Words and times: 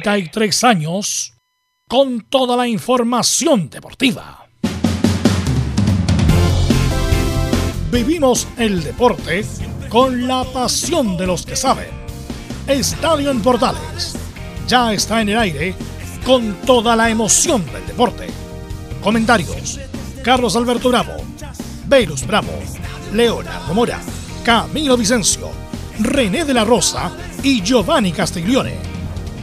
33 0.00 0.64
años 0.64 1.34
con 1.88 2.22
toda 2.22 2.56
la 2.56 2.66
información 2.66 3.68
deportiva. 3.68 4.46
Vivimos 7.92 8.46
el 8.56 8.82
deporte 8.82 9.44
con 9.88 10.26
la 10.26 10.44
pasión 10.44 11.16
de 11.16 11.26
los 11.26 11.44
que 11.44 11.56
saben. 11.56 11.88
Estadio 12.66 13.30
en 13.30 13.42
Portales 13.42 14.16
ya 14.66 14.92
está 14.92 15.20
en 15.20 15.30
el 15.30 15.38
aire 15.38 15.74
con 16.24 16.54
toda 16.62 16.96
la 16.96 17.10
emoción 17.10 17.64
del 17.72 17.86
deporte. 17.86 18.28
Comentarios: 19.02 19.80
Carlos 20.22 20.56
Alberto 20.56 20.88
Bravo, 20.88 21.16
Velus 21.86 22.26
Bravo, 22.26 22.52
Leonardo 23.12 23.74
Mora, 23.74 24.00
Camilo 24.44 24.96
Vicencio, 24.96 25.50
René 25.98 26.44
de 26.44 26.54
la 26.54 26.64
Rosa 26.64 27.12
y 27.42 27.60
Giovanni 27.62 28.12
Castiglione. 28.12 28.89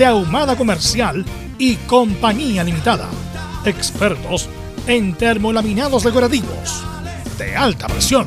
de 0.00 0.06
Ahumada 0.06 0.56
Comercial 0.56 1.26
y 1.58 1.76
Compañía 1.76 2.64
Limitada. 2.64 3.10
Expertos 3.66 4.48
en 4.86 5.12
termolaminados 5.12 6.04
decorativos 6.04 6.82
de 7.36 7.54
alta 7.54 7.86
presión. 7.86 8.26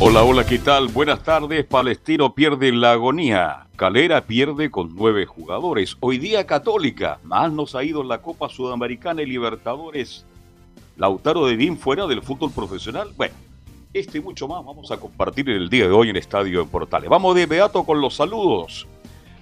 Hola, 0.00 0.22
hola, 0.22 0.44
¿qué 0.44 0.58
tal? 0.58 0.88
Buenas 0.88 1.22
tardes. 1.22 1.64
Palestino 1.64 2.34
pierde 2.34 2.72
la 2.72 2.92
agonía. 2.92 3.68
Calera 3.74 4.26
pierde 4.26 4.70
con 4.70 4.94
nueve 4.94 5.24
jugadores. 5.24 5.96
Hoy 6.00 6.18
día 6.18 6.44
Católica. 6.44 7.20
Más 7.22 7.50
nos 7.52 7.74
ha 7.74 7.84
ido 7.84 8.02
en 8.02 8.08
la 8.08 8.20
Copa 8.20 8.50
Sudamericana 8.50 9.22
y 9.22 9.26
Libertadores. 9.26 10.26
Lautaro 10.98 11.46
de 11.46 11.56
Bin 11.56 11.78
fuera 11.78 12.06
del 12.06 12.20
fútbol 12.20 12.50
profesional. 12.50 13.08
Bueno, 13.16 13.34
este 13.94 14.18
y 14.18 14.20
mucho 14.20 14.48
más 14.48 14.64
vamos 14.64 14.90
a 14.90 14.96
compartir 14.96 15.48
el 15.48 15.70
día 15.70 15.84
de 15.84 15.92
hoy 15.92 16.10
en 16.10 16.16
Estadio 16.16 16.62
en 16.62 16.68
Portales. 16.68 17.08
Vamos 17.08 17.34
de 17.36 17.46
Beato 17.46 17.84
con 17.84 18.00
los 18.00 18.16
saludos. 18.16 18.88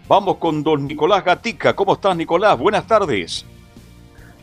Vamos 0.07 0.37
con 0.37 0.63
don 0.63 0.87
Nicolás 0.87 1.25
Gatica. 1.25 1.75
¿Cómo 1.75 1.95
estás, 1.95 2.15
Nicolás? 2.15 2.59
Buenas 2.59 2.87
tardes. 2.87 3.47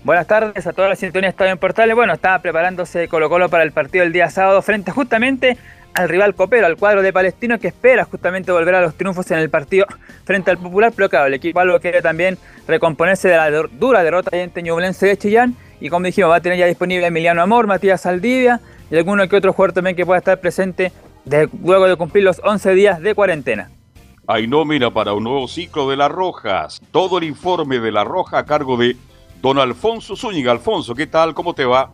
Buenas 0.03 0.25
tardes 0.25 0.65
a 0.65 0.73
toda 0.73 0.89
la 0.89 0.95
sintonía 0.95 1.27
de 1.27 1.31
Estadio 1.31 1.51
en 1.51 1.59
Portales. 1.59 1.95
Bueno, 1.95 2.13
estaba 2.13 2.39
preparándose 2.39 3.07
Colo 3.07 3.29
Colo 3.29 3.49
para 3.49 3.63
el 3.63 3.71
partido 3.71 4.03
del 4.03 4.11
día 4.11 4.31
sábado 4.31 4.63
frente 4.63 4.89
justamente 4.89 5.57
al 5.93 6.09
rival 6.09 6.33
copero, 6.33 6.65
al 6.65 6.77
cuadro 6.77 7.03
de 7.03 7.13
Palestino 7.13 7.59
que 7.59 7.67
espera 7.67 8.03
justamente 8.05 8.51
volver 8.51 8.73
a 8.73 8.81
los 8.81 8.95
triunfos 8.95 9.29
en 9.29 9.37
el 9.37 9.51
partido 9.51 9.85
frente 10.23 10.49
al 10.49 10.57
Popular, 10.57 10.91
pero 10.95 11.09
claro, 11.09 11.27
el 11.27 11.33
equipo 11.35 11.59
algo 11.59 11.79
quiere 11.79 12.01
también 12.01 12.37
recomponerse 12.67 13.27
de 13.27 13.37
la 13.37 13.51
dura 13.51 14.01
derrota 14.01 14.35
en 14.35 14.51
Ñublense 14.63 15.05
de 15.05 15.17
Chillán 15.17 15.55
y 15.79 15.89
como 15.89 16.05
dijimos 16.05 16.31
va 16.31 16.37
a 16.37 16.41
tener 16.41 16.57
ya 16.57 16.65
disponible 16.65 17.05
Emiliano 17.05 17.41
Amor, 17.41 17.67
Matías 17.67 18.01
Saldivia 18.01 18.59
y 18.91 18.97
alguno 18.97 19.27
que 19.27 19.35
otro 19.35 19.53
jugador 19.53 19.73
también 19.73 19.95
que 19.95 20.05
pueda 20.05 20.19
estar 20.19 20.39
presente 20.39 20.91
luego 21.63 21.87
de 21.87 21.95
cumplir 21.95 22.23
los 22.23 22.41
11 22.43 22.73
días 22.73 23.01
de 23.01 23.13
cuarentena. 23.13 23.69
Hay 24.27 24.47
nómina 24.47 24.91
para 24.91 25.13
un 25.13 25.23
nuevo 25.23 25.47
ciclo 25.47 25.89
de 25.89 25.97
las 25.97 26.11
Rojas. 26.11 26.81
Todo 26.91 27.17
el 27.17 27.23
informe 27.23 27.79
de 27.79 27.91
la 27.91 28.03
Roja 28.03 28.39
a 28.39 28.45
cargo 28.45 28.77
de 28.77 28.95
don 29.41 29.57
Alfonso 29.57 30.15
Zúñiga. 30.15 30.51
Alfonso, 30.51 30.93
¿qué 30.93 31.07
tal? 31.07 31.33
¿Cómo 31.33 31.53
te 31.53 31.65
va? 31.65 31.91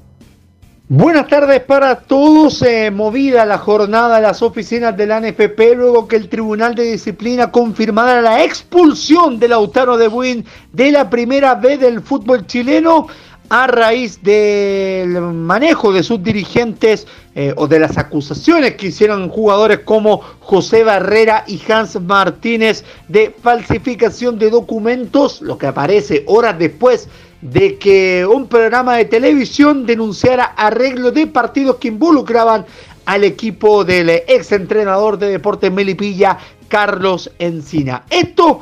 Buenas 0.88 1.28
tardes 1.28 1.62
para 1.62 1.96
todos. 1.96 2.62
Eh, 2.62 2.92
movida 2.92 3.46
la 3.46 3.58
jornada 3.58 4.18
de 4.18 4.22
las 4.22 4.42
oficinas 4.42 4.96
de 4.96 5.08
la 5.08 5.20
NFP 5.20 5.76
luego 5.76 6.08
que 6.08 6.16
el 6.16 6.30
Tribunal 6.30 6.76
de 6.76 6.92
Disciplina 6.92 7.52
confirmara 7.52 8.22
la 8.22 8.44
expulsión 8.44 9.40
de 9.40 9.48
Lautaro 9.48 9.98
de 9.98 10.08
Buin 10.08 10.46
de 10.74 10.92
la 10.92 11.10
primera 11.10 11.56
vez 11.56 11.80
del 11.80 12.02
fútbol 12.02 12.46
chileno 12.46 13.08
a 13.50 13.68
raíz 13.68 14.22
del 14.24 15.20
manejo 15.22 15.94
de 15.94 16.04
sus 16.04 16.24
dirigentes 16.24 17.08
eh, 17.36 17.54
o 17.58 17.68
de 17.68 17.80
las 17.80 17.98
acusaciones 17.98 18.76
que 18.76 18.88
hicieron 18.88 19.30
jugadores 19.30 19.80
como 19.80 20.22
José 20.40 20.84
Barrera 20.84 21.44
y 21.48 21.62
Hans 21.72 22.00
Martínez 22.02 22.84
de 23.08 23.34
falsificación 23.42 24.40
de 24.40 24.50
documentos, 24.50 25.42
lo 25.42 25.58
que 25.58 25.68
aparece 25.68 26.24
horas 26.28 26.58
después 26.58 27.08
de 27.42 27.78
que 27.78 28.26
un 28.26 28.48
programa 28.48 28.98
de 28.98 29.06
televisión 29.06 29.86
denunciara 29.86 30.46
arreglo 30.46 31.12
de 31.12 31.28
partidos 31.28 31.76
que 31.76 31.90
involucraban 31.90 32.66
al 33.06 33.24
equipo 33.24 33.84
del 33.84 34.10
ex 34.10 34.52
entrenador 34.52 35.18
de 35.18 35.30
deportes 35.30 35.72
Melipilla, 35.72 36.38
Carlos 36.68 37.30
Encina. 37.38 38.04
Esto 38.10 38.62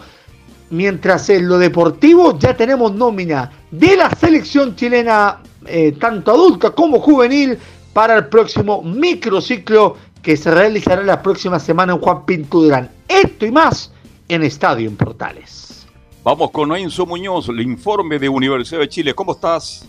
mientras 0.69 1.29
en 1.29 1.47
lo 1.47 1.57
deportivo 1.59 2.37
ya 2.39 2.57
tenemos 2.57 2.93
nómina 2.93 3.51
de 3.73 3.97
la 3.97 4.11
selección 4.11 4.75
chilena, 4.75 5.39
eh, 5.65 5.93
tanto 5.99 6.29
adulta 6.31 6.69
como 6.69 6.99
juvenil, 6.99 7.57
para 7.91 8.15
el 8.15 8.27
próximo 8.27 8.83
microciclo 8.83 9.97
que 10.21 10.37
se 10.37 10.51
realizará 10.51 11.01
la 11.01 11.21
próxima 11.21 11.59
semana 11.59 11.93
en 11.93 11.99
Juan 11.99 12.23
Pinto 12.23 12.61
Durán. 12.61 12.91
Esto 13.07 13.47
y 13.47 13.51
más 13.51 13.91
en 14.29 14.43
Estadio 14.43 14.87
en 14.87 14.95
Portales. 14.95 15.87
Vamos 16.23 16.51
con 16.51 16.75
Enzo 16.75 17.07
Muñoz, 17.07 17.49
el 17.49 17.61
informe 17.61 18.19
de 18.19 18.29
Universidad 18.29 18.79
de 18.79 18.89
Chile. 18.89 19.15
¿Cómo 19.15 19.31
estás? 19.31 19.87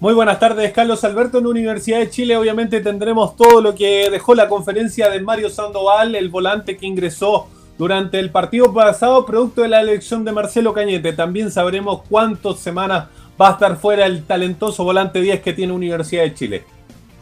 Muy 0.00 0.14
buenas 0.14 0.40
tardes, 0.40 0.72
Carlos 0.72 1.04
Alberto. 1.04 1.38
En 1.38 1.46
Universidad 1.46 2.00
de 2.00 2.10
Chile 2.10 2.36
obviamente 2.36 2.80
tendremos 2.80 3.36
todo 3.36 3.60
lo 3.60 3.74
que 3.74 4.10
dejó 4.10 4.34
la 4.34 4.48
conferencia 4.48 5.08
de 5.10 5.20
Mario 5.20 5.48
Sandoval, 5.48 6.16
el 6.16 6.28
volante 6.28 6.76
que 6.76 6.86
ingresó 6.86 7.46
durante 7.78 8.18
el 8.18 8.30
partido 8.30 8.74
pasado, 8.74 9.24
producto 9.24 9.62
de 9.62 9.68
la 9.68 9.80
elección 9.80 10.24
de 10.24 10.32
Marcelo 10.32 10.74
Cañete. 10.74 11.12
También 11.12 11.50
sabremos 11.50 12.02
cuántas 12.08 12.58
semanas 12.58 13.06
va 13.40 13.50
a 13.50 13.52
estar 13.52 13.76
fuera 13.76 14.04
el 14.04 14.24
talentoso 14.24 14.82
volante 14.82 15.20
10 15.20 15.40
que 15.40 15.52
tiene 15.52 15.72
Universidad 15.72 16.24
de 16.24 16.34
Chile. 16.34 16.64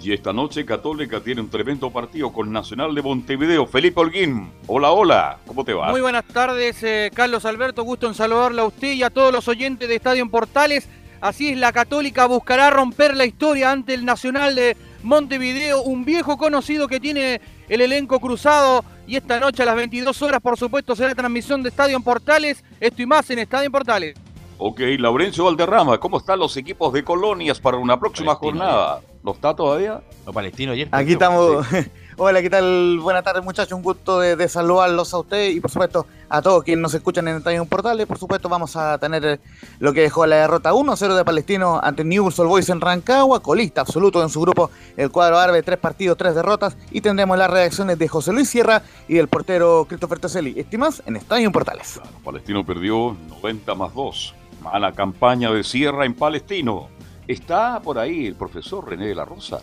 Y 0.00 0.12
esta 0.12 0.32
noche 0.32 0.64
Católica 0.64 1.20
tiene 1.20 1.42
un 1.42 1.50
tremendo 1.50 1.90
partido 1.90 2.32
con 2.32 2.52
Nacional 2.52 2.94
de 2.94 3.02
Montevideo. 3.02 3.66
Felipe 3.66 4.00
Holguín, 4.00 4.50
hola, 4.66 4.92
hola, 4.92 5.38
¿cómo 5.46 5.64
te 5.64 5.74
va? 5.74 5.90
Muy 5.90 6.00
buenas 6.00 6.24
tardes, 6.24 6.82
eh, 6.82 7.10
Carlos 7.12 7.44
Alberto, 7.44 7.82
gusto 7.82 8.06
en 8.06 8.14
saludarle 8.14 8.62
a 8.62 8.66
usted 8.66 8.92
y 8.92 9.02
a 9.02 9.10
todos 9.10 9.32
los 9.32 9.48
oyentes 9.48 9.88
de 9.88 9.96
Estadio 9.96 10.22
en 10.22 10.30
Portales. 10.30 10.88
Así 11.20 11.50
es, 11.50 11.58
la 11.58 11.72
Católica 11.72 12.26
buscará 12.26 12.70
romper 12.70 13.16
la 13.16 13.26
historia 13.26 13.72
ante 13.72 13.94
el 13.94 14.04
Nacional 14.04 14.54
de 14.54 14.76
Montevideo, 15.02 15.82
un 15.82 16.04
viejo 16.04 16.38
conocido 16.38 16.88
que 16.88 17.00
tiene 17.00 17.40
el 17.68 17.80
elenco 17.80 18.20
cruzado 18.20 18.84
y 19.06 19.16
esta 19.16 19.38
noche 19.38 19.62
a 19.62 19.66
las 19.66 19.76
22 19.76 20.20
horas, 20.22 20.40
por 20.40 20.58
supuesto, 20.58 20.96
será 20.96 21.14
transmisión 21.14 21.62
de 21.62 21.68
Estadio 21.68 21.96
en 21.96 22.02
Portales. 22.02 22.64
Esto 22.80 23.02
y 23.02 23.06
más 23.06 23.28
en 23.30 23.38
Estadio 23.38 23.66
en 23.66 23.72
Portales. 23.72 24.16
Ok, 24.58 24.80
Laurencio 24.98 25.44
Valderrama, 25.44 25.98
¿cómo 25.98 26.18
están 26.18 26.38
los 26.38 26.56
equipos 26.56 26.92
de 26.92 27.04
colonias 27.04 27.60
para 27.60 27.76
una 27.76 28.00
próxima 28.00 28.34
jornada? 28.34 29.00
¿No 29.22 29.32
está 29.32 29.54
todavía? 29.54 30.00
Los 30.24 30.34
palestinos 30.34 30.72
ayer. 30.74 30.88
Aquí 30.92 31.12
estamos. 31.12 31.66
Hola, 32.18 32.40
¿qué 32.40 32.48
tal? 32.48 32.98
Buenas 32.98 33.22
tardes, 33.22 33.44
muchachos. 33.44 33.74
Un 33.74 33.82
gusto 33.82 34.20
de, 34.20 34.48
saludarlos 34.48 35.12
a 35.12 35.18
ustedes 35.18 35.54
y, 35.54 35.60
por 35.60 35.70
supuesto, 35.70 36.06
a 36.30 36.40
todos 36.40 36.64
quienes 36.64 36.80
nos 36.80 36.94
escuchan 36.94 37.28
en 37.28 37.36
Estadio 37.36 37.62
Portales. 37.66 38.06
Por 38.06 38.16
supuesto, 38.16 38.48
vamos 38.48 38.74
a 38.74 38.96
tener 38.96 39.22
eh, 39.26 39.40
lo 39.80 39.92
que 39.92 40.00
dejó 40.00 40.24
la 40.24 40.36
derrota 40.36 40.72
1-0 40.72 41.14
de 41.14 41.24
Palestino 41.26 41.78
ante 41.82 42.04
Newell's 42.04 42.38
Old 42.38 42.48
Boys 42.48 42.70
en 42.70 42.80
Rancagua, 42.80 43.40
colista 43.40 43.82
absoluto 43.82 44.22
en 44.22 44.30
su 44.30 44.40
grupo, 44.40 44.70
el 44.96 45.10
cuadro 45.10 45.38
árabe, 45.38 45.62
tres 45.62 45.78
partidos, 45.78 46.16
tres 46.16 46.34
derrotas. 46.34 46.78
Y 46.90 47.02
tendremos 47.02 47.36
las 47.36 47.50
reacciones 47.50 47.98
de 47.98 48.08
José 48.08 48.32
Luis 48.32 48.48
Sierra 48.48 48.80
y 49.08 49.16
del 49.16 49.28
portero 49.28 49.84
Christopher 49.86 50.18
Toselli. 50.18 50.58
Estimas 50.58 51.02
en 51.04 51.16
Estadio 51.16 51.52
Portales. 51.52 52.00
Palestino 52.24 52.64
perdió 52.64 53.14
90 53.28 53.74
más 53.74 53.92
2. 53.92 54.34
Mala 54.62 54.92
campaña 54.92 55.50
de 55.50 55.62
Sierra 55.62 56.06
en 56.06 56.14
Palestino. 56.14 56.88
¿Está 57.28 57.78
por 57.80 57.98
ahí 57.98 58.26
el 58.26 58.36
profesor 58.36 58.88
René 58.88 59.08
de 59.08 59.14
la 59.14 59.26
Rosa? 59.26 59.60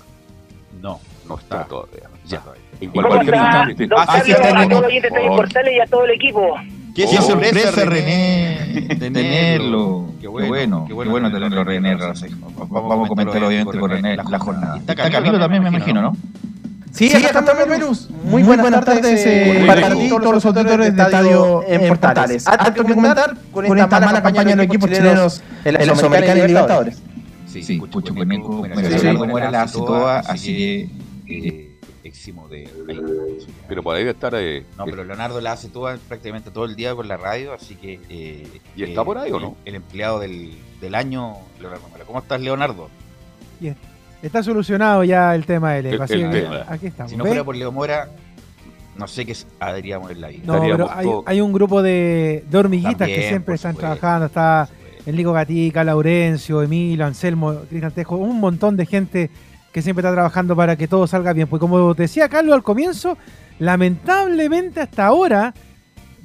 No. 0.79 0.99
No 1.27 1.39
está 1.39 1.65
todavía. 1.65 2.12
Ya. 2.25 2.41
En 2.81 2.89
cualquier 2.91 3.35
instante. 3.35 3.87
Don 3.87 4.05
Carlos, 4.05 4.37
a 4.39 4.53
todos 4.53 4.69
los 4.69 4.83
oyentes 4.83 5.13
de 5.13 5.19
Portales 5.27 5.73
y 5.73 5.79
a 5.79 5.85
todo 5.85 6.05
el 6.05 6.11
equipo. 6.11 6.55
Qué 6.95 7.05
oh, 7.05 7.21
sorpresa, 7.21 7.85
René, 7.85 8.87
tenerlo. 8.99 10.11
Qué 10.21 10.27
bueno, 10.27 10.85
qué 10.87 10.93
bueno, 10.93 11.03
qué 11.03 11.09
bueno 11.09 11.31
tenerlo, 11.31 11.63
René. 11.63 11.95
Vamos 11.95 13.05
a 13.05 13.09
comentarlo 13.09 13.47
obviamente 13.47 13.79
con 13.79 13.89
René 13.89 14.15
la, 14.15 14.23
la 14.23 14.39
jornada. 14.39 14.77
Está 14.77 14.95
Camilo 14.95 15.39
también, 15.39 15.63
me 15.63 15.69
imagino, 15.69 16.01
¿no? 16.01 16.13
Sí, 16.91 17.09
sí 17.09 17.25
acá 17.25 17.39
estamos, 17.39 17.67
Venus. 17.67 18.09
Muy, 18.23 18.43
buenas, 18.43 18.61
buenas 18.63 18.85
tardes, 18.85 19.25
eh, 19.25 19.63
para 19.65 19.89
ti 19.95 20.05
y 20.05 20.09
todos 20.09 20.35
los 20.35 20.45
auditores 20.45 20.95
de 20.95 21.01
Estadio 21.01 21.63
en 21.67 21.87
Portales. 21.87 22.47
Algo 22.47 22.85
que 22.85 22.93
comentar 22.93 23.33
con 23.51 23.65
esta 23.65 23.99
mala 23.99 24.21
campaña 24.21 24.51
de 24.51 24.55
los 24.57 24.65
equipos 24.67 24.91
chilenos 24.91 25.41
en 25.65 25.73
la 25.73 25.95
Sudamericana 25.95 26.43
y 26.43 26.47
Libertadores. 26.47 27.01
Sí, 27.47 27.63
sí, 27.63 27.79
Pucho 27.79 28.13
Clemenco, 28.13 28.57
bueno, 28.57 28.75
sí, 28.75 28.99
sí. 28.99 29.15
como 29.15 29.37
era 29.37 29.49
la 29.49 29.65
toda, 29.65 30.19
así 30.19 30.89
que... 31.25 31.72
Eh, 32.13 32.31
máximo 32.33 32.47
de... 32.47 32.69
Pero 33.67 33.83
por 33.83 33.95
ahí 33.95 34.01
debe 34.01 34.11
estar... 34.11 34.33
Eh, 34.35 34.65
no, 34.77 34.85
pero 34.85 35.03
Leonardo 35.03 35.41
la 35.41 35.53
hace 35.53 35.69
todo, 35.69 35.95
prácticamente 36.07 36.51
todo 36.51 36.65
el 36.65 36.75
día 36.75 36.95
con 36.95 37.07
la 37.07 37.17
radio, 37.17 37.53
así 37.53 37.75
que... 37.75 37.99
Eh, 38.09 38.61
¿Y 38.75 38.83
está 38.83 39.03
por 39.03 39.17
ahí 39.17 39.31
o 39.31 39.39
no? 39.39 39.57
El, 39.65 39.75
empleado 39.75 40.19
del, 40.19 40.55
año, 40.93 41.37
Leonardo 41.59 41.83
¿Cómo 42.05 42.19
estás, 42.19 42.39
Leonardo? 42.41 42.89
Bien. 43.59 43.75
Está 44.21 44.41
solucionado 44.41 45.03
ya 45.03 45.35
el 45.35 45.45
tema 45.45 45.73
del 45.73 45.87
el, 45.87 45.99
tema. 46.07 46.65
Aquí 46.69 46.87
estamos. 46.87 47.11
Si 47.11 47.17
no 47.17 47.25
fuera 47.25 47.43
por 47.43 47.57
Leo 47.57 47.73
Mora, 47.73 48.09
no 48.95 49.05
sé 49.05 49.25
qué 49.25 49.35
haríamos 49.59 50.11
en 50.11 50.21
la 50.21 50.29
vida. 50.29 50.43
No, 50.45 50.61
pero 50.61 51.23
hay, 51.25 51.41
un 51.41 51.51
grupo 51.51 51.81
de, 51.81 52.45
de 52.49 52.57
hormiguitas 52.57 53.05
que 53.05 53.27
siempre 53.27 53.55
están 53.55 53.75
trabajando. 53.75 54.27
Está 54.27 54.69
Enrico 55.05 55.33
Gatica, 55.33 55.83
Laurencio, 55.83 56.61
Emilio, 56.61 57.05
Anselmo, 57.05 57.63
Cristian 57.67 57.91
Tejo, 57.91 58.15
un 58.15 58.39
montón 58.39 58.77
de 58.77 58.85
gente 58.85 59.29
que 59.73 59.81
siempre 59.81 60.01
está 60.01 60.13
trabajando 60.13 60.55
para 60.55 60.77
que 60.77 60.87
todo 60.87 61.07
salga 61.07 61.33
bien. 61.33 61.47
Pues 61.47 61.59
como 61.59 61.93
decía 61.95 62.29
Carlos 62.29 62.53
al 62.53 62.63
comienzo, 62.63 63.17
lamentablemente 63.59 64.79
hasta 64.79 65.05
ahora 65.05 65.53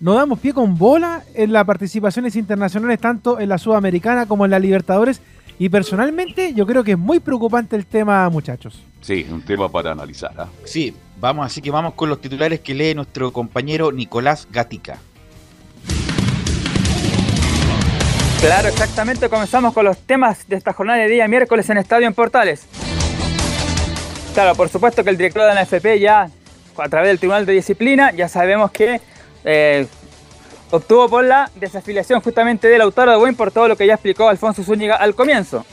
no 0.00 0.15
damos 0.15 0.39
pie 0.39 0.53
con 0.53 0.77
bola 0.79 1.25
en 1.35 1.53
las 1.53 1.65
participaciones 1.65 2.37
internacionales, 2.37 3.00
tanto 3.00 3.41
en 3.41 3.49
la 3.49 3.59
Sudamericana 3.59 4.27
como 4.27 4.45
en 4.45 4.53
la 4.53 4.59
Libertadores. 4.59 5.21
Y 5.59 5.71
personalmente 5.71 6.53
yo 6.55 6.67
creo 6.67 6.85
que 6.85 6.93
es 6.93 6.99
muy 6.99 7.19
preocupante 7.19 7.75
el 7.75 7.87
tema, 7.87 8.29
muchachos. 8.29 8.85
Sí, 9.00 9.27
un 9.29 9.43
tema 9.43 9.69
para 9.69 9.91
analizar. 9.91 10.33
¿ah? 10.39 10.47
Sí, 10.65 10.95
vamos, 11.19 11.47
así 11.47 11.61
que 11.61 11.71
vamos 11.71 11.95
con 11.95 12.11
los 12.11 12.21
titulares 12.21 12.61
que 12.61 12.75
lee 12.75 12.95
nuestro 12.95 13.33
compañero 13.33 13.91
Nicolás 13.91 14.47
Gatica. 14.53 14.99
Claro, 18.41 18.69
exactamente. 18.69 19.29
Comenzamos 19.29 19.75
con 19.75 19.85
los 19.85 19.99
temas 19.99 20.47
de 20.47 20.55
esta 20.55 20.73
jornada 20.73 21.00
de 21.00 21.09
día 21.09 21.27
miércoles 21.27 21.69
en 21.71 21.79
Estadio 21.79 22.06
en 22.06 22.15
Portales. 22.15 22.67
Claro, 24.38 24.55
por 24.55 24.69
supuesto 24.69 25.02
que 25.02 25.11
el 25.11 25.17
director 25.17 25.43
de 25.43 25.52
la 25.52 25.64
NFP 25.64 25.99
ya, 25.99 26.31
a 26.76 26.88
través 26.88 27.08
del 27.08 27.19
Tribunal 27.19 27.44
de 27.44 27.55
Disciplina, 27.55 28.12
ya 28.12 28.29
sabemos 28.29 28.70
que 28.70 29.00
eh, 29.44 29.85
obtuvo 30.70 31.08
por 31.08 31.25
la 31.25 31.50
desafiliación 31.56 32.20
justamente 32.20 32.69
del 32.69 32.81
autor 32.82 33.11
de 33.11 33.17
Buen 33.17 33.35
por 33.35 33.50
todo 33.50 33.67
lo 33.67 33.75
que 33.75 33.85
ya 33.85 33.94
explicó 33.94 34.29
Alfonso 34.29 34.62
Zúñiga 34.62 34.94
al 34.94 35.17
comienzo. 35.17 35.67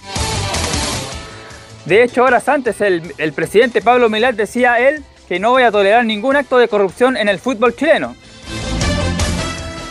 De 1.86 2.02
hecho, 2.02 2.24
horas 2.24 2.50
antes, 2.50 2.82
el, 2.82 3.14
el 3.20 3.34
presidente 3.34 3.84
Pablo 3.84 4.10
Milad 4.10 4.34
decía 4.34 4.80
él 4.80 5.04
que 5.28 5.40
no 5.40 5.52
voy 5.52 5.62
a 5.62 5.70
tolerar 5.70 6.04
ningún 6.04 6.36
acto 6.36 6.58
de 6.58 6.68
corrupción 6.68 7.18
en 7.18 7.30
el 7.30 7.38
fútbol 7.38 7.76
chileno. 7.76 8.16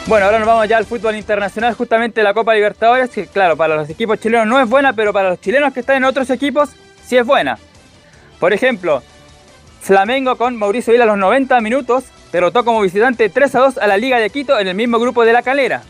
Bueno, 0.06 0.26
ahora 0.26 0.40
nos 0.40 0.48
vamos 0.48 0.66
ya 0.66 0.78
al 0.78 0.84
fútbol 0.84 1.14
internacional, 1.14 1.74
justamente 1.74 2.24
la 2.24 2.34
Copa 2.34 2.52
Libertadores, 2.52 3.08
que 3.10 3.28
claro, 3.28 3.56
para 3.56 3.76
los 3.76 3.88
equipos 3.88 4.18
chilenos 4.18 4.48
no 4.48 4.60
es 4.60 4.68
buena, 4.68 4.92
pero 4.94 5.12
para 5.12 5.28
los 5.28 5.40
chilenos 5.40 5.72
que 5.72 5.78
están 5.78 5.98
en 5.98 6.04
otros 6.06 6.28
equipos 6.30 6.70
sí 7.06 7.16
es 7.16 7.24
buena. 7.24 7.56
Por 8.38 8.52
ejemplo, 8.52 9.02
Flamengo 9.80 10.36
con 10.36 10.56
Mauricio 10.56 10.92
Vila 10.92 11.04
a 11.04 11.08
los 11.08 11.18
90 11.18 11.60
minutos 11.60 12.04
derrotó 12.32 12.64
como 12.64 12.80
visitante 12.80 13.28
3 13.28 13.54
a 13.54 13.58
2 13.60 13.78
a 13.78 13.86
la 13.86 13.96
Liga 13.96 14.18
de 14.18 14.30
Quito 14.30 14.58
en 14.58 14.68
el 14.68 14.74
mismo 14.74 14.98
grupo 14.98 15.24
de 15.24 15.32
la 15.32 15.42
Calera. 15.42 15.82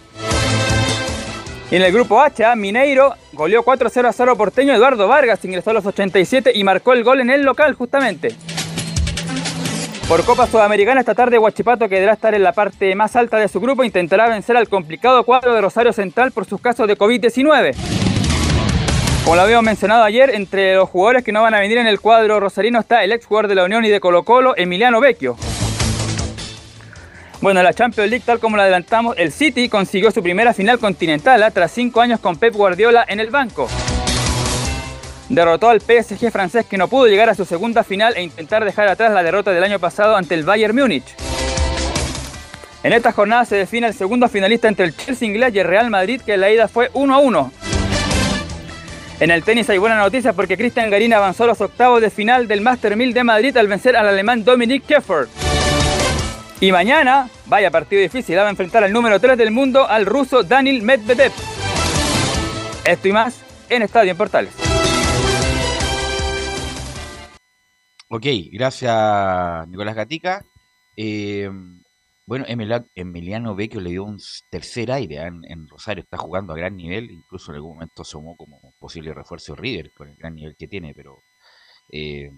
En 1.70 1.82
el 1.82 1.92
grupo 1.92 2.20
H, 2.20 2.44
Mineiro 2.56 3.14
goleó 3.32 3.62
4 3.62 3.88
0 3.90 4.08
a 4.08 4.12
0 4.12 4.36
porteño. 4.36 4.74
Eduardo 4.74 5.08
Vargas 5.08 5.44
ingresó 5.44 5.70
a 5.70 5.72
los 5.72 5.86
87 5.86 6.52
y 6.54 6.62
marcó 6.62 6.92
el 6.92 7.02
gol 7.02 7.20
en 7.20 7.30
el 7.30 7.42
local 7.42 7.74
justamente. 7.74 8.36
Por 10.08 10.22
Copa 10.24 10.46
Sudamericana 10.46 11.00
esta 11.00 11.14
tarde 11.14 11.38
Huachipato 11.38 11.88
que 11.88 11.94
deberá 11.94 12.12
estar 12.12 12.34
en 12.34 12.42
la 12.42 12.52
parte 12.52 12.94
más 12.94 13.16
alta 13.16 13.38
de 13.38 13.48
su 13.48 13.58
grupo 13.58 13.84
intentará 13.84 14.28
vencer 14.28 14.56
al 14.56 14.68
complicado 14.68 15.24
cuadro 15.24 15.54
de 15.54 15.62
Rosario 15.62 15.94
Central 15.94 16.30
por 16.30 16.44
sus 16.44 16.60
casos 16.60 16.86
de 16.86 16.98
COVID-19. 16.98 17.74
Como 19.24 19.36
lo 19.36 19.42
habíamos 19.42 19.64
mencionado 19.64 20.04
ayer, 20.04 20.30
entre 20.34 20.74
los 20.74 20.90
jugadores 20.90 21.24
que 21.24 21.32
no 21.32 21.42
van 21.42 21.54
a 21.54 21.60
venir 21.60 21.78
en 21.78 21.86
el 21.86 21.98
cuadro 21.98 22.40
rosarino 22.40 22.78
está 22.78 23.02
el 23.02 23.10
ex 23.10 23.24
jugador 23.24 23.48
de 23.48 23.54
la 23.54 23.64
Unión 23.64 23.82
y 23.84 23.88
de 23.88 23.98
Colo 23.98 24.22
Colo, 24.22 24.54
Emiliano 24.54 25.00
Vecchio. 25.00 25.36
Bueno, 27.40 27.62
la 27.62 27.72
Champions 27.72 28.10
League, 28.10 28.24
tal 28.26 28.38
como 28.38 28.56
lo 28.56 28.62
adelantamos, 28.62 29.16
el 29.18 29.32
City 29.32 29.70
consiguió 29.70 30.10
su 30.10 30.22
primera 30.22 30.52
final 30.52 30.78
continental 30.78 31.42
¿ah? 31.42 31.50
tras 31.50 31.72
cinco 31.72 32.02
años 32.02 32.20
con 32.20 32.36
Pep 32.36 32.54
Guardiola 32.54 33.04
en 33.08 33.20
el 33.20 33.30
banco 33.30 33.68
derrotó 35.28 35.70
al 35.70 35.80
PSG 35.80 36.30
francés 36.30 36.66
que 36.66 36.78
no 36.78 36.88
pudo 36.88 37.06
llegar 37.06 37.28
a 37.28 37.34
su 37.34 37.44
segunda 37.44 37.82
final 37.82 38.14
e 38.16 38.22
intentar 38.22 38.64
dejar 38.64 38.88
atrás 38.88 39.12
la 39.12 39.22
derrota 39.22 39.52
del 39.52 39.64
año 39.64 39.78
pasado 39.78 40.16
ante 40.16 40.34
el 40.34 40.44
Bayern 40.44 40.76
Múnich. 40.76 41.14
En 42.82 42.92
esta 42.92 43.12
jornada 43.12 43.44
se 43.44 43.56
define 43.56 43.86
el 43.86 43.94
segundo 43.94 44.28
finalista 44.28 44.68
entre 44.68 44.84
el 44.84 44.96
Chelsea 44.96 45.26
inglés 45.26 45.54
y 45.54 45.60
el 45.60 45.66
Real 45.66 45.88
Madrid, 45.88 46.20
que 46.20 46.34
en 46.34 46.40
la 46.40 46.50
ida 46.50 46.68
fue 46.68 46.90
1 46.92 47.14
a 47.14 47.18
1. 47.18 47.52
En 49.20 49.30
el 49.30 49.44
tenis 49.44 49.70
hay 49.70 49.78
buena 49.78 49.96
noticia 49.96 50.32
porque 50.32 50.56
Cristian 50.56 50.90
Garín 50.90 51.14
avanzó 51.14 51.44
a 51.44 51.46
los 51.46 51.60
octavos 51.60 52.00
de 52.00 52.10
final 52.10 52.48
del 52.48 52.60
Master 52.60 52.96
1000 52.96 53.14
de 53.14 53.24
Madrid 53.24 53.56
al 53.56 53.68
vencer 53.68 53.96
al 53.96 54.08
alemán 54.08 54.44
Dominic 54.44 54.84
Keffer. 54.86 55.28
Y 56.60 56.72
mañana, 56.72 57.28
vaya 57.46 57.70
partido 57.70 58.02
difícil, 58.02 58.36
va 58.36 58.46
a 58.46 58.50
enfrentar 58.50 58.82
al 58.82 58.92
número 58.92 59.20
3 59.20 59.38
del 59.38 59.50
mundo, 59.50 59.86
al 59.88 60.04
ruso 60.04 60.42
Daniel 60.42 60.82
Medvedev. 60.82 61.32
Esto 62.84 63.08
y 63.08 63.12
más 63.12 63.40
en 63.68 63.82
Estadio 63.82 64.10
en 64.10 64.16
Portales. 64.16 64.52
Ok, 68.08 68.26
gracias 68.52 69.68
Nicolás 69.68 69.94
Gatica. 69.94 70.44
Eh, 70.96 71.50
bueno, 72.26 72.44
Emiliano 72.48 73.54
Vecchio 73.54 73.80
le 73.80 73.90
dio 73.90 74.04
un 74.04 74.18
tercer 74.50 74.90
aire 74.90 75.16
¿eh? 75.16 75.30
en, 75.42 75.68
Rosario, 75.68 76.02
está 76.02 76.16
jugando 76.16 76.52
a 76.52 76.56
gran 76.56 76.76
nivel, 76.76 77.10
incluso 77.10 77.50
en 77.50 77.56
algún 77.56 77.74
momento 77.74 78.02
asomó 78.02 78.36
como 78.36 78.60
posible 78.78 79.12
refuerzo 79.12 79.54
River 79.54 79.92
con 79.92 80.08
el 80.08 80.16
gran 80.16 80.34
nivel 80.34 80.56
que 80.56 80.68
tiene, 80.68 80.94
pero 80.94 81.22
eh, 81.90 82.30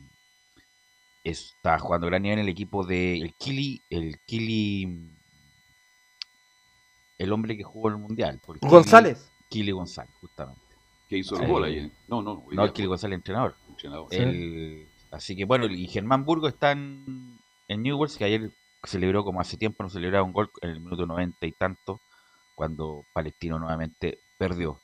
está 1.22 1.78
jugando 1.78 2.06
a 2.06 2.10
gran 2.10 2.22
nivel 2.22 2.38
en 2.40 2.44
el 2.44 2.50
equipo 2.50 2.84
de 2.84 3.18
el 3.18 3.34
Kili, 3.34 3.80
el 3.90 4.18
Kili, 4.26 5.10
el 7.18 7.32
hombre 7.32 7.56
que 7.56 7.64
jugó 7.64 7.88
en 7.88 7.94
el 7.94 8.00
Mundial. 8.00 8.40
González. 8.62 9.30
Kili 9.48 9.72
González, 9.72 10.12
justamente. 10.20 10.62
Que 11.08 11.18
hizo 11.18 11.40
el 11.40 11.46
gol 11.46 11.64
ahí. 11.64 11.92
No, 12.08 12.20
no, 12.20 12.44
no, 12.50 12.64
el 12.64 12.72
Kili 12.72 12.88
González, 12.88 13.16
entrenador. 13.16 13.54
entrenador. 13.68 14.08
El, 14.12 14.88
Así 15.10 15.36
que 15.36 15.44
bueno, 15.44 15.66
y 15.66 15.86
Germán 15.86 16.24
Burgo 16.24 16.48
está 16.48 16.72
en, 16.72 17.38
Newell's, 17.68 18.16
que 18.16 18.24
ayer 18.24 18.50
celebró 18.84 19.24
como 19.24 19.40
hace 19.40 19.56
tiempo 19.56 19.82
no 19.82 19.90
celebraba 19.90 20.24
un 20.24 20.32
gol 20.32 20.50
en 20.62 20.70
el 20.70 20.80
minuto 20.80 21.06
90 21.06 21.46
y 21.46 21.52
tanto, 21.52 22.00
cuando 22.54 23.04
Palestino 23.12 23.58
nuevamente 23.58 24.18
perdió. 24.38 24.80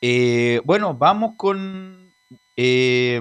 Eh, 0.00 0.60
bueno, 0.64 0.94
vamos 0.94 1.32
con... 1.36 2.12
Eh, 2.56 3.20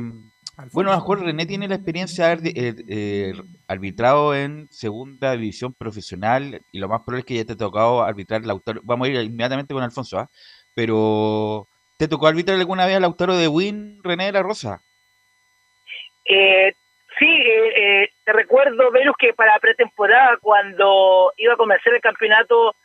bueno, 0.72 0.92
a 0.92 0.94
lo 0.94 1.00
mejor 1.00 1.22
René 1.22 1.46
tiene 1.46 1.68
la 1.68 1.76
experiencia 1.76 2.28
de 2.28 2.30
haber 2.30 2.86
eh, 2.88 3.34
arbitrado 3.68 4.36
en 4.36 4.68
segunda 4.70 5.32
división 5.32 5.74
profesional 5.74 6.62
y 6.72 6.78
lo 6.78 6.88
más 6.88 7.02
probable 7.02 7.22
es 7.22 7.26
que 7.26 7.36
ya 7.36 7.46
te 7.46 7.54
ha 7.54 7.58
tocado 7.58 8.04
arbitrar 8.04 8.44
el 8.44 8.50
autor. 8.52 8.82
Vamos 8.84 9.08
a 9.08 9.12
ir 9.12 9.20
inmediatamente 9.22 9.74
con 9.74 9.82
Alfonso, 9.82 10.20
¿ah? 10.20 10.30
Pero, 10.76 11.68
¿te 11.98 12.08
tocó 12.08 12.28
arbitrar 12.28 12.60
alguna 12.60 12.86
vez 12.86 12.98
al 12.98 13.04
autor 13.04 13.34
de 13.34 13.48
Win, 13.48 14.00
René 14.04 14.26
de 14.26 14.32
la 14.34 14.44
Rosa? 14.44 14.82
Eh, 16.26 16.74
sí, 17.24 17.30
eh, 17.30 17.74
eh, 17.76 18.10
te 18.26 18.34
recuerdo, 18.34 18.92
Venus, 18.92 19.16
que 19.18 19.34
para 19.34 19.58
pretemporada, 19.60 20.38
cuando 20.42 21.32
iba 21.38 21.54
a 21.54 21.58
comenzar 21.58 21.94
el 21.94 22.02
campeonato, 22.02 22.76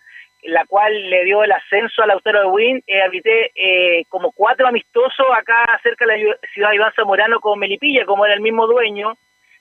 la 0.44 0.64
cual 0.66 1.10
le 1.10 1.24
dio 1.24 1.42
el 1.42 1.50
ascenso 1.50 2.02
al 2.02 2.08
Lautaro 2.08 2.40
de 2.40 2.46
Win, 2.46 2.82
eh, 2.86 3.02
habité 3.02 3.50
eh, 3.54 4.04
como 4.08 4.30
cuatro 4.32 4.68
amistosos 4.68 5.26
acá 5.36 5.80
cerca 5.82 6.06
de 6.06 6.16
la 6.16 6.36
ciudad 6.52 6.70
de 6.70 6.76
Iván 6.76 6.92
Zamorano 6.94 7.40
con 7.40 7.58
Melipilla, 7.58 8.04
como 8.04 8.24
era 8.24 8.34
el 8.34 8.40
mismo 8.40 8.66
dueño. 8.66 9.14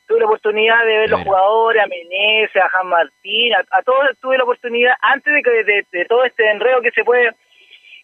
Tuve 0.08 0.20
la 0.20 0.28
oportunidad 0.28 0.86
de 0.86 0.98
ver 1.00 1.10
los 1.10 1.24
jugadores, 1.24 1.84
a 1.84 1.88
Meneses, 1.88 2.62
a 2.62 2.70
Jan 2.70 2.88
Martín, 2.88 3.54
a, 3.56 3.82
todos 3.84 4.08
tuve 4.22 4.38
la 4.38 4.44
oportunidad, 4.44 4.94
antes 5.02 5.34
de, 5.34 5.42
que 5.42 5.84
de 5.92 6.06
todo 6.06 6.24
este 6.24 6.50
enredo 6.50 6.82
que 6.82 6.92
se 6.92 7.04
puede 7.04 7.34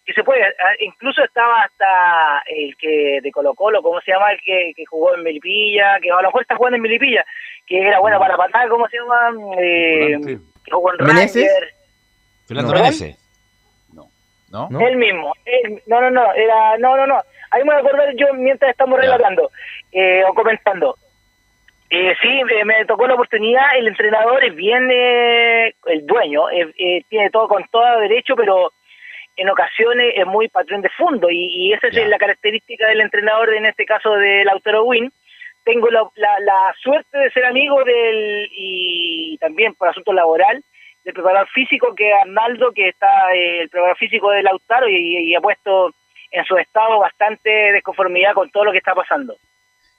que 0.05 0.13
se 0.13 0.23
puede, 0.23 0.43
ah, 0.43 0.75
incluso 0.79 1.23
estaba 1.23 1.61
hasta 1.61 2.43
el 2.47 2.75
que 2.77 3.19
de 3.21 3.31
Colo 3.31 3.53
Colo, 3.53 3.81
¿cómo 3.81 4.01
se 4.01 4.11
llama? 4.11 4.31
El 4.31 4.39
que, 4.41 4.73
que 4.75 4.85
jugó 4.85 5.15
en 5.15 5.23
Melipilla, 5.23 5.99
que 6.01 6.11
a 6.11 6.15
lo 6.15 6.27
mejor 6.27 6.41
está 6.41 6.55
jugando 6.55 6.75
en 6.75 6.81
Melipilla, 6.81 7.25
que 7.65 7.79
era 7.79 7.99
bueno 7.99 8.19
para 8.19 8.35
patar, 8.35 8.67
¿cómo 8.69 8.87
se 8.89 8.97
llama? 8.97 9.31
Eh, 9.59 10.39
jugó 10.69 10.91
en 10.91 10.97
Fernando 12.45 12.73
Meneses. 12.73 13.17
No. 13.93 14.67
¿No? 14.69 14.87
Él 14.87 14.97
mismo. 14.97 15.33
no, 15.87 16.01
no, 16.01 16.11
no, 16.11 16.33
era, 16.33 16.77
no, 16.77 16.95
no, 16.95 17.07
no. 17.07 17.21
Ahí 17.49 17.63
me 17.63 17.69
voy 17.69 17.75
a 17.75 17.79
acordar 17.79 18.15
yo 18.15 18.33
mientras 18.33 18.71
estamos 18.71 18.99
relatando 18.99 19.49
eh, 19.91 20.23
o 20.27 20.33
comentando. 20.33 20.95
Eh, 21.89 22.15
sí, 22.21 22.41
me, 22.65 22.85
tocó 22.85 23.07
la 23.07 23.13
oportunidad. 23.13 23.77
El 23.77 23.87
entrenador 23.87 24.43
es 24.43 24.55
bien, 24.55 24.89
eh, 24.91 25.75
el 25.85 26.05
dueño, 26.07 26.49
eh, 26.49 27.03
tiene 27.07 27.29
todo 27.29 27.47
con 27.47 27.63
todo 27.71 27.99
derecho, 27.99 28.35
pero 28.35 28.73
en 29.35 29.49
ocasiones 29.49 30.13
es 30.15 30.25
muy 30.25 30.47
patrón 30.47 30.81
de 30.81 30.89
fondo 30.89 31.27
y, 31.29 31.73
esa 31.73 31.87
es 31.87 32.07
la 32.07 32.17
característica 32.17 32.87
del 32.87 33.01
entrenador, 33.01 33.53
en 33.53 33.65
este 33.65 33.85
caso 33.85 34.11
del 34.11 34.45
Lautaro 34.45 34.83
Win. 34.85 35.11
Tengo 35.63 35.89
la, 35.89 36.03
la, 36.15 36.75
suerte 36.81 37.17
de 37.17 37.31
ser 37.31 37.45
amigo 37.45 37.83
del, 37.83 38.49
y 38.51 39.37
también 39.39 39.73
por 39.75 39.87
asunto 39.87 40.11
laboral, 40.11 40.61
del 41.03 41.13
preparador 41.13 41.47
físico 41.49 41.93
que 41.95 42.13
Arnaldo, 42.13 42.71
que 42.73 42.89
está 42.89 43.33
eh, 43.33 43.61
el 43.61 43.69
preparador 43.69 43.97
físico 43.97 44.29
del 44.31 44.43
Lautaro 44.43 44.87
y, 44.89 45.33
ha 45.35 45.41
puesto 45.41 45.91
en 46.31 46.45
su 46.45 46.57
estado 46.57 46.99
bastante 46.99 47.49
desconformidad 47.49 48.33
con 48.33 48.49
todo 48.51 48.65
lo 48.65 48.71
que 48.71 48.79
está 48.79 48.93
pasando. 48.93 49.35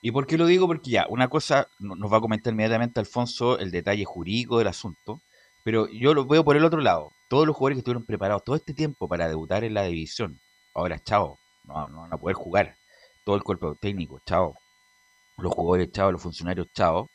¿Y 0.03 0.13
por 0.13 0.27
qué 0.27 0.37
lo 0.37 0.47
digo? 0.47 0.67
Porque 0.67 0.91
ya, 0.91 1.07
una 1.09 1.29
cosa 1.29 1.69
nos 1.79 2.13
va 2.13 2.19
a 2.19 2.21
comentar 2.21 2.53
inmediatamente 2.53 3.01
Alfonso 3.01 3.59
el 3.59 3.71
detalle 3.71 4.05
jurídico 4.05 4.59
del 4.59 4.69
asunto, 4.69 5.21
pero 5.65 5.89
yo 5.89 6.15
lo 6.15 6.27
veo 6.27 6.45
por 6.45 6.57
el 6.57 6.65
otro 6.65 6.81
lado. 6.81 7.11
Todos 7.29 7.47
los 7.47 7.57
jugadores 7.57 7.77
que 7.77 7.81
estuvieron 7.81 8.05
preparados 8.05 8.45
todo 8.45 8.55
este 8.55 8.75
tiempo 8.75 9.09
para 9.09 9.27
debutar 9.27 9.65
en 9.65 9.75
la 9.75 9.83
división, 9.83 10.39
ahora 10.75 11.01
chao, 11.01 11.39
no, 11.65 11.89
no 11.89 12.03
van 12.03 12.13
a 12.13 12.19
poder 12.19 12.37
jugar. 12.37 12.77
Todo 13.25 13.37
el 13.37 13.43
cuerpo 13.43 13.75
técnico, 13.75 14.21
chao. 14.27 14.55
Los 15.39 15.53
jugadores, 15.53 15.91
chao, 15.91 16.13
los 16.13 16.23
funcionarios, 16.23 16.69
chao. 16.75 17.09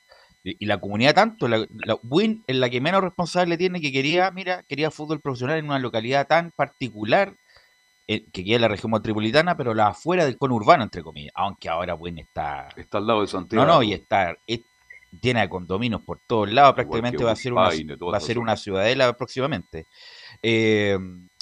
Y, 0.44 0.66
la 0.66 0.80
comunidad 0.80 1.14
tanto, 1.14 1.48
la, 1.48 1.68
Win 2.04 2.44
es 2.48 2.56
la 2.56 2.70
que 2.70 2.82
menos 2.82 3.04
responsable 3.04 3.58
tiene, 3.58 3.82
que 3.82 3.92
quería, 3.92 4.32
mira, 4.32 4.64
quería 4.64 4.90
fútbol 4.90 5.20
profesional 5.20 5.60
en 5.60 5.66
una 5.66 5.80
localidad 5.80 6.28
tan 6.28 6.52
particular 6.52 7.36
eh, 8.08 8.26
que 8.32 8.44
queda 8.44 8.56
en 8.56 8.62
la 8.62 8.68
región 8.70 8.92
metropolitana, 8.92 9.56
pero 9.56 9.74
la 9.74 9.90
afuera 9.90 10.26
del 10.26 10.38
conurbano, 10.38 10.84
entre 10.84 11.04
comillas. 11.04 11.34
Aunque 11.36 11.70
ahora 11.70 11.94
Win 11.94 12.18
está... 12.20 12.70
Está 12.76 12.98
al 12.98 13.06
lado 13.06 13.22
de 13.22 13.28
Santiago. 13.28 13.66
No, 13.66 13.76
no, 13.76 13.84
y 13.84 13.94
está 13.94 14.36
llena 15.22 15.42
de 15.42 15.50
condominios 15.50 16.02
por 16.02 16.20
todos 16.28 16.52
lados, 16.52 16.76
prácticamente 16.76 17.24
va 17.24 17.32
a 17.32 17.36
ser 17.36 17.54
una, 17.54 17.70
va 17.70 18.18
a 18.18 18.22
ser 18.22 18.40
una 18.40 18.56
ciudadela 18.56 19.12
próximamente. 19.14 19.88
Eh, 20.42 20.98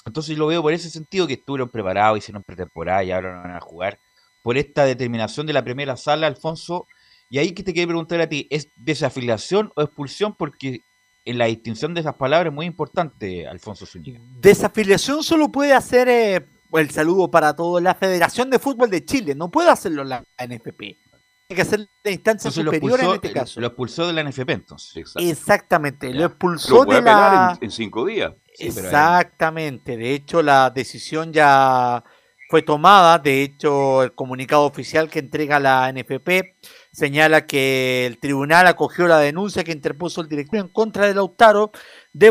entonces 0.06 0.38
lo 0.38 0.48
veo 0.48 0.62
por 0.62 0.74
ese 0.74 0.90
sentido 0.90 1.28
que 1.28 1.34
estuvieron 1.34 1.70
preparados, 1.70 2.20
hicieron 2.20 2.44
pretemporada 2.44 3.04
y 3.04 3.12
ahora 3.12 3.36
no 3.36 3.42
van 3.42 3.56
a 3.56 3.60
jugar. 3.60 4.00
Por 4.42 4.58
esta 4.58 4.86
determinación 4.86 5.46
de 5.46 5.54
la 5.54 5.64
primera 5.64 5.98
sala, 5.98 6.28
Alfonso, 6.28 6.88
y 7.30 7.40
ahí 7.40 7.52
que 7.52 7.64
te 7.64 7.74
quería 7.74 7.88
preguntar 7.88 8.22
a 8.22 8.30
ti, 8.30 8.48
¿es 8.50 8.70
desafiliación 8.78 9.72
o 9.76 9.82
expulsión? 9.82 10.34
Porque 10.36 10.82
en 11.26 11.38
la 11.38 11.46
distinción 11.46 11.94
de 11.94 12.00
esas 12.00 12.16
palabras 12.16 12.52
es 12.52 12.56
muy 12.56 12.66
importante, 12.66 13.46
Alfonso 13.46 13.86
Zúñiga. 13.86 14.22
Desafiliación 14.40 15.24
solo 15.24 15.52
puede 15.52 15.74
hacer 15.74 16.08
eh, 16.08 16.48
el 16.72 16.90
saludo 16.90 17.30
para 17.30 17.54
todos. 17.54 17.82
La 17.82 17.96
Federación 17.96 18.50
de 18.50 18.60
Fútbol 18.60 18.90
de 18.90 19.04
Chile 19.04 19.36
no 19.36 19.52
puede 19.52 19.70
hacerlo 19.70 20.06
la 20.06 20.24
NFP. 20.38 21.07
Que 21.50 21.62
hacer 21.62 21.88
la 22.04 22.12
instancia 22.12 22.52
superior 22.52 23.00
en 23.00 23.12
este 23.12 23.32
caso. 23.32 23.62
Lo 23.62 23.68
expulsó 23.68 24.06
de 24.06 24.12
la 24.12 24.22
NFP 24.22 24.50
entonces. 24.50 25.14
Exactamente, 25.16 26.14
lo 26.14 26.26
expulsó 26.26 26.84
de 26.84 27.02
la. 27.02 27.58
En, 27.62 27.72
cinco 27.72 28.06
días. 28.06 28.34
Exactamente. 28.60 29.96
De 29.96 30.14
hecho, 30.14 30.42
la 30.42 30.70
decisión 30.72 31.32
ya 31.32 32.04
fue 32.50 32.64
tomada. 32.64 33.18
De 33.20 33.44
hecho, 33.44 34.04
el 34.04 34.14
comunicado 34.14 34.66
oficial 34.66 35.10
que 35.10 35.20
entrega 35.20 35.58
la 35.62 35.90
NFP 35.90 36.58
señala 36.92 37.46
que 37.46 38.06
el 38.06 38.20
tribunal 38.20 38.68
acogió 38.68 39.08
la 39.08 39.20
denuncia 39.20 39.64
que 39.64 39.72
interpuso 39.72 40.20
el 40.20 40.28
director 40.28 40.60
en 40.60 40.68
contra 40.68 41.08
de 41.08 41.14
Lautaro 41.14 41.72
de 42.12 42.28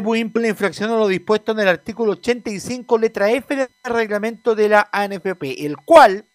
infracción 0.47 0.91
a 0.91 0.97
lo 0.97 1.09
dispuesto 1.09 1.53
en 1.53 1.61
el 1.61 1.69
artículo 1.69 2.13
85, 2.13 2.99
letra 2.99 3.31
F 3.31 3.57
del 3.57 3.69
reglamento 3.83 4.55
de 4.55 4.69
la 4.69 4.91
ANFP, 4.93 5.65
el 5.65 5.79
cual 5.79 6.27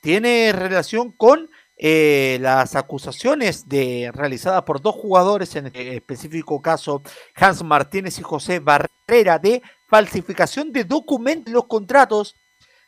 tiene 0.00 0.52
relación 0.52 1.12
con 1.12 1.48
eh, 1.78 2.38
las 2.40 2.74
acusaciones 2.74 3.68
de, 3.68 4.10
realizadas 4.12 4.62
por 4.62 4.80
dos 4.80 4.94
jugadores, 4.94 5.54
en 5.56 5.66
el 5.66 5.76
específico 5.76 6.60
caso 6.60 7.02
Hans 7.34 7.62
Martínez 7.62 8.18
y 8.18 8.22
José 8.22 8.58
Barrera, 8.58 9.38
de 9.38 9.62
falsificación 9.86 10.72
de 10.72 10.84
documentos 10.84 11.54
los 11.54 11.66
contratos 11.66 12.34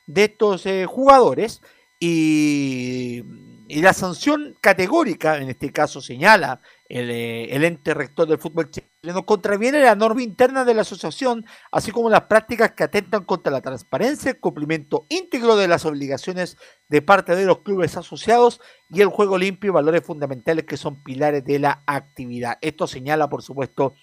de 0.07 0.25
estos 0.25 0.67
eh, 0.67 0.87
jugadores 0.87 1.61
y 2.03 3.23
la 3.69 3.93
sanción 3.93 4.57
categórica, 4.61 5.39
en 5.39 5.51
este 5.51 5.71
caso 5.71 6.01
señala 6.01 6.61
eh, 6.89 7.49
el, 7.51 7.65
ente 7.65 7.95
rector 7.95 8.27
del 8.27 8.39
fútbol 8.39 8.71
chileno, 8.71 8.90
contraviene 9.25 9.81
la 9.81 9.95
norma 9.95 10.23
interna 10.23 10.65
de 10.65 10.75
la 10.75 10.83
asociación, 10.83 11.47
así 11.73 11.91
como 11.91 12.11
las 12.11 12.23
prácticas 12.23 12.73
que 12.73 12.85
atentan 12.85 13.25
contra 13.25 13.51
la 13.51 13.63
transparencia, 13.63 14.31
el 14.31 14.41
cumplimiento 14.41 15.07
íntegro 15.09 15.57
de 15.57 15.69
las 15.69 15.87
obligaciones 15.87 16.59
de 16.89 17.01
parte 17.01 17.35
de 17.35 17.47
los 17.47 17.61
clubes 17.61 17.97
asociados 17.97 18.61
y 18.91 19.01
el 19.01 19.09
juego 19.09 19.39
limpio 19.39 19.69
y 19.69 19.73
valores 19.73 20.05
fundamentales 20.05 20.65
que 20.65 20.77
son 20.77 21.03
pilares 21.03 21.45
de 21.45 21.59
la 21.59 21.83
actividad. 21.87 22.59
Esto 22.61 22.87
señala, 22.87 23.31
por 23.31 23.43
supuesto, 23.43 23.95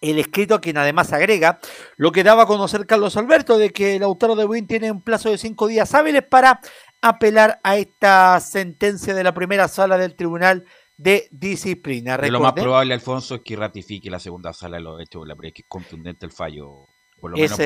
el 0.00 0.18
escrito 0.18 0.60
quien 0.60 0.78
además 0.78 1.12
agrega 1.12 1.60
lo 1.96 2.10
que 2.12 2.24
daba 2.24 2.44
a 2.44 2.46
conocer 2.46 2.86
Carlos 2.86 3.16
Alberto 3.16 3.58
de 3.58 3.70
que 3.70 3.96
el 3.96 4.02
autor 4.02 4.36
de 4.36 4.44
Win 4.44 4.66
tiene 4.66 4.90
un 4.90 5.02
plazo 5.02 5.30
de 5.30 5.38
cinco 5.38 5.66
días 5.66 5.94
hábiles 5.94 6.22
para 6.22 6.60
apelar 7.02 7.60
a 7.62 7.76
esta 7.76 8.40
sentencia 8.40 9.14
de 9.14 9.24
la 9.24 9.34
primera 9.34 9.68
sala 9.68 9.98
del 9.98 10.14
Tribunal 10.14 10.64
de 10.96 11.28
Disciplina. 11.30 12.16
lo 12.16 12.40
más 12.40 12.52
probable, 12.52 12.94
Alfonso, 12.94 13.36
es 13.36 13.40
que 13.42 13.56
ratifique 13.56 14.10
la 14.10 14.18
segunda 14.18 14.52
sala 14.52 14.78
lo 14.80 15.00
hecho, 15.00 15.24
la 15.24 15.36
que 15.36 15.48
es 15.48 15.64
contundente 15.68 16.26
el 16.26 16.32
fallo, 16.32 16.86
por 17.20 17.30
lo 17.30 17.36
menos 17.36 17.58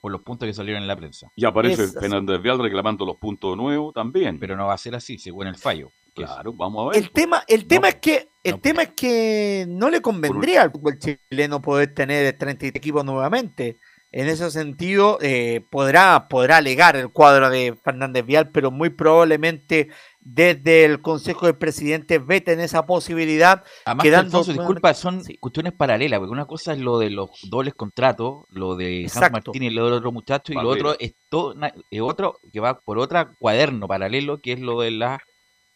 por, 0.00 0.12
los 0.12 0.22
puntos, 0.22 0.46
que 0.46 0.54
salieron 0.54 0.82
en 0.82 0.88
la 0.88 0.96
prensa. 0.96 1.30
Y 1.36 1.44
aparece 1.44 1.88
Fernández 1.88 2.40
Vial 2.40 2.58
reclamando 2.58 3.04
los 3.04 3.16
puntos 3.16 3.56
nuevos 3.56 3.92
también. 3.92 4.38
Pero 4.38 4.56
no 4.56 4.66
va 4.66 4.74
a 4.74 4.78
ser 4.78 4.94
así, 4.94 5.18
según 5.18 5.46
el 5.46 5.56
fallo. 5.56 5.90
Claro, 6.14 6.52
vamos 6.52 6.86
a 6.86 6.90
ver. 6.90 7.02
El 7.02 7.10
tema, 7.10 7.42
el 7.48 7.66
tema 7.66 7.88
es 7.88 7.96
que 7.96 8.28
el 8.44 8.60
tema 8.60 8.82
es 8.82 8.90
que 8.90 9.64
no 9.66 9.90
le 9.90 10.00
convendría 10.00 10.62
al 10.62 10.70
fútbol 10.70 10.98
chileno 10.98 11.60
poder 11.60 11.92
tener 11.94 12.36
30 12.36 12.66
equipos 12.66 13.04
nuevamente. 13.04 13.78
En 14.16 14.28
ese 14.28 14.48
sentido, 14.52 15.18
eh, 15.22 15.66
podrá, 15.70 16.28
podrá 16.28 16.58
alegar 16.58 16.94
el 16.94 17.08
cuadro 17.10 17.50
de 17.50 17.76
Fernández 17.82 18.24
Vial, 18.24 18.50
pero 18.50 18.70
muy 18.70 18.90
probablemente 18.90 19.88
desde 20.20 20.84
el 20.84 21.02
Consejo 21.02 21.46
de 21.46 21.54
Presidentes 21.54 22.24
veten 22.24 22.60
esa 22.60 22.86
posibilidad. 22.86 23.64
Además, 23.84 24.04
quedando 24.04 24.44
disculpa, 24.44 24.94
son 24.94 25.24
cuestiones 25.40 25.72
paralelas, 25.72 26.20
porque 26.20 26.30
una 26.30 26.46
cosa 26.46 26.74
es 26.74 26.78
lo 26.78 27.00
de 27.00 27.10
los 27.10 27.28
dobles 27.50 27.74
contratos, 27.74 28.44
lo 28.50 28.76
de 28.76 29.08
San 29.08 29.32
Martín 29.32 29.64
y 29.64 29.70
lo 29.70 29.86
del 29.86 29.94
otro 29.94 30.12
muchacho, 30.12 30.52
y 30.52 30.54
lo 30.54 30.68
otro 30.68 30.94
es 31.00 31.16
todo, 31.28 31.56
otro 32.02 32.38
que 32.52 32.60
va 32.60 32.78
por 32.78 33.00
otro 33.00 33.34
cuaderno 33.40 33.88
paralelo, 33.88 34.40
que 34.40 34.52
es 34.52 34.60
lo 34.60 34.80
de 34.80 34.92
la 34.92 35.20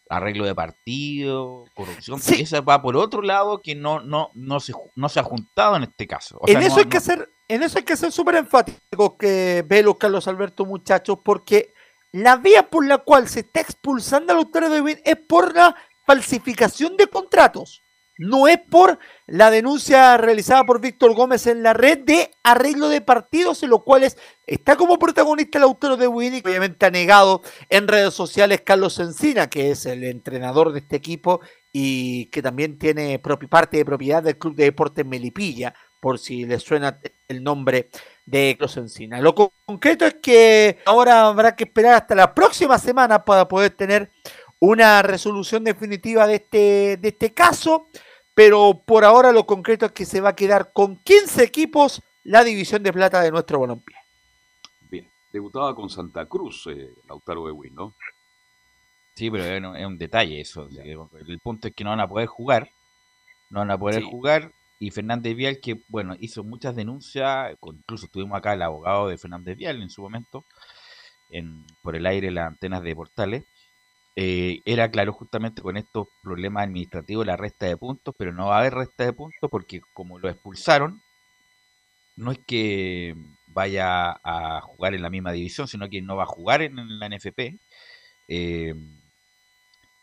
arreglo 0.08 0.46
de 0.46 0.54
partido, 0.54 1.64
corrupción, 1.74 2.20
sí. 2.20 2.42
esa 2.42 2.60
va 2.60 2.80
por 2.80 2.96
otro 2.96 3.22
lado 3.22 3.60
que 3.62 3.74
no, 3.74 4.00
no, 4.00 4.30
no, 4.34 4.60
se, 4.60 4.72
no 4.94 5.08
se 5.08 5.20
ha 5.20 5.22
juntado 5.22 5.76
en 5.76 5.84
este 5.84 6.06
caso. 6.06 6.40
en 6.46 6.62
eso 6.62 6.78
hay 6.78 6.86
que 6.86 7.00
ser 7.00 7.30
en 7.48 7.62
eso 7.62 7.78
hay 7.78 7.84
que 7.84 7.96
ser 7.96 8.12
súper 8.12 8.36
enfático 8.36 9.16
que 9.16 9.64
ve 9.66 9.82
los 9.82 9.96
Carlos 9.96 10.28
Alberto, 10.28 10.66
muchachos, 10.66 11.18
porque 11.24 11.72
la 12.12 12.36
vía 12.36 12.68
por 12.68 12.86
la 12.86 12.98
cual 12.98 13.28
se 13.28 13.40
está 13.40 13.60
expulsando 13.60 14.32
al 14.32 14.40
autor 14.40 14.68
de 14.68 14.80
Win 14.80 15.00
es 15.04 15.16
por 15.16 15.54
la 15.54 15.74
falsificación 16.06 16.96
de 16.96 17.06
contratos. 17.06 17.82
No 18.18 18.48
es 18.48 18.58
por 18.58 18.98
la 19.26 19.48
denuncia 19.48 20.16
realizada 20.16 20.64
por 20.64 20.80
Víctor 20.80 21.14
Gómez 21.14 21.46
en 21.46 21.62
la 21.62 21.72
red 21.72 22.00
de 22.00 22.32
arreglo 22.42 22.88
de 22.88 23.00
partidos, 23.00 23.62
en 23.62 23.70
lo 23.70 23.84
cual 23.84 24.02
está 24.44 24.74
como 24.76 24.98
protagonista 24.98 25.58
el 25.58 25.64
autor 25.64 25.96
de 25.96 26.08
Win 26.08 26.34
y 26.34 26.38
obviamente 26.40 26.84
ha 26.84 26.90
negado 26.90 27.42
en 27.68 27.86
redes 27.86 28.14
sociales 28.14 28.62
Carlos 28.62 28.98
Encina, 28.98 29.48
que 29.48 29.70
es 29.70 29.86
el 29.86 30.02
entrenador 30.02 30.72
de 30.72 30.80
este 30.80 30.96
equipo 30.96 31.40
y 31.72 32.26
que 32.26 32.42
también 32.42 32.76
tiene 32.76 33.20
parte 33.20 33.76
de 33.76 33.84
propiedad 33.84 34.22
del 34.22 34.36
Club 34.36 34.56
de 34.56 34.64
Deportes 34.64 35.06
Melipilla 35.06 35.72
por 36.00 36.18
si 36.18 36.44
les 36.44 36.64
suena 36.64 37.00
el 37.28 37.44
nombre 37.44 37.88
de 38.26 38.56
Carlos 38.58 38.76
Encina. 38.78 39.20
Lo 39.20 39.32
concreto 39.34 40.04
es 40.04 40.14
que 40.14 40.78
ahora 40.86 41.28
habrá 41.28 41.54
que 41.54 41.64
esperar 41.64 41.94
hasta 41.94 42.16
la 42.16 42.34
próxima 42.34 42.78
semana 42.78 43.24
para 43.24 43.46
poder 43.46 43.70
tener 43.70 44.10
una 44.58 45.02
resolución 45.02 45.62
definitiva 45.62 46.26
de 46.26 46.34
este, 46.34 46.96
de 46.96 47.08
este 47.08 47.32
caso, 47.32 47.88
pero 48.38 48.80
por 48.86 49.04
ahora 49.04 49.32
lo 49.32 49.46
concreto 49.46 49.86
es 49.86 49.90
que 49.90 50.04
se 50.04 50.20
va 50.20 50.28
a 50.28 50.36
quedar 50.36 50.72
con 50.72 50.94
15 50.94 51.42
equipos 51.42 52.00
la 52.22 52.44
división 52.44 52.84
de 52.84 52.92
plata 52.92 53.20
de 53.20 53.32
nuestro 53.32 53.58
balompié. 53.58 53.96
Bien, 54.88 55.10
debutaba 55.32 55.74
con 55.74 55.90
Santa 55.90 56.24
Cruz 56.26 56.68
eh, 56.68 56.94
Lautaro 57.08 57.42
Win, 57.52 57.74
¿no? 57.74 57.96
Sí, 59.16 59.28
pero 59.28 59.42
es 59.42 59.84
un, 59.84 59.98
detalle 59.98 60.40
eso. 60.40 60.68
El 60.68 61.40
punto 61.40 61.66
es 61.66 61.74
que 61.74 61.82
no 61.82 61.90
van 61.90 61.98
a 61.98 62.08
poder 62.08 62.28
jugar. 62.28 62.70
No 63.50 63.58
van 63.58 63.72
a 63.72 63.78
poder 63.78 64.04
jugar 64.04 64.52
y 64.78 64.92
Fernández 64.92 65.34
Vial, 65.34 65.58
que 65.58 65.82
bueno, 65.88 66.14
hizo 66.20 66.44
muchas 66.44 66.76
denuncias, 66.76 67.56
incluso 67.60 68.06
tuvimos 68.06 68.38
acá 68.38 68.52
el 68.52 68.62
abogado 68.62 69.08
de 69.08 69.18
Fernández 69.18 69.56
Vial 69.56 69.82
en 69.82 69.90
su 69.90 70.00
momento, 70.00 70.44
en, 71.28 71.66
por 71.82 71.96
el 71.96 72.06
aire 72.06 72.30
las 72.30 72.46
antenas 72.46 72.84
de 72.84 72.94
portales, 72.94 73.44
eh, 74.20 74.62
era 74.64 74.90
claro 74.90 75.12
justamente 75.12 75.62
con 75.62 75.76
estos 75.76 76.08
problemas 76.24 76.64
administrativos 76.64 77.24
la 77.24 77.36
resta 77.36 77.66
de 77.66 77.76
puntos, 77.76 78.12
pero 78.18 78.32
no 78.32 78.48
va 78.48 78.56
a 78.56 78.60
haber 78.62 78.74
resta 78.74 79.04
de 79.04 79.12
puntos 79.12 79.48
porque 79.48 79.80
como 79.94 80.18
lo 80.18 80.28
expulsaron, 80.28 81.00
no 82.16 82.32
es 82.32 82.40
que 82.44 83.14
vaya 83.46 84.18
a 84.24 84.60
jugar 84.60 84.94
en 84.94 85.02
la 85.02 85.10
misma 85.10 85.30
división, 85.30 85.68
sino 85.68 85.88
que 85.88 86.02
no 86.02 86.16
va 86.16 86.24
a 86.24 86.26
jugar 86.26 86.62
en, 86.62 86.98
la 86.98 87.08
NFP. 87.08 87.60
Eh, 88.26 88.74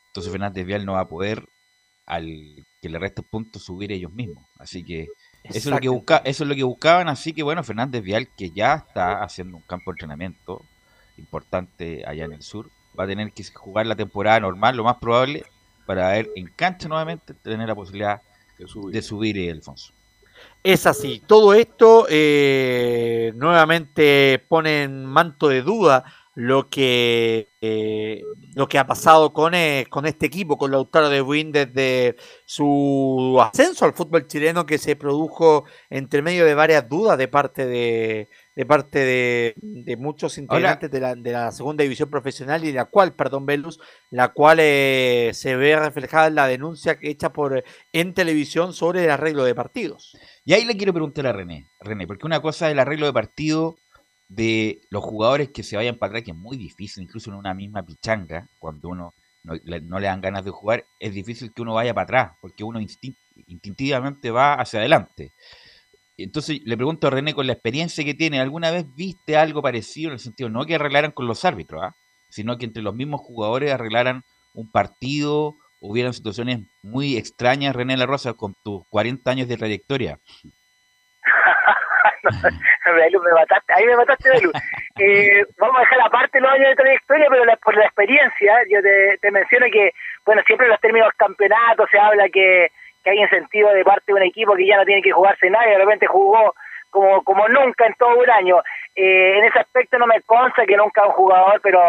entonces 0.08 0.32
Fernández 0.32 0.66
Vial 0.66 0.86
no 0.86 0.94
va 0.94 1.02
a 1.02 1.10
poder 1.10 1.44
al 2.06 2.66
que 2.82 2.88
le 2.88 3.00
resta 3.00 3.22
puntos 3.22 3.64
subir 3.66 3.92
ellos 3.92 4.14
mismos. 4.14 4.46
Así 4.60 4.86
que 4.86 5.08
eso 5.44 5.58
es, 5.58 5.66
lo 5.66 5.80
que 5.80 5.90
busca, 5.90 6.22
eso 6.24 6.46
es 6.46 6.48
lo 6.48 6.56
que 6.56 6.64
buscaban. 6.64 7.10
Así 7.10 7.34
que 7.34 7.44
bueno, 7.44 7.66
Fernández 7.66 8.02
Vial, 8.02 8.30
que 8.38 8.52
ya 8.52 8.76
está 8.76 9.24
haciendo 9.24 9.58
un 9.58 9.64
campo 9.64 9.92
de 9.92 9.96
entrenamiento 9.96 10.64
importante 11.18 12.06
allá 12.08 12.24
en 12.24 12.32
el 12.32 12.42
sur, 12.42 12.72
va 12.98 13.04
a 13.04 13.08
tener 13.08 13.32
que 13.32 13.44
jugar 13.44 13.86
la 13.86 13.96
temporada 13.96 14.40
normal, 14.40 14.76
lo 14.76 14.84
más 14.84 14.98
probable, 14.98 15.46
para 15.86 16.10
ver 16.12 16.30
en 16.36 16.48
cancha 16.48 16.88
nuevamente 16.88 17.34
tener 17.34 17.68
la 17.68 17.76
posibilidad 17.76 18.22
de 18.58 18.68
subir, 18.68 18.94
de 18.94 19.02
subir 19.02 19.52
Alfonso. 19.52 19.94
Es 20.64 20.88
así, 20.88 21.22
todo 21.26 21.54
esto 21.54 22.08
eh, 22.10 23.32
nuevamente 23.36 24.44
pone 24.48 24.84
en 24.84 25.06
manto 25.06 25.48
de 25.48 25.62
duda 25.62 26.04
lo 26.34 26.70
que, 26.70 27.50
eh, 27.62 28.22
lo 28.56 28.68
que 28.68 28.78
ha 28.78 28.86
pasado 28.86 29.32
con, 29.32 29.54
eh, 29.54 29.86
con 29.90 30.06
este 30.06 30.26
equipo, 30.26 30.58
con 30.58 30.72
Lautaro 30.72 31.10
de 31.10 31.22
Buin 31.22 31.52
desde 31.52 32.18
su 32.46 33.38
ascenso 33.42 33.86
al 33.86 33.94
fútbol 33.94 34.28
chileno 34.28 34.66
que 34.66 34.78
se 34.78 34.98
produjo 34.98 35.64
entre 35.90 36.22
medio 36.22 36.46
de 36.46 36.54
varias 36.54 36.90
dudas 36.90 37.18
de 37.18 37.30
parte 37.30 37.66
de, 37.66 38.30
de 38.56 38.66
parte 38.66 39.00
de, 39.00 39.98
muchos 39.98 40.38
integrantes 40.38 40.90
de, 40.90 41.00
la, 41.00 41.16
de, 41.16 41.32
la, 41.32 41.52
segunda 41.52 41.84
división 41.84 42.10
profesional 42.10 42.64
y 42.64 42.72
la 42.72 42.86
cual, 42.86 43.14
perdón, 43.14 43.46
Velus, 43.46 43.80
la 44.12 44.30
cual 44.30 44.60
eh, 44.62 45.32
se 45.34 45.56
ve 45.56 45.76
reflejada 45.76 46.28
en 46.28 46.36
la 46.36 46.48
denuncia 46.48 46.98
que 46.98 47.10
hecha 47.10 47.34
por 47.34 47.64
en 47.92 48.14
televisión 48.14 48.74
sobre 48.74 49.04
el 49.04 49.12
arreglo 49.12 49.44
de 49.44 49.56
partidos. 49.56 50.18
Y 50.46 50.54
ahí 50.54 50.64
le 50.64 50.78
quiero 50.78 50.94
preguntar 50.94 51.28
a 51.28 51.34
René, 51.34 51.68
René, 51.82 52.08
porque 52.08 52.26
una 52.26 52.42
cosa 52.42 52.68
es 52.68 52.72
el 52.72 52.80
arreglo 52.80 53.06
de 53.06 53.14
partido 53.14 53.76
de 54.30 54.82
los 54.90 55.04
jugadores 55.04 55.50
que 55.50 55.64
se 55.64 55.76
vayan 55.76 55.98
para 55.98 56.12
atrás, 56.12 56.24
que 56.24 56.32
es 56.32 56.38
muy 56.38 56.58
difícil, 56.58 57.04
incluso 57.04 57.30
en 57.30 57.36
una 57.36 57.54
misma 57.54 57.84
pichanga, 57.84 58.48
cuando 58.60 58.90
uno 58.90 59.14
no 59.44 59.54
le, 59.64 60.08
dan 60.08 60.22
ganas 60.22 60.44
de 60.44 60.52
jugar, 60.52 60.86
es 61.00 61.14
difícil 61.14 61.54
que 61.54 61.62
uno 61.62 61.76
vaya 61.76 61.94
para 61.94 62.04
atrás, 62.04 62.38
porque 62.42 62.64
uno 62.64 62.80
instintivamente 62.80 64.32
va 64.32 64.56
hacia 64.56 64.80
adelante. 64.80 65.34
Entonces 66.18 66.62
le 66.64 66.78
pregunto 66.78 67.08
a 67.08 67.10
René, 67.10 67.34
con 67.34 67.48
la 67.48 67.54
experiencia 67.54 68.06
que 68.06 68.14
tiene, 68.14 68.40
¿alguna 68.40 68.72
vez 68.72 68.86
viste 68.96 69.36
algo 69.36 69.62
parecido 69.62 70.10
en 70.10 70.14
el 70.14 70.20
sentido, 70.20 70.50
no 70.50 70.66
que 70.66 70.76
arreglaran 70.76 71.12
con 71.12 71.28
los 71.28 71.44
árbitros, 71.44 71.84
¿ah? 71.84 71.96
sino 72.30 72.58
que 72.58 72.66
entre 72.66 72.84
los 72.84 72.96
mismos 72.96 73.22
jugadores 73.22 73.72
arreglaran 73.72 74.24
un 74.54 74.72
partido, 74.72 75.56
hubieran 75.82 76.14
situaciones 76.14 76.60
muy 76.84 77.18
extrañas, 77.18 77.76
René 77.76 77.98
La 77.98 78.06
Rosa, 78.06 78.34
con 78.34 78.56
tus 78.64 78.88
40 78.90 79.30
años 79.30 79.48
de 79.48 79.58
trayectoria? 79.58 80.20
Belu, 82.96 83.22
me 83.22 83.32
mataste, 83.32 83.74
ahí 83.74 83.86
me 83.86 83.96
mataste, 83.98 84.30
Belu. 84.30 84.52
Eh, 84.98 85.44
vamos 85.58 85.78
a 85.78 85.80
dejar 85.82 86.02
aparte 86.02 86.40
los 86.40 86.52
años 86.52 86.70
de 86.70 86.76
trayectoria, 86.76 87.28
pero 87.30 87.44
por 87.62 87.76
la 87.76 87.86
experiencia, 87.86 88.54
yo 88.70 88.80
te, 89.22 89.32
menciono 89.32 89.66
que, 89.72 89.92
bueno, 90.26 90.42
siempre 90.48 90.68
en 90.68 90.72
los 90.72 90.80
términos 90.80 91.10
campeonatos 91.18 91.90
se 91.92 92.00
habla 92.00 92.30
que, 92.30 92.72
que 93.06 93.12
hay 93.12 93.22
incentivo 93.22 93.70
de 93.70 93.84
parte 93.84 94.06
de 94.08 94.14
un 94.16 94.24
equipo 94.24 94.56
que 94.56 94.66
ya 94.66 94.78
no 94.78 94.86
tiene 94.86 95.04
que 95.04 95.12
jugarse 95.12 95.48
nadie, 95.50 95.74
de 95.74 95.78
repente 95.78 96.08
jugó 96.08 96.56
como, 96.90 97.24
como 97.24 97.48
nunca 97.48 97.86
en 97.86 97.94
todo 97.94 98.18
un 98.18 98.30
año. 98.30 98.58
Eh, 98.96 99.38
en 99.38 99.46
ese 99.46 99.60
aspecto 99.60 100.00
no 100.00 100.08
me 100.08 100.22
consta 100.22 100.66
que 100.66 100.76
nunca 100.76 101.06
un 101.06 101.12
jugador, 101.12 101.62
pero 101.62 101.80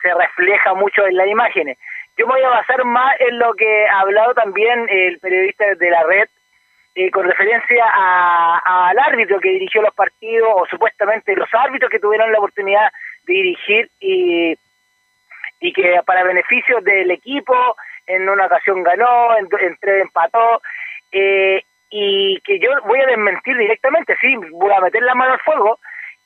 se 0.00 0.14
refleja 0.14 0.74
mucho 0.74 1.04
en 1.06 1.16
las 1.16 1.26
imágenes. 1.26 1.76
Yo 2.16 2.26
me 2.26 2.34
voy 2.34 2.44
a 2.44 2.50
basar 2.50 2.84
más 2.84 3.14
en 3.18 3.38
lo 3.38 3.52
que 3.54 3.86
ha 3.88 4.00
hablado 4.00 4.32
también 4.34 4.86
el 4.88 5.18
periodista 5.18 5.64
de 5.74 5.90
la 5.90 6.04
red, 6.04 6.28
eh, 6.94 7.10
con 7.10 7.26
referencia 7.26 7.84
al 7.92 8.98
árbitro 8.98 9.40
que 9.40 9.50
dirigió 9.50 9.82
los 9.82 9.94
partidos, 9.94 10.50
o 10.54 10.66
supuestamente 10.66 11.34
los 11.34 11.48
árbitros 11.52 11.90
que 11.90 11.98
tuvieron 11.98 12.30
la 12.30 12.38
oportunidad 12.38 12.92
de 13.24 13.32
dirigir 13.32 13.90
y, 13.98 14.56
y 15.60 15.72
que 15.72 16.00
para 16.06 16.22
beneficio 16.22 16.80
del 16.80 17.10
equipo, 17.10 17.76
en 18.14 18.28
una 18.28 18.46
ocasión 18.46 18.82
ganó, 18.82 19.36
en, 19.36 19.48
tres 19.48 20.02
empató, 20.02 20.62
eh, 21.12 21.62
y 21.90 22.40
que 22.42 22.58
yo 22.58 22.70
voy 22.86 23.00
a 23.00 23.06
desmentir 23.06 23.56
directamente, 23.56 24.16
sí, 24.20 24.36
voy 24.52 24.72
a 24.72 24.80
meter 24.80 25.02
la 25.02 25.14
mano 25.14 25.32
al 25.32 25.40
fuego, 25.40 25.78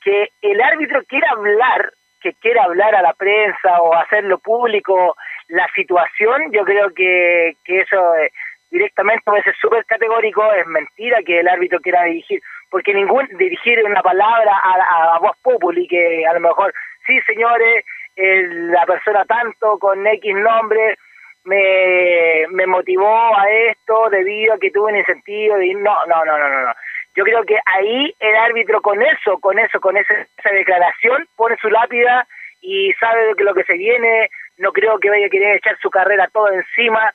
que 0.03 0.31
el 0.43 0.61
árbitro 0.61 1.03
quiera 1.05 1.31
hablar, 1.31 1.93
que 2.21 2.35
quiera 2.35 2.65
hablar 2.65 2.95
a 2.95 3.03
la 3.03 3.15
prensa 3.15 3.81
o 3.81 3.95
hacerlo 3.95 4.39
público 4.39 5.17
la 5.49 5.67
situación, 5.75 6.53
yo 6.53 6.65
creo 6.65 6.91
que, 6.91 7.57
que 7.65 7.81
eso... 7.81 8.15
Eh, 8.17 8.31
directamente 8.71 9.23
puede 9.25 9.45
ser 9.45 9.55
súper 9.61 9.85
categórico, 9.85 10.53
es 10.53 10.67
mentira 10.67 11.23
que 11.25 11.39
el 11.39 11.47
árbitro 11.47 11.79
quiera 11.79 12.03
dirigir, 12.05 12.41
porque 12.71 12.93
ningún 12.93 13.25
dirigir 13.39 13.81
una 13.85 14.03
palabra 14.03 14.51
a, 14.53 15.15
a, 15.15 15.19
voz 15.21 15.37
populi, 15.43 15.87
que 15.87 16.27
a 16.27 16.33
lo 16.33 16.41
mejor, 16.41 16.75
sí 17.07 17.21
señores, 17.21 17.85
la 18.17 18.85
persona 18.85 19.25
tanto 19.27 19.79
con 19.79 20.05
X 20.05 20.35
nombre 20.35 20.99
me, 21.45 22.47
me 22.51 22.67
motivó 22.67 23.37
a 23.37 23.49
esto 23.71 24.09
debido 24.11 24.55
a 24.55 24.59
que 24.59 24.71
tuve 24.71 24.93
un 24.93 24.99
incentivo 24.99 25.57
de 25.57 25.75
no, 25.75 26.07
no, 26.07 26.25
no, 26.25 26.39
no, 26.39 26.49
no, 26.49 26.63
no. 26.63 26.73
Yo 27.15 27.23
creo 27.25 27.45
que 27.45 27.57
ahí 27.67 28.13
el 28.19 28.37
árbitro 28.37 28.81
con 28.83 29.01
eso, 29.01 29.39
con 29.39 29.59
eso, 29.59 29.81
con 29.81 29.97
esa, 29.97 30.15
declaración 30.53 31.29
pone 31.37 31.57
su 31.61 31.69
lápida 31.69 32.27
y 32.61 32.93
sabe 32.95 33.27
de 33.27 33.35
que 33.35 33.45
lo 33.45 33.55
que 33.55 33.65
se 33.65 33.75
viene, 33.75 34.31
no 34.59 34.73
creo 34.73 34.99
que 34.99 35.11
vaya 35.11 35.27
a 35.27 35.31
querer 35.31 35.57
echar 35.57 35.79
su 35.81 35.91
carrera 35.91 36.29
todo 36.33 36.51
encima, 36.51 37.13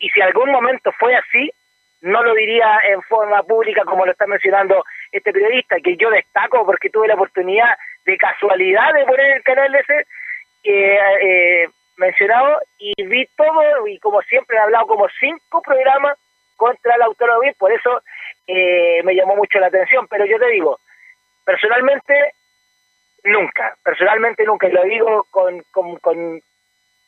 y 0.00 0.08
si 0.08 0.20
algún 0.20 0.50
momento 0.50 0.90
fue 0.98 1.14
así, 1.14 1.52
no 2.00 2.22
lo 2.22 2.34
diría 2.34 2.78
en 2.88 3.02
forma 3.02 3.42
pública 3.42 3.84
como 3.84 4.04
lo 4.04 4.12
está 4.12 4.26
mencionando 4.26 4.84
este 5.12 5.32
periodista, 5.32 5.76
que 5.80 5.96
yo 5.96 6.10
destaco 6.10 6.64
porque 6.64 6.90
tuve 6.90 7.08
la 7.08 7.14
oportunidad 7.14 7.76
de 8.04 8.16
casualidad 8.16 8.92
de 8.94 9.04
poner 9.04 9.36
el 9.36 9.42
canal 9.42 9.74
ese 9.74 10.06
eh, 10.64 11.68
mencionado 11.96 12.60
y 12.78 12.92
vi 13.04 13.26
todo 13.36 13.86
y 13.86 13.98
como 13.98 14.20
siempre 14.22 14.56
he 14.56 14.60
hablado 14.60 14.86
como 14.86 15.08
cinco 15.20 15.62
programas 15.62 16.18
contra 16.56 16.94
autor 17.04 17.40
de 17.40 17.54
por 17.54 17.72
eso 17.72 18.02
eh, 18.46 19.02
me 19.04 19.14
llamó 19.14 19.36
mucho 19.36 19.58
la 19.58 19.66
atención, 19.66 20.06
pero 20.08 20.24
yo 20.24 20.38
te 20.38 20.48
digo, 20.48 20.78
personalmente 21.44 22.34
nunca, 23.24 23.76
personalmente 23.82 24.44
nunca, 24.44 24.68
y 24.68 24.72
lo 24.72 24.82
digo 24.84 25.26
con, 25.30 25.62
con, 25.72 25.96
con, 25.96 26.40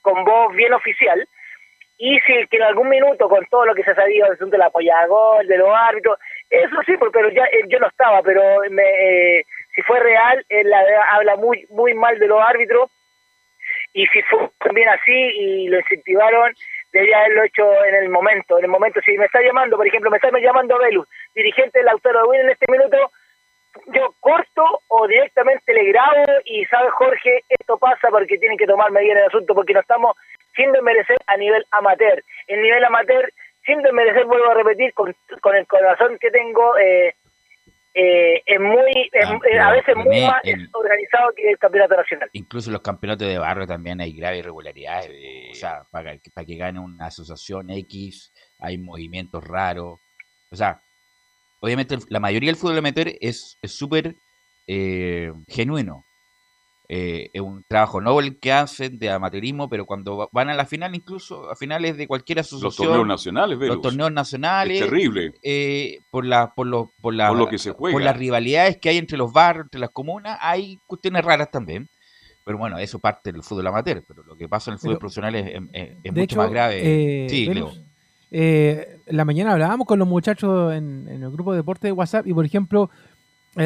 con 0.02 0.24
voz 0.24 0.54
bien 0.54 0.72
oficial, 0.72 1.26
y 1.98 2.18
si 2.20 2.46
que 2.48 2.56
en 2.56 2.62
algún 2.62 2.88
minuto 2.88 3.28
con 3.28 3.44
todo 3.46 3.66
lo 3.66 3.74
que 3.74 3.82
se 3.82 3.90
ha 3.90 3.94
sabido 3.94 4.26
del 4.26 4.34
asunto 4.34 4.56
de 4.56 4.58
la 4.58 5.06
gol, 5.06 5.46
de 5.46 5.56
los 5.56 5.70
árbitros, 5.74 6.18
eso 6.50 6.76
sí, 6.84 6.94
pero 7.12 7.30
ya 7.30 7.44
eh, 7.44 7.64
yo 7.68 7.78
no 7.78 7.86
estaba, 7.86 8.22
pero 8.22 8.42
me, 8.70 8.82
eh, 9.38 9.44
si 9.74 9.82
fue 9.82 10.00
real, 10.00 10.44
él 10.48 10.72
habla 10.72 11.36
muy 11.36 11.66
muy 11.70 11.94
mal 11.94 12.18
de 12.18 12.26
los 12.28 12.40
árbitros 12.40 12.90
y 13.96 14.06
si 14.08 14.20
fue 14.24 14.50
también 14.58 14.90
así 14.90 15.10
y 15.10 15.68
lo 15.68 15.78
incentivaron, 15.78 16.52
debería 16.92 17.18
haberlo 17.20 17.44
hecho 17.44 17.84
en 17.86 17.94
el 17.94 18.10
momento, 18.10 18.58
en 18.58 18.64
el 18.64 18.70
momento, 18.70 19.00
si 19.00 19.16
me 19.16 19.24
está 19.24 19.40
llamando, 19.40 19.78
por 19.78 19.86
ejemplo, 19.86 20.10
me 20.10 20.18
está 20.18 20.28
llamando 20.38 20.78
Velus, 20.78 21.08
dirigente 21.34 21.78
del 21.78 21.88
autor 21.88 22.12
de 22.12 22.28
Win 22.28 22.40
en 22.42 22.50
este 22.50 22.70
minuto, 22.70 23.10
yo 23.86 24.14
corto 24.20 24.82
o 24.88 25.06
directamente 25.08 25.72
le 25.72 25.84
grabo 25.84 26.24
y 26.44 26.66
sabe 26.66 26.90
Jorge, 26.90 27.42
esto 27.48 27.78
pasa 27.78 28.08
porque 28.10 28.36
tienen 28.36 28.58
que 28.58 28.66
tomar 28.66 28.90
medidas 28.90 29.16
en 29.16 29.22
el 29.22 29.28
asunto 29.28 29.54
porque 29.54 29.72
no 29.72 29.80
estamos 29.80 30.14
sin 30.54 30.72
desmerecer 30.72 31.16
a 31.26 31.38
nivel 31.38 31.64
amateur. 31.70 32.22
En 32.48 32.60
nivel 32.60 32.84
amateur, 32.84 33.32
sin 33.64 33.80
desmerecer, 33.80 34.26
vuelvo 34.26 34.50
a 34.50 34.54
repetir, 34.54 34.92
con, 34.92 35.08
el 35.08 35.66
corazón 35.66 36.18
que 36.18 36.30
tengo, 36.30 36.76
eh, 36.76 37.14
eh, 37.98 38.42
es 38.44 38.60
muy, 38.60 39.10
ah, 39.58 39.68
a 39.68 39.72
veces 39.72 39.96
muy 39.96 40.20
más 40.20 40.42
organizado 40.72 41.32
que 41.34 41.50
el 41.50 41.58
campeonato 41.58 41.96
nacional. 41.96 42.28
Incluso 42.32 42.70
los 42.70 42.82
campeonatos 42.82 43.26
de 43.26 43.38
barrio 43.38 43.66
también 43.66 44.02
hay 44.02 44.12
graves 44.12 44.40
irregularidades. 44.40 45.52
o 45.52 45.54
sea, 45.54 45.86
para, 45.90 46.14
para 46.34 46.44
que 46.44 46.56
gane 46.56 46.78
una 46.78 47.06
asociación 47.06 47.70
X, 47.70 48.34
hay 48.58 48.76
movimientos 48.76 49.42
raros. 49.42 49.98
O 50.50 50.56
sea, 50.56 50.82
obviamente 51.60 51.96
la 52.10 52.20
mayoría 52.20 52.50
del 52.50 52.56
fútbol 52.56 52.76
amateur 52.76 53.08
es 53.18 53.58
súper 53.62 54.14
eh, 54.66 55.32
genuino. 55.48 56.04
Eh, 56.88 57.30
es 57.32 57.40
un 57.40 57.64
trabajo 57.66 58.00
noble 58.00 58.38
que 58.38 58.52
hacen 58.52 58.98
de 58.98 59.10
amateurismo, 59.10 59.68
pero 59.68 59.86
cuando 59.86 60.28
van 60.30 60.50
a 60.50 60.54
la 60.54 60.66
final, 60.66 60.94
incluso 60.94 61.50
a 61.50 61.56
finales 61.56 61.96
de 61.96 62.06
cualquier 62.06 62.38
asociación. 62.38 62.66
Los 62.68 62.76
torneos 62.76 63.06
nacionales, 63.06 63.58
Los 63.58 63.80
torneos 63.80 64.12
nacionales. 64.12 64.80
Es 64.80 64.84
terrible. 64.84 65.32
Eh, 65.42 65.98
por, 66.10 66.24
la, 66.24 66.54
por, 66.54 66.68
lo, 66.68 66.92
por, 67.00 67.14
la, 67.14 67.32
lo 67.32 67.48
que 67.48 67.58
se 67.58 67.72
juega. 67.72 67.92
por 67.92 68.02
las 68.02 68.16
rivalidades 68.16 68.76
que 68.76 68.88
hay 68.88 68.98
entre 68.98 69.18
los 69.18 69.32
barrios, 69.32 69.66
entre 69.66 69.80
las 69.80 69.90
comunas, 69.90 70.38
hay 70.40 70.78
cuestiones 70.86 71.24
raras 71.24 71.50
también. 71.50 71.88
Pero 72.44 72.58
bueno, 72.58 72.78
eso 72.78 73.00
parte 73.00 73.32
del 73.32 73.42
fútbol 73.42 73.66
amateur, 73.66 74.04
pero 74.06 74.22
lo 74.22 74.36
que 74.36 74.48
pasa 74.48 74.70
en 74.70 74.74
el 74.74 74.78
fútbol 74.78 74.98
profesional 74.98 75.34
es, 75.34 76.12
mucho 76.14 76.36
más 76.36 76.50
grave. 76.50 77.24
Eh, 77.24 77.28
sí, 77.28 77.46
Leo. 77.52 77.72
la 79.06 79.24
mañana 79.24 79.52
hablábamos 79.54 79.88
con 79.88 79.98
los 79.98 80.06
muchachos 80.06 80.72
en, 80.72 81.08
el 81.08 81.28
grupo 81.32 81.50
de 81.50 81.56
deporte 81.56 81.88
de 81.88 81.92
WhatsApp 81.92 82.28
y, 82.28 82.32
por 82.32 82.44
ejemplo, 82.44 82.90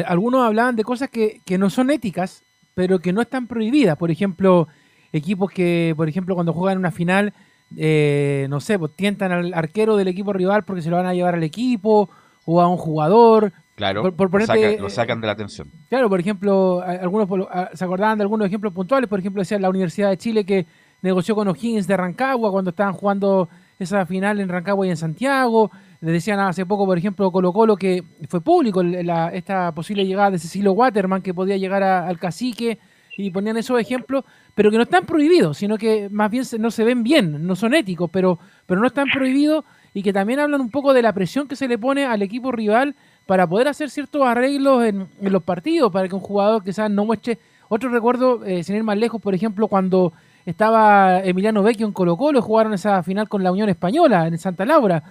algunos 0.07 0.43
hablaban 0.43 0.75
de 0.75 0.83
cosas 0.83 1.11
que, 1.11 1.41
que 1.45 1.59
no 1.59 1.69
son 1.69 1.91
éticas 1.91 2.43
pero 2.73 2.99
que 2.99 3.13
no 3.13 3.21
están 3.21 3.47
prohibidas. 3.47 3.97
Por 3.97 4.11
ejemplo, 4.11 4.67
equipos 5.11 5.51
que, 5.51 5.93
por 5.97 6.07
ejemplo, 6.07 6.35
cuando 6.35 6.53
juegan 6.53 6.77
una 6.77 6.91
final, 6.91 7.33
eh, 7.77 8.47
no 8.49 8.59
sé, 8.59 8.77
pues 8.77 8.91
tientan 8.95 9.31
al 9.31 9.53
arquero 9.53 9.97
del 9.97 10.07
equipo 10.07 10.33
rival 10.33 10.63
porque 10.63 10.81
se 10.81 10.89
lo 10.89 10.97
van 10.97 11.05
a 11.05 11.13
llevar 11.13 11.35
al 11.35 11.43
equipo 11.43 12.09
o 12.45 12.61
a 12.61 12.67
un 12.67 12.77
jugador. 12.77 13.53
Claro, 13.75 14.15
por, 14.15 14.31
lo, 14.31 14.89
sacan 14.89 15.21
de 15.21 15.27
la 15.27 15.33
atención. 15.33 15.71
Claro, 15.89 16.07
por 16.07 16.19
ejemplo, 16.19 16.81
algunos 16.81 17.27
se 17.73 17.83
acordaban 17.83 18.17
de 18.17 18.23
algunos 18.23 18.45
ejemplos 18.45 18.73
puntuales. 18.73 19.09
Por 19.09 19.19
ejemplo, 19.19 19.41
decía 19.41 19.57
la 19.57 19.69
Universidad 19.69 20.09
de 20.09 20.17
Chile 20.17 20.45
que 20.45 20.67
negoció 21.01 21.33
con 21.33 21.47
O'Higgins 21.47 21.87
de 21.87 21.97
Rancagua 21.97 22.51
cuando 22.51 22.69
estaban 22.69 22.93
jugando 22.93 23.49
esa 23.79 24.05
final 24.05 24.39
en 24.39 24.49
Rancagua 24.49 24.85
y 24.85 24.91
en 24.91 24.97
Santiago. 24.97 25.71
Decían 26.01 26.39
hace 26.39 26.65
poco, 26.65 26.87
por 26.87 26.97
ejemplo, 26.97 27.31
Colo 27.31 27.53
Colo 27.53 27.77
que 27.77 28.03
fue 28.27 28.41
público 28.41 28.81
esta 28.81 29.71
posible 29.71 30.03
llegada 30.03 30.31
de 30.31 30.39
Cecilio 30.39 30.73
Waterman 30.73 31.21
que 31.21 31.31
podía 31.31 31.57
llegar 31.57 31.83
al 31.83 32.17
cacique 32.17 32.79
y 33.17 33.29
ponían 33.29 33.57
esos 33.57 33.79
ejemplos, 33.79 34.23
pero 34.55 34.71
que 34.71 34.77
no 34.77 34.83
están 34.83 35.05
prohibidos, 35.05 35.57
sino 35.57 35.77
que 35.77 36.09
más 36.09 36.31
bien 36.31 36.43
no 36.57 36.71
se 36.71 36.83
ven 36.83 37.03
bien, 37.03 37.45
no 37.45 37.55
son 37.55 37.75
éticos, 37.75 38.09
pero, 38.11 38.39
pero 38.65 38.81
no 38.81 38.87
están 38.87 39.09
prohibidos 39.13 39.63
y 39.93 40.01
que 40.01 40.11
también 40.11 40.39
hablan 40.39 40.61
un 40.61 40.71
poco 40.71 40.93
de 40.93 41.03
la 41.03 41.13
presión 41.13 41.47
que 41.47 41.55
se 41.55 41.67
le 41.67 41.77
pone 41.77 42.05
al 42.05 42.23
equipo 42.23 42.51
rival 42.51 42.95
para 43.27 43.45
poder 43.47 43.67
hacer 43.67 43.91
ciertos 43.91 44.25
arreglos 44.25 44.83
en, 44.83 45.07
los 45.21 45.43
partidos, 45.43 45.91
para 45.91 46.07
que 46.07 46.15
un 46.15 46.21
jugador 46.21 46.63
quizás 46.63 46.89
no 46.89 47.05
muestre 47.05 47.37
Otro 47.69 47.89
recuerdo, 47.89 48.43
eh, 48.43 48.63
sin 48.63 48.75
ir 48.75 48.83
más 48.83 48.97
lejos, 48.97 49.21
por 49.21 49.35
ejemplo, 49.35 49.67
cuando 49.67 50.13
estaba 50.45 51.19
Emiliano 51.19 51.61
Vecchio 51.61 51.85
en 51.85 51.93
Colo 51.93 52.17
Colo, 52.17 52.41
jugaron 52.41 52.73
esa 52.73 53.03
final 53.03 53.29
con 53.29 53.43
la 53.43 53.51
Unión 53.51 53.69
Española 53.69 54.25
en 54.25 54.37
Santa 54.39 54.65
Laura. 54.65 55.03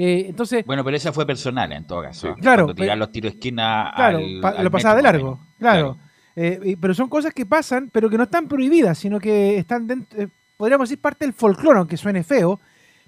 Eh, 0.00 0.26
entonces, 0.28 0.64
bueno, 0.64 0.84
pero 0.84 0.96
esa 0.96 1.12
fue 1.12 1.26
personal 1.26 1.72
en 1.72 1.84
todo 1.86 2.02
caso. 2.02 2.34
Claro. 2.40 2.66
Cuando 2.66 2.80
tirar 2.82 2.96
los 2.98 3.10
tiros 3.10 3.32
de 3.32 3.38
esquina. 3.38 3.92
Claro, 3.96 4.18
al- 4.18 4.38
pa- 4.40 4.48
al 4.50 4.64
lo 4.64 4.70
pasaba 4.70 4.94
de 4.94 5.02
largo. 5.02 5.40
Claro. 5.58 5.98
Eh, 6.36 6.76
pero 6.80 6.94
son 6.94 7.08
cosas 7.08 7.34
que 7.34 7.44
pasan, 7.46 7.90
pero 7.92 8.08
que 8.08 8.16
no 8.16 8.22
están 8.22 8.46
prohibidas, 8.46 8.96
sino 8.96 9.18
que 9.18 9.58
están 9.58 9.88
dentro, 9.88 10.20
eh, 10.22 10.28
podríamos 10.56 10.88
decir 10.88 11.00
parte 11.00 11.24
del 11.24 11.34
folclore, 11.34 11.78
aunque 11.80 11.96
suene 11.96 12.22
feo, 12.22 12.60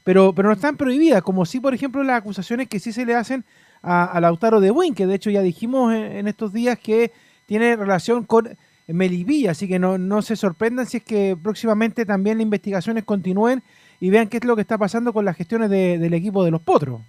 pero, 0.03 0.35
pero 0.35 0.49
no 0.49 0.55
están 0.55 0.77
prohibidas, 0.77 1.23
como 1.23 1.47
si, 1.47 1.61
por 1.61 1.73
ejemplo, 1.75 2.03
las 2.03 2.19
acusaciones 2.19 2.67
que 2.69 2.81
sí 2.81 2.93
se 2.93 3.07
le 3.07 3.15
hacen 3.15 3.45
a, 3.83 4.07
a 4.07 4.21
Lautaro 4.21 4.59
de 4.61 4.73
Win, 4.73 4.95
que 4.95 5.07
de 5.07 5.15
hecho 5.15 5.31
ya 5.31 5.43
dijimos 5.43 5.95
en, 5.95 6.03
en 6.17 6.27
estos 6.27 6.53
días 6.53 6.77
que 6.77 7.13
tiene 7.47 7.77
relación 7.77 8.25
con 8.25 8.57
Melipilla, 8.89 9.53
así 9.53 9.69
que 9.69 9.79
no, 9.79 9.97
no 9.99 10.23
se 10.23 10.35
sorprendan 10.35 10.87
si 10.87 10.97
es 10.97 11.05
que 11.05 11.37
próximamente 11.41 12.05
también 12.05 12.39
las 12.39 12.43
investigaciones 12.43 13.05
continúen 13.05 13.63
y 14.01 14.11
vean 14.11 14.29
qué 14.29 14.39
es 14.39 14.45
lo 14.45 14.57
que 14.57 14.63
está 14.63 14.79
pasando 14.79 15.13
con 15.13 15.25
las 15.25 15.37
gestiones 15.37 15.71
de- 15.71 15.99
del 15.99 16.15
equipo 16.15 16.43
de 16.45 16.51
los 16.51 16.63
Potros. 16.63 17.01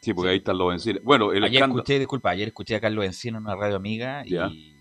Sí, 0.00 0.12
porque 0.14 0.30
ahí 0.30 0.38
están 0.38 0.58
los 0.58 0.72
encines. 0.72 1.02
Bueno, 1.04 1.30
el 1.32 1.44
ayer 1.44 1.56
escándalo. 1.56 1.80
escuché, 1.82 1.98
disculpa, 1.98 2.30
ayer 2.30 2.48
escuché 2.48 2.74
a 2.76 2.80
Carlos 2.80 3.04
Encina 3.04 3.38
en 3.38 3.44
una 3.44 3.54
radio 3.56 3.76
amiga 3.76 4.24
Ya. 4.26 4.46
y 4.48 4.74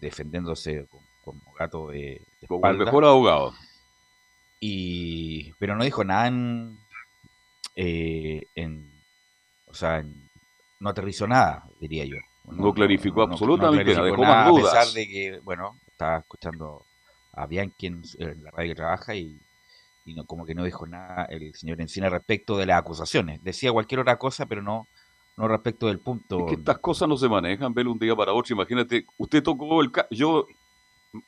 defendiéndose 0.00 0.86
con- 0.88 1.00
como 1.24 1.52
gato 1.58 1.88
de, 1.88 2.20
de 2.40 2.46
Como 2.48 2.66
el 2.66 2.78
mejor 2.78 3.04
abogado. 3.04 3.52
y 4.60 5.52
pero 5.58 5.76
no 5.76 5.84
dijo 5.84 6.04
nada 6.04 6.26
en, 6.28 6.76
eh, 7.76 8.42
en 8.54 8.90
o 9.66 9.74
sea 9.74 9.98
en- 9.98 10.28
no 10.80 10.90
aterrizó 10.90 11.26
nada 11.26 11.64
diría 11.80 12.04
yo 12.04 12.16
No 12.44 12.72
clarificó 12.74 13.22
absolutamente 13.22 13.84
nada, 13.84 13.96
clarificó 14.00 14.22
dejó 14.22 14.32
más 14.32 14.48
a 14.48 14.54
pesar 14.80 14.94
de 14.94 15.06
que 15.08 15.38
bueno 15.44 15.78
estaba 15.86 16.18
escuchando 16.18 16.84
a 17.32 17.46
Bianchi 17.46 17.86
en, 17.86 18.02
en 18.18 18.42
la 18.42 18.50
radio 18.50 18.70
que 18.70 18.74
trabaja 18.74 19.14
y, 19.14 19.38
y 20.10 20.14
no, 20.14 20.24
como 20.24 20.44
que 20.44 20.54
no 20.54 20.64
dijo 20.64 20.86
nada 20.86 21.24
el 21.30 21.54
señor 21.54 21.80
Encina 21.80 22.08
respecto 22.08 22.56
de 22.58 22.66
las 22.66 22.78
acusaciones 22.78 23.42
decía 23.44 23.72
cualquier 23.72 24.00
otra 24.00 24.18
cosa 24.18 24.46
pero 24.46 24.60
no 24.62 24.86
no 25.36 25.48
respecto 25.48 25.86
del 25.86 26.00
punto 26.00 26.40
Es 26.40 26.44
que 26.46 26.54
estas 26.56 26.78
cosas 26.80 27.08
no 27.08 27.16
se 27.16 27.26
manejan, 27.28 27.72
ver 27.72 27.88
un 27.88 27.98
día 27.98 28.14
para 28.14 28.34
otro. 28.34 28.54
Imagínate, 28.54 29.06
usted 29.16 29.42
tocó 29.42 29.80
el... 29.80 29.90
ca- 29.90 30.06
Yo 30.10 30.44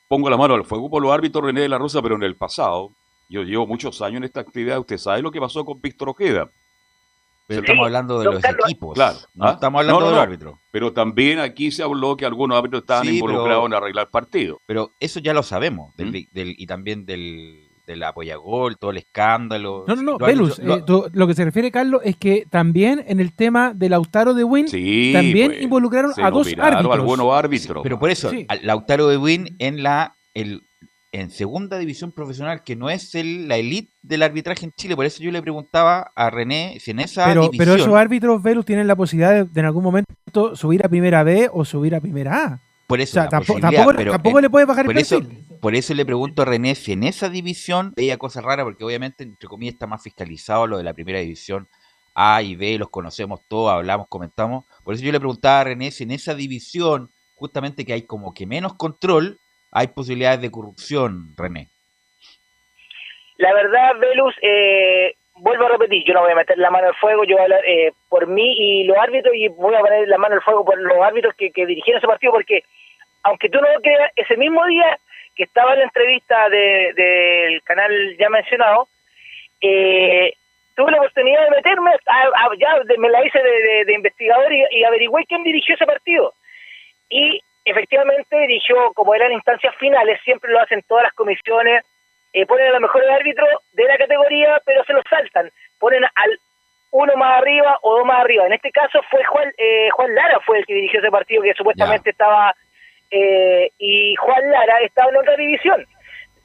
pongo 0.06 0.28
la 0.28 0.36
mano 0.36 0.52
al 0.54 0.64
fuego 0.66 0.90
por 0.90 1.02
los 1.02 1.10
árbitros 1.10 1.42
René 1.44 1.62
de 1.62 1.68
la 1.70 1.78
Rosa, 1.78 2.02
pero 2.02 2.16
en 2.16 2.22
el 2.24 2.36
pasado, 2.36 2.92
yo 3.30 3.42
llevo 3.42 3.66
muchos 3.66 4.02
años 4.02 4.18
en 4.18 4.24
esta 4.24 4.40
actividad, 4.40 4.78
usted 4.80 4.98
sabe 4.98 5.22
lo 5.22 5.30
que 5.30 5.40
pasó 5.40 5.64
con 5.64 5.80
Víctor 5.80 6.10
Ojeda. 6.10 6.50
pero 7.46 7.60
estamos 7.60 7.86
hablando 7.86 8.18
de 8.18 8.24
los 8.26 8.44
equipos 8.44 8.94
Claro. 8.94 9.16
no 9.34 9.46
¿ah? 9.46 9.52
estamos 9.52 9.80
hablando 9.80 10.00
No, 10.00 10.04
no, 10.04 10.10
de 10.10 10.12
los 10.12 10.16
no. 10.18 10.22
árbitros 10.22 10.58
Pero 10.70 10.92
también 10.92 11.38
aquí 11.38 11.70
se 11.70 11.82
habló 11.82 12.14
que 12.14 12.26
algunos 12.26 12.58
árbitros 12.58 12.82
estaban 12.82 13.06
Sí, 13.06 13.14
involucrados 13.14 13.64
pero- 13.64 13.66
en 13.66 13.74
arreglar 13.82 14.10
partidos. 14.10 14.58
Pero 14.66 14.90
eso 15.00 15.20
ya 15.20 15.32
lo 15.32 15.42
sabemos, 15.42 15.96
del, 15.96 16.08
¿Mm? 16.08 16.34
del- 16.34 16.54
y 16.58 16.66
también 16.66 17.06
del, 17.06 17.66
del 17.86 18.02
apoyagol, 18.04 18.76
todo 18.78 18.90
el 18.92 18.98
escándalo. 18.98 19.84
No, 19.88 19.96
no, 19.96 20.02
no, 20.02 20.18
Velus, 20.18 20.58
lo- 20.60 20.76
eh, 20.78 21.10
lo 21.12 21.26
que 21.26 21.34
se 21.34 21.44
refiere, 21.44 21.70
Carlos, 21.70 22.00
es 22.04 22.16
que 22.16 22.46
también 22.50 23.04
en 23.06 23.18
el 23.20 23.34
tema 23.34 23.74
de 23.74 23.88
Lautaro 23.88 24.34
de 24.34 24.44
Win, 24.44 24.68
Sí, 24.68 25.10
también 25.12 25.50
pues, 25.52 25.62
involucraron 25.62 26.12
a 26.16 26.30
dos 26.30 26.46
árbitros. 26.58 26.94
algunos 26.94 27.32
árbitros. 27.34 27.82
pero 27.82 27.98
por 27.98 28.10
eso, 28.10 28.30
Sí. 28.30 28.46
Lautaro 28.62 29.08
de 29.08 29.16
Win 29.16 29.56
en 29.58 29.82
la 29.82 30.14
el, 30.34 30.62
en 31.14 31.30
segunda 31.30 31.76
división 31.78 32.10
profesional, 32.12 32.62
que 32.64 32.74
no 32.74 32.88
es 32.88 33.14
el, 33.14 33.46
la 33.46 33.56
elite 33.56 33.92
del 34.00 34.22
arbitraje 34.22 34.64
en 34.64 34.72
Chile, 34.72 34.96
por 34.96 35.04
eso 35.04 35.22
yo 35.22 35.30
le 35.30 35.42
preguntaba 35.42 36.10
a 36.16 36.30
René 36.30 36.78
si 36.80 36.92
en 36.92 37.00
esa 37.00 37.26
Pero, 37.26 37.42
división... 37.42 37.58
pero 37.66 37.74
esos 37.82 37.94
árbitros, 37.94 38.42
Velus, 38.42 38.64
tienen 38.64 38.86
la 38.86 38.96
posibilidad 38.96 39.32
de, 39.32 39.44
de 39.44 39.60
en 39.60 39.66
algún 39.66 39.84
momento 39.84 40.56
subir 40.56 40.84
a 40.86 40.88
primera 40.88 41.22
B 41.22 41.50
o 41.52 41.64
subir 41.66 41.94
a 41.94 42.00
primera 42.00 42.44
A. 42.44 42.62
por 42.92 43.00
O 43.00 43.02
eso, 43.02 43.14
sea, 43.14 43.28
tampoco, 43.28 43.54
posibilidad, 43.54 43.82
tampoco, 43.84 43.96
pero 43.96 44.12
tampoco 44.12 44.38
en- 44.38 44.42
le 44.42 44.50
puede 44.50 44.66
bajar 44.66 44.84
el 44.84 44.92
por 44.92 44.98
eso, 45.00 45.18
perfil. 45.20 45.44
por 45.62 45.74
eso 45.74 45.94
le 45.94 46.04
pregunto 46.04 46.42
a 46.42 46.44
René 46.44 46.74
si 46.74 46.92
en 46.92 47.04
esa 47.04 47.28
división 47.30 47.92
veía 47.96 48.18
cosas 48.18 48.44
raras, 48.44 48.64
porque 48.64 48.84
obviamente, 48.84 49.24
entre 49.24 49.48
comillas, 49.48 49.74
está 49.74 49.86
más 49.86 50.02
fiscalizado 50.02 50.66
lo 50.66 50.76
de 50.78 50.84
la 50.84 50.92
primera 50.92 51.20
división 51.20 51.68
A 52.14 52.42
y 52.42 52.54
B, 52.56 52.76
los 52.78 52.90
conocemos 52.90 53.40
todos, 53.48 53.72
hablamos, 53.72 54.08
comentamos. 54.08 54.64
Por 54.84 54.92
eso 54.94 55.02
yo 55.04 55.12
le 55.12 55.18
preguntaba 55.20 55.60
a 55.60 55.64
René 55.64 55.90
si 55.90 56.04
en 56.04 56.10
esa 56.10 56.34
división, 56.34 57.10
justamente 57.34 57.84
que 57.86 57.94
hay 57.94 58.02
como 58.02 58.34
que 58.34 58.44
menos 58.46 58.74
control, 58.74 59.38
hay 59.70 59.86
posibilidades 59.88 60.42
de 60.42 60.50
corrupción, 60.50 61.32
René. 61.36 61.70
La 63.38 63.52
verdad, 63.54 63.92
Velus, 63.98 64.34
eh, 64.42 65.14
vuelvo 65.36 65.64
a 65.64 65.68
repetir, 65.70 66.04
yo 66.06 66.14
no 66.14 66.20
voy 66.20 66.32
a 66.32 66.36
meter 66.36 66.58
la 66.58 66.70
mano 66.70 66.88
al 66.88 66.94
fuego, 66.96 67.24
yo 67.24 67.34
voy 67.36 67.40
a 67.40 67.44
hablar 67.44 67.64
eh, 67.66 67.92
por 68.08 68.26
mí 68.28 68.54
y 68.56 68.84
los 68.84 68.96
árbitros 68.98 69.34
y 69.34 69.48
voy 69.48 69.74
a 69.74 69.80
poner 69.80 70.06
la 70.06 70.18
mano 70.18 70.34
al 70.36 70.42
fuego 70.42 70.64
por 70.64 70.78
los 70.80 70.98
árbitros 71.02 71.34
que, 71.36 71.50
que 71.50 71.66
dirigieron 71.66 71.98
ese 71.98 72.06
partido 72.06 72.32
porque, 72.32 72.62
aunque 73.22 73.48
tú 73.48 73.60
no 73.60 73.72
lo 73.72 73.80
creas, 73.80 74.10
ese 74.16 74.36
mismo 74.36 74.64
día 74.66 74.98
que 75.36 75.44
estaba 75.44 75.72
en 75.72 75.78
la 75.80 75.84
entrevista 75.84 76.48
de- 76.48 76.92
del 76.94 77.62
canal 77.62 78.16
ya 78.18 78.28
mencionado, 78.28 78.88
eh, 79.60 80.32
tuve 80.74 80.90
la 80.90 80.98
oportunidad 80.98 81.44
de 81.44 81.50
meterme, 81.56 81.90
a- 82.06 82.46
a- 82.46 82.56
ya 82.58 82.80
de- 82.84 82.98
me 82.98 83.08
la 83.08 83.24
hice 83.24 83.42
de, 83.42 83.50
de- 83.62 83.84
de 83.84 83.92
investigador 83.94 84.52
y, 84.52 84.64
y 84.70 84.84
averigüé 84.84 85.24
quién 85.26 85.42
dirigió 85.44 85.74
ese 85.74 85.86
partido. 85.86 86.34
Y 87.08 87.40
efectivamente 87.64 88.38
dirigió, 88.40 88.92
como 88.94 89.14
eran 89.14 89.32
instancias 89.32 89.74
finales, 89.76 90.20
siempre 90.24 90.50
lo 90.50 90.60
hacen 90.60 90.82
todas 90.88 91.04
las 91.04 91.12
comisiones, 91.12 91.84
eh, 92.32 92.46
ponen 92.46 92.68
a 92.68 92.70
los 92.72 92.80
mejores 92.80 93.08
árbitros 93.10 93.48
de 93.72 93.84
la 93.84 93.98
categoría, 93.98 94.60
pero 94.64 94.82
se 94.84 94.92
los 94.94 95.04
saltan. 95.08 95.50
Ponen 95.78 96.04
al 96.04 96.38
uno 96.90 97.14
más 97.16 97.38
arriba 97.38 97.78
o 97.82 97.98
dos 97.98 98.06
más 98.06 98.20
arriba. 98.20 98.46
En 98.46 98.52
este 98.54 98.70
caso 98.70 99.00
fue 99.10 99.22
Juan, 99.24 99.50
eh, 99.56 99.88
Juan 99.90 100.14
Lara 100.14 100.40
fue 100.40 100.58
el 100.58 100.66
que 100.66 100.74
dirigió 100.74 101.00
ese 101.00 101.10
partido 101.10 101.42
que 101.42 101.54
supuestamente 101.54 102.10
estaba 102.10 102.54
eh, 103.12 103.70
y 103.78 104.14
Juan 104.16 104.50
Lara 104.50 104.80
estaba 104.80 105.10
en 105.10 105.16
otra 105.18 105.36
división. 105.36 105.86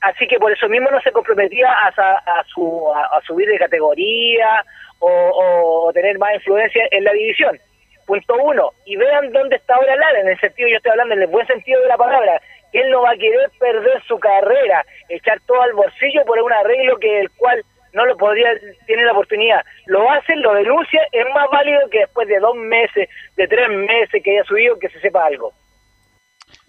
Así 0.01 0.27
que 0.27 0.37
por 0.37 0.51
eso 0.51 0.69
mismo 0.69 0.91
no 0.91 1.01
se 1.01 1.11
comprometía 1.11 1.69
a, 1.71 1.87
a, 1.87 2.43
su, 2.53 2.91
a, 2.93 3.17
a 3.17 3.21
subir 3.21 3.47
de 3.49 3.57
categoría 3.57 4.63
o, 4.99 5.09
o- 5.09 5.87
o 5.87 5.93
tener 5.93 6.19
más 6.19 6.35
influencia 6.35 6.83
en 6.91 7.03
la 7.03 7.13
división. 7.13 7.57
Punto 8.05 8.35
uno. 8.35 8.69
Y 8.85 8.95
vean 8.95 9.31
dónde 9.31 9.55
está 9.55 9.73
ahora 9.75 9.95
Lara, 9.95 10.19
en 10.19 10.27
el 10.29 10.39
sentido, 10.39 10.69
yo 10.69 10.77
estoy 10.77 10.91
hablando 10.91 11.15
en 11.15 11.21
el 11.23 11.27
buen 11.27 11.47
sentido 11.47 11.81
de 11.81 11.87
la 11.87 11.97
palabra, 11.97 12.39
que 12.71 12.79
él 12.81 12.91
no 12.91 13.01
va 13.01 13.11
a 13.11 13.17
querer 13.17 13.49
perder 13.59 14.01
su 14.03 14.19
carrera, 14.19 14.85
echar 15.09 15.39
todo 15.47 15.61
al 15.61 15.73
bolsillo 15.73 16.23
por 16.25 16.39
un 16.41 16.53
arreglo 16.53 16.97
que 16.97 17.19
el 17.21 17.31
cual 17.31 17.63
no 17.93 18.05
lo 18.05 18.15
podría, 18.17 18.51
tiene 18.85 19.03
la 19.03 19.13
oportunidad. 19.13 19.61
Lo 19.87 20.09
hacen, 20.11 20.41
lo 20.41 20.53
denuncia, 20.53 21.01
es 21.11 21.25
más 21.33 21.49
válido 21.49 21.89
que 21.89 21.99
después 21.99 22.27
de 22.27 22.37
dos 22.39 22.55
meses, 22.55 23.09
de 23.35 23.47
tres 23.47 23.67
meses 23.69 24.21
que 24.23 24.31
haya 24.31 24.43
subido, 24.43 24.77
que 24.77 24.89
se 24.89 24.99
sepa 24.99 25.25
algo. 25.25 25.51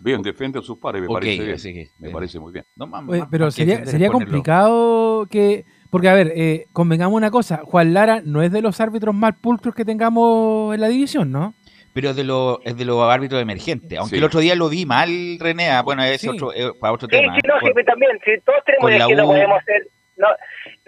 Bien, 0.00 0.22
defiende 0.22 0.60
a 0.60 0.62
sus 0.62 0.78
pares, 0.78 1.02
me 1.02 1.08
parece 1.08 1.72
bien. 1.72 1.88
me 1.98 2.10
parece 2.10 2.38
muy 2.38 2.52
bien. 2.52 2.64
No, 2.76 2.86
más- 2.86 3.02
Oye, 3.08 3.20
más- 3.20 3.28
pero 3.30 3.44
más 3.46 3.54
sería, 3.54 3.84
sería 3.84 4.10
complicado 4.10 5.26
que... 5.28 5.64
Porque, 5.90 6.08
a 6.08 6.14
ver, 6.14 6.32
eh, 6.36 6.66
convengamos 6.72 7.16
una 7.16 7.30
cosa, 7.30 7.62
Juan 7.64 7.94
Lara 7.94 8.20
no 8.24 8.42
es 8.42 8.52
de 8.52 8.60
los 8.62 8.78
árbitros 8.80 9.14
más 9.14 9.34
pulcros 9.40 9.74
que 9.74 9.84
tengamos 9.86 10.74
en 10.74 10.80
la 10.82 10.88
división, 10.88 11.32
¿no? 11.32 11.54
Pero 11.94 12.10
es 12.10 12.16
de 12.16 12.24
los 12.24 12.58
es 12.64 12.76
de 12.76 12.84
los 12.84 13.02
árbitros 13.10 13.40
emergentes. 13.42 13.98
Aunque 13.98 14.16
Sí. 14.16 14.18
el 14.18 14.24
otro 14.24 14.40
día 14.40 14.54
lo 14.54 14.68
vi 14.68 14.84
mal, 14.86 15.08
René. 15.40 15.70
ah, 15.70 15.82
Bueno, 15.82 16.04
es 16.04 16.20
Sí. 16.20 16.28
otro, 16.28 16.52
eh, 16.52 16.70
para 16.78 16.92
otro 16.92 17.08
Sí, 17.10 17.16
tema. 17.16 17.34
sí, 17.34 17.40
no, 17.48 17.54
Con- 17.58 17.68
sí, 17.68 17.72
pero 17.74 17.86
también, 17.86 18.12
sí, 18.24 18.30
todos 18.44 18.58
tenemos 18.66 19.08
que 19.08 19.14
no 19.16 19.24
podemos 19.26 19.64
ser, 19.64 19.88
no, 20.18 20.26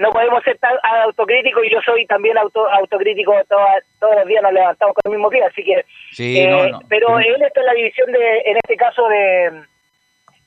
no 0.01 0.11
podemos 0.13 0.43
ser 0.45 0.57
tan 0.59 0.73
autocríticos 0.83 1.63
y 1.65 1.71
yo 1.71 1.79
soy 1.85 2.07
también 2.07 2.39
auto, 2.39 2.67
autocrítico 2.71 3.33
toda- 3.49 3.83
todos 4.01 4.17
los 4.17 4.27
días 4.27 4.43
nos 4.43 4.53
levantamos 4.53 4.95
con 4.95 5.13
el 5.13 5.19
mismo 5.19 5.29
pie, 5.31 5.45
así 5.45 5.63
que, 5.63 5.85
Sí, 6.13 6.39
eh, 6.41 6.49
no, 6.49 6.69
no. 6.69 6.79
pero 6.89 7.19
él 7.19 7.43
está 7.43 7.61
en 7.61 7.67
la 7.67 7.75
división 7.75 8.11
de, 8.11 8.39
en 8.47 8.57
este 8.57 8.77
caso 8.77 9.07
de, 9.09 9.63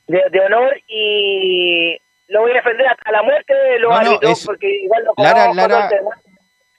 de, 0.08 0.22
de 0.30 0.40
honor 0.40 0.76
y 0.88 1.96
lo 2.28 2.40
voy 2.40 2.50
a 2.50 2.54
defender 2.54 2.86
hasta 2.88 3.12
la 3.12 3.22
muerte 3.22 3.54
de 3.54 3.78
los 3.78 3.90
No, 3.92 4.00
no, 4.02 4.06
árbitros 4.10 4.38
es- 4.40 4.46
porque 4.46 4.68
igual 4.82 5.04
no 5.04 5.22
Lara- 5.22 5.54
Lara-. 5.54 5.90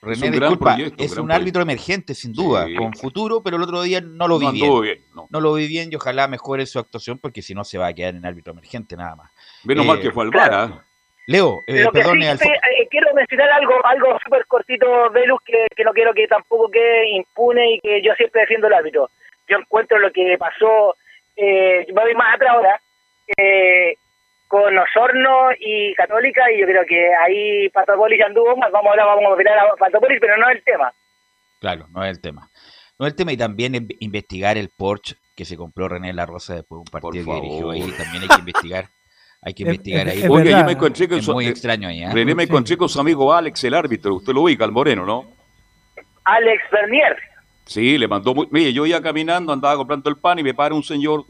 René, 0.02 0.28
Es 0.28 0.32
disculpa, 0.34 0.76
proyecto, 0.76 1.04
es 1.04 1.12
un 1.12 1.16
proyecto. 1.16 1.34
árbitro 1.36 1.62
emergente, 1.64 2.14
sin 2.14 2.32
duda, 2.32 2.66
Sí. 2.68 2.76
con 2.76 2.94
futuro, 2.94 3.42
pero 3.42 3.58
el 3.58 3.64
otro 3.64 3.82
día 3.82 4.02
no 4.02 4.28
lo 4.28 4.38
vi 4.38 4.46
no 4.68 4.82
bien. 4.82 5.00
no. 5.16 5.26
No 5.32 5.40
lo 5.40 5.54
vi 5.56 5.68
bien 5.68 5.90
y 5.92 5.96
ojalá 5.96 6.28
mejore 6.28 6.68
su 6.68 6.78
actuación 6.78 7.18
porque 7.18 7.42
si 7.42 7.56
no 7.56 7.64
se 7.64 7.80
va 7.80 7.88
a 7.88 7.94
quedar 7.94 8.14
en 8.14 8.24
árbitro 8.24 8.54
emergente 8.54 8.96
nada 8.96 9.16
más. 9.16 9.32
Menos 9.64 9.84
Eh, 9.84 9.88
mal 9.88 10.00
que 10.00 10.12
fue 10.12 10.26
al 10.26 10.30
VAR, 10.30 10.54
¿ah? 10.54 10.85
Leo, 11.28 11.62
eh, 11.68 11.84
Lo 11.84 11.92
que 11.92 12.04
sí 12.04 12.10
eh, 12.54 12.88
quiero 12.90 13.14
mencionar 13.14 13.50
algo 13.52 13.84
algo 13.86 14.20
súper 14.24 14.46
cortito, 14.46 15.10
Velus, 15.12 15.40
que, 15.44 15.66
que 15.76 15.84
no 15.84 15.92
quiero 15.92 16.14
que 16.14 16.28
tampoco 16.28 16.70
quede 16.70 17.10
impune 17.10 17.74
y 17.74 17.80
que 17.80 18.02
yo 18.04 18.14
siempre 18.14 18.42
defiendo 18.42 18.68
el 18.68 18.74
árbitro. 18.74 19.10
Yo 19.48 19.58
encuentro 19.58 19.98
lo 20.00 20.12
que 20.12 20.38
pasó, 20.38 20.96
eh, 21.36 21.86
voy 21.94 22.14
más 22.16 22.36
atrás 22.36 22.52
ahora, 22.52 22.82
eh, 23.38 23.96
con 24.48 24.78
Osorno 24.78 25.50
y 25.60 25.94
Católica, 25.96 26.52
y 26.52 26.60
yo 26.60 26.68
creo 26.68 26.86
que 26.86 27.14
ahí 27.16 27.70
Patapolis 27.70 28.20
ya 28.20 28.28
anduvo 28.28 28.56
más. 28.56 28.72
Vamos 28.72 28.92
ahora, 28.92 29.06
vamos 29.06 29.26
a 29.26 29.34
operar 29.34 29.58
a 29.58 29.76
Patapolis, 29.76 30.20
pero 30.22 30.38
no 30.38 30.48
es 30.50 30.58
el 30.58 30.64
tema. 30.64 30.94
Claro, 31.60 31.88
no 31.92 32.04
es 32.04 32.12
el 32.12 32.22
tema. 32.22 32.50
No 33.00 33.06
es 33.08 33.14
el 33.14 33.18
tema 33.18 33.34
y 33.34 33.38
también 33.38 33.76
in- 33.76 33.88
investigar 34.00 34.58
el 34.58 34.70
Porsche 34.70 35.16
que 35.36 35.44
se 35.46 35.58
compró 35.58 35.88
René 35.90 36.14
La 36.14 36.26
Rosa 36.26 36.54
después 36.56 36.78
de 36.78 36.82
un 36.82 36.86
partido 36.86 37.26
que 37.26 37.42
dirigió 37.42 37.72
ahí. 37.72 37.82
También 37.98 38.24
hay 38.24 38.30
que 38.30 38.40
investigar. 38.40 38.86
Hay 39.42 39.54
que 39.54 39.64
Es- 39.64 39.68
investigar 39.70 40.08
es- 40.08 40.14
ahí. 40.14 40.20
es 40.24 40.30
Oiga, 40.30 40.44
verdad. 40.44 40.60
yo 40.60 40.66
me 40.66 40.72
encontré 40.72 41.08
con 41.08 41.20
Es 41.20 41.26
su, 41.26 41.34
muy 41.34 41.46
eh, 41.46 41.50
extraño 41.50 41.88
ahí. 41.88 42.04
¿eh? 42.04 42.10
René 42.12 42.34
me 42.36 42.44
Sí. 42.44 42.50
encontré 42.50 42.78
con 42.78 42.90
su 42.90 43.00
amigo 43.00 43.32
Alex, 43.34 43.64
el 43.64 43.74
árbitro. 43.74 44.16
Usted 44.16 44.34
lo 44.34 44.42
ubica, 44.42 44.66
el 44.66 44.72
moreno, 44.72 45.06
¿no? 45.06 45.26
Alex 46.24 46.62
Bernier. 46.72 47.16
Sí, 47.66 47.98
le 47.98 48.08
mandó 48.08 48.34
muy... 48.34 48.48
Mire, 48.52 48.74
yo 48.74 48.86
iba 48.86 49.02
caminando, 49.02 49.52
andaba 49.54 49.76
comprando 49.78 50.10
el 50.10 50.18
pan 50.18 50.40
y 50.40 50.44
me 50.44 50.54
para 50.54 50.74
un 50.76 50.84
señor 50.84 51.26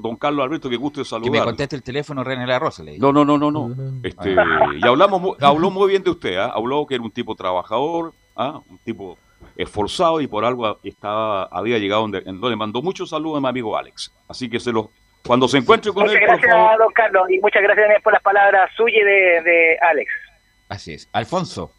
don 0.00 0.16
Carlos 0.16 0.44
Alberto, 0.44 0.70
que 0.70 0.76
gusto 0.76 1.00
de 1.00 1.04
saludar. 1.04 1.30
Que 1.32 1.38
me 1.38 1.44
conteste 1.44 1.76
el 1.76 1.82
teléfono 1.82 2.24
René 2.24 2.46
La 2.46 2.58
Rosa, 2.58 2.82
le 2.82 2.98
No, 2.98 3.12
no, 3.12 3.24
no, 3.24 3.36
no, 3.36 3.50
no. 3.50 3.74
Este, 4.02 4.32
y 4.34 4.86
hablamos, 4.86 5.36
habló 5.40 5.70
muy 5.70 5.88
bien 5.90 6.02
de 6.02 6.10
usted, 6.10 6.36
¿ah? 6.38 6.52
habló 6.54 6.86
que 6.86 6.94
era 6.94 7.04
un 7.04 7.10
tipo 7.10 7.34
trabajador, 7.34 8.12
¿ah? 8.34 8.60
un 8.68 8.78
tipo 8.78 9.18
esforzado 9.56 10.20
y 10.20 10.26
por 10.28 10.44
algo 10.44 10.78
estaba, 10.82 11.44
había 11.44 11.78
llegado 11.78 12.02
donde, 12.02 12.20
donde 12.22 12.56
mandó 12.56 12.80
muchos 12.80 13.10
saludos 13.10 13.38
a 13.38 13.40
mi 13.40 13.48
amigo 13.48 13.76
Alex. 13.76 14.12
Así 14.28 14.48
que 14.48 14.58
se 14.60 14.72
los 14.72 14.86
cuando 15.26 15.48
se 15.48 15.58
encuentre 15.58 15.92
con 15.92 16.04
muchas 16.04 16.20
él, 16.20 16.26
gracias, 16.26 16.78
don 16.78 16.92
Carlos, 16.92 17.30
y 17.30 17.38
muchas 17.40 17.62
gracias 17.62 17.84
también 17.84 18.02
por 18.02 18.12
las 18.12 18.22
palabras 18.22 18.70
suyas 18.76 19.04
de, 19.04 19.42
de 19.42 19.78
Alex. 19.80 20.10
Así 20.68 20.94
es. 20.94 21.08
Alfonso. 21.12 21.72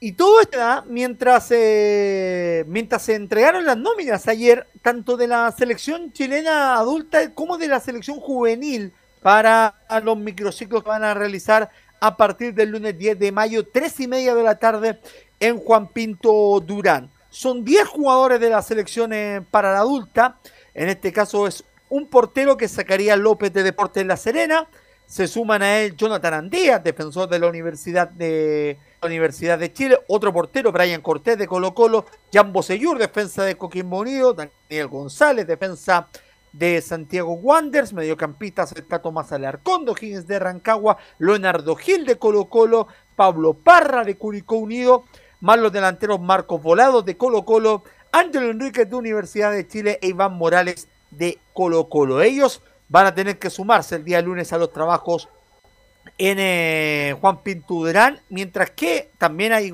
Y 0.00 0.12
todo 0.12 0.40
esto 0.40 0.58
mientras, 0.86 1.52
eh, 1.52 2.64
mientras 2.66 3.02
se 3.02 3.14
entregaron 3.14 3.64
las 3.64 3.76
nóminas 3.76 4.26
ayer, 4.26 4.66
tanto 4.82 5.16
de 5.16 5.28
la 5.28 5.52
selección 5.52 6.12
chilena 6.12 6.74
adulta 6.74 7.32
como 7.32 7.58
de 7.58 7.68
la 7.68 7.78
selección 7.78 8.18
juvenil, 8.18 8.92
para 9.22 9.74
los 10.02 10.16
microciclos 10.16 10.82
que 10.82 10.88
van 10.88 11.04
a 11.04 11.14
realizar 11.14 11.70
a 12.00 12.16
partir 12.16 12.54
del 12.54 12.70
lunes 12.70 12.96
10 12.96 13.18
de 13.18 13.32
mayo, 13.32 13.66
tres 13.66 13.98
y 14.00 14.06
media 14.06 14.34
de 14.34 14.42
la 14.42 14.58
tarde, 14.58 15.00
en 15.40 15.58
Juan 15.58 15.88
Pinto 15.88 16.60
Durán. 16.60 17.10
Son 17.30 17.64
10 17.64 17.86
jugadores 17.88 18.40
de 18.40 18.50
la 18.50 18.62
selección 18.62 19.12
eh, 19.12 19.42
para 19.50 19.72
la 19.72 19.80
adulta. 19.80 20.38
En 20.74 20.88
este 20.88 21.12
caso 21.12 21.46
es 21.46 21.64
un 21.88 22.06
portero 22.06 22.56
que 22.56 22.68
sacaría 22.68 23.16
López 23.16 23.52
de 23.52 23.62
Deportes 23.62 24.06
La 24.06 24.16
Serena. 24.16 24.68
Se 25.06 25.26
suman 25.26 25.62
a 25.62 25.78
él 25.78 25.96
Jonathan 25.96 26.34
Andía, 26.34 26.78
defensor 26.78 27.30
de 27.30 27.38
la 27.38 27.48
Universidad 27.48 28.08
de, 28.10 28.78
Universidad 29.02 29.58
de 29.58 29.72
Chile. 29.72 29.98
Otro 30.06 30.34
portero, 30.34 30.70
Brian 30.70 31.00
Cortés 31.00 31.38
de 31.38 31.46
Colo 31.46 31.74
Colo. 31.74 32.04
Jan 32.30 32.52
Bosellur, 32.52 32.98
defensa 32.98 33.42
de 33.44 33.56
Coquimbo 33.56 34.00
Unido. 34.00 34.34
Daniel 34.34 34.88
González, 34.88 35.46
defensa 35.46 36.08
de 36.52 36.82
Santiago 36.82 37.32
Wanderers. 37.32 37.94
Mediocampista 37.94 38.66
cerca 38.66 39.00
Tomás 39.00 39.32
Alarcón, 39.32 39.86
Higgins 39.88 40.26
de 40.26 40.38
Rancagua. 40.38 40.98
Leonardo 41.18 41.74
Gil 41.74 42.04
de 42.04 42.18
Colo 42.18 42.44
Colo. 42.50 42.88
Pablo 43.16 43.54
Parra 43.54 44.04
de 44.04 44.16
Curicó 44.16 44.56
Unido. 44.56 45.04
Más 45.40 45.58
los 45.58 45.72
delanteros 45.72 46.20
Marcos 46.20 46.60
Volados 46.60 47.06
de 47.06 47.16
Colo 47.16 47.46
Colo. 47.46 47.82
Ángelo 48.12 48.50
Enríquez 48.50 48.90
de 48.90 48.96
Universidad 48.96 49.52
de 49.52 49.66
Chile 49.66 49.98
e 50.02 50.08
Iván 50.08 50.34
Morales 50.34 50.86
de 51.10 51.38
Colo 51.52 51.88
Colo. 51.88 52.22
Ellos 52.22 52.62
van 52.88 53.06
a 53.06 53.14
tener 53.14 53.38
que 53.38 53.50
sumarse 53.50 53.96
el 53.96 54.04
día 54.04 54.22
lunes 54.22 54.52
a 54.52 54.58
los 54.58 54.72
trabajos 54.72 55.28
en 56.16 56.38
eh, 56.40 57.16
Juan 57.20 57.42
Pintuderán, 57.42 58.20
mientras 58.30 58.70
que 58.70 59.10
también 59.18 59.52
hay, 59.52 59.72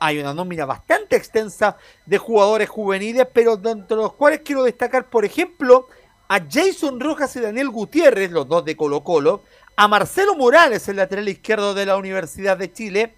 hay 0.00 0.18
una 0.18 0.32
nómina 0.32 0.64
bastante 0.64 1.16
extensa 1.16 1.76
de 2.06 2.18
jugadores 2.18 2.68
juveniles, 2.68 3.26
pero 3.32 3.56
dentro 3.56 3.96
de 3.96 4.02
los 4.04 4.14
cuales 4.14 4.40
quiero 4.44 4.64
destacar, 4.64 5.10
por 5.10 5.24
ejemplo, 5.24 5.88
a 6.28 6.40
Jason 6.50 6.98
Rojas 7.00 7.36
y 7.36 7.40
Daniel 7.40 7.68
Gutiérrez, 7.68 8.30
los 8.30 8.48
dos 8.48 8.64
de 8.64 8.76
Colo 8.76 9.04
Colo, 9.04 9.42
a 9.76 9.88
Marcelo 9.88 10.34
Morales, 10.36 10.88
el 10.88 10.96
lateral 10.96 11.28
izquierdo 11.28 11.74
de 11.74 11.86
la 11.86 11.96
Universidad 11.96 12.56
de 12.56 12.72
Chile, 12.72 13.14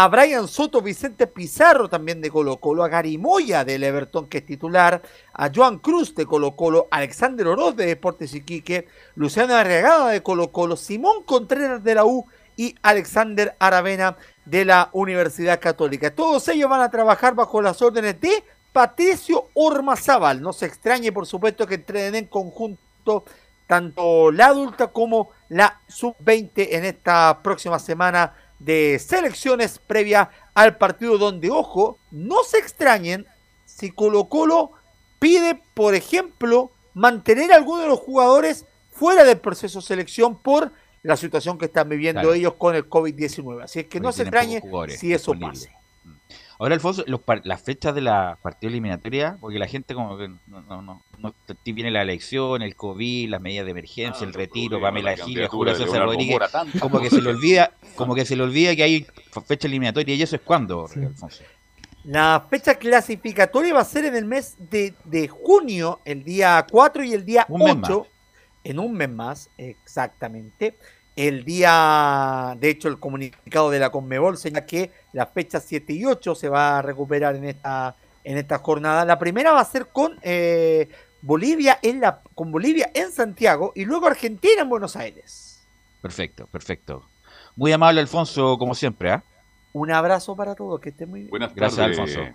a 0.00 0.06
Brian 0.06 0.46
Soto, 0.46 0.80
Vicente 0.80 1.26
Pizarro 1.26 1.88
también 1.88 2.20
de 2.20 2.30
Colo 2.30 2.58
Colo, 2.58 2.84
a 2.84 2.88
Gary 2.88 3.18
Moya 3.18 3.64
del 3.64 3.82
Everton 3.82 4.28
que 4.28 4.38
es 4.38 4.46
titular, 4.46 5.02
a 5.32 5.50
Joan 5.52 5.80
Cruz 5.80 6.14
de 6.14 6.24
Colo 6.24 6.54
Colo, 6.54 6.86
Alexander 6.92 7.48
Oroz 7.48 7.74
de 7.74 7.86
Deportes 7.86 8.32
Iquique, 8.32 8.86
Luciano 9.16 9.56
Arriagada 9.56 10.10
de 10.10 10.22
Colo 10.22 10.52
Colo, 10.52 10.76
Simón 10.76 11.24
Contreras 11.24 11.82
de 11.82 11.96
la 11.96 12.04
U 12.04 12.26
y 12.56 12.76
Alexander 12.80 13.56
Aravena 13.58 14.16
de 14.44 14.64
la 14.64 14.88
Universidad 14.92 15.58
Católica. 15.58 16.14
Todos 16.14 16.46
ellos 16.46 16.70
van 16.70 16.82
a 16.82 16.92
trabajar 16.92 17.34
bajo 17.34 17.60
las 17.60 17.82
órdenes 17.82 18.20
de 18.20 18.44
Patricio 18.72 19.48
Ormazábal. 19.54 20.40
No 20.40 20.52
se 20.52 20.66
extrañe, 20.66 21.10
por 21.10 21.26
supuesto, 21.26 21.66
que 21.66 21.74
entrenen 21.74 22.14
en 22.14 22.26
conjunto 22.26 23.24
tanto 23.66 24.30
la 24.30 24.46
adulta 24.46 24.92
como 24.92 25.30
la 25.48 25.80
sub-20 25.88 26.68
en 26.70 26.84
esta 26.84 27.40
próxima 27.42 27.80
semana 27.80 28.32
de 28.58 28.98
selecciones 28.98 29.78
previa 29.78 30.30
al 30.54 30.76
partido 30.76 31.18
donde, 31.18 31.50
ojo, 31.50 31.98
no 32.10 32.42
se 32.44 32.58
extrañen 32.58 33.26
si 33.64 33.90
Colo 33.90 34.28
Colo 34.28 34.72
pide, 35.18 35.60
por 35.74 35.94
ejemplo, 35.94 36.70
mantener 36.94 37.52
a 37.52 37.56
alguno 37.56 37.82
de 37.82 37.88
los 37.88 38.00
jugadores 38.00 38.66
fuera 38.90 39.24
del 39.24 39.38
proceso 39.38 39.78
de 39.80 39.86
selección 39.86 40.36
por 40.36 40.72
la 41.02 41.16
situación 41.16 41.58
que 41.58 41.66
están 41.66 41.88
viviendo 41.88 42.34
ellos 42.34 42.54
con 42.54 42.74
el 42.74 42.88
COVID-19. 42.88 43.62
Así 43.62 43.80
es 43.80 43.86
que 43.86 44.00
no 44.00 44.12
se 44.12 44.22
extrañe 44.22 44.62
si 44.96 45.12
eso 45.12 45.32
pasa. 45.38 45.68
Ahora, 46.58 46.74
Alfonso, 46.74 47.04
los, 47.06 47.20
las 47.44 47.62
fechas 47.62 47.94
de 47.94 48.00
la 48.00 48.36
partida 48.42 48.68
eliminatoria, 48.68 49.36
porque 49.40 49.60
la 49.60 49.68
gente 49.68 49.94
como 49.94 50.18
que 50.18 50.28
no, 50.28 50.60
no, 50.62 50.82
no, 50.82 51.02
no 51.18 51.34
viene 51.64 51.92
la 51.92 52.02
elección, 52.02 52.62
el 52.62 52.74
COVID, 52.74 53.30
las 53.30 53.40
medidas 53.40 53.64
de 53.64 53.70
emergencia, 53.70 54.26
el 54.26 54.34
retiro, 54.34 54.80
Pamela 54.80 55.16
Gil, 55.16 55.46
Julio 55.46 55.76
César 55.76 56.02
Rodríguez, 56.02 56.40
como 56.80 57.00
que 57.00 57.10
se 57.10 57.22
le 57.22 57.30
olvida, 57.30 57.70
como 57.94 58.14
que 58.16 58.24
se 58.24 58.34
le 58.34 58.42
olvida 58.42 58.74
que 58.74 58.82
hay 58.82 59.06
fecha 59.46 59.68
eliminatoria 59.68 60.16
y 60.16 60.22
eso 60.22 60.34
es 60.34 60.42
cuando, 60.42 60.86
Alfonso. 60.86 61.44
La 62.02 62.46
fecha 62.50 62.74
clasificatoria 62.74 63.74
va 63.74 63.80
a 63.80 63.84
ser 63.84 64.06
en 64.06 64.16
el 64.16 64.24
mes 64.24 64.56
de, 64.58 64.94
de 65.04 65.28
junio, 65.28 66.00
el 66.04 66.24
día 66.24 66.66
4 66.68 67.04
y 67.04 67.12
el 67.12 67.24
día 67.24 67.46
8, 67.48 68.06
en 68.64 68.78
un 68.80 68.94
mes 68.94 69.10
más, 69.10 69.50
exactamente. 69.58 70.76
El 71.18 71.44
día, 71.44 72.56
de 72.60 72.70
hecho, 72.70 72.86
el 72.86 73.00
comunicado 73.00 73.70
de 73.70 73.80
la 73.80 73.90
Conmebol 73.90 74.38
señala 74.38 74.64
que 74.64 74.92
las 75.12 75.28
fechas 75.32 75.64
7 75.66 75.92
y 75.92 76.04
8 76.04 76.36
se 76.36 76.48
va 76.48 76.78
a 76.78 76.82
recuperar 76.82 77.34
en 77.34 77.44
esta, 77.44 77.96
en 78.22 78.38
esta 78.38 78.58
jornada. 78.58 79.04
La 79.04 79.18
primera 79.18 79.50
va 79.50 79.60
a 79.60 79.64
ser 79.64 79.88
con 79.88 80.16
eh, 80.22 80.88
Bolivia 81.20 81.80
en 81.82 82.00
la, 82.00 82.20
con 82.36 82.52
Bolivia 82.52 82.92
en 82.94 83.10
Santiago 83.10 83.72
y 83.74 83.84
luego 83.84 84.06
Argentina 84.06 84.62
en 84.62 84.68
Buenos 84.68 84.94
Aires. 84.94 85.66
Perfecto, 86.00 86.46
perfecto. 86.46 87.08
Muy 87.56 87.72
amable, 87.72 88.00
Alfonso, 88.00 88.56
como 88.56 88.76
siempre. 88.76 89.10
¿ah? 89.10 89.24
Un 89.72 89.90
abrazo 89.90 90.36
para 90.36 90.54
todos, 90.54 90.80
que 90.80 90.90
esté 90.90 91.04
muy 91.04 91.22
bien. 91.22 91.30
Buenas 91.30 91.52
tardes. 91.52 91.76
Gracias, 91.76 91.98
Alfonso. 91.98 92.32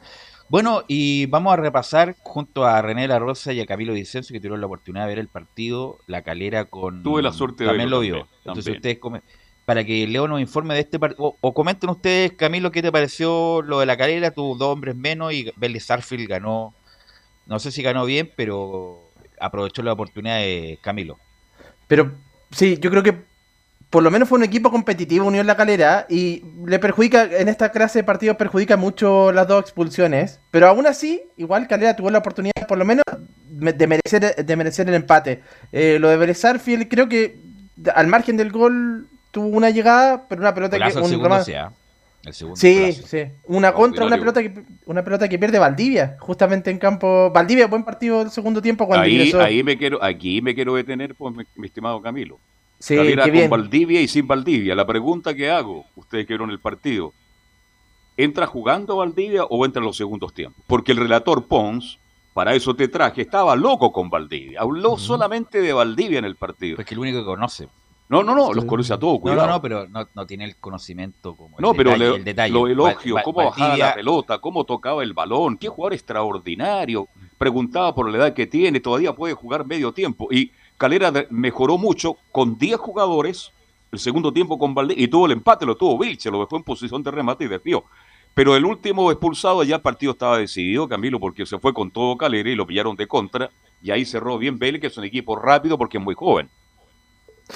Bueno, 0.53 0.83
y 0.87 1.25
vamos 1.25 1.51
a 1.51 1.55
repasar 1.55 2.15
junto 2.21 2.63
a 2.63 2.79
René 2.79 3.07
La 3.07 3.17
Rosa 3.17 3.53
y 3.53 3.59
a 3.59 3.65
Camilo 3.65 3.91
Vicencio, 3.93 4.35
que 4.35 4.39
tuvieron 4.39 4.61
la 4.61 4.67
oportunidad 4.67 5.05
de 5.05 5.09
ver 5.09 5.17
el 5.17 5.27
partido 5.27 5.97
La 6.05 6.21
Calera 6.21 6.65
con. 6.65 7.01
Tuve 7.01 7.23
la 7.23 7.33
suerte 7.33 7.63
de 7.63 7.69
También 7.71 7.89
lo 7.89 8.01
vio. 8.01 8.27
Entonces, 8.45 8.75
ustedes. 8.75 8.99
Para 9.65 9.83
que 9.83 10.05
Leo 10.05 10.27
nos 10.27 10.39
informe 10.39 10.75
de 10.75 10.81
este 10.81 10.99
partido. 10.99 11.37
O, 11.41 11.53
comenten 11.55 11.89
ustedes, 11.89 12.33
Camilo, 12.33 12.71
qué 12.71 12.83
te 12.83 12.91
pareció 12.91 13.63
lo 13.63 13.79
de 13.79 13.87
La 13.87 13.97
Calera, 13.97 14.29
tus 14.29 14.59
dos 14.59 14.67
hombres 14.67 14.95
menos 14.95 15.33
y 15.33 15.51
Vélez 15.55 15.85
Sarfield 15.85 16.29
ganó. 16.29 16.75
No 17.47 17.57
sé 17.57 17.71
si 17.71 17.81
ganó 17.81 18.05
bien, 18.05 18.31
pero 18.35 19.09
aprovechó 19.39 19.81
la 19.81 19.93
oportunidad 19.93 20.37
de 20.37 20.77
Camilo. 20.83 21.17
Pero 21.87 22.11
sí, 22.51 22.77
yo 22.79 22.91
creo 22.91 23.01
que 23.01 23.23
por 23.93 24.01
lo 24.01 24.09
menos 24.09 24.27
fue 24.27 24.39
un 24.39 24.43
equipo 24.43 24.71
competitivo 24.71 25.27
Unión 25.27 25.45
La 25.45 25.55
Calera 25.55 26.07
y 26.09 26.43
le 26.65 26.79
perjudica, 26.79 27.25
en 27.25 27.47
esta 27.47 27.69
clase 27.69 27.99
de 27.99 28.03
partidos 28.03 28.37
perjudica 28.37 28.75
mucho 28.75 29.31
las 29.31 29.47
dos 29.47 29.61
expulsiones, 29.61 30.39
pero 30.49 30.67
aún 30.67 30.87
así, 30.87 31.21
igual 31.37 31.67
Calera 31.67 31.95
tuvo 31.95 32.09
la 32.09 32.17
oportunidad 32.17 32.65
por 32.67 32.79
lo 32.79 32.85
menos 32.85 33.03
de 33.51 33.85
merecer, 33.85 34.35
de 34.43 34.55
merecer 34.55 34.89
el 34.89 34.95
empate. 34.95 35.43
Eh, 35.71 35.99
lo 35.99 36.09
de 36.09 36.17
Vélez 36.17 36.41
creo 36.89 37.07
que 37.07 37.37
al 37.93 38.07
margen 38.07 38.35
del 38.35 38.51
gol 38.51 39.09
tuvo 39.29 39.49
una 39.49 39.69
llegada, 39.69 40.27
pero 40.27 40.41
una 40.41 40.55
pelota 40.55 40.79
que... 40.79 40.85
Un, 40.85 41.07
segundo 41.07 41.43
sea, 41.43 41.71
el 42.25 42.33
segundo 42.33 42.59
sí, 42.59 42.93
sí. 42.93 43.25
Una 43.45 43.73
contra, 43.73 44.07
una 44.07 44.17
pelota, 44.17 44.41
que, 44.41 44.63
una 44.87 45.03
pelota 45.03 45.29
que 45.29 45.37
pierde 45.37 45.59
Valdivia, 45.59 46.17
justamente 46.19 46.71
en 46.71 46.79
campo. 46.79 47.29
Valdivia, 47.29 47.67
buen 47.67 47.83
partido 47.83 48.23
del 48.23 48.31
segundo 48.31 48.59
tiempo 48.59 48.87
cuando 48.87 49.05
ahí, 49.05 49.31
ahí 49.33 49.61
me 49.61 49.77
quiero, 49.77 50.03
aquí 50.03 50.41
me 50.41 50.55
quiero 50.55 50.73
detener, 50.73 51.13
pues, 51.13 51.35
mi 51.55 51.67
estimado 51.67 52.01
Camilo. 52.01 52.39
Sí, 52.83 52.97
con 52.97 53.49
Valdivia 53.49 54.01
y 54.01 54.09
sin 54.09 54.27
Valdivia. 54.27 54.75
La 54.75 54.85
pregunta 54.85 55.33
que 55.33 55.49
hago, 55.49 55.85
ustedes 55.95 56.27
que 56.27 56.33
vieron 56.33 56.51
el 56.51 56.59
partido, 56.59 57.13
¿entra 58.17 58.45
jugando 58.45 58.97
Valdivia 58.97 59.45
o 59.45 59.63
entra 59.63 59.79
en 59.79 59.85
los 59.85 59.95
segundos 59.95 60.33
tiempos? 60.33 60.61
Porque 60.67 60.91
el 60.91 60.97
relator 60.97 61.45
Pons, 61.45 61.97
para 62.33 62.53
eso 62.55 62.75
te 62.75 62.89
traje, 62.89 63.21
estaba 63.21 63.55
loco 63.55 63.93
con 63.93 64.09
Valdivia. 64.09 64.59
Habló 64.59 64.97
solamente 64.97 65.61
de 65.61 65.71
Valdivia 65.71 66.19
en 66.19 66.25
el 66.25 66.35
partido. 66.35 66.77
Es 66.77 66.85
que 66.85 66.93
el 66.93 66.99
único 66.99 67.19
que 67.19 67.25
conoce. 67.25 67.69
No, 68.09 68.21
no, 68.21 68.35
no, 68.35 68.53
los 68.53 68.65
conoce 68.65 68.93
a 68.93 68.99
todos, 68.99 69.21
cuidado. 69.21 69.47
No, 69.47 69.53
no, 69.53 69.61
pero 69.61 69.87
no, 69.87 70.25
tiene 70.25 70.43
el 70.43 70.57
conocimiento 70.57 71.37
como 71.37 71.57
el 71.57 71.61
No, 71.61 71.73
pero 71.73 71.93
el 71.93 72.21
detalle. 72.25 72.53
lo 72.53 72.67
elogio, 72.67 73.15
cómo 73.23 73.45
bajaba 73.45 73.77
la 73.77 73.95
pelota, 73.95 74.39
cómo 74.39 74.65
tocaba 74.65 75.03
el 75.03 75.13
balón, 75.13 75.55
qué 75.55 75.69
jugador 75.69 75.93
extraordinario. 75.93 77.07
Preguntaba 77.37 77.95
por 77.95 78.11
la 78.11 78.17
edad 78.17 78.33
que 78.33 78.45
tiene, 78.45 78.81
todavía 78.81 79.13
puede 79.13 79.35
jugar 79.35 79.65
medio 79.65 79.93
tiempo. 79.93 80.27
Y 80.29 80.51
Calera 80.83 81.13
mejoró 81.29 81.77
mucho 81.77 82.17
con 82.29 82.57
10 82.57 82.75
jugadores, 82.75 83.53
el 83.89 83.99
segundo 83.99 84.33
tiempo 84.33 84.59
con 84.59 84.75
Valdés, 84.75 84.97
y 84.99 85.07
tuvo 85.07 85.27
el 85.27 85.31
empate, 85.31 85.65
lo 85.65 85.77
tuvo 85.77 85.97
Vilche, 85.97 86.29
lo 86.29 86.41
dejó 86.41 86.57
en 86.57 86.63
posición 86.63 87.01
de 87.01 87.09
remate 87.09 87.45
y 87.45 87.47
desvió. 87.47 87.85
Pero 88.33 88.53
el 88.57 88.65
último 88.65 89.09
expulsado 89.09 89.63
ya 89.63 89.77
el 89.77 89.81
partido 89.81 90.11
estaba 90.11 90.39
decidido, 90.39 90.89
Camilo, 90.89 91.21
porque 91.21 91.45
se 91.45 91.57
fue 91.57 91.73
con 91.73 91.89
todo 91.89 92.17
Calera 92.17 92.49
y 92.49 92.55
lo 92.55 92.67
pillaron 92.67 92.97
de 92.97 93.07
contra, 93.07 93.49
y 93.81 93.91
ahí 93.91 94.03
cerró 94.03 94.37
bien 94.37 94.59
Vélez, 94.59 94.81
que 94.81 94.87
es 94.87 94.97
un 94.97 95.05
equipo 95.05 95.37
rápido 95.37 95.77
porque 95.77 95.99
es 95.99 96.03
muy 96.03 96.15
joven. 96.15 96.49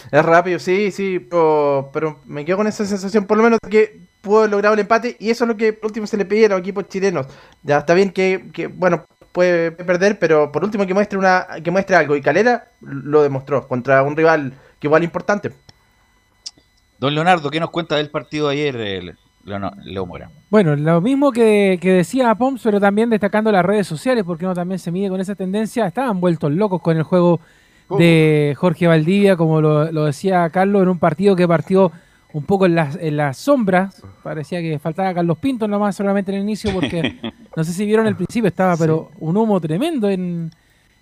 Es 0.10 0.24
rápido, 0.24 0.58
sí, 0.58 0.90
sí, 0.92 1.20
pero, 1.20 2.22
me 2.24 2.46
quedo 2.46 2.56
con 2.56 2.68
esa 2.68 2.86
sensación, 2.86 3.26
por 3.26 3.36
lo 3.36 3.44
menos 3.44 3.60
que 3.70 4.08
pudo 4.22 4.48
lograr 4.48 4.72
el 4.72 4.80
empate, 4.80 5.18
y 5.20 5.32
eso 5.32 5.44
es 5.44 5.50
lo 5.50 5.58
que 5.58 5.78
último 5.84 6.08
se 6.08 6.16
le 6.16 6.24
pedía 6.24 6.48
a 6.48 6.58
equipos 6.58 6.88
chilenos. 6.88 7.28
Ya 7.62 7.80
está 7.80 7.94
bien 7.94 8.10
que 8.12 8.72
bueno, 8.74 9.04
puede 9.38 9.72
perder, 9.72 10.18
pero 10.18 10.52
por 10.52 10.64
último 10.64 10.88
que 10.88 10.96
muestre 10.96 11.16
una 11.16 11.46
que 11.64 11.70
muestre 11.70 11.96
algo. 11.96 12.16
Y 12.16 12.24
Calera 12.24 12.70
lo 12.82 13.22
demostró 13.22 13.68
contra 13.68 14.02
un 14.02 14.18
rival 14.18 14.52
que 14.80 14.88
igual 14.88 15.04
importante. 15.04 15.52
Don 16.98 17.14
Leonardo, 17.14 17.52
¿qué 17.52 17.60
nos 17.60 17.70
cuenta 17.70 17.98
del 17.98 18.10
partido 18.10 18.48
de 18.48 18.54
ayer, 18.56 19.16
Leo 19.84 20.06
Mora? 20.08 20.32
Bueno, 20.50 20.76
lo 20.76 21.02
mismo 21.02 21.32
que, 21.32 21.78
decía 21.80 22.34
Poms, 22.34 22.64
pero 22.64 22.80
también 22.80 23.12
destacando 23.12 23.52
las 23.52 23.64
redes 23.64 23.86
sociales, 23.86 24.24
porque 24.26 24.46
uno 24.46 24.56
también 24.56 24.80
se 24.80 24.92
mide 24.92 25.10
con 25.10 25.22
esa 25.22 25.36
tendencia. 25.36 25.86
Estaban 25.86 26.20
vueltos 26.20 26.52
locos 26.52 26.82
con 26.82 26.98
el 26.98 27.04
juego 27.04 27.40
de 27.92 28.56
Jorge 28.58 28.88
Valdivia, 28.88 29.36
como 29.36 29.62
lo, 29.62 29.92
lo 29.92 30.06
decía 30.06 30.50
Carlos, 30.50 30.82
en 30.82 30.90
un 30.90 30.98
partido 30.98 31.36
que 31.36 31.48
partió 31.48 31.92
un 32.34 32.44
poco 32.44 32.66
en 32.66 32.76
las, 32.76 32.96
en 32.96 33.18
las 33.18 33.38
sombras. 33.38 34.04
Parecía 34.24 34.62
que 34.62 34.80
faltaba 34.80 35.14
Carlos 35.14 35.38
Pinto 35.38 35.68
nomás 35.68 35.96
solamente 35.96 36.32
en 36.32 36.38
el 36.38 36.44
inicio, 36.44 36.74
porque 36.74 37.20
no 37.56 37.64
sé 37.64 37.74
si 37.74 37.86
vieron 37.86 38.08
el 38.08 38.16
principio, 38.16 38.48
estaba 38.48 38.76
pero 38.78 39.12
un 39.20 39.38
humo 39.38 39.60
tremendo 39.60 40.10
en, 40.10 40.52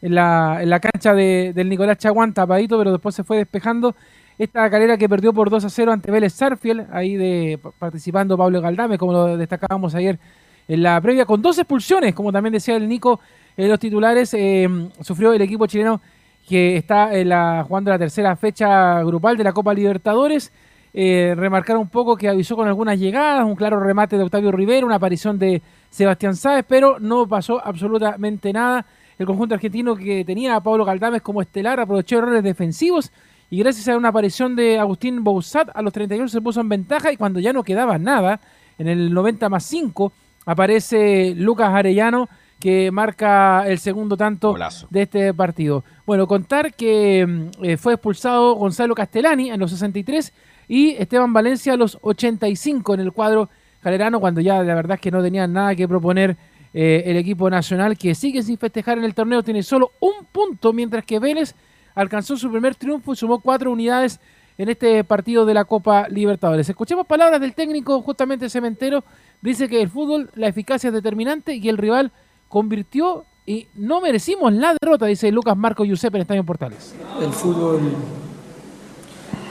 en, 0.01 0.15
la, 0.15 0.59
en 0.61 0.69
la 0.69 0.79
cancha 0.79 1.13
de, 1.13 1.51
del 1.53 1.69
Nicolás 1.69 1.97
Chaguán, 1.97 2.33
tapadito, 2.33 2.77
pero 2.77 2.91
después 2.91 3.15
se 3.15 3.23
fue 3.23 3.37
despejando. 3.37 3.95
Esta 4.37 4.69
carrera 4.69 4.97
que 4.97 5.07
perdió 5.07 5.31
por 5.31 5.49
2 5.49 5.63
a 5.63 5.69
0 5.69 5.93
ante 5.93 6.11
Vélez 6.11 6.33
Sarfield, 6.33 6.87
ahí 6.91 7.15
de 7.15 7.57
participando 7.79 8.37
Pablo 8.37 8.59
Galdame, 8.59 8.97
como 8.97 9.13
lo 9.13 9.37
destacábamos 9.37 9.95
ayer 9.95 10.19
en 10.67 10.83
la 10.83 10.99
previa, 10.99 11.25
con 11.25 11.41
dos 11.41 11.57
expulsiones, 11.57 12.13
como 12.13 12.31
también 12.31 12.51
decía 12.51 12.75
el 12.75 12.89
Nico 12.89 13.19
en 13.55 13.69
los 13.69 13.79
titulares, 13.79 14.33
eh, 14.33 14.67
sufrió 14.99 15.31
el 15.31 15.41
equipo 15.41 15.67
chileno 15.67 16.01
que 16.47 16.77
está 16.77 17.15
en 17.15 17.29
la, 17.29 17.63
jugando 17.67 17.91
la 17.91 17.99
tercera 17.99 18.35
fecha 18.35 19.01
grupal 19.03 19.37
de 19.37 19.43
la 19.43 19.53
Copa 19.53 19.73
Libertadores. 19.73 20.51
Eh, 20.97 21.33
remarcar 21.35 21.75
un 21.75 21.89
poco 21.89 22.15
que 22.15 22.29
avisó 22.29 22.55
con 22.55 22.69
algunas 22.69 22.97
llegadas, 22.97 23.43
un 23.43 23.57
claro 23.57 23.81
remate 23.81 24.17
de 24.17 24.23
Octavio 24.23 24.49
Rivera, 24.49 24.85
una 24.85 24.95
aparición 24.95 25.37
de 25.37 25.61
Sebastián 25.89 26.37
Sáez, 26.37 26.63
pero 26.65 27.01
no 27.01 27.27
pasó 27.27 27.59
absolutamente 27.61 28.53
nada. 28.53 28.85
El 29.19 29.25
conjunto 29.25 29.55
argentino 29.55 29.97
que 29.97 30.23
tenía 30.23 30.55
a 30.55 30.63
Pablo 30.63 30.85
Galdames 30.85 31.21
como 31.21 31.41
estelar 31.41 31.81
aprovechó 31.81 32.19
errores 32.19 32.41
defensivos 32.43 33.11
y 33.49 33.59
gracias 33.59 33.89
a 33.89 33.97
una 33.97 34.07
aparición 34.07 34.55
de 34.55 34.79
Agustín 34.79 35.21
Bouzat 35.21 35.67
a 35.73 35.81
los 35.81 35.91
31 35.91 36.29
se 36.29 36.39
puso 36.39 36.61
en 36.61 36.69
ventaja 36.69 37.11
y 37.11 37.17
cuando 37.17 37.41
ya 37.41 37.51
no 37.51 37.63
quedaba 37.63 37.97
nada, 37.97 38.39
en 38.77 38.87
el 38.87 39.13
90 39.13 39.49
más 39.49 39.65
5, 39.65 40.13
aparece 40.45 41.33
Lucas 41.35 41.71
Arellano 41.73 42.29
que 42.57 42.89
marca 42.89 43.67
el 43.67 43.79
segundo 43.79 44.15
tanto 44.15 44.55
de 44.89 45.01
este 45.01 45.33
partido. 45.33 45.83
Bueno, 46.05 46.25
contar 46.25 46.73
que 46.73 47.25
mm, 47.27 47.65
eh, 47.65 47.75
fue 47.75 47.95
expulsado 47.95 48.55
Gonzalo 48.55 48.95
Castellani 48.95 49.51
en 49.51 49.59
los 49.59 49.71
63 49.71 50.31
y 50.67 50.91
Esteban 50.91 51.33
Valencia 51.33 51.73
a 51.73 51.77
los 51.77 51.97
85 52.01 52.93
en 52.93 52.99
el 52.99 53.11
cuadro 53.11 53.49
calerano, 53.81 54.19
cuando 54.19 54.41
ya 54.41 54.63
la 54.63 54.75
verdad 54.75 54.95
es 54.95 55.01
que 55.01 55.11
no 55.11 55.21
tenían 55.21 55.53
nada 55.53 55.75
que 55.75 55.87
proponer 55.87 56.37
eh, 56.73 57.03
el 57.05 57.17
equipo 57.17 57.49
nacional, 57.49 57.97
que 57.97 58.15
sigue 58.15 58.41
sin 58.43 58.57
festejar 58.57 58.97
en 58.97 59.03
el 59.03 59.13
torneo, 59.13 59.43
tiene 59.43 59.63
solo 59.63 59.91
un 59.99 60.25
punto, 60.31 60.73
mientras 60.73 61.05
que 61.05 61.19
Vélez 61.19 61.55
alcanzó 61.93 62.35
su 62.35 62.51
primer 62.51 62.75
triunfo 62.75 63.13
y 63.13 63.15
sumó 63.15 63.39
cuatro 63.39 63.71
unidades 63.71 64.19
en 64.57 64.69
este 64.69 65.03
partido 65.03 65.45
de 65.45 65.53
la 65.53 65.65
Copa 65.65 66.07
Libertadores. 66.09 66.67
Escuchemos 66.67 67.05
palabras 67.05 67.39
del 67.39 67.53
técnico 67.53 68.01
justamente 68.01 68.49
cementero, 68.49 69.03
dice 69.41 69.69
que 69.69 69.81
el 69.81 69.89
fútbol, 69.89 70.29
la 70.35 70.47
eficacia 70.47 70.87
es 70.87 70.93
determinante 70.93 71.55
y 71.55 71.69
el 71.69 71.77
rival 71.77 72.11
convirtió 72.49 73.25
y 73.45 73.67
no 73.75 74.01
merecimos 74.01 74.51
la 74.53 74.75
derrota, 74.81 75.05
dice 75.05 75.31
Lucas 75.31 75.55
Marco 75.55 75.85
Giuseppe 75.85 76.17
en 76.17 76.21
Estadio 76.23 76.43
Portales. 76.43 76.95
El 77.21 77.31
fútbol 77.31 77.79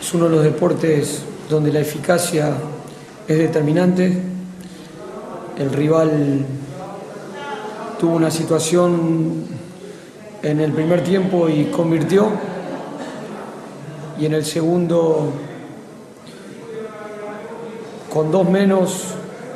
es 0.04 0.12
uno 0.12 0.26
de 0.26 0.32
los 0.32 0.44
deportes 0.44 1.22
donde 1.48 1.72
la 1.72 1.80
eficacia 1.80 2.52
es 3.26 3.38
determinante. 3.38 4.12
El 5.56 5.72
rival 5.72 6.44
tuvo 7.98 8.14
una 8.14 8.30
situación 8.30 9.46
en 10.42 10.60
el 10.60 10.72
primer 10.72 11.02
tiempo 11.02 11.48
y 11.48 11.70
convirtió. 11.74 12.28
Y 14.20 14.26
en 14.26 14.34
el 14.34 14.44
segundo, 14.44 15.32
con 18.12 18.30
dos 18.30 18.46
menos, 18.46 19.04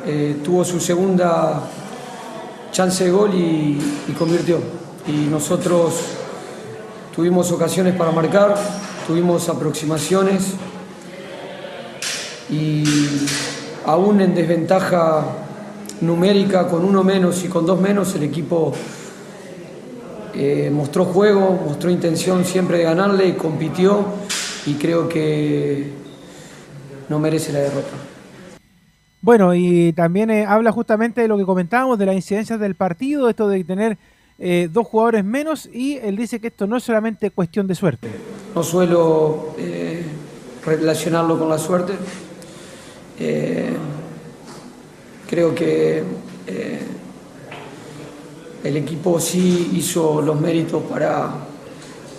eh, 0.07 0.37
tuvo 0.43 0.65
su 0.65 0.79
segunda 0.79 1.61
chance 2.71 3.03
de 3.03 3.11
gol 3.11 3.35
y, 3.35 3.79
y 4.07 4.13
convirtió. 4.13 4.57
Y 5.05 5.29
nosotros 5.29 5.93
tuvimos 7.15 7.51
ocasiones 7.51 7.95
para 7.95 8.09
marcar 8.09 8.88
tuvimos 9.09 9.49
aproximaciones 9.49 10.53
y 12.47 12.83
aún 13.83 14.21
en 14.21 14.35
desventaja 14.35 15.25
numérica 16.01 16.67
con 16.67 16.85
uno 16.85 17.03
menos 17.03 17.43
y 17.43 17.47
con 17.47 17.65
dos 17.65 17.81
menos 17.81 18.13
el 18.13 18.21
equipo 18.21 18.71
eh, 20.35 20.69
mostró 20.71 21.05
juego, 21.05 21.59
mostró 21.65 21.89
intención 21.89 22.45
siempre 22.45 22.77
de 22.77 22.83
ganarle, 22.83 23.35
compitió 23.35 24.05
y 24.67 24.75
creo 24.75 25.09
que 25.09 25.89
no 27.09 27.17
merece 27.17 27.51
la 27.51 27.61
derrota. 27.61 27.97
Bueno, 29.21 29.55
y 29.55 29.91
también 29.93 30.29
eh, 30.29 30.45
habla 30.45 30.71
justamente 30.71 31.21
de 31.21 31.27
lo 31.27 31.35
que 31.35 31.45
comentábamos, 31.45 31.97
de 31.97 32.05
las 32.05 32.15
incidencias 32.15 32.59
del 32.59 32.75
partido, 32.75 33.27
esto 33.27 33.47
de 33.49 33.63
tener 33.63 33.97
eh, 34.41 34.69
dos 34.71 34.87
jugadores 34.87 35.25
menos 35.25 35.69
y 35.71 35.97
él 35.97 36.15
dice 36.15 36.39
que 36.39 36.47
esto 36.47 36.65
no 36.65 36.77
es 36.77 36.83
solamente 36.83 37.29
cuestión 37.29 37.67
de 37.67 37.75
suerte. 37.75 38.07
No 38.55 38.63
suelo 38.63 39.53
eh, 39.57 40.01
relacionarlo 40.65 41.37
con 41.37 41.49
la 41.49 41.57
suerte. 41.57 41.91
Eh, 43.19 43.73
creo 45.29 45.53
que 45.53 46.03
el 48.63 48.77
equipo 48.77 49.19
sí 49.19 49.71
hizo 49.73 50.21
los 50.21 50.39
méritos 50.39 50.83
para, 50.83 51.29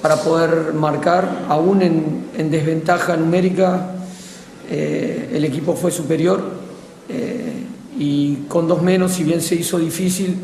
para 0.02 0.16
poder 0.16 0.74
marcar, 0.74 1.46
aún 1.48 1.82
en, 1.82 2.50
desventaja 2.50 3.16
numérica, 3.16 3.94
el 4.70 5.44
equipo 5.44 5.74
fue 5.74 5.90
superior 5.90 6.40
y 7.98 8.36
con 8.46 8.68
dos 8.68 8.82
menos, 8.82 9.12
si 9.12 9.24
bien 9.24 9.40
se 9.40 9.56
hizo 9.56 9.78
difícil, 9.78 10.36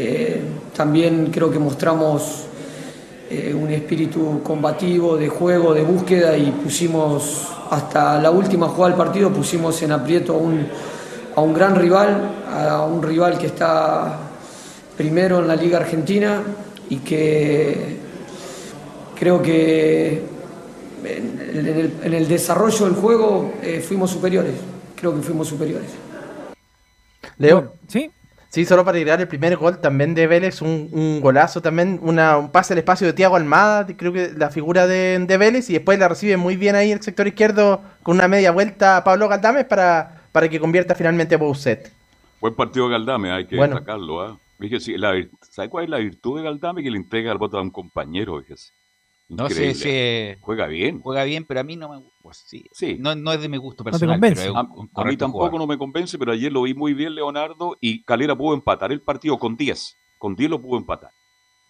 eh, 0.00 0.40
también 0.76 1.26
creo 1.32 1.50
que 1.50 1.58
mostramos 1.58 2.44
eh, 3.28 3.52
un 3.52 3.68
espíritu 3.72 4.40
combativo, 4.44 5.16
de 5.16 5.28
juego, 5.28 5.74
de 5.74 5.82
búsqueda 5.82 6.36
y 6.38 6.52
pusimos 6.52 7.48
hasta 7.68 8.22
la 8.22 8.30
última 8.30 8.68
jugada 8.68 8.94
del 8.94 8.96
partido, 8.96 9.32
pusimos 9.32 9.82
en 9.82 9.90
aprieto 9.90 10.34
a 10.34 10.36
un, 10.36 10.68
a 11.34 11.40
un 11.40 11.52
gran 11.52 11.74
rival, 11.74 12.30
a 12.48 12.84
un 12.84 13.02
rival 13.02 13.38
que 13.38 13.46
está 13.46 14.20
primero 14.96 15.40
en 15.40 15.48
la 15.48 15.56
Liga 15.56 15.78
Argentina 15.78 16.44
y 16.88 16.98
que 16.98 17.96
creo 19.18 19.42
que 19.42 20.22
en 21.04 22.14
el, 22.14 22.28
desarrollo 22.28 22.84
del 22.84 22.94
juego 22.94 23.54
eh, 23.64 23.80
fuimos 23.80 24.12
superiores, 24.12 24.54
creo 24.94 25.12
que 25.16 25.22
fuimos 25.22 25.48
superiores. 25.48 25.90
Leo, 27.38 27.72
¿sí? 27.88 28.12
Sí, 28.50 28.64
solo 28.64 28.82
para 28.84 28.96
llegar 28.96 29.20
el 29.20 29.28
primer 29.28 29.56
gol 29.56 29.78
también 29.78 30.14
de 30.14 30.26
Vélez, 30.26 30.62
un, 30.62 31.20
golazo 31.20 31.60
también, 31.60 32.00
una, 32.02 32.38
un 32.38 32.50
pase 32.50 32.72
al 32.72 32.78
espacio 32.78 33.06
de 33.06 33.12
Tiago 33.12 33.36
Almada, 33.36 33.86
creo 33.86 34.12
que 34.12 34.32
la 34.34 34.50
figura 34.50 34.86
de, 34.86 35.36
Vélez, 35.38 35.68
y 35.68 35.74
después 35.74 35.98
la 35.98 36.08
recibe 36.08 36.38
muy 36.38 36.56
bien 36.56 36.74
ahí 36.74 36.90
el 36.90 37.02
sector 37.02 37.26
izquierdo 37.26 37.82
con 38.02 38.16
una 38.16 38.26
media 38.26 38.50
vuelta 38.50 38.96
a 38.96 39.04
Pablo 39.04 39.28
Galdames 39.28 39.66
para, 39.66 40.22
para 40.32 40.48
que 40.48 40.58
convierta 40.58 40.94
finalmente 40.94 41.34
a 41.34 41.38
Bouzet. 41.38 41.92
Buen 42.40 42.54
partido 42.54 42.88
de 42.88 43.30
hay 43.30 43.46
que 43.46 43.56
destacarlo. 43.56 44.22
¿ah? 44.22 44.38
¿Sabe 45.50 45.68
cuál 45.68 45.84
es 45.84 45.90
la 45.90 45.98
virtud 45.98 46.38
de 46.38 46.44
Galdame? 46.44 46.82
Que 46.82 46.90
le 46.90 46.96
entrega 46.96 47.30
el 47.32 47.38
voto 47.38 47.58
a 47.58 47.62
un 47.62 47.70
compañero, 47.70 48.40
fíjese. 48.40 48.72
No 49.28 49.48
sé 49.50 49.74
si 49.74 50.40
juega 50.40 50.66
bien. 50.66 51.00
Juega 51.02 51.24
bien, 51.24 51.44
pero 51.44 51.60
a 51.60 51.62
mí 51.62 51.76
no 51.76 51.90
me 51.90 52.02
pues, 52.22 52.44
sí, 52.46 52.96
No, 52.98 53.14
no, 53.14 53.32
es 53.32 53.40
de 53.42 53.48
mi 53.48 53.58
gusto 53.58 53.84
personal. 53.84 54.16
a, 54.94 55.04
mí 55.04 55.16
tampoco 55.16 55.58
no 55.58 55.66
me 55.66 55.76
convence, 55.76 56.18
pero 56.18 56.32
ayer 56.32 56.50
lo 56.50 56.62
vi 56.62 56.74
muy 56.74 56.94
bien 56.94 57.14
Leonardo 57.14 57.76
y 57.80 58.02
Calera 58.04 58.36
pudo 58.36 58.54
empatar 58.54 58.90
el 58.90 59.00
partido 59.00 59.38
con 59.38 59.56
10. 59.56 59.96
Con 60.18 60.34
10 60.34 60.50
lo 60.50 60.60
pudo 60.60 60.78
empatar. 60.78 61.10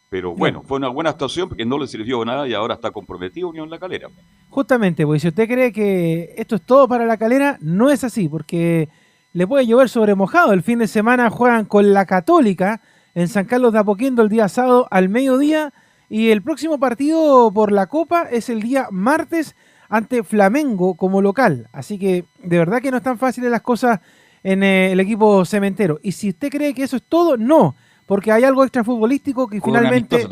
Pero 0.09 0.35
bueno, 0.35 0.63
fue 0.63 0.79
una 0.79 0.89
buena 0.89 1.11
actuación 1.11 1.49
porque 1.49 1.67
no 1.67 1.79
le 1.79 1.87
sirvió 1.87 2.25
nada 2.25 2.49
y 2.49 2.55
ahora 2.55 2.75
está 2.75 2.91
comprometido 2.91 3.49
Unión 3.49 3.69
La 3.69 3.79
Calera. 3.79 4.09
Justamente, 4.49 5.05
porque 5.05 5.21
si 5.21 5.29
usted 5.29 5.47
cree 5.47 5.73
que 5.73 6.35
esto 6.39 6.57
es 6.57 6.63
todo 6.63 6.89
para 6.89 7.05
La 7.05 7.19
Calera, 7.19 7.59
no 7.61 7.91
es 7.91 8.05
así, 8.05 8.29
porque 8.29 8.89
le 9.33 9.47
puede 9.47 9.67
llover 9.67 9.89
sobre 9.89 10.15
mojado. 10.15 10.53
El 10.53 10.63
fin 10.63 10.79
de 10.79 10.87
semana 10.87 11.29
juegan 11.29 11.67
con 11.67 11.93
la 11.93 12.07
Católica 12.07 12.81
en 13.15 13.29
San 13.29 13.45
Carlos 13.45 13.73
de 13.73 13.81
Apoquindo 13.81 14.23
el 14.23 14.29
día 14.29 14.49
sábado 14.49 14.89
al 14.91 15.09
mediodía 15.11 15.75
y 16.09 16.31
el 16.31 16.43
próximo 16.43 16.79
partido 16.79 17.51
por 17.53 17.73
la 17.73 17.87
Copa 17.87 18.29
es 18.31 18.49
el 18.49 18.63
día 18.63 18.89
martes 18.91 19.55
ante 19.89 20.23
Flamengo 20.23 20.95
como 20.95 21.23
local. 21.23 21.69
Así 21.73 21.99
que 21.99 22.25
de 22.43 22.59
verdad 22.59 22.81
que 22.81 22.91
no 22.91 22.99
están 22.99 23.19
fáciles 23.19 23.51
las 23.51 23.63
cosas 23.63 24.01
en 24.43 24.63
eh, 24.63 24.93
el 24.93 25.01
equipo 25.01 25.45
cementero. 25.45 25.99
Y 26.03 26.13
si 26.13 26.31
usted 26.31 26.51
cree 26.51 26.75
que 26.75 26.85
eso 26.85 26.97
es 26.97 27.03
todo, 27.03 27.37
no, 27.37 27.75
porque 28.07 28.33
hay 28.33 28.45
algo 28.45 28.63
extra 28.65 28.85
futbolístico 28.85 29.49
que 29.49 29.61
finalmente... 29.61 30.27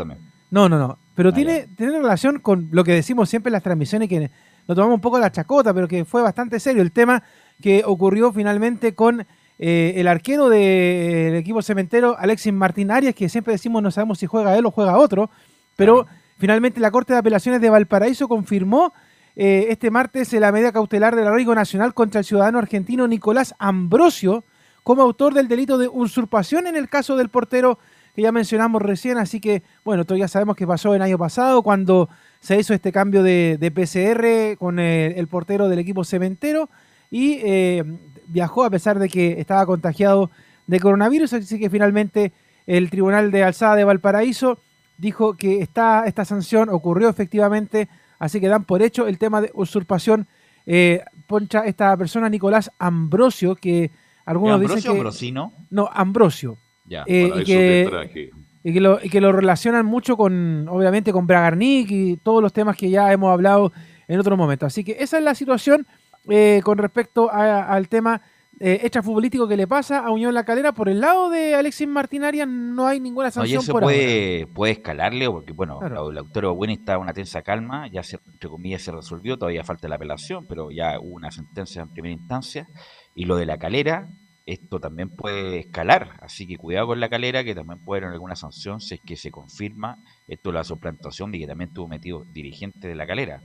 No, 0.51 0.68
no, 0.68 0.79
no. 0.79 0.99
Pero 1.14 1.31
ah, 1.31 1.33
tiene, 1.33 1.68
tiene 1.77 1.99
relación 1.99 2.39
con 2.41 2.68
lo 2.70 2.85
que 2.85 2.93
decimos 2.93 3.29
siempre 3.29 3.51
en 3.51 3.55
las 3.55 3.62
transmisiones, 3.62 4.09
que 4.09 4.31
nos 4.68 4.74
tomamos 4.74 4.95
un 4.95 5.01
poco 5.01 5.18
la 5.18 5.33
chacota, 5.33 5.74
pero 5.74 5.89
que 5.89 6.05
fue 6.05 6.22
bastante 6.22 6.61
serio 6.61 6.83
el 6.83 6.93
tema 6.93 7.22
que 7.61 7.83
ocurrió 7.85 8.33
finalmente 8.33 8.95
con 8.95 9.27
eh, 9.59 9.95
el 9.97 10.09
arquero 10.09 10.49
del 10.49 11.35
equipo 11.35 11.62
cementero, 11.62 12.16
Alexis 12.18 12.53
Martín 12.53 12.91
Arias, 12.91 13.14
que 13.14 13.29
siempre 13.29 13.53
decimos 13.53 13.83
no 13.83 13.91
sabemos 13.91 14.18
si 14.18 14.27
juega 14.27 14.57
él 14.57 14.66
o 14.66 14.70
juega 14.70 14.99
otro, 14.99 15.31
pero 15.77 16.07
finalmente 16.39 16.81
la 16.81 16.91
Corte 16.91 17.12
de 17.12 17.20
Apelaciones 17.20 17.61
de 17.61 17.70
Valparaíso 17.70 18.29
confirmó 18.29 18.93
eh, 19.37 19.66
este 19.68 19.91
martes 19.91 20.33
la 20.33 20.51
medida 20.51 20.72
cautelar 20.72 21.14
del 21.14 21.27
arraigo 21.27 21.55
nacional 21.55 21.95
contra 21.95 22.20
el 22.20 22.24
ciudadano 22.24 22.59
argentino 22.59 23.07
Nicolás 23.07 23.55
Ambrosio 23.59 24.45
como 24.83 25.03
autor 25.03 25.35
del 25.35 25.49
delito 25.49 25.79
de 25.79 25.89
usurpación 25.89 26.66
en 26.66 26.77
el 26.77 26.89
caso 26.89 27.16
del 27.16 27.29
portero 27.29 27.79
que 28.14 28.22
ya 28.22 28.33
mencionamos 28.33 28.81
recién, 28.81 29.18
así 29.18 29.41
que 29.41 29.62
bueno, 29.85 30.07
todos 30.07 30.18
ya 30.18 30.27
sabemos 30.27 30.57
que 30.57 30.66
pasó 30.66 30.95
el 30.95 31.03
año 31.03 31.18
pasado 31.18 31.62
cuando 31.62 32.09
se 32.41 32.59
hizo 32.59 32.72
este 32.72 32.91
cambio 32.91 33.22
de, 33.22 33.59
PCR 33.74 34.57
con 34.59 34.79
el, 34.79 35.27
portero 35.27 35.68
del 35.68 35.81
equipo 35.81 36.03
cementero 36.03 36.70
y 37.11 37.41
eh, 37.45 37.85
viajó 38.27 38.64
a 38.64 38.70
pesar 38.70 38.99
de 38.99 39.11
que 39.11 39.39
estaba 39.39 39.66
contagiado 39.66 40.31
de 40.66 40.81
coronavirus, 40.81 41.35
así 41.35 41.61
que 41.61 41.68
finalmente 41.68 42.33
el 42.66 42.89
Tribunal 42.89 43.31
de 43.31 43.45
Alzada 43.45 43.77
de 43.77 43.85
Valparaíso 43.85 44.61
dijo 44.99 45.36
que 45.36 45.61
esta, 45.61 46.05
esta 46.07 46.24
sanción 46.24 46.68
ocurrió 46.68 47.09
efectivamente, 47.09 47.88
así 48.18 48.40
que 48.40 48.49
dan 48.49 48.64
por 48.64 48.82
hecho 48.82 49.07
el 49.07 49.18
tema 49.18 49.40
de 49.40 49.51
usurpación. 49.55 50.26
Eh, 50.66 51.03
poncha 51.26 51.61
esta 51.64 51.97
persona 51.97 52.28
Nicolás 52.28 52.70
Ambrosio, 52.78 53.55
que 53.55 53.90
algunos 54.24 54.61
dicen 54.61 54.82
que... 54.82 54.88
Ambrosino? 54.88 55.53
No, 55.70 55.88
Ambrosio. 55.92 56.59
Ya, 56.84 57.05
eh, 57.07 57.30
y, 57.36 57.44
que, 57.44 58.30
y, 58.62 58.72
que 58.72 58.80
lo, 58.80 58.99
y 59.03 59.09
que 59.09 59.20
lo 59.20 59.32
relacionan 59.32 59.86
mucho 59.86 60.16
con, 60.16 60.68
obviamente, 60.68 61.12
con 61.12 61.26
Bragarnik 61.26 61.90
y 61.90 62.16
todos 62.16 62.42
los 62.42 62.53
temas 62.53 62.76
que 62.76 62.90
ya 62.90 63.12
hemos 63.12 63.32
hablado 63.32 63.72
en 64.09 64.20
otro 64.20 64.36
momento. 64.36 64.66
Así 64.66 64.84
que 64.84 64.97
esa 65.01 65.18
es 65.18 65.24
la 65.24 65.34
situación 65.34 65.86
eh, 66.28 66.61
con 66.64 66.78
respecto 66.78 67.30
al 67.32 67.88
tema 67.88 68.22
eh, 68.59 68.80
extrafutbolístico 68.82 69.46
que 69.46 69.57
le 69.57 69.66
pasa 69.66 69.98
a 69.98 70.11
Unión 70.11 70.32
La 70.32 70.44
Calera. 70.44 70.72
Por 70.72 70.88
el 70.88 71.00
lado 71.00 71.28
de 71.28 71.54
Alexis 71.54 71.86
Martinaria 71.86 72.46
no 72.46 72.86
hay 72.86 73.00
ninguna 73.00 73.30
sanción 73.30 73.62
no, 73.66 73.80
puede, 73.80 74.46
puede 74.46 74.72
escalarle, 74.72 75.28
porque 75.28 75.52
bueno, 75.52 75.78
el 75.82 76.18
autor 76.18 76.54
bueno 76.54 76.72
está 76.72 76.94
en 76.94 77.00
una 77.00 77.12
tensa 77.12 77.42
calma, 77.42 77.86
ya 77.88 78.02
se, 78.02 78.18
entre 78.32 78.48
comillas 78.48 78.80
se 78.80 78.92
resolvió, 78.92 79.36
todavía 79.36 79.62
falta 79.62 79.88
la 79.88 79.96
apelación, 79.96 80.46
pero 80.46 80.70
ya 80.70 80.98
hubo 80.98 81.14
una 81.14 81.30
sentencia 81.30 81.82
en 81.82 81.92
primera 81.92 82.14
instancia. 82.14 82.66
Y 83.14 83.26
lo 83.26 83.36
de 83.36 83.44
La 83.44 83.59
Calera, 83.59 84.09
esto 84.46 84.80
también 84.80 85.11
puede 85.11 85.59
escalar, 85.59 86.18
así 86.22 86.46
que 86.46 86.57
cuidado 86.57 86.86
con 86.86 87.00
La 87.00 87.11
Calera, 87.11 87.44
que 87.44 87.54
también 87.54 87.84
puede 87.84 88.04
haber 88.04 88.14
alguna 88.14 88.36
sanción 88.36 88.80
si 88.80 88.94
es 88.94 89.00
que 89.00 89.16
se 89.16 89.30
confirma 89.30 89.98
esto 90.28 90.50
de 90.50 90.54
la 90.54 90.64
suplantación 90.64 91.30
de 91.30 91.40
que 91.40 91.46
también 91.46 91.68
estuvo 91.68 91.88
metido 91.88 92.24
dirigente 92.32 92.88
de 92.88 92.94
La 92.94 93.07
Calera. 93.07 93.42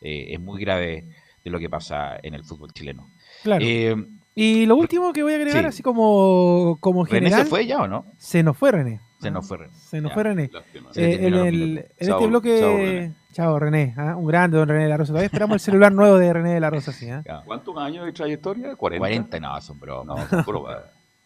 Eh, 0.00 0.28
es 0.30 0.40
muy 0.40 0.58
grave 0.58 1.06
de 1.44 1.50
lo 1.50 1.58
que 1.58 1.68
pasa 1.68 2.18
en 2.22 2.32
el 2.34 2.44
fútbol 2.44 2.72
chileno. 2.72 3.10
Claro. 3.42 3.64
Eh, 3.64 3.94
y 4.40 4.66
lo 4.66 4.76
último 4.76 5.12
que 5.12 5.24
voy 5.24 5.32
a 5.32 5.36
agregar, 5.36 5.66
así 5.66 5.82
como, 5.82 6.78
como 6.78 7.04
general. 7.04 7.32
¿René 7.32 7.42
se 7.42 7.50
fue 7.50 7.66
ya 7.66 7.82
o 7.82 7.88
no? 7.88 8.06
Se 8.18 8.44
nos 8.44 8.56
fue 8.56 8.70
René. 8.70 9.00
Se 9.18 9.32
nos 9.32 9.48
fue 9.48 9.56
René. 9.56 9.74
Se 9.74 10.00
nos 10.00 10.12
fue 10.12 10.22
René. 10.22 10.48
Eh, 10.94 11.18
en, 11.22 11.34
el, 11.34 11.78
en 11.78 11.86
este 11.98 12.26
bloque. 12.28 13.12
Chao 13.32 13.58
René. 13.58 13.94
¿ah? 13.96 14.14
un 14.14 14.26
grande 14.26 14.56
don 14.56 14.68
René 14.68 14.84
de 14.84 14.90
la 14.90 14.96
Rosa. 14.96 15.08
Todavía 15.08 15.26
esperamos 15.26 15.54
el 15.56 15.60
celular 15.60 15.90
nuevo 15.90 16.18
de 16.18 16.32
René 16.32 16.54
de 16.54 16.60
la 16.60 16.70
Rosa. 16.70 16.92
¿sí, 16.92 17.10
¿ah? 17.10 17.24
¿Cuántos 17.44 17.76
años 17.78 18.06
de 18.06 18.12
trayectoria? 18.12 18.76
40. 18.76 19.00
40, 19.00 19.40
no, 19.40 19.60
son 19.60 19.80
bromas. 19.80 20.30
No, 20.30 20.44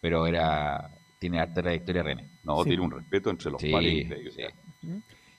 Pero 0.01 0.25
era. 0.25 0.89
Tiene 1.19 1.39
alta 1.39 1.61
trayectoria 1.61 2.01
René. 2.01 2.31
No, 2.43 2.63
tiene 2.63 2.81
un 2.81 2.89
respeto 2.89 3.29
entre 3.29 3.51
los 3.51 3.61
sí, 3.61 3.71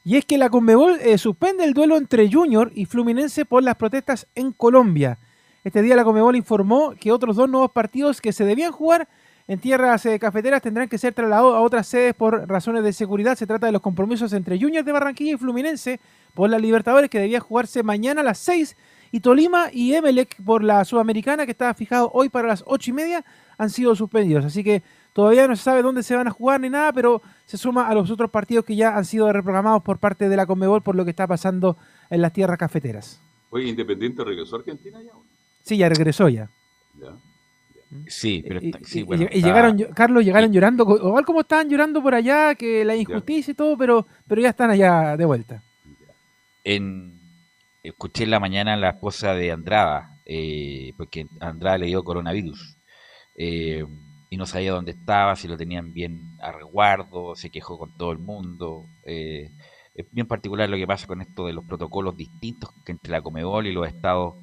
Y 0.05 0.17
es 0.17 0.25
que 0.25 0.39
la 0.39 0.49
Conmebol 0.49 1.01
eh, 1.01 1.19
suspende 1.19 1.65
el 1.65 1.75
duelo 1.75 1.97
entre 1.97 2.31
Junior 2.31 2.71
y 2.73 2.85
Fluminense 2.85 3.45
por 3.45 3.65
las 3.65 3.75
protestas 3.75 4.29
en 4.37 4.53
Colombia. 4.53 5.19
Este 5.65 5.81
día 5.81 5.97
la 5.97 6.05
Comebol 6.05 6.37
informó 6.37 6.95
que 7.01 7.11
otros 7.11 7.37
dos 7.37 7.49
nuevos 7.49 7.71
partidos 7.71 8.21
que 8.21 8.35
se 8.35 8.45
debían 8.45 8.71
jugar 8.71 9.09
en 9.49 9.59
tierras 9.59 10.05
eh, 10.05 10.19
cafeteras 10.19 10.61
tendrán 10.61 10.91
que 10.91 10.99
ser 10.99 11.15
trasladados 11.15 11.55
a 11.55 11.61
otras 11.61 11.87
sedes 11.87 12.15
por 12.15 12.47
razones 12.47 12.85
de 12.85 12.93
seguridad. 12.93 13.35
Se 13.37 13.47
trata 13.47 13.65
de 13.65 13.73
los 13.73 13.81
compromisos 13.81 14.35
entre 14.35 14.61
Juniors 14.61 14.85
de 14.85 14.93
Barranquilla 14.93 15.33
y 15.33 15.37
Fluminense 15.39 16.01
por 16.35 16.51
la 16.51 16.59
Libertadores 16.59 17.09
que 17.09 17.19
debía 17.19 17.41
jugarse 17.41 17.83
mañana 17.83 18.21
a 18.21 18.25
las 18.25 18.39
6 18.41 18.77
y 19.11 19.21
Tolima 19.21 19.69
y 19.73 19.95
Emelec 19.95 20.37
por 20.45 20.63
la 20.63 20.85
Sudamericana 20.85 21.47
que 21.47 21.53
estaba 21.53 21.73
fijado 21.73 22.11
hoy 22.13 22.29
para 22.29 22.49
las 22.49 22.63
8 22.67 22.91
y 22.91 22.93
media 22.93 23.25
han 23.57 23.71
sido 23.71 23.97
suspendidos. 23.97 24.45
Así 24.45 24.63
que 24.63 24.83
todavía 25.15 25.49
no 25.49 25.57
se 25.57 25.63
sabe 25.63 25.81
dónde 25.81 26.03
se 26.03 26.15
van 26.15 26.27
a 26.27 26.31
jugar 26.31 26.61
ni 26.61 26.69
nada, 26.69 26.93
pero 26.93 27.23
se 27.47 27.57
suma 27.57 27.89
a 27.89 27.95
los 27.95 28.11
otros 28.11 28.31
partidos 28.31 28.67
que 28.67 28.77
ya 28.77 28.99
han 28.99 29.07
sido 29.07 29.33
reprogramados 29.33 29.83
por 29.83 29.97
parte 29.97 30.29
de 30.29 30.37
la 30.37 30.45
Conmebol 30.45 30.83
por 30.83 30.95
lo 30.95 31.05
que 31.05 31.11
está 31.11 31.27
pasando 31.27 31.79
en 32.11 32.21
las 32.21 32.35
tierras 32.35 32.59
cafeteras. 32.59 33.23
Oye, 33.49 33.69
Independiente 33.69 34.25
regresó 34.25 34.57
a 34.57 34.59
Argentina 34.59 35.01
ya. 35.03 35.13
Sí, 35.65 35.79
ya 35.79 35.89
regresó 35.89 36.29
ya. 36.29 36.51
Sí, 38.09 38.45
pero 38.47 38.61
y, 38.61 39.41
llegaron, 39.41 39.79
Carlos, 39.95 40.25
llegaron 40.25 40.53
llorando, 40.53 40.85
igual 40.97 41.25
como 41.25 41.41
estaban 41.41 41.69
llorando 41.69 42.03
por 42.03 42.15
allá, 42.15 42.55
que 42.55 42.85
la 42.85 42.97
injusticia 42.97 43.53
y 43.53 43.55
todo, 43.55 43.77
pero, 43.77 44.07
pero 44.27 44.41
ya 44.41 44.51
están 44.51 44.71
allá 44.71 45.17
de 45.17 45.25
vuelta. 45.25 45.63
En, 46.65 47.21
escuché 47.83 48.25
en 48.25 48.31
la 48.31 48.41
mañana 48.41 48.77
la 48.77 48.91
esposa 48.91 49.35
de 49.35 49.53
Andrada, 49.53 50.19
eh, 50.27 50.93
porque 50.97 51.27
Andrada 51.41 51.79
le 51.79 51.87
dio 51.87 52.03
coronavirus. 52.03 52.79
Eh, 53.37 53.85
y 54.29 54.37
no 54.37 54.47
sabía 54.47 54.73
dónde 54.73 54.91
estaba, 54.91 55.37
si 55.37 55.47
lo 55.47 55.57
tenían 55.57 55.93
bien 55.93 56.37
a 56.41 56.51
resguardo, 56.51 57.37
se 57.37 57.51
quejó 57.51 57.79
con 57.79 57.97
todo 57.97 58.11
el 58.11 58.19
mundo. 58.19 58.87
Eh, 59.05 59.53
es 59.95 60.07
bien 60.11 60.27
particular 60.27 60.69
lo 60.69 60.77
que 60.77 60.87
pasa 60.87 61.07
con 61.07 61.21
esto 61.21 61.47
de 61.47 61.53
los 61.53 61.65
protocolos 61.65 62.17
distintos 62.17 62.71
que 62.85 62.91
entre 62.91 63.13
la 63.13 63.23
Comebol 63.23 63.69
y 63.69 63.73
los 63.73 63.87
estados 63.87 64.35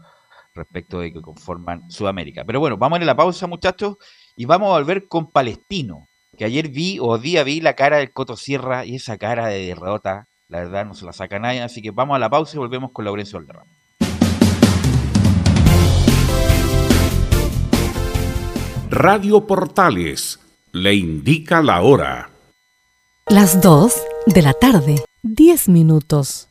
respecto 0.53 0.99
de 0.99 1.13
que 1.13 1.21
conforman 1.21 1.89
Sudamérica. 1.89 2.43
Pero 2.45 2.59
bueno, 2.59 2.77
vamos 2.77 2.97
a 2.97 2.99
ir 2.99 3.03
a 3.03 3.07
la 3.07 3.15
pausa, 3.15 3.47
muchachos, 3.47 3.97
y 4.35 4.45
vamos 4.45 4.69
a 4.69 4.79
volver 4.79 5.07
con 5.07 5.31
Palestino, 5.31 6.07
que 6.37 6.45
ayer 6.45 6.69
vi 6.69 6.97
o 6.99 7.17
día 7.17 7.43
vi 7.43 7.61
la 7.61 7.75
cara 7.75 7.97
del 7.97 8.11
Coto 8.11 8.35
Sierra 8.35 8.85
y 8.85 8.95
esa 8.95 9.17
cara 9.17 9.47
de 9.47 9.65
derrota, 9.65 10.27
la 10.47 10.59
verdad 10.59 10.85
no 10.85 10.93
se 10.93 11.05
la 11.05 11.13
saca 11.13 11.39
nadie, 11.39 11.61
así 11.61 11.81
que 11.81 11.91
vamos 11.91 12.15
a 12.15 12.19
la 12.19 12.29
pausa 12.29 12.55
y 12.55 12.59
volvemos 12.59 12.91
con 12.91 13.05
Laurencio 13.05 13.39
Alderrama. 13.39 13.71
Radio 18.89 19.47
Portales 19.47 20.39
le 20.73 20.93
indica 20.93 21.61
la 21.61 21.81
hora. 21.81 22.29
Las 23.27 23.61
2 23.61 23.93
de 24.27 24.41
la 24.41 24.53
tarde, 24.53 25.05
10 25.23 25.69
minutos. 25.69 26.50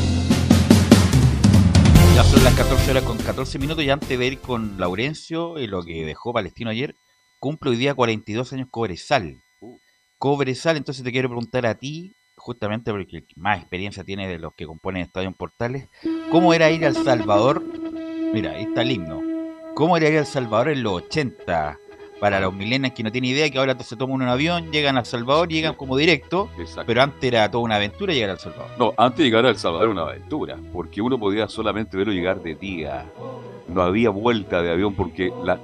Son 2.23 2.43
las 2.45 2.53
14 2.55 2.91
horas 2.91 3.03
con 3.03 3.17
14 3.17 3.59
minutos 3.59 3.83
y 3.83 3.89
antes 3.89 4.17
de 4.17 4.25
ir 4.25 4.39
con 4.39 4.79
Laurencio 4.79 5.59
y 5.59 5.67
lo 5.67 5.83
que 5.83 6.05
dejó 6.05 6.31
Palestino 6.31 6.69
ayer, 6.69 6.95
cumple 7.39 7.71
hoy 7.71 7.75
día 7.75 7.93
42 7.93 8.53
años 8.53 8.67
Cobresal. 8.71 9.41
Cobresal, 10.17 10.77
entonces 10.77 11.03
te 11.03 11.11
quiero 11.11 11.27
preguntar 11.27 11.65
a 11.65 11.75
ti, 11.75 12.15
justamente 12.37 12.91
porque 12.91 13.25
más 13.35 13.59
experiencia 13.59 14.05
tiene 14.05 14.29
de 14.29 14.39
los 14.39 14.53
que 14.53 14.65
componen 14.65 15.01
Estadio 15.01 15.31
Portales, 15.33 15.89
¿cómo 16.31 16.53
era 16.53 16.71
ir 16.71 16.85
al 16.85 16.95
Salvador? 16.95 17.63
Mira, 18.33 18.51
ahí 18.51 18.63
está 18.63 18.83
el 18.83 18.91
himno. 18.91 19.21
¿Cómo 19.73 19.97
era 19.97 20.07
ir 20.07 20.19
al 20.19 20.25
Salvador 20.25 20.69
en 20.69 20.83
los 20.83 21.03
80? 21.03 21.79
Para 22.21 22.39
los 22.39 22.53
millennials 22.53 22.93
que 22.93 23.01
no 23.01 23.11
tienen 23.11 23.31
idea, 23.31 23.49
que 23.49 23.57
ahora 23.57 23.75
se 23.79 23.95
toman 23.95 24.21
un 24.21 24.27
avión, 24.27 24.71
llegan 24.71 24.95
al 24.95 25.05
Salvador, 25.07 25.47
llegan 25.49 25.73
como 25.73 25.97
directo, 25.97 26.49
pero 26.85 27.01
antes 27.01 27.23
era 27.23 27.49
toda 27.49 27.63
una 27.63 27.77
aventura 27.77 28.13
llegar 28.13 28.29
al 28.29 28.37
Salvador. 28.39 28.69
No, 28.77 28.93
antes 28.95 29.17
de 29.17 29.23
llegar 29.23 29.43
a 29.45 29.49
El 29.49 29.57
Salvador 29.57 29.85
era 29.89 29.91
una 30.03 30.11
aventura, 30.11 30.59
porque 30.71 31.01
uno 31.01 31.17
podía 31.17 31.47
solamente 31.49 31.97
verlo 31.97 32.13
llegar 32.13 32.39
de 32.39 32.53
día. 32.53 33.11
No 33.67 33.81
había 33.81 34.11
vuelta 34.11 34.61
de 34.61 34.71
avión 34.71 34.93
porque 34.95 35.31
la, 35.43 35.59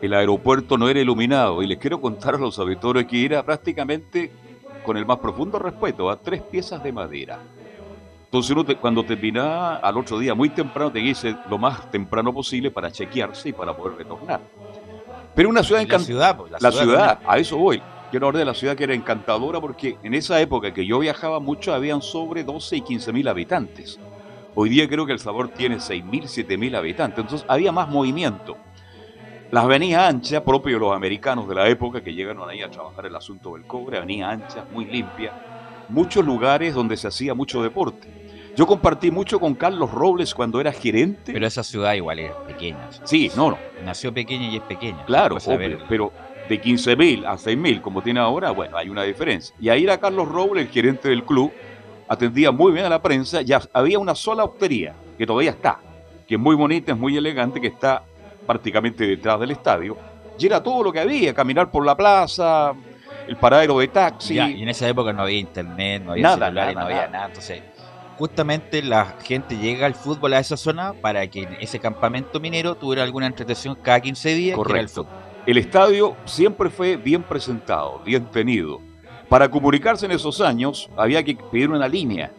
el 0.00 0.14
aeropuerto 0.14 0.76
no 0.76 0.88
era 0.88 1.00
iluminado. 1.00 1.62
Y 1.62 1.68
les 1.68 1.78
quiero 1.78 2.00
contar 2.00 2.34
a 2.34 2.38
los 2.38 2.58
auditores 2.58 3.06
que 3.06 3.24
era 3.24 3.44
prácticamente, 3.44 4.32
con 4.82 4.96
el 4.96 5.06
más 5.06 5.18
profundo 5.18 5.60
respeto, 5.60 6.10
a 6.10 6.20
tres 6.20 6.42
piezas 6.42 6.82
de 6.82 6.92
madera. 6.92 7.46
Entonces 8.26 8.50
uno 8.50 8.64
te- 8.64 8.76
cuando 8.78 9.04
terminaba 9.06 9.76
al 9.76 9.96
otro 9.96 10.18
día 10.18 10.34
muy 10.34 10.50
temprano 10.50 10.90
te 10.90 10.98
dice 10.98 11.38
lo 11.44 11.58
más 11.58 11.88
temprano 11.90 12.32
posible 12.34 12.70
para 12.70 12.90
chequearse 12.90 13.50
y 13.50 13.52
para 13.52 13.74
poder 13.74 13.96
retornar. 13.98 14.42
Pero 15.34 15.48
una 15.48 15.62
ciudad 15.62 15.84
La 15.86 15.98
ciudad, 15.98 16.36
pues, 16.36 16.52
la 16.52 16.58
la 16.60 16.72
ciudad 16.72 17.18
a 17.26 17.38
eso 17.38 17.56
voy. 17.56 17.82
Quiero 18.10 18.28
hablar 18.28 18.38
de 18.38 18.44
la 18.44 18.54
ciudad 18.54 18.76
que 18.76 18.84
era 18.84 18.94
encantadora 18.94 19.60
porque 19.60 19.98
en 20.04 20.14
esa 20.14 20.40
época 20.40 20.72
que 20.72 20.86
yo 20.86 21.00
viajaba 21.00 21.40
mucho 21.40 21.74
habían 21.74 22.00
sobre 22.00 22.44
12 22.44 22.76
y 22.76 22.80
15 22.82 23.12
mil 23.12 23.26
habitantes. 23.26 23.98
Hoy 24.54 24.68
día 24.68 24.88
creo 24.88 25.04
que 25.04 25.12
El 25.12 25.18
Sabor 25.18 25.48
tiene 25.48 25.80
6 25.80 26.04
mil, 26.04 26.28
7 26.28 26.56
mil 26.56 26.76
habitantes. 26.76 27.18
Entonces 27.18 27.44
había 27.48 27.72
más 27.72 27.88
movimiento. 27.88 28.56
Las 29.50 29.64
avenidas 29.64 30.08
anchas, 30.08 30.42
propio 30.42 30.74
de 30.74 30.80
los 30.80 30.94
americanos 30.94 31.48
de 31.48 31.56
la 31.56 31.68
época 31.68 32.02
que 32.02 32.14
llegaron 32.14 32.48
ahí 32.48 32.62
a 32.62 32.70
trabajar 32.70 33.06
el 33.06 33.16
asunto 33.16 33.54
del 33.54 33.66
cobre, 33.66 33.98
avenidas 33.98 34.32
anchas, 34.32 34.64
muy 34.70 34.84
limpias. 34.84 35.34
Muchos 35.88 36.24
lugares 36.24 36.74
donde 36.74 36.96
se 36.96 37.08
hacía 37.08 37.34
mucho 37.34 37.62
deporte. 37.62 38.13
Yo 38.56 38.66
compartí 38.66 39.10
mucho 39.10 39.40
con 39.40 39.54
Carlos 39.54 39.90
Robles 39.90 40.34
cuando 40.34 40.60
era 40.60 40.72
gerente. 40.72 41.32
Pero 41.32 41.46
esa 41.46 41.62
ciudad 41.62 41.94
igual 41.94 42.20
es 42.20 42.32
pequeña. 42.46 42.88
Sí, 43.04 43.30
no, 43.36 43.50
no. 43.50 43.58
Nació 43.84 44.12
pequeña 44.14 44.48
y 44.48 44.56
es 44.56 44.62
pequeña. 44.62 45.04
Claro, 45.06 45.36
obvio, 45.44 45.78
pero 45.88 46.12
de 46.48 46.60
15.000 46.60 47.26
a 47.26 47.34
6.000 47.34 47.80
como 47.80 48.02
tiene 48.02 48.20
ahora, 48.20 48.50
bueno, 48.50 48.76
hay 48.76 48.88
una 48.88 49.02
diferencia. 49.02 49.54
Y 49.60 49.68
ahí 49.68 49.84
era 49.84 49.98
Carlos 49.98 50.28
Robles, 50.28 50.66
el 50.66 50.72
gerente 50.72 51.08
del 51.08 51.24
club, 51.24 51.52
atendía 52.06 52.52
muy 52.52 52.72
bien 52.72 52.84
a 52.84 52.88
la 52.88 53.02
prensa, 53.02 53.42
ya 53.42 53.60
había 53.72 53.98
una 53.98 54.14
sola 54.14 54.44
hostería, 54.44 54.94
que 55.16 55.26
todavía 55.26 55.50
está, 55.50 55.78
que 56.26 56.34
es 56.34 56.40
muy 56.40 56.54
bonita, 56.54 56.92
es 56.92 56.98
muy 56.98 57.16
elegante, 57.16 57.60
que 57.60 57.68
está 57.68 58.02
prácticamente 58.46 59.06
detrás 59.06 59.40
del 59.40 59.52
estadio, 59.52 59.96
y 60.38 60.46
era 60.46 60.62
todo 60.62 60.82
lo 60.84 60.92
que 60.92 61.00
había, 61.00 61.32
caminar 61.32 61.70
por 61.70 61.84
la 61.86 61.96
plaza, 61.96 62.74
el 63.26 63.36
paradero 63.36 63.78
de 63.78 63.88
taxi. 63.88 64.34
Ya, 64.34 64.50
y 64.50 64.62
en 64.62 64.68
esa 64.68 64.86
época 64.88 65.12
no 65.12 65.22
había 65.22 65.38
internet, 65.38 66.02
no 66.04 66.12
había 66.12 66.22
Nada, 66.22 66.50
no 66.50 66.60
había 66.60 66.74
nada. 66.74 67.08
nada. 67.08 67.26
Entonces, 67.26 67.62
justamente 68.18 68.82
la 68.82 69.16
gente 69.22 69.56
llega 69.56 69.86
al 69.86 69.94
fútbol 69.94 70.34
a 70.34 70.38
esa 70.38 70.56
zona 70.56 70.92
para 70.92 71.26
que 71.28 71.48
ese 71.60 71.78
campamento 71.78 72.40
minero 72.40 72.74
tuviera 72.74 73.02
alguna 73.02 73.26
entretención 73.26 73.74
cada 73.74 74.00
15 74.00 74.34
días. 74.34 74.50
el 74.50 74.56
Correcto. 74.56 75.06
El 75.46 75.58
estadio 75.58 76.16
siempre 76.24 76.70
fue 76.70 76.96
bien 76.96 77.22
presentado, 77.22 78.00
bien 78.04 78.24
tenido. 78.30 78.80
Para 79.28 79.50
comunicarse 79.50 80.06
en 80.06 80.12
esos 80.12 80.40
años 80.40 80.88
había 80.96 81.22
que 81.22 81.36
pedir 81.36 81.70
una 81.70 81.88
línea. 81.88 82.32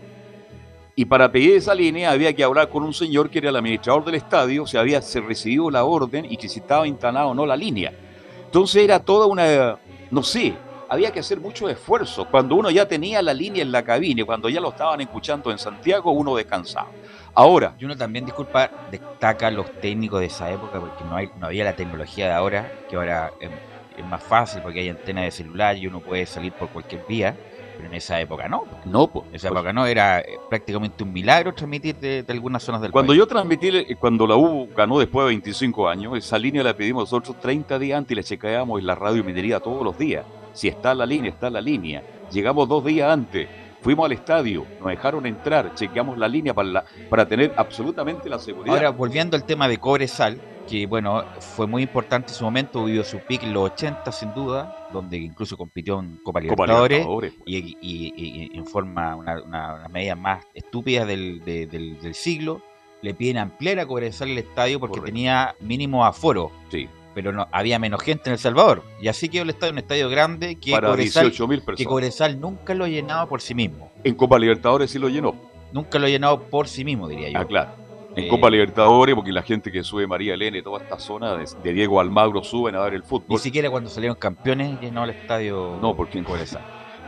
Y 0.95 1.05
para 1.05 1.31
pedir 1.31 1.55
esa 1.55 1.75
línea 1.75 2.11
había 2.11 2.33
que 2.33 2.43
hablar 2.43 2.69
con 2.69 2.83
un 2.83 2.93
señor 2.93 3.29
que 3.29 3.39
era 3.39 3.49
el 3.49 3.55
administrador 3.57 4.05
del 4.05 4.15
estadio, 4.15 4.65
si 4.65 4.77
había 4.77 5.01
se 5.01 5.19
recibido 5.19 5.69
la 5.69 5.83
orden 5.83 6.25
y 6.25 6.37
que 6.37 6.47
si 6.47 6.59
estaba 6.59 6.87
instalada 6.87 7.27
o 7.27 7.33
no 7.33 7.45
la 7.45 7.57
línea. 7.57 7.93
Entonces 8.45 8.83
era 8.83 8.99
toda 8.99 9.27
una, 9.27 9.77
no 10.09 10.23
sé, 10.23 10.55
había 10.95 11.11
que 11.11 11.19
hacer 11.19 11.39
mucho 11.39 11.69
esfuerzo. 11.69 12.27
Cuando 12.29 12.55
uno 12.55 12.69
ya 12.69 12.87
tenía 12.87 13.21
la 13.21 13.33
línea 13.33 13.61
en 13.61 13.71
la 13.71 13.83
cabina, 13.83 14.21
y 14.21 14.25
cuando 14.25 14.49
ya 14.49 14.59
lo 14.59 14.69
estaban 14.69 14.99
escuchando 15.01 15.51
en 15.51 15.57
Santiago, 15.57 16.11
uno 16.11 16.35
descansaba. 16.35 16.87
Ahora, 17.33 17.75
Y 17.77 17.85
uno 17.85 17.95
también, 17.95 18.25
disculpa, 18.25 18.69
destaca 18.89 19.51
los 19.51 19.69
técnicos 19.81 20.19
de 20.21 20.27
esa 20.27 20.49
época 20.51 20.79
porque 20.79 21.03
no, 21.03 21.15
hay, 21.17 21.29
no 21.39 21.47
había 21.47 21.65
la 21.65 21.75
tecnología 21.75 22.27
de 22.27 22.31
ahora, 22.33 22.71
que 22.89 22.95
ahora 22.95 23.31
es, 23.41 23.49
es 23.97 24.05
más 24.05 24.23
fácil 24.23 24.61
porque 24.61 24.79
hay 24.79 24.89
antena 24.89 25.21
de 25.21 25.31
celular 25.31 25.77
y 25.77 25.87
uno 25.87 25.99
puede 25.99 26.25
salir 26.25 26.53
por 26.53 26.69
cualquier 26.69 27.05
vía, 27.07 27.35
pero 27.75 27.89
en 27.89 27.93
esa 27.95 28.21
época 28.21 28.47
no. 28.47 28.63
No, 28.85 29.07
pues. 29.07 29.25
En 29.29 29.35
esa 29.35 29.49
época 29.49 29.73
no, 29.73 29.85
era 29.85 30.19
eh, 30.21 30.37
prácticamente 30.49 31.03
un 31.03 31.11
milagro 31.11 31.53
transmitir 31.53 31.95
de, 31.97 32.23
de 32.23 32.33
algunas 32.33 32.63
zonas 32.63 32.81
del 32.81 32.91
Cuando 32.91 33.11
país. 33.11 33.19
yo 33.19 33.27
transmití, 33.27 33.67
eh, 33.67 33.97
cuando 33.99 34.25
la 34.27 34.37
U 34.37 34.69
ganó 34.73 34.97
después 34.99 35.25
de 35.25 35.31
25 35.31 35.89
años, 35.89 36.17
esa 36.17 36.39
línea 36.39 36.63
la 36.63 36.73
pedimos 36.73 37.03
nosotros 37.03 37.37
30 37.41 37.77
días 37.79 37.97
antes 37.97 38.11
y 38.13 38.15
la 38.15 38.23
chequeábamos 38.23 38.79
en 38.79 38.87
la 38.87 38.95
radio 38.95 39.17
y 39.17 39.23
minería 39.23 39.59
todos 39.59 39.83
los 39.83 39.97
días. 39.97 40.25
Si 40.55 40.67
está 40.67 40.95
la 40.95 41.05
línea, 41.05 41.29
está 41.29 41.49
la 41.51 41.61
línea. 41.61 42.01
Llegamos 42.31 42.67
dos 42.67 42.83
días 42.83 43.11
antes. 43.11 43.47
Fuimos 43.81 44.07
al 44.07 44.13
estadio, 44.13 44.65
nos 44.79 44.89
dejaron 44.89 45.27
entrar, 45.27 45.75
chequeamos 45.75 46.17
la 46.17 46.27
línea 46.27 46.55
para, 46.55 46.67
la- 46.69 46.85
para 47.07 47.27
tener 47.27 47.53
absolutamente 47.55 48.27
la 48.29 48.39
seguridad. 48.39 48.75
Ahora, 48.75 48.89
volviendo 48.89 49.37
al 49.37 49.43
tema 49.43 49.67
de 49.67 49.77
Cobresal, 49.77 50.41
que 50.67 50.87
bueno, 50.87 51.23
fue 51.39 51.67
muy 51.67 51.83
importante 51.83 52.29
en 52.31 52.33
su 52.35 52.43
momento, 52.43 52.83
vivió 52.85 53.03
su 53.03 53.19
pick 53.19 53.43
en 53.43 53.53
los 53.53 53.69
80 53.69 54.11
sin 54.11 54.33
duda, 54.33 54.87
donde 54.91 55.17
incluso 55.17 55.55
compitió 55.55 55.99
en 55.99 56.15
Copa 56.23 56.41
Copa 56.41 56.65
Libertadores, 56.65 57.05
y, 57.45 57.57
y- 57.57 57.75
y- 57.79 58.49
y 58.53 58.57
en 58.57 58.65
forma, 58.65 59.15
una, 59.15 59.39
una, 59.43 59.73
una 59.75 59.87
medida 59.89 60.15
más 60.15 60.43
estúpida 60.55 61.05
del, 61.05 61.43
de- 61.45 61.67
del, 61.67 61.99
del 62.01 62.15
siglo, 62.15 62.63
le 63.03 63.13
piden 63.13 63.37
ampliar 63.37 63.77
a 63.77 63.85
Cobresal 63.85 64.29
el 64.29 64.39
estadio 64.39 64.79
porque 64.79 64.95
tenía 65.05 65.53
mínimo 65.59 66.03
aforo. 66.03 66.51
Sí. 66.71 66.89
Pero 67.15 67.31
no, 67.31 67.47
había 67.51 67.79
menos 67.79 68.03
gente 68.03 68.29
en 68.29 68.33
El 68.33 68.39
Salvador. 68.39 68.83
Y 69.01 69.07
así 69.07 69.29
quedó 69.29 69.41
el 69.43 69.49
estadio, 69.49 69.71
un 69.73 69.79
estadio 69.79 70.09
grande 70.09 70.57
que, 70.57 70.71
Para 70.71 70.89
Cobresal, 70.89 71.31
18.000 71.31 71.47
personas. 71.47 71.77
que 71.77 71.85
Cobresal 71.85 72.39
nunca 72.39 72.75
lo 72.75 72.85
llenaba 72.85 73.27
por 73.27 73.41
sí 73.41 73.55
mismo. 73.55 73.91
En 74.03 74.13
Copa 74.15 74.37
Libertadores 74.37 74.91
sí 74.91 74.99
lo 74.99 75.09
llenó. 75.09 75.33
Nunca 75.71 75.97
lo 75.97 76.05
ha 76.05 76.09
llenado 76.09 76.41
por 76.43 76.67
sí 76.67 76.85
mismo, 76.85 77.07
diría 77.07 77.29
yo. 77.31 77.39
Ah, 77.39 77.45
claro. 77.45 77.71
En 78.15 78.25
Eh, 78.25 78.27
Copa 78.27 78.49
Libertadores, 78.49 79.15
porque 79.15 79.31
la 79.31 79.41
gente 79.43 79.71
que 79.71 79.83
sube 79.83 80.05
María 80.07 80.33
Elena 80.35 80.57
y 80.57 80.61
toda 80.61 80.81
esta 80.83 80.99
zona 80.99 81.35
de, 81.37 81.45
de 81.63 81.73
Diego 81.73 81.99
Almagro 81.99 82.43
suben 82.43 82.75
a 82.75 82.81
ver 82.81 82.93
el 82.93 83.03
fútbol. 83.03 83.25
Ni 83.29 83.37
siquiera 83.39 83.69
cuando 83.69 83.89
salieron 83.89 84.17
campeones 84.17 84.79
llenó 84.79 85.03
el 85.05 85.09
estadio. 85.09 85.77
No, 85.81 85.95
porque 85.95 86.17
en 86.17 86.23
Cobresal. 86.25 86.61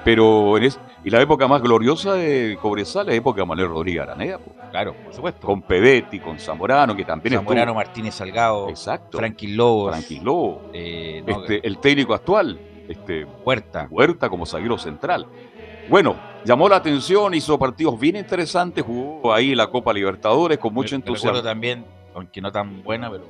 Pero 0.04 0.58
en 0.58 0.64
es, 0.64 0.80
y 1.04 1.10
la 1.10 1.22
época 1.22 1.48
más 1.48 1.62
gloriosa 1.62 2.14
de 2.14 2.58
Cobresal 2.62 3.02
es 3.08 3.08
la 3.08 3.14
época 3.16 3.42
de 3.42 3.46
Manuel 3.48 3.70
Rodríguez 3.70 4.04
Araneda. 4.04 4.40
Claro, 4.72 4.94
por 5.04 5.14
supuesto. 5.14 5.46
Con 5.48 5.62
Pedetti, 5.62 6.20
con 6.20 6.40
Zamorano, 6.40 6.96
que 6.96 7.04
también 7.06 7.36
Zamorano, 7.36 7.62
estuvo. 7.62 7.76
Martínez 7.76 8.16
Salgado, 8.16 8.70
Exacto. 8.70 9.18
Frankie 9.18 9.48
Lobos, 9.56 9.92
Frankie 9.92 10.20
Lobo. 10.22 10.70
eh, 10.74 11.24
no, 11.26 11.42
Este, 11.42 11.66
el 11.68 11.78
técnico 11.80 12.14
actual, 12.14 12.60
este, 12.88 13.26
Huerta. 13.44 13.88
Huerta 13.90 14.30
como 14.30 14.46
zaguero 14.46 14.78
central. 14.78 15.28
Bueno, 15.90 16.16
llamó 16.44 16.68
la 16.68 16.78
atención, 16.78 17.34
hizo 17.34 17.58
partidos 17.58 17.98
bien 18.00 18.16
interesantes, 18.18 18.84
jugó 18.84 19.34
ahí 19.34 19.56
la 19.56 19.68
Copa 19.68 19.94
Libertadores 19.94 20.58
con 20.58 20.74
mucho 20.74 20.96
Me- 20.96 21.00
me 21.00 21.06
entusiasmo. 21.08 21.42
también, 21.42 21.86
aunque 22.14 22.42
no 22.42 22.52
tan 22.52 22.84
buena, 22.84 23.10
pero 23.10 23.24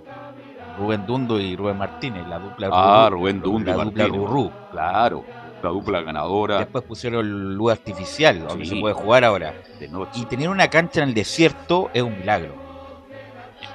Rubén 0.79 1.05
Dundo 1.05 1.39
y 1.39 1.55
Rubén 1.55 1.77
Martínez, 1.77 2.25
la 2.27 2.39
dupla 2.39 2.69
Ah, 2.71 3.09
Rubén 3.11 3.41
Dundo 3.41 3.71
y 3.71 3.73
la 3.77 3.83
dupla 3.83 4.03
Martínez. 4.07 4.27
Rurú. 4.27 4.51
Claro, 4.71 5.23
la 5.63 5.69
dupla 5.69 6.01
ganadora. 6.01 6.59
Después 6.59 6.83
pusieron 6.83 7.55
luz 7.55 7.71
artificial, 7.71 8.47
donde 8.47 8.65
Sí. 8.65 8.75
se 8.75 8.79
puede 8.81 8.93
jugar 8.93 9.23
ahora. 9.23 9.53
De 9.79 9.87
noche. 9.87 10.19
Y 10.21 10.25
tener 10.25 10.49
una 10.49 10.67
cancha 10.69 11.01
en 11.01 11.09
el 11.09 11.13
desierto 11.15 11.89
es 11.93 12.01
un 12.03 12.17
milagro. 12.19 12.53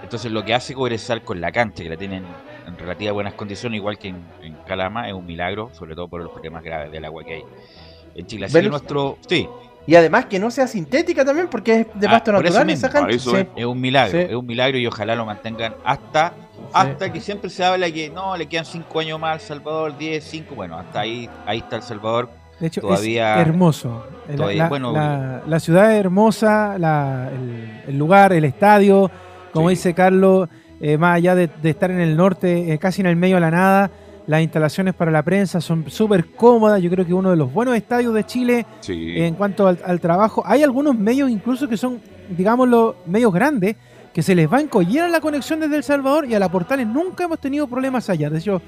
Entonces 0.03 0.31
lo 0.31 0.45
que 0.45 0.55
hace 0.55 0.75
Cobresal 0.75 1.23
con 1.23 1.41
la 1.41 1.51
cancha, 1.53 1.83
que 1.83 1.89
la 1.89 1.97
tienen 1.97 2.25
en 2.67 2.79
relativas 2.79 3.15
buenas 3.15 3.35
condiciones, 3.35 3.77
igual 3.79 3.99
que 3.99 4.09
en, 4.09 4.23
en 4.43 4.55
Calama, 4.67 5.09
es 5.09 5.15
un 5.15 5.27
milagro, 5.27 5.71
sobre 5.73 5.95
todo 5.95 6.09
por 6.09 6.23
los 6.23 6.31
problemas 6.33 6.63
graves 6.63 6.91
del 6.93 7.05
agua 7.05 7.25
que 7.25 7.35
hay. 7.35 7.45
En 8.15 8.27
Chile, 8.27 8.47
así 8.47 8.61
que 8.61 8.69
nuestro... 8.69 9.19
Sí, 9.29 9.49
Y 9.87 9.97
además 9.97 10.27
que 10.27 10.39
no 10.39 10.49
sea 10.53 10.69
sintética 10.69 11.25
también, 11.25 11.49
porque 11.49 11.81
es 11.81 11.87
de 11.95 12.07
Ah, 12.07 12.11
pasto 12.13 12.31
eso 12.31 12.41
natural 12.43 12.67
mismo, 12.67 12.87
esa 12.87 12.91
cancha. 12.91 13.17
eso 13.17 13.31
Sí. 13.33 13.37
es. 13.39 13.47
Es 13.57 13.65
un 13.65 13.81
milagro, 13.81 14.13
Sí. 14.21 14.27
es 14.31 14.35
un 14.37 14.47
milagro 14.47 14.79
y 14.79 14.87
ojalá 14.87 15.17
lo 15.17 15.25
mantengan 15.27 15.75
hasta 15.85 16.33
hasta 16.73 17.13
que 17.13 17.21
siempre 17.21 17.51
se 17.51 17.65
habla 17.65 17.91
que 17.91 18.11
no, 18.11 18.37
le 18.37 18.47
quedan 18.47 18.65
cinco 18.65 19.01
años 19.01 19.19
más 19.21 19.35
al 19.35 19.41
Salvador, 19.41 19.97
10, 19.99 20.23
5, 20.25 20.55
bueno, 20.55 20.79
hasta 20.79 21.01
ahí 21.01 21.29
ahí 21.47 21.59
está 21.59 21.77
El 21.77 21.83
Salvador. 21.83 22.29
De 22.61 22.67
hecho, 22.69 22.81
todavía 22.81 23.35
es 23.41 23.49
hermoso. 23.49 24.05
La, 24.29 24.37
todavía- 24.37 24.63
la- 24.65 24.69
bueno, 24.69 24.93
la- 24.93 25.43
la 25.47 25.61
ciudad 25.61 25.93
es 25.93 25.99
hermosa, 26.01 26.77
la- 26.79 27.29
el, 27.33 27.83
el 27.89 27.99
lugar, 27.99 28.33
el 28.33 28.45
estadio, 28.45 29.11
como 29.53 29.69
dice 29.71 29.95
Carlos, 29.95 30.49
eh, 30.81 30.97
más 30.99 31.17
allá 31.17 31.35
de, 31.35 31.49
de 31.49 31.71
estar 31.71 31.91
en 31.91 32.01
el 32.01 32.17
norte, 32.17 32.73
eh, 32.73 32.79
casi 32.79 33.01
en 33.01 33.07
el 33.09 33.17
medio 33.17 33.37
de 33.37 33.41
la 33.41 33.51
nada, 33.51 33.91
las 34.27 34.41
instalaciones 34.43 34.95
para 34.95 35.11
la 35.11 35.23
prensa 35.25 35.61
son 35.61 35.91
súper 35.91 36.27
cómodas. 36.35 36.81
Yo 36.81 36.89
creo 36.91 37.05
que 37.05 37.13
uno 37.13 37.31
de 37.31 37.37
los 37.37 37.53
buenos 37.53 37.75
estadios 37.77 38.15
de 38.15 38.25
Chile 38.25 38.67
Sí. 38.81 39.15
en 39.21 39.35
cuanto 39.35 39.67
al, 39.67 39.79
al 39.85 40.01
trabajo. 40.01 40.43
Hay 40.47 40.63
algunos 40.63 40.97
medios 40.97 41.29
incluso 41.29 41.69
que 41.69 41.77
son, 41.77 42.01
digámoslo, 42.29 42.97
medios 43.07 43.33
grandes, 43.33 43.75
que 44.13 44.23
se 44.23 44.35
les 44.35 44.51
va 44.53 44.59
a 44.59 44.61
encollar 44.61 45.09
la 45.11 45.21
conexión 45.21 45.61
desde 45.61 45.77
El 45.77 45.83
Salvador 45.83 46.27
y 46.27 46.35
a 46.35 46.39
la 46.39 46.51
Portales 46.51 46.87
nunca 46.87 47.25
hemos 47.25 47.39
tenido 47.39 47.67
problemas 47.67 48.11
allá. 48.11 48.29
De 48.29 48.39
hecho, 48.39 48.61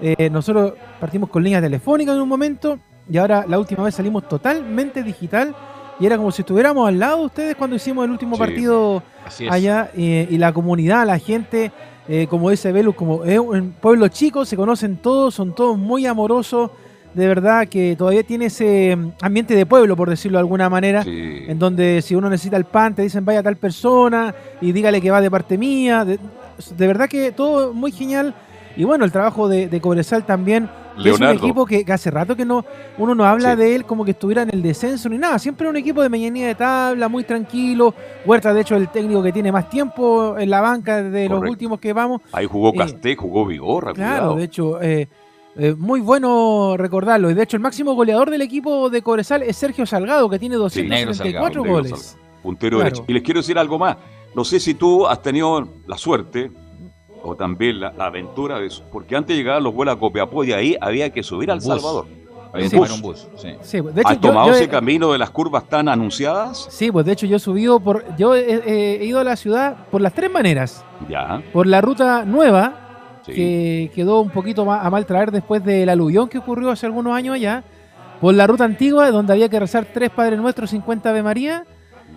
eh, 0.00 0.30
nosotros 0.30 0.74
partimos 1.00 1.28
con 1.28 1.42
línea 1.42 1.60
telefónica 1.60 2.12
en 2.12 2.20
un 2.20 2.28
momento 2.28 2.78
y 3.10 3.18
ahora 3.18 3.44
la 3.48 3.58
última 3.58 3.82
vez 3.84 3.94
salimos 3.94 4.28
totalmente 4.28 5.02
digital 5.02 5.54
y 5.98 6.06
era 6.06 6.16
como 6.16 6.32
si 6.32 6.42
estuviéramos 6.42 6.88
al 6.88 6.98
lado 6.98 7.18
de 7.18 7.26
ustedes 7.26 7.56
cuando 7.56 7.76
hicimos 7.76 8.04
el 8.04 8.10
último 8.10 8.36
Sí, 8.36 8.40
partido 8.40 9.02
allá 9.50 9.90
eh, 9.96 10.26
y 10.30 10.38
la 10.38 10.52
comunidad, 10.52 11.06
la 11.06 11.18
gente, 11.18 11.70
eh, 12.08 12.26
como 12.28 12.50
dice 12.50 12.72
Velus, 12.72 12.94
como 12.94 13.24
es 13.24 13.38
un 13.38 13.72
pueblo 13.72 14.08
chico, 14.08 14.44
se 14.44 14.56
conocen 14.56 14.96
todos, 14.96 15.34
son 15.34 15.54
todos 15.54 15.76
muy 15.78 16.06
amorosos, 16.06 16.70
de 17.14 17.26
verdad 17.28 17.68
que 17.68 17.94
todavía 17.96 18.22
tiene 18.22 18.46
ese 18.46 18.96
mm, 18.96 19.12
ambiente 19.20 19.54
de 19.54 19.66
pueblo, 19.66 19.96
por 19.96 20.08
decirlo 20.08 20.38
de 20.38 20.40
alguna 20.40 20.68
manera, 20.70 21.02
Sí. 21.02 21.44
en 21.46 21.58
donde 21.58 22.00
si 22.02 22.14
uno 22.14 22.30
necesita 22.30 22.56
el 22.56 22.64
pan, 22.64 22.94
te 22.94 23.02
dicen 23.02 23.24
vaya 23.24 23.40
a 23.40 23.42
tal 23.42 23.56
persona 23.56 24.34
y 24.60 24.72
dígale 24.72 25.00
que 25.00 25.10
va 25.10 25.20
de 25.20 25.30
parte 25.30 25.58
mía, 25.58 26.04
de, 26.04 26.18
de 26.76 26.86
verdad 26.86 27.08
que 27.08 27.32
todo 27.32 27.72
muy 27.74 27.92
genial. 27.92 28.34
Y 28.74 28.84
bueno, 28.84 29.04
el 29.04 29.12
trabajo 29.12 29.48
de, 29.48 29.68
de 29.68 29.80
Cobresal 29.82 30.24
también, 30.24 30.70
es 30.98 31.18
un 31.18 31.26
equipo 31.26 31.64
que, 31.66 31.84
que 31.84 31.92
hace 31.92 32.10
rato 32.10 32.34
que 32.36 32.44
no 32.46 32.64
uno 32.98 33.14
no 33.14 33.24
habla 33.24 33.54
de 33.56 33.74
él 33.74 33.84
como 33.84 34.04
que 34.04 34.10
estuviera 34.12 34.42
en 34.42 34.50
el 34.50 34.62
descenso 34.62 35.08
ni 35.10 35.18
nada. 35.18 35.38
Siempre 35.38 35.68
un 35.68 35.76
equipo 35.76 36.02
de 36.02 36.08
medianía 36.08 36.46
de 36.46 36.54
tabla, 36.54 37.08
muy 37.08 37.24
tranquilo. 37.24 37.94
Huerta, 38.26 38.52
de 38.54 38.60
hecho, 38.62 38.76
el 38.76 38.88
técnico 38.88 39.22
que 39.22 39.32
tiene 39.32 39.52
más 39.52 39.68
tiempo 39.70 40.38
en 40.38 40.48
la 40.48 40.60
banca 40.62 41.02
de 41.02 41.28
los 41.28 41.42
últimos 41.42 41.80
que 41.80 41.92
vamos. 41.92 42.22
Ahí 42.32 42.46
jugó 42.46 42.70
Eh, 42.74 42.78
Casté, 42.78 43.14
jugó 43.16 43.44
Vigorra. 43.46 43.92
Claro, 43.92 44.10
cuidado. 44.16 44.36
de 44.36 44.44
hecho, 44.44 44.82
eh, 44.82 45.08
eh, 45.56 45.74
muy 45.76 46.00
bueno 46.00 46.76
recordarlo. 46.76 47.30
Y 47.30 47.34
de 47.34 47.42
hecho, 47.42 47.56
el 47.56 47.62
máximo 47.62 47.94
goleador 47.94 48.30
del 48.30 48.42
equipo 48.42 48.88
de 48.90 49.02
Cobresal 49.02 49.42
es 49.42 49.56
Sergio 49.56 49.84
Salgado, 49.86 50.28
que 50.30 50.38
tiene 50.38 50.54
Sí, 50.56 50.60
274 50.60 51.62
Negro 51.62 51.72
goles. 51.74 51.90
Salgado, 52.00 52.40
puntero 52.42 52.78
Claro. 52.78 52.90
derecho. 52.90 53.04
Y 53.08 53.12
les 53.12 53.22
quiero 53.22 53.40
decir 53.40 53.58
algo 53.58 53.78
más. 53.78 53.96
No 54.34 54.44
sé 54.44 54.58
si 54.60 54.74
tú 54.74 55.06
has 55.06 55.20
tenido 55.20 55.68
la 55.86 55.98
suerte 55.98 56.50
o 57.22 57.36
también 57.36 57.80
la, 57.80 57.92
la 57.92 58.06
aventura 58.06 58.58
de 58.58 58.66
eso, 58.66 58.82
porque 58.90 59.14
antes 59.14 59.36
llegaban 59.36 59.62
los 59.62 59.72
vuelos 59.74 59.94
a 59.94 59.98
Copiapó 59.98 60.42
y 60.42 60.52
ahí 60.52 60.76
había 60.80 61.10
que 61.10 61.22
subir 61.22 61.50
al 61.50 61.58
bus. 61.58 61.66
Salvador. 61.66 62.06
Había 62.54 62.66
bus. 62.68 62.72
tomar 62.72 62.92
un 62.92 63.00
bus, 63.02 63.28
sí. 63.36 63.48
Sí, 63.62 63.80
de 63.80 64.00
hecho, 64.00 64.08
¿Has 64.08 64.20
tomado 64.20 64.48
yo 64.48 64.54
ese 64.54 64.68
camino 64.68 65.12
de 65.12 65.18
las 65.18 65.30
curvas 65.30 65.68
tan 65.68 65.88
anunciadas? 65.88 66.66
Sí, 66.70 66.90
pues 66.90 67.06
de 67.06 67.12
hecho 67.12 67.26
yo 67.26 67.36
he 67.36 67.40
subido 67.40 67.78
por. 67.80 68.04
Yo 68.16 68.34
he, 68.34 68.40
he- 68.40 69.02
he 69.02 69.04
ido 69.06 69.20
a 69.20 69.24
la 69.24 69.36
ciudad 69.36 69.86
por 69.90 70.00
las 70.00 70.12
tres 70.14 70.30
maneras. 70.30 70.84
Ya. 71.08 71.42
Por 71.52 71.66
la 71.66 71.80
ruta 71.80 72.24
nueva, 72.26 72.91
Sí. 73.24 73.32
que 73.32 73.90
quedó 73.94 74.20
un 74.20 74.30
poquito 74.30 74.70
a 74.70 74.88
mal 74.90 75.06
traer 75.06 75.30
después 75.30 75.62
del 75.64 75.88
aluvión 75.88 76.28
que 76.28 76.38
ocurrió 76.38 76.70
hace 76.70 76.86
algunos 76.86 77.14
años 77.14 77.34
allá. 77.36 77.62
Por 78.20 78.34
la 78.34 78.46
ruta 78.46 78.64
antigua, 78.64 79.10
donde 79.10 79.32
había 79.32 79.48
que 79.48 79.58
rezar 79.58 79.86
tres 79.92 80.10
Padres 80.10 80.38
Nuestros, 80.40 80.70
50 80.70 81.10
Ave 81.10 81.22
María. 81.22 81.64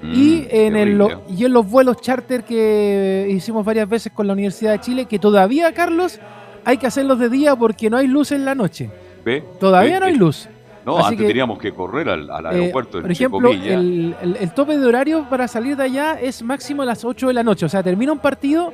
y, 0.03 0.41
Mm, 0.41 0.47
en 0.51 0.75
el, 0.75 1.07
y 1.29 1.45
en 1.45 1.53
los 1.53 1.69
vuelos 1.71 2.01
charter 2.01 2.43
que 2.43 3.27
hicimos 3.31 3.63
varias 3.65 3.87
veces 3.87 4.11
con 4.11 4.27
la 4.27 4.33
Universidad 4.33 4.73
de 4.73 4.79
Chile, 4.81 5.05
que 5.05 5.17
todavía, 5.19 5.73
Carlos, 5.73 6.19
hay 6.65 6.77
que 6.77 6.85
hacerlos 6.87 7.17
de 7.17 7.29
día 7.29 7.55
porque 7.55 7.89
no 7.89 7.95
hay 7.97 8.05
luz 8.07 8.31
en 8.33 8.43
la 8.43 8.53
noche. 8.55 8.89
¿Ve? 9.23 9.43
Todavía 9.59 9.93
¿Ve? 9.95 9.99
no 10.01 10.05
hay 10.07 10.15
luz. 10.15 10.49
No, 10.85 10.97
Así 10.97 11.07
antes 11.13 11.21
que- 11.21 11.27
teníamos 11.29 11.57
que 11.59 11.71
correr 11.73 12.09
al, 12.09 12.29
al 12.29 12.45
Eh, 12.45 12.49
aeropuerto 12.49 12.91
por 12.99 13.05
en 13.05 13.11
ejemplo, 13.11 13.49
el, 13.51 14.15
el- 14.21 14.37
el 14.39 14.51
tope 14.53 14.77
de 14.77 14.85
horario 14.85 15.25
para 15.29 15.47
salir 15.47 15.75
de 15.77 15.83
allá 15.83 16.19
es 16.21 16.43
máximo 16.43 16.81
a 16.81 16.85
las 16.85 17.03
8 17.05 17.29
de 17.29 17.33
la 17.33 17.41
noche. 17.43 17.65
O 17.65 17.69
sea, 17.69 17.81
termina 17.81 18.11
un 18.11 18.19
partido 18.19 18.73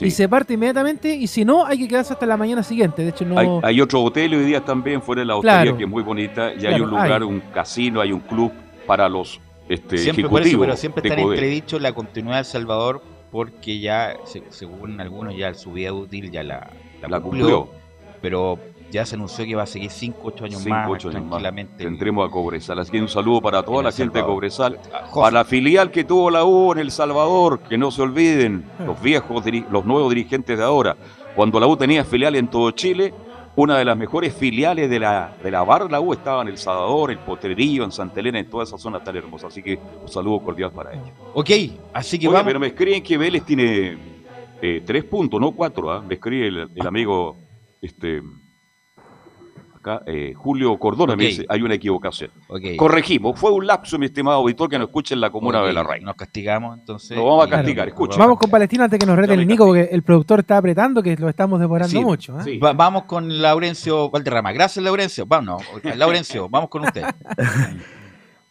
y 0.00 0.10
se 0.10 0.28
parte 0.28 0.54
inmediatamente. 0.54 1.14
Y 1.14 1.26
si 1.26 1.44
no, 1.44 1.64
hay 1.66 1.78
que 1.78 1.88
quedarse 1.88 2.12
hasta 2.12 2.26
la 2.26 2.36
mañana 2.36 2.62
siguiente. 2.62 3.02
De 3.02 3.08
hecho, 3.10 3.24
no. 3.24 3.38
Hay, 3.38 3.48
hay 3.62 3.80
otro 3.80 4.02
hotel 4.02 4.34
hoy 4.34 4.44
día 4.44 4.64
también 4.64 5.02
fuera 5.02 5.20
de 5.20 5.26
la 5.26 5.36
hostería 5.36 5.62
Claro. 5.62 5.76
que 5.76 5.84
es 5.84 5.90
muy 5.90 6.02
bonita 6.02 6.50
y 6.52 6.54
hay 6.54 6.58
Claro, 6.60 6.84
un 6.84 6.90
lugar, 6.90 7.12
hay. 7.22 7.28
un 7.28 7.40
casino, 7.52 8.00
hay 8.00 8.12
un 8.12 8.20
club 8.20 8.52
para 8.86 9.08
los 9.08 9.40
este, 9.68 9.98
Siempre 9.98 10.22
por 10.28 10.40
eso, 10.40 10.48
ejecutivos. 10.48 10.66
pero 10.66 10.76
siempre 10.76 11.08
está 11.08 11.20
en 11.20 11.28
entredicho 11.28 11.78
la 11.78 11.92
continuidad 11.92 12.36
de 12.36 12.40
El 12.40 12.46
Salvador 12.46 13.02
porque 13.30 13.78
ya, 13.80 14.14
se- 14.24 14.42
según 14.48 14.98
algunos, 15.00 15.36
ya 15.36 15.52
su 15.52 15.72
vida 15.72 15.92
útil 15.92 16.30
ya 16.30 16.42
la, 16.42 16.70
la 17.02 17.08
La 17.08 17.20
cumplió, 17.20 17.66
cumplió. 17.66 17.78
Pero 18.22 18.58
ya 18.90 19.04
se 19.04 19.16
anunció 19.16 19.44
que 19.44 19.54
va 19.54 19.64
a 19.64 19.66
seguir 19.66 19.90
5, 19.90 20.18
8 20.22 20.44
años 20.44 20.62
Cinco, 20.62 20.74
más 20.74 20.88
ocho 20.90 21.08
años 21.08 21.20
más. 21.22 21.30
tranquilamente. 21.30 21.84
Tendremos 21.84 22.28
a 22.28 22.30
Cobresal. 22.30 22.78
Así 22.78 22.90
que 22.90 23.00
un 23.00 23.08
saludo 23.08 23.40
para 23.40 23.62
toda 23.62 23.82
la 23.82 23.88
El 23.90 23.94
gente 23.94 24.18
de. 24.18 24.24
Cobresal. 24.24 24.78
José. 25.08 25.20
Para 25.20 25.30
la 25.30 25.44
filial 25.44 25.90
que 25.90 26.04
tuvo 26.04 26.30
la 26.30 26.44
U 26.44 26.72
en 26.72 26.78
El 26.78 26.90
Salvador, 26.90 27.60
que 27.60 27.76
no 27.76 27.90
se 27.90 28.02
olviden, 28.02 28.64
los 28.84 29.00
viejos, 29.00 29.44
los 29.70 29.84
nuevos 29.84 30.08
dirigentes 30.14 30.56
de 30.58 30.64
ahora. 30.64 30.96
Cuando 31.36 31.60
la 31.60 31.66
U 31.66 31.76
tenía 31.76 32.04
filial 32.04 32.34
en 32.36 32.48
todo 32.48 32.70
Chile, 32.72 33.12
una 33.56 33.76
de 33.76 33.84
las 33.84 33.96
mejores 33.96 34.32
filiales 34.34 34.88
de 34.88 35.00
la, 35.00 35.36
de 35.42 35.50
la 35.50 35.62
Bar 35.64 35.90
La 35.90 36.00
U 36.00 36.12
estaba 36.12 36.42
en 36.42 36.48
El 36.48 36.58
Salvador, 36.58 37.10
en 37.10 37.18
Potrerillo, 37.18 37.84
en 37.84 37.90
Santa 37.92 38.20
Elena, 38.20 38.38
en 38.38 38.48
toda 38.48 38.64
esa 38.64 38.78
zona 38.78 39.02
tan 39.02 39.16
hermosa. 39.16 39.48
Así 39.48 39.62
que 39.62 39.78
un 40.00 40.08
saludo 40.08 40.40
cordial 40.40 40.70
para 40.72 40.92
ellos. 40.92 41.10
Ok, 41.34 41.50
así 41.92 42.18
que 42.18 42.28
Oye, 42.28 42.34
vamos. 42.34 42.46
pero 42.46 42.60
me 42.60 42.68
escriben 42.68 43.02
que 43.02 43.18
Vélez 43.18 43.44
tiene 43.44 43.98
eh, 44.62 44.82
tres 44.86 45.04
puntos, 45.04 45.40
no 45.40 45.50
cuatro. 45.52 45.90
¿ah? 45.90 46.00
Me 46.00 46.14
escribe 46.14 46.46
el, 46.48 46.70
el 46.74 46.86
amigo 46.86 47.36
este, 47.82 48.22
acá, 49.90 50.02
eh, 50.06 50.32
Julio 50.36 50.78
Cordona, 50.78 51.16
me 51.16 51.24
dice, 51.26 51.46
hay 51.48 51.62
una 51.62 51.74
equivocación. 51.74 52.30
Corregimos, 52.76 53.38
fue 53.38 53.50
un 53.52 53.66
lapso, 53.66 53.98
mi 53.98 54.06
estimado 54.06 54.38
auditor, 54.38 54.68
que 54.68 54.78
nos 54.78 54.88
escuche 54.88 55.14
en 55.14 55.20
la 55.20 55.30
comuna 55.30 55.62
de 55.62 55.72
la 55.72 55.82
Reina. 55.82 56.06
Nos 56.06 56.16
castigamos 56.16 56.78
entonces. 56.78 57.16
Lo 57.16 57.24
vamos 57.24 57.46
a 57.46 57.50
castigar, 57.50 57.88
escucha. 57.88 58.18
Vamos 58.18 58.38
con 58.38 58.50
Palestina 58.50 58.84
antes 58.84 58.98
que 58.98 59.06
nos 59.06 59.16
rete 59.16 59.34
el 59.34 59.46
Nico, 59.46 59.66
porque 59.66 59.88
el 59.90 60.02
productor 60.02 60.40
está 60.40 60.56
apretando, 60.58 61.02
que 61.02 61.16
lo 61.16 61.28
estamos 61.28 61.58
demorando 61.60 61.90
Sí, 61.90 62.04
mucho. 62.04 62.38
¿eh? 62.40 62.42
sí. 62.44 62.58
Va- 62.58 62.72
vamos 62.72 63.04
con 63.04 63.40
Laurencio 63.40 64.10
Valderrama. 64.10 64.52
Gracias, 64.52 64.84
Laurencio. 64.84 65.26
Vamos, 65.26 65.62
Laurencio, 65.96 66.48
vamos 66.48 66.68
con 66.70 66.84
usted. 66.84 67.02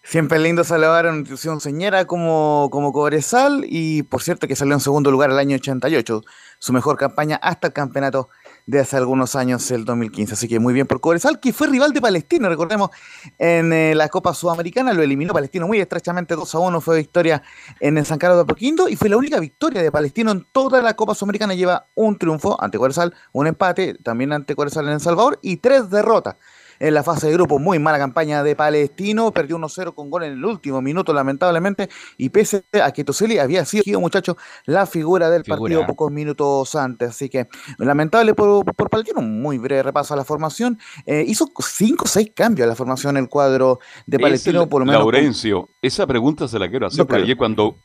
Siempre 0.04 0.38
es 0.38 0.44
lindo 0.44 0.64
saludar 0.64 1.06
a 1.06 1.10
una 1.10 1.18
institución 1.18 1.60
señera 1.60 2.06
como, 2.06 2.70
como 2.72 2.94
Cobresal 2.94 3.66
y 3.68 4.04
por 4.04 4.22
cierto 4.22 4.48
que 4.48 4.56
salió 4.56 4.74
en 4.74 4.80
segundo 4.80 5.12
lugar 5.12 5.32
el 5.32 5.38
año 5.38 5.58
88, 5.58 6.22
su 6.60 6.72
mejor 6.72 6.96
campaña 6.96 7.36
hasta 7.42 7.68
el 7.68 7.74
campeonato 7.74 8.30
de 8.68 8.82
hace 8.82 8.98
algunos 8.98 9.36
años, 9.36 9.72
el 9.72 9.86
2015. 9.86 10.34
Así 10.34 10.48
que 10.48 10.60
muy 10.60 10.74
bien 10.74 10.86
por 10.86 11.00
Cobresal, 11.00 11.40
que 11.40 11.54
fue 11.54 11.68
rival 11.68 11.94
de 11.94 12.02
Palestino, 12.02 12.50
recordemos, 12.50 12.92
en 13.40 13.72
eh, 13.72 13.96
la 13.96 14.10
Copa 14.10 14.34
Sudamericana, 14.34 14.94
lo 14.94 15.02
eliminó 15.02 15.34
Palestino 15.34 15.68
muy 15.68 15.80
estrechamente 15.80 16.36
2 16.36 16.54
a 16.54 16.60
1, 16.60 16.82
fue 16.82 16.98
victoria 16.98 17.42
en 17.80 17.98
el 17.98 18.06
San 18.06 18.20
Carlos 18.20 18.38
de 18.38 18.44
Apoquindo 18.44 18.90
y 18.90 18.98
fue 18.98 19.08
la 19.08 19.18
única 19.18 19.40
victoria 19.40 19.82
de 19.82 19.92
Palestino 19.92 20.32
en 20.32 20.46
toda 20.52 20.82
la 20.82 20.96
Copa 20.96 21.16
Sudamericana. 21.16 21.56
Lleva 21.56 21.88
un 21.96 22.18
triunfo 22.18 22.62
ante 22.62 22.78
Cobresal, 22.78 23.16
un 23.32 23.48
empate 23.48 23.96
también 23.96 24.34
ante 24.34 24.54
Cobresal 24.54 24.86
en 24.88 24.94
El 24.94 25.00
Salvador 25.00 25.40
y 25.42 25.58
tres 25.58 25.90
derrotas 25.90 26.36
en 26.80 26.94
la 26.94 27.04
fase 27.04 27.28
de 27.28 27.34
grupo. 27.34 27.60
Muy 27.60 27.80
mala 27.80 27.98
campaña 27.98 28.44
de 28.44 28.56
Palestino, 28.56 29.32
perdió 29.32 29.58
1-0 29.58 29.94
con 29.94 30.10
gol 30.10 30.24
en 30.24 30.34
el 30.34 30.46
último 30.46 30.82
minuto, 30.82 31.14
lamentablemente, 31.14 31.90
y 32.18 32.30
pese 32.30 32.64
a 32.82 32.92
que 32.92 33.04
Toseli 33.04 33.40
había 33.40 33.66
sido, 33.66 34.00
muchacho, 34.00 34.38
la 34.66 34.86
figura 34.86 35.30
del 35.30 35.44
partido 35.44 35.86
pocos 35.86 36.12
minutos 36.12 36.76
antes. 36.76 37.10
Así 37.10 37.30
que, 37.30 37.48
lamentable 37.78 38.34
por, 38.34 38.66
por 38.76 38.90
Palestino, 38.90 39.22
muy 39.22 39.58
breve 39.58 39.84
repaso 39.84 40.14
a 40.14 40.18
la 40.18 40.24
formación. 40.24 40.80
Eh, 41.06 41.24
hizo 41.28 41.50
5 41.58 42.04
o 42.04 42.08
6 42.08 42.32
cambios 42.36 42.66
a 42.66 42.70
la 42.70 42.76
formación 42.76 43.18
el 43.18 43.30
cuadro 43.30 43.80
de 44.06 44.20
Palestino, 44.20 44.68
por 44.68 44.82
lo 44.82 44.86
menos. 44.86 45.02
Laurencio, 45.02 45.70
esa 45.82 46.06
pregunta 46.06 46.48
se 46.48 46.60
la 46.60 46.70
quiero 46.70 46.88
hacer, 46.88 47.06
porque 47.06 47.36
cuando 47.36 47.78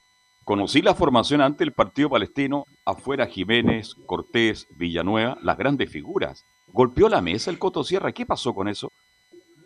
Conocí 0.45 0.83
la 0.83 0.97
formación 0.97 1.41
ante 1.41 1.63
el 1.63 1.73
partido 1.73 2.11
palestino, 2.11 2.65
afuera 2.85 3.29
Jiménez, 3.29 3.95
Cortés, 4.07 4.67
Villanueva, 4.77 5.39
las 5.41 5.57
grandes 5.57 5.89
figuras. 5.89 6.45
Golpeó 6.73 7.09
la 7.09 7.21
mesa 7.21 7.51
el 7.51 7.59
Coto 7.59 7.85
Sierra. 7.85 8.13
¿Qué 8.13 8.25
pasó 8.25 8.55
con 8.55 8.67
eso? 8.69 8.89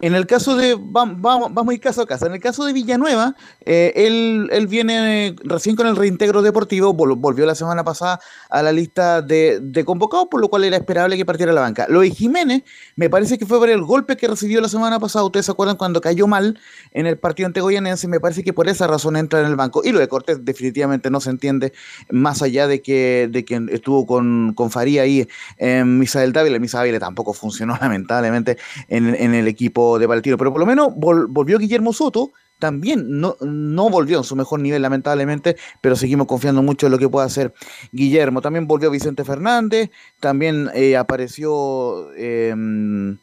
En 0.01 0.15
el 0.15 0.27
caso 0.27 0.57
de, 0.57 0.77
vamos, 0.79 1.53
vamos 1.53 1.69
a 1.71 1.75
ir 1.75 1.81
caso 1.81 2.03
a 2.03 2.07
caso, 2.07 2.27
en 2.27 2.35
el 2.35 2.41
caso 2.41 2.67
de 2.67 2.75
Villanueva, 2.75 3.35
eh, 3.65 3.93
él, 3.97 4.49
él, 4.53 4.67
viene 4.67 5.35
recién 5.43 5.75
con 5.75 5.87
el 5.87 5.97
reintegro 5.97 6.43
deportivo, 6.43 6.93
volvió 6.93 7.47
la 7.47 7.55
semana 7.55 7.83
pasada 7.83 8.21
a 8.51 8.63
la 8.63 8.73
lista 8.73 9.23
de, 9.23 9.59
de, 9.63 9.85
convocados, 9.87 10.29
por 10.31 10.41
lo 10.41 10.49
cual 10.49 10.65
era 10.65 10.77
esperable 10.77 11.17
que 11.17 11.25
partiera 11.25 11.53
a 11.53 11.55
la 11.55 11.63
banca. 11.63 11.87
Lo 11.89 12.01
de 12.01 12.11
Jiménez, 12.11 12.63
me 12.95 13.09
parece 13.09 13.39
que 13.39 13.47
fue 13.47 13.59
por 13.59 13.71
el 13.71 13.83
golpe 13.83 14.19
que 14.19 14.29
recibió 14.29 14.61
la 14.61 14.69
semana 14.69 15.01
pasada, 15.01 15.25
ustedes 15.25 15.47
se 15.47 15.53
acuerdan 15.53 15.77
cuando 15.77 16.03
cayó 16.03 16.27
mal 16.27 16.59
en 16.93 17.07
el 17.07 17.17
partido 17.17 17.47
ante 17.47 17.63
Goyanense, 17.63 18.07
me 18.07 18.21
parece 18.21 18.45
que 18.45 18.53
por 18.53 18.69
esa 18.69 18.87
razón 18.87 19.17
entra 19.17 19.41
en 19.41 19.47
el 19.47 19.57
banco. 19.57 19.81
Y 19.83 19.93
lo 19.93 19.99
de 19.99 20.09
Cortés 20.09 20.45
definitivamente 20.45 21.11
no 21.11 21.21
se 21.21 21.31
entiende, 21.31 21.73
más 22.11 22.43
allá 22.43 22.67
de 22.67 22.83
que, 22.83 23.29
de 23.31 23.47
que 23.47 23.65
estuvo 23.71 24.05
con, 24.07 24.53
con 24.55 24.71
Faría 24.71 25.03
ahí 25.03 25.27
en 25.57 25.99
Misael 25.99 26.35
Dávila, 26.35 26.59
Misael 26.59 26.83
Dávila 26.83 26.99
tampoco 27.01 27.33
funcionó 27.33 27.77
lamentablemente 27.81 28.59
en, 28.89 29.15
en 29.15 29.35
el 29.35 29.49
equipo 29.49 29.86
de 29.99 30.07
Valentino, 30.07 30.37
pero 30.37 30.53
por 30.53 30.61
lo 30.61 30.67
menos 30.67 30.89
volvió 30.97 31.59
Guillermo 31.59 31.93
Soto, 31.93 32.33
también 32.59 33.21
no, 33.21 33.37
no 33.41 33.91
volvió 33.91 34.19
en 34.19 34.25
su 34.25 34.35
mejor 34.35 34.61
nivel, 34.61 34.81
lamentablemente, 34.83 35.57
pero 35.81 35.95
seguimos 35.95 36.27
confiando 36.27 36.63
mucho 36.63 36.87
en 36.87 36.93
lo 36.93 36.99
que 36.99 37.09
pueda 37.09 37.27
hacer 37.27 37.53
Guillermo. 37.93 38.41
También 38.41 38.67
volvió 38.67 38.91
Vicente 38.91 39.25
Fernández, 39.25 39.91
también 40.21 40.71
eh, 40.75 40.97
apareció 40.97 42.13
em, 42.15 43.19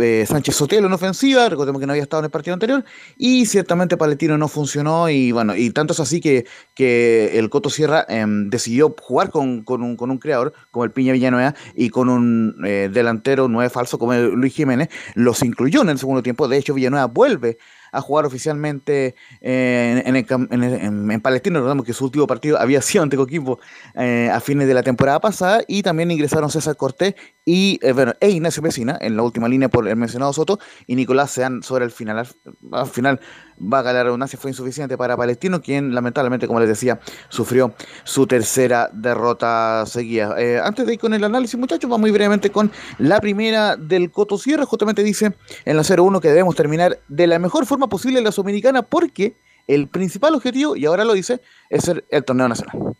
eh, 0.00 0.24
Sánchez 0.26 0.56
Sotelo 0.56 0.86
en 0.86 0.92
ofensiva, 0.92 1.48
recordemos 1.48 1.80
que 1.80 1.86
no 1.86 1.92
había 1.92 2.02
estado 2.02 2.20
en 2.20 2.26
el 2.26 2.30
partido 2.30 2.54
anterior, 2.54 2.84
y 3.16 3.46
ciertamente 3.46 3.96
Palestino 3.96 4.38
no 4.38 4.48
funcionó, 4.48 5.08
y 5.08 5.32
bueno, 5.32 5.56
y 5.56 5.70
tanto 5.70 5.92
es 5.92 6.00
así 6.00 6.20
que, 6.20 6.46
que 6.74 7.38
el 7.38 7.50
Coto 7.50 7.70
Sierra 7.70 8.04
em, 8.08 8.50
decidió 8.50 8.94
jugar 9.00 9.30
con, 9.30 9.62
con, 9.64 9.82
un, 9.82 9.96
con 9.96 10.10
un 10.10 10.18
creador 10.18 10.52
como 10.70 10.84
el 10.84 10.90
Piña 10.90 11.12
Villanueva 11.12 11.54
y 11.74 11.90
con 11.90 12.08
un 12.08 12.56
eh, 12.64 12.90
delantero 12.92 13.48
nueve 13.48 13.70
falso 13.70 13.98
como 13.98 14.14
Luis 14.14 14.54
Jiménez, 14.54 14.88
los 15.14 15.42
incluyó 15.42 15.82
en 15.82 15.90
el 15.90 15.98
segundo 15.98 16.22
tiempo, 16.22 16.48
de 16.48 16.58
hecho 16.58 16.74
Villanueva 16.74 17.06
vuelve 17.06 17.58
a 17.92 18.00
jugar 18.00 18.26
oficialmente 18.26 19.14
eh, 19.40 20.02
en, 20.04 20.16
en, 20.16 21.10
en, 21.10 21.20
Palestina. 21.20 21.58
Recordemos 21.58 21.84
que 21.84 21.92
su 21.92 22.04
último 22.04 22.26
partido 22.26 22.58
había 22.60 22.82
sido 22.82 23.02
ante 23.02 23.16
Coquimbo 23.16 23.58
eh, 23.94 24.30
a 24.32 24.40
fines 24.40 24.68
de 24.68 24.74
la 24.74 24.82
temporada 24.82 25.20
pasada 25.20 25.62
y 25.66 25.82
también 25.82 26.10
ingresaron 26.10 26.50
César 26.50 26.76
Cortés 26.76 27.14
y 27.44 27.78
eh, 27.82 27.92
bueno, 27.92 28.12
e 28.20 28.30
Ignacio 28.30 28.62
Pesina 28.62 28.98
en 29.00 29.16
la 29.16 29.22
última 29.22 29.48
línea 29.48 29.68
por 29.68 29.88
el 29.88 29.96
mencionado 29.96 30.32
Soto 30.32 30.58
y 30.86 30.96
Nicolás 30.96 31.30
Sean 31.30 31.62
sobre 31.62 31.84
el 31.84 31.90
final. 31.90 32.28
Al, 32.72 32.86
final, 32.86 33.20
va 33.60 33.80
a 33.80 33.92
la 33.92 34.04
redundancia, 34.04 34.38
fue 34.38 34.50
insuficiente 34.50 34.96
para 34.96 35.16
Palestino, 35.16 35.60
quien 35.60 35.94
lamentablemente, 35.94 36.46
como 36.46 36.60
les 36.60 36.68
decía, 36.68 37.00
sufrió 37.28 37.74
su 38.04 38.26
tercera 38.26 38.90
derrota 38.92 39.84
seguida. 39.86 40.34
antes 40.64 40.86
de 40.86 40.94
ir 40.94 40.98
con 40.98 41.14
el 41.14 41.24
análisis, 41.24 41.58
muchachos, 41.58 41.88
vamos 41.88 42.00
muy 42.00 42.10
brevemente 42.10 42.50
con 42.50 42.70
la 42.98 43.20
primera 43.20 43.76
del 43.76 44.10
Coto 44.10 44.38
Sierra. 44.38 44.64
Justamente 44.64 45.02
dice 45.02 45.34
en 45.64 45.76
la 45.76 45.82
0-1 45.82 46.20
que 46.20 46.28
debemos 46.28 46.54
terminar 46.54 46.98
de 47.08 47.26
la 47.26 47.38
mejor 47.38 47.66
forma 47.66 47.88
posible 47.88 48.20
la 48.20 48.32
Sudamericana 48.32 48.82
porque 48.82 49.36
el 49.66 49.88
principal 49.88 50.34
objetivo, 50.34 50.76
y 50.76 50.86
ahora 50.86 51.04
lo 51.04 51.12
dice, 51.12 51.40
es 51.68 51.84
ser 51.84 52.04
el 52.10 52.24
torneo 52.24 52.48
nacional. 52.48 52.96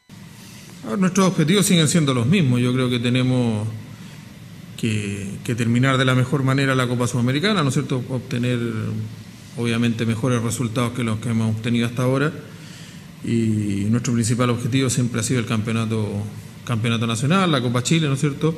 Nuestros 0.98 1.26
objetivos 1.26 1.66
siguen 1.66 1.88
siendo 1.88 2.14
los 2.14 2.26
mismos. 2.26 2.61
Yo 2.61 2.72
creo 2.72 2.88
que 2.88 2.98
tenemos 2.98 3.66
que, 4.76 5.54
terminar 5.56 5.98
de 5.98 6.04
la 6.04 6.14
mejor 6.14 6.42
manera 6.42 6.74
la 6.74 6.86
Copa 6.86 7.06
Sudamericana, 7.06 7.62
¿no 7.62 7.68
es 7.68 7.74
cierto? 7.74 8.02
Obtener, 8.09 8.59
obviamente, 9.59 10.06
mejores 10.06 10.40
resultados 10.42 10.92
que 10.92 11.04
los 11.04 11.18
que 11.18 11.30
hemos 11.30 11.54
obtenido 11.54 11.86
hasta 11.86 12.04
ahora. 12.04 12.32
Y 13.24 13.86
nuestro 13.90 14.14
principal 14.14 14.50
objetivo 14.50 14.88
siempre 14.88 15.20
ha 15.20 15.22
sido 15.24 15.40
el 15.40 15.46
campeonato, 15.46 16.09
campeonato 16.64 17.06
nacional, 17.06 17.50
la 17.50 17.61
Copa 17.61 17.82
Chile, 17.82 18.06
¿no 18.06 18.14
es 18.14 18.20
cierto? 18.20 18.56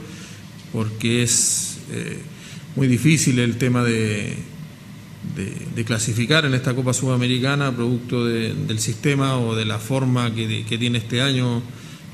Porque 0.72 1.22
es 1.22 1.78
eh, 1.90 2.18
muy 2.76 2.86
difícil 2.86 3.38
el 3.38 3.56
tema 3.56 3.82
de, 3.82 4.36
clasificar 5.86 6.44
en 6.44 6.52
esta 6.52 6.74
Copa 6.74 6.92
Sudamericana 6.92 7.74
producto 7.74 8.26
del 8.26 8.78
sistema 8.78 9.38
o 9.38 9.56
de 9.56 9.64
la 9.64 9.78
forma 9.78 10.34
que, 10.34 10.64
tiene 10.78 10.98
este 10.98 11.22
año 11.22 11.62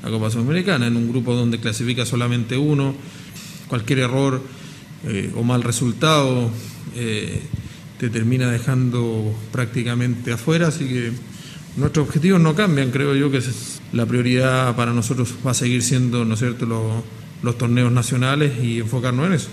la 0.01 0.09
Copa 0.09 0.29
Sudamericana, 0.31 0.87
en 0.87 0.95
un 0.95 1.09
grupo 1.09 1.35
donde 1.35 1.59
clasifica 1.59 2.05
solamente 2.05 2.57
uno, 2.57 2.95
cualquier 3.67 3.99
error 3.99 4.41
eh, 5.05 5.31
o 5.35 5.43
mal 5.43 5.63
resultado 5.63 6.49
eh, 6.95 7.41
te 7.99 8.09
termina 8.09 8.49
dejando 8.49 9.33
prácticamente 9.51 10.31
afuera, 10.33 10.67
así 10.67 10.87
que 10.87 11.11
nuestros 11.77 12.07
objetivos 12.07 12.39
no 12.39 12.55
cambian, 12.55 12.91
creo 12.91 13.15
yo 13.15 13.31
que 13.31 13.39
la 13.93 14.05
prioridad 14.05 14.75
para 14.75 14.93
nosotros 14.93 15.35
va 15.45 15.51
a 15.51 15.53
seguir 15.53 15.81
siendo, 15.83 16.25
¿no 16.25 16.33
es 16.33 16.39
cierto?, 16.39 16.65
los, 16.65 17.03
los 17.43 17.57
torneos 17.57 17.91
nacionales 17.91 18.63
y 18.63 18.79
enfocarnos 18.79 19.27
en 19.27 19.33
eso. 19.33 19.49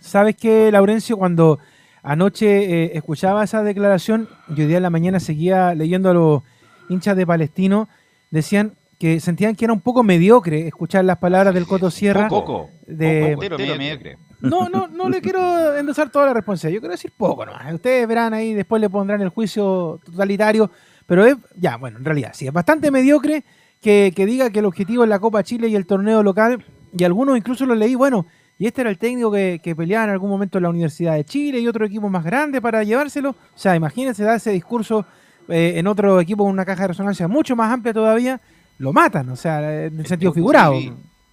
¿Sabes 0.00 0.36
qué, 0.36 0.70
Laurencio? 0.70 1.16
Cuando 1.16 1.58
Anoche 2.06 2.46
eh, 2.84 2.90
escuchaba 2.94 3.42
esa 3.42 3.64
declaración 3.64 4.28
y 4.56 4.60
hoy 4.60 4.68
día 4.68 4.76
en 4.76 4.84
la 4.84 4.90
mañana 4.90 5.18
seguía 5.18 5.74
leyendo 5.74 6.08
a 6.08 6.14
los 6.14 6.42
hinchas 6.88 7.16
de 7.16 7.26
Palestino. 7.26 7.88
Decían 8.30 8.74
que 8.96 9.18
sentían 9.18 9.56
que 9.56 9.64
era 9.64 9.74
un 9.74 9.80
poco 9.80 10.04
mediocre 10.04 10.68
escuchar 10.68 11.04
las 11.04 11.18
palabras 11.18 11.52
del 11.52 11.66
Coto 11.66 11.90
Sierra. 11.90 12.28
Poco, 12.28 12.70
de, 12.86 13.36
poco, 13.36 13.58
mediocre. 13.58 14.18
No, 14.40 14.68
no, 14.68 14.88
no 14.88 15.08
le 15.08 15.20
quiero 15.20 15.76
endosar 15.76 16.10
toda 16.10 16.26
la 16.26 16.34
responsabilidad. 16.34 16.76
Yo 16.76 16.80
quiero 16.80 16.92
decir 16.92 17.12
poco 17.16 17.46
nomás. 17.46 17.72
Ustedes 17.72 18.06
verán 18.06 18.34
ahí, 18.34 18.52
después 18.54 18.80
le 18.80 18.90
pondrán 18.90 19.20
el 19.22 19.30
juicio 19.30 20.00
totalitario. 20.04 20.70
Pero 21.06 21.24
es, 21.24 21.36
ya, 21.56 21.76
bueno, 21.76 21.98
en 21.98 22.04
realidad 22.04 22.32
sí, 22.34 22.46
es 22.46 22.52
bastante 22.52 22.90
mediocre 22.90 23.44
que, 23.80 24.12
que 24.14 24.26
diga 24.26 24.50
que 24.50 24.58
el 24.58 24.64
objetivo 24.66 25.04
es 25.04 25.08
la 25.08 25.18
Copa 25.18 25.42
Chile 25.42 25.68
y 25.68 25.76
el 25.76 25.86
torneo 25.86 26.22
local. 26.22 26.64
Y 26.96 27.04
algunos 27.04 27.36
incluso 27.36 27.66
lo 27.66 27.74
leí, 27.74 27.94
bueno, 27.94 28.26
y 28.58 28.66
este 28.66 28.80
era 28.80 28.90
el 28.90 28.98
técnico 28.98 29.30
que, 29.30 29.74
peleaba 29.76 30.04
en 30.04 30.10
algún 30.10 30.30
momento 30.30 30.58
en 30.58 30.62
la 30.62 30.70
Universidad 30.70 31.14
de 31.14 31.24
Chile 31.24 31.60
y 31.60 31.68
otro 31.68 31.84
equipo 31.84 32.08
más 32.08 32.24
grande 32.24 32.60
para 32.62 32.82
llevárselo. 32.82 33.30
O 33.30 33.58
sea, 33.58 33.76
imagínense 33.76 34.24
dar 34.24 34.36
ese 34.36 34.50
discurso 34.50 35.04
eh, 35.48 35.74
en 35.76 35.86
otro 35.86 36.20
equipo 36.20 36.44
con 36.44 36.52
una 36.52 36.64
caja 36.64 36.82
de 36.82 36.88
resonancia 36.88 37.28
mucho 37.28 37.54
más 37.54 37.72
amplia 37.72 37.92
todavía. 37.92 38.40
Lo 38.78 38.92
matan, 38.92 39.28
o 39.28 39.36
sea, 39.36 39.86
en 39.86 40.00
el 40.00 40.06
sentido 40.06 40.32
figurado. 40.32 40.74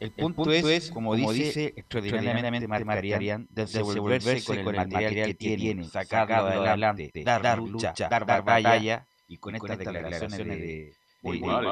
El 0.04 0.12
punto, 0.12 0.52
es, 0.52 0.92
como, 0.92 1.16
dice, 1.16 1.74
extraordinariamente 1.78 2.68
marcarían 2.68 3.48
desenvolverse 3.50 4.44
con 4.44 4.58
el 4.58 4.76
material 4.76 5.14
que 5.28 5.34
tiene, 5.34 5.84
sacarlo 5.86 6.48
adelante, 6.48 7.12
dar 7.24 7.58
lucha, 7.60 7.94
dar 8.10 8.26
batalla, 8.26 9.08
y 9.28 9.38
con 9.38 9.56
estas 9.56 9.78
declaraciones 9.78 10.38
de 10.40 10.94
muy 11.24 11.40
mal, 11.40 11.66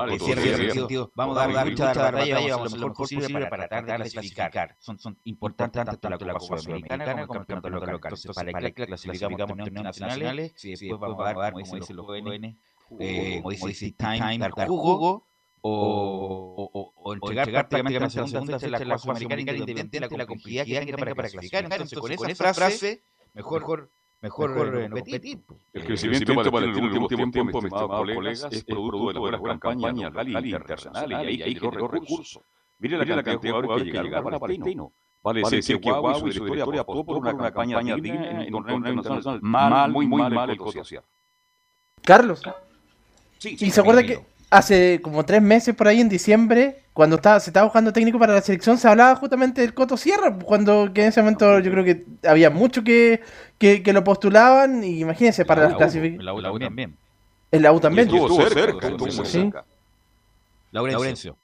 vamos 1.13 1.37
a 1.37 1.47
dar 1.47 1.69
mucha 1.69 1.93
batalla, 1.93 2.55
vamos 2.55 2.73
a 2.73 2.77
lo 2.77 2.87
mejor 2.87 2.93
posible 2.93 3.47
para 3.47 3.67
tratar 3.67 3.99
de 3.99 4.09
clasificar. 4.09 4.77
Son, 4.79 4.97
son 4.97 5.17
importantes 5.25 5.83
tanto 5.99 6.25
la 6.25 6.33
Copa 6.35 6.57
Sudamericana 6.57 7.11
como 7.11 7.23
el 7.23 7.27
campeonato 7.27 7.69
local. 7.69 7.95
Entonces, 7.95 8.31
para 8.33 8.71
que 8.71 8.85
clasificamos 8.85 9.57
torneos 9.57 9.83
nacionales, 9.83 10.53
si 10.55 10.69
después 10.69 10.99
vamos 11.01 11.19
a 11.19 11.33
dar, 11.33 11.51
como 11.51 11.65
dicen 11.65 11.97
los 11.97 12.05
jóvenes, 12.05 12.55
como 12.87 13.49
dice 13.49 13.91
Time, 13.91 14.37
dar 14.37 14.67
jugo, 14.67 15.27
o, 15.61 16.91
o, 16.95 17.13
entregar, 17.13 17.49
prácticamente 17.49 17.99
la 17.99 18.09
segunda 18.09 18.59
fecha 18.59 18.79
de 18.79 18.85
la 18.85 18.97
Copa 18.97 18.97
Sudamericana 18.97 19.51
independiente 19.51 19.99
de 19.99 20.17
la 20.17 20.25
complejidad 20.25 20.65
que 20.65 20.79
tenga 20.79 20.97
para 20.97 21.15
clasificar. 21.15 21.63
Entonces, 21.65 21.99
con 21.99 22.29
esa 22.29 22.53
frase, 22.53 23.03
mejor 23.33 23.61
mejor, 23.61 23.91
mejor 24.21 24.75
eh, 24.77 24.89
no 24.89 24.95
competir. 24.95 25.43
El 25.73 25.85
crecimiento 25.85 26.51
para 26.51 26.65
el 26.65 26.75
último 26.75 27.07
tiempo, 27.07 27.61
mis 27.61 27.73
estimados 27.73 28.15
colegas, 28.15 28.47
es 28.51 28.63
producto 28.63 29.07
de 29.07 29.31
la 29.31 29.37
buena 29.37 29.59
campaña 29.59 30.09
local 30.09 30.45
y 30.45 30.49
internacional, 30.49 31.31
y 31.31 31.41
ahí 31.41 31.55
generó 31.55 31.87
recursos. 31.87 32.43
Mire 32.79 32.97
la 32.97 33.23
cantidad 33.23 33.41
de 33.41 33.61
jugadores 33.61 33.91
que 33.91 34.01
llegaron 34.01 34.33
a 34.33 34.39
Palestino. 34.39 34.93
Vale 35.23 35.43
decir 35.47 35.79
que 35.79 35.91
Guau 35.91 36.27
y 36.27 36.31
su 36.31 36.45
directorio 36.45 36.81
apostó 36.81 37.05
por 37.05 37.17
una 37.17 37.37
campaña 37.37 37.95
digna 37.95 38.31
en 38.31 38.37
el 38.41 38.51
torneo 38.51 38.93
internacional. 38.93 39.39
Mal, 39.41 39.91
muy, 39.91 40.07
muy 40.07 40.21
mal 40.29 40.49
el 40.49 40.57
Coto 40.57 40.83
Sierra. 40.83 41.05
Carlos. 42.01 42.41
Sí, 43.37 43.55
y 43.59 43.69
se 43.69 43.81
acuerda 43.81 44.03
que 44.03 44.30
hace 44.51 45.01
como 45.01 45.25
tres 45.25 45.41
meses 45.41 45.73
por 45.73 45.87
ahí 45.87 45.99
en 46.01 46.09
diciembre, 46.09 46.83
cuando 46.93 47.15
estaba, 47.15 47.39
se 47.39 47.49
estaba 47.49 47.65
buscando 47.65 47.93
técnico 47.93 48.19
para 48.19 48.33
la 48.33 48.41
selección, 48.41 48.77
se 48.77 48.87
hablaba 48.87 49.15
justamente 49.15 49.61
del 49.61 49.73
Coto 49.73 49.97
Sierra, 49.97 50.37
cuando 50.37 50.91
que 50.93 51.03
en 51.03 51.07
ese 51.07 51.21
momento 51.21 51.59
yo 51.59 51.71
creo 51.71 51.83
que 51.83 52.05
había 52.27 52.49
mucho 52.49 52.83
que, 52.83 53.21
que, 53.57 53.81
que 53.81 53.93
lo 53.93 54.03
postulaban, 54.03 54.83
y 54.83 54.99
imagínense, 54.99 55.45
para 55.45 55.63
las 55.63 55.75
clasificaciones. 55.75 56.23
La 56.23 56.33
U, 56.33 56.41
la 56.41 56.51
U 56.51 56.59
también. 56.59 56.95
En 57.49 57.61
la 57.63 57.71
U 57.71 57.79
también. 57.79 58.07
Estuvo 58.07 58.27
Estuvo 58.27 58.41
cerca, 58.43 58.61
cerca, 58.61 58.87
estuvo 58.89 59.07
muy 59.07 59.25
sí. 59.25 59.31
cerca. 59.31 59.65
Laurencio. 60.71 61.37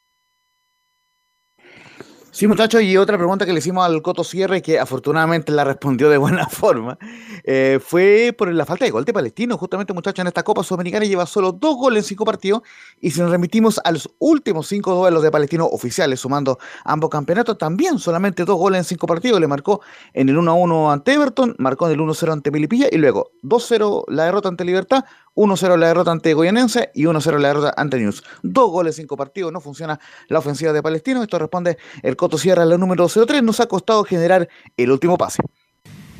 Sí, 2.37 2.45
muchachos, 2.45 2.83
y 2.83 2.95
otra 2.97 3.17
pregunta 3.17 3.47
que 3.47 3.51
le 3.51 3.57
hicimos 3.57 3.83
al 3.83 3.99
Coto 4.03 4.23
Sierra 4.23 4.61
que 4.61 4.77
afortunadamente 4.77 5.51
la 5.51 5.63
respondió 5.63 6.07
de 6.07 6.17
buena 6.17 6.47
forma, 6.49 6.99
eh, 7.43 7.79
fue 7.83 8.31
por 8.37 8.53
la 8.53 8.63
falta 8.63 8.85
de 8.85 8.91
gol 8.91 9.05
de 9.05 9.11
Palestino. 9.11 9.57
Justamente, 9.57 9.91
muchachos, 9.91 10.19
en 10.19 10.27
esta 10.27 10.43
Copa 10.43 10.61
Sudamericana 10.61 11.03
lleva 11.03 11.25
solo 11.25 11.51
dos 11.51 11.75
goles 11.77 12.03
en 12.03 12.09
cinco 12.09 12.25
partidos. 12.25 12.61
Y 13.01 13.09
si 13.09 13.21
nos 13.21 13.31
remitimos 13.31 13.81
a 13.83 13.91
los 13.91 14.07
últimos 14.19 14.67
cinco 14.67 14.93
duelos 14.93 15.23
de 15.23 15.31
Palestino 15.31 15.65
oficiales, 15.65 16.19
sumando 16.19 16.59
ambos 16.83 17.09
campeonatos, 17.09 17.57
también 17.57 17.97
solamente 17.97 18.45
dos 18.45 18.57
goles 18.59 18.81
en 18.81 18.83
cinco 18.83 19.07
partidos. 19.07 19.41
Le 19.41 19.47
marcó 19.47 19.81
en 20.13 20.29
el 20.29 20.37
1-1 20.37 20.93
ante 20.93 21.13
Everton, 21.13 21.55
marcó 21.57 21.87
en 21.87 21.93
el 21.93 21.99
1-0 22.01 22.33
ante 22.33 22.51
Melipilla 22.51 22.87
y 22.91 22.97
luego 22.97 23.31
2-0 23.41 24.03
la 24.09 24.25
derrota 24.25 24.47
ante 24.47 24.63
Libertad, 24.63 25.05
1-0 25.37 25.77
la 25.77 25.87
derrota 25.87 26.11
ante 26.11 26.33
Goyanense 26.33 26.89
y 26.95 27.03
1-0 27.03 27.37
la 27.37 27.49
derrota 27.49 27.73
ante 27.77 27.99
News. 27.99 28.23
Dos 28.41 28.71
goles, 28.71 28.95
cinco 28.95 29.15
partidos, 29.15 29.53
no 29.53 29.61
funciona 29.61 29.99
la 30.29 30.39
ofensiva 30.39 30.73
de 30.73 30.81
Palestino. 30.81 31.21
Esto 31.21 31.37
responde 31.37 31.77
el 32.01 32.15
Coto 32.15 32.39
Sierra, 32.39 32.65
la 32.65 32.77
número 32.77 33.07
03. 33.07 33.43
Nos 33.43 33.59
ha 33.59 33.67
costado 33.67 34.03
generar 34.03 34.49
el 34.75 34.91
último 34.91 35.15
pase. 35.15 35.43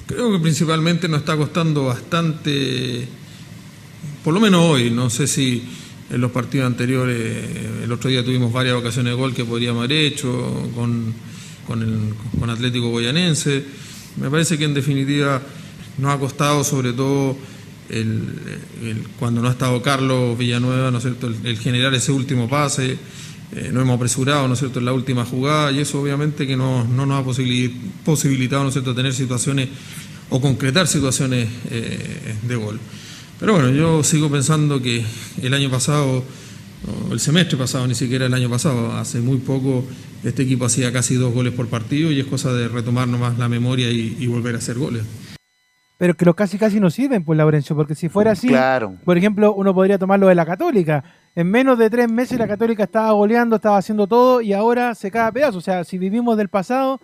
Creo 0.06 0.32
que 0.32 0.40
principalmente 0.40 1.10
nos 1.10 1.22
está 1.22 1.36
costando 1.36 1.86
bastante, 1.86 3.08
por 4.24 4.36
lo 4.36 4.40
menos 4.40 4.62
hoy, 4.62 4.92
no 4.92 5.10
sé 5.10 5.28
si 5.28 5.68
en 6.10 6.22
los 6.22 6.32
partidos 6.32 6.68
anteriores, 6.68 7.46
el 7.84 7.92
otro 7.92 8.10
día 8.10 8.24
tuvimos 8.24 8.54
varias 8.54 8.76
ocasiones 8.76 9.14
de 9.14 9.20
gol 9.20 9.34
que 9.34 9.44
podríamos 9.44 9.84
haber 9.84 10.06
hecho 10.06 10.30
con, 10.76 11.14
con, 11.66 12.16
con 12.40 12.50
Atlético 12.50 12.90
Goyanense. 12.90 13.66
Me 14.18 14.30
parece 14.30 14.58
que 14.58 14.66
en 14.66 14.76
definitiva 14.76 15.42
nos 15.98 16.14
ha 16.14 16.20
costado 16.20 16.64
sobre 16.64 16.94
todo 16.94 17.36
el, 17.90 19.04
cuando 19.20 19.42
no 19.42 19.48
ha 19.48 19.52
estado 19.52 19.82
Carlos 19.82 20.38
Villanueva, 20.38 20.92
¿no 20.92 20.98
es 20.98 21.04
cierto?, 21.04 21.28
el, 21.28 21.58
generar 21.58 21.94
ese 21.94 22.12
último 22.12 22.50
pase. 22.50 22.98
Eh, 23.56 23.70
no 23.72 23.80
hemos 23.80 23.96
apresurado, 23.96 24.46
¿no 24.48 24.56
es 24.56 24.60
cierto?, 24.60 24.80
en 24.80 24.86
la 24.86 24.94
última 24.94 25.24
jugada 25.24 25.72
y 25.72 25.80
eso 25.80 26.02
obviamente 26.02 26.46
que 26.46 26.58
no, 26.58 26.84
no 26.84 27.06
nos 27.06 27.22
ha 27.22 27.26
posibili- 27.26 27.72
posibilitado, 28.04 28.64
¿no 28.64 28.70
es 28.70 28.74
cierto?, 28.74 28.94
tener 28.94 29.14
situaciones 29.14 29.70
o 30.30 30.42
concretar 30.42 30.86
situaciones 30.86 31.48
eh, 31.72 32.36
de 32.46 32.56
gol. 32.58 32.78
Pero 33.40 33.54
bueno, 33.54 33.70
yo 33.70 34.04
sigo 34.04 34.30
pensando 34.30 34.82
que 34.82 35.06
el 35.42 35.54
año 35.54 35.70
pasado, 35.70 36.26
o 37.08 37.14
el 37.14 37.22
semestre 37.22 37.58
pasado, 37.58 37.88
ni 37.88 37.96
siquiera 37.96 38.26
el 38.26 38.34
año 38.34 38.50
pasado, 38.50 38.92
hace 38.98 39.22
muy 39.22 39.38
poco 39.38 39.86
este 40.26 40.44
equipo 40.44 40.66
hacía 40.66 40.92
casi 40.92 41.16
dos 41.16 41.34
goles 41.34 41.54
por 41.54 41.68
partido 41.68 42.12
y 42.12 42.20
es 42.20 42.26
cosa 42.26 42.52
de 42.52 42.68
retomar 42.68 43.08
nomás 43.08 43.38
la 43.38 43.48
memoria 43.48 43.90
y 43.90 44.28
volver 44.28 44.56
a 44.56 44.58
hacer 44.58 44.78
goles. 44.78 45.04
Pero 45.98 46.14
que 46.16 46.26
los 46.26 46.36
casi 46.36 46.58
casi 46.60 46.80
no 46.80 46.90
sirven, 46.90 47.24
pues, 47.24 47.38
Laurencio, 47.38 47.76
porque 47.76 47.96
si 47.96 48.08
fuera 48.08 48.32
así, 48.32 48.48
Claro. 48.50 48.96
por 49.04 49.18
ejemplo, 49.18 49.54
uno 49.54 49.74
podría 49.74 49.98
tomar 49.98 50.20
lo 50.20 50.28
de 50.28 50.36
la 50.36 50.46
Católica. 50.46 51.04
En 51.36 51.50
menos 51.50 51.78
de 51.80 51.90
tres 51.90 52.10
meses 52.12 52.38
la 52.38 52.48
Católica 52.48 52.84
estaba 52.84 53.12
goleando, 53.12 53.56
estaba 53.56 53.78
haciendo 53.78 54.08
todo 54.08 54.42
y 54.42 54.54
ahora 54.54 54.94
se 54.96 55.10
cae 55.10 55.28
a 55.28 55.32
pedazos. 55.32 55.56
O 55.58 55.62
sea, 55.62 55.84
si 55.84 55.98
vivimos 55.98 56.38
del 56.38 56.50
pasado, 56.50 57.00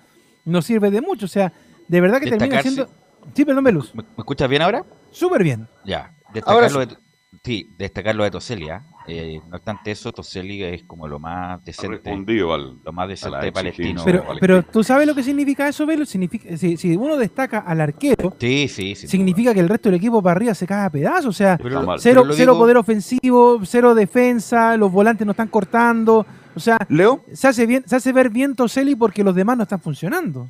no 0.46 0.62
sirve 0.62 0.92
de 0.92 1.02
mucho. 1.02 1.26
O 1.26 1.30
sea, 1.30 1.52
de 1.88 2.02
verdad 2.02 2.20
que 2.20 2.30
termina 2.30 2.62
siendo... 2.62 2.88
Sí, 3.34 3.46
perdón, 3.46 3.64
Velus. 3.64 3.96
¿Me, 3.96 4.04
me 4.04 4.10
escuchas 4.20 4.50
bien 4.50 4.62
ahora? 4.62 4.84
Súper 5.12 5.44
bien. 5.44 5.68
Ya. 5.86 6.12
Ahora 6.46 6.68
Destacar 6.68 6.72
lo 6.72 6.80
de, 6.86 6.98
sí, 7.44 7.70
destacar 7.78 8.16
lo 8.16 8.24
de 8.24 8.32
Toseli. 8.32 8.70
¿ah? 8.70 8.84
Eh, 9.08 9.40
no 9.50 9.56
obstante 9.58 9.92
eso, 9.92 10.12
Toseli 10.14 10.64
es 10.64 10.84
como 10.84 11.08
lo 11.08 11.20
más 11.20 11.64
decente. 11.66 12.10
al- 12.10 12.80
lo 12.84 12.94
más 12.94 13.08
decente 13.10 13.52
Palestino. 13.52 14.02
Pero, 14.06 14.24
pero 14.40 14.64
¿tú 14.64 14.84
sabes 14.84 15.06
lo 15.08 15.14
que 15.16 15.24
significa 15.24 15.68
eso, 15.68 15.86
Velus? 15.86 16.08
Significa, 16.10 16.56
si, 16.58 16.78
si 16.78 16.96
uno 16.96 17.18
destaca 17.18 17.60
al 17.60 17.82
arquero, 17.82 18.36
Sí, 18.40 18.68
sí, 18.70 18.96
sí. 18.96 19.08
significa 19.08 19.54
que 19.54 19.60
el 19.60 19.68
resto 19.70 19.90
del 19.90 19.98
equipo 19.98 20.22
para 20.22 20.38
arriba 20.38 20.54
se 20.56 20.66
cae 20.68 20.86
a 20.86 20.90
pedazos. 20.90 21.26
O 21.26 21.34
sea, 21.34 21.58
Pero 21.58 21.82
cero, 22.00 22.22
pero 22.24 22.34
cero 22.34 22.54
digo- 22.54 22.58
poder 22.60 22.78
ofensivo, 22.78 23.60
cero 23.66 23.94
defensa, 23.96 24.78
los 24.78 24.92
volantes 24.92 25.26
no 25.26 25.32
están 25.32 25.50
cortando. 25.50 26.26
O 26.56 26.60
sea, 26.60 26.78
Leo. 26.88 27.26
Se 27.34 27.48
hace, 27.48 27.66
bien, 27.66 27.84
se 27.88 27.96
hace 27.96 28.14
ver 28.14 28.30
bien 28.30 28.56
Toseli 28.56 28.96
porque 28.96 29.24
los 29.24 29.36
demás 29.36 29.58
no 29.58 29.64
están 29.64 29.82
funcionando. 29.82 30.50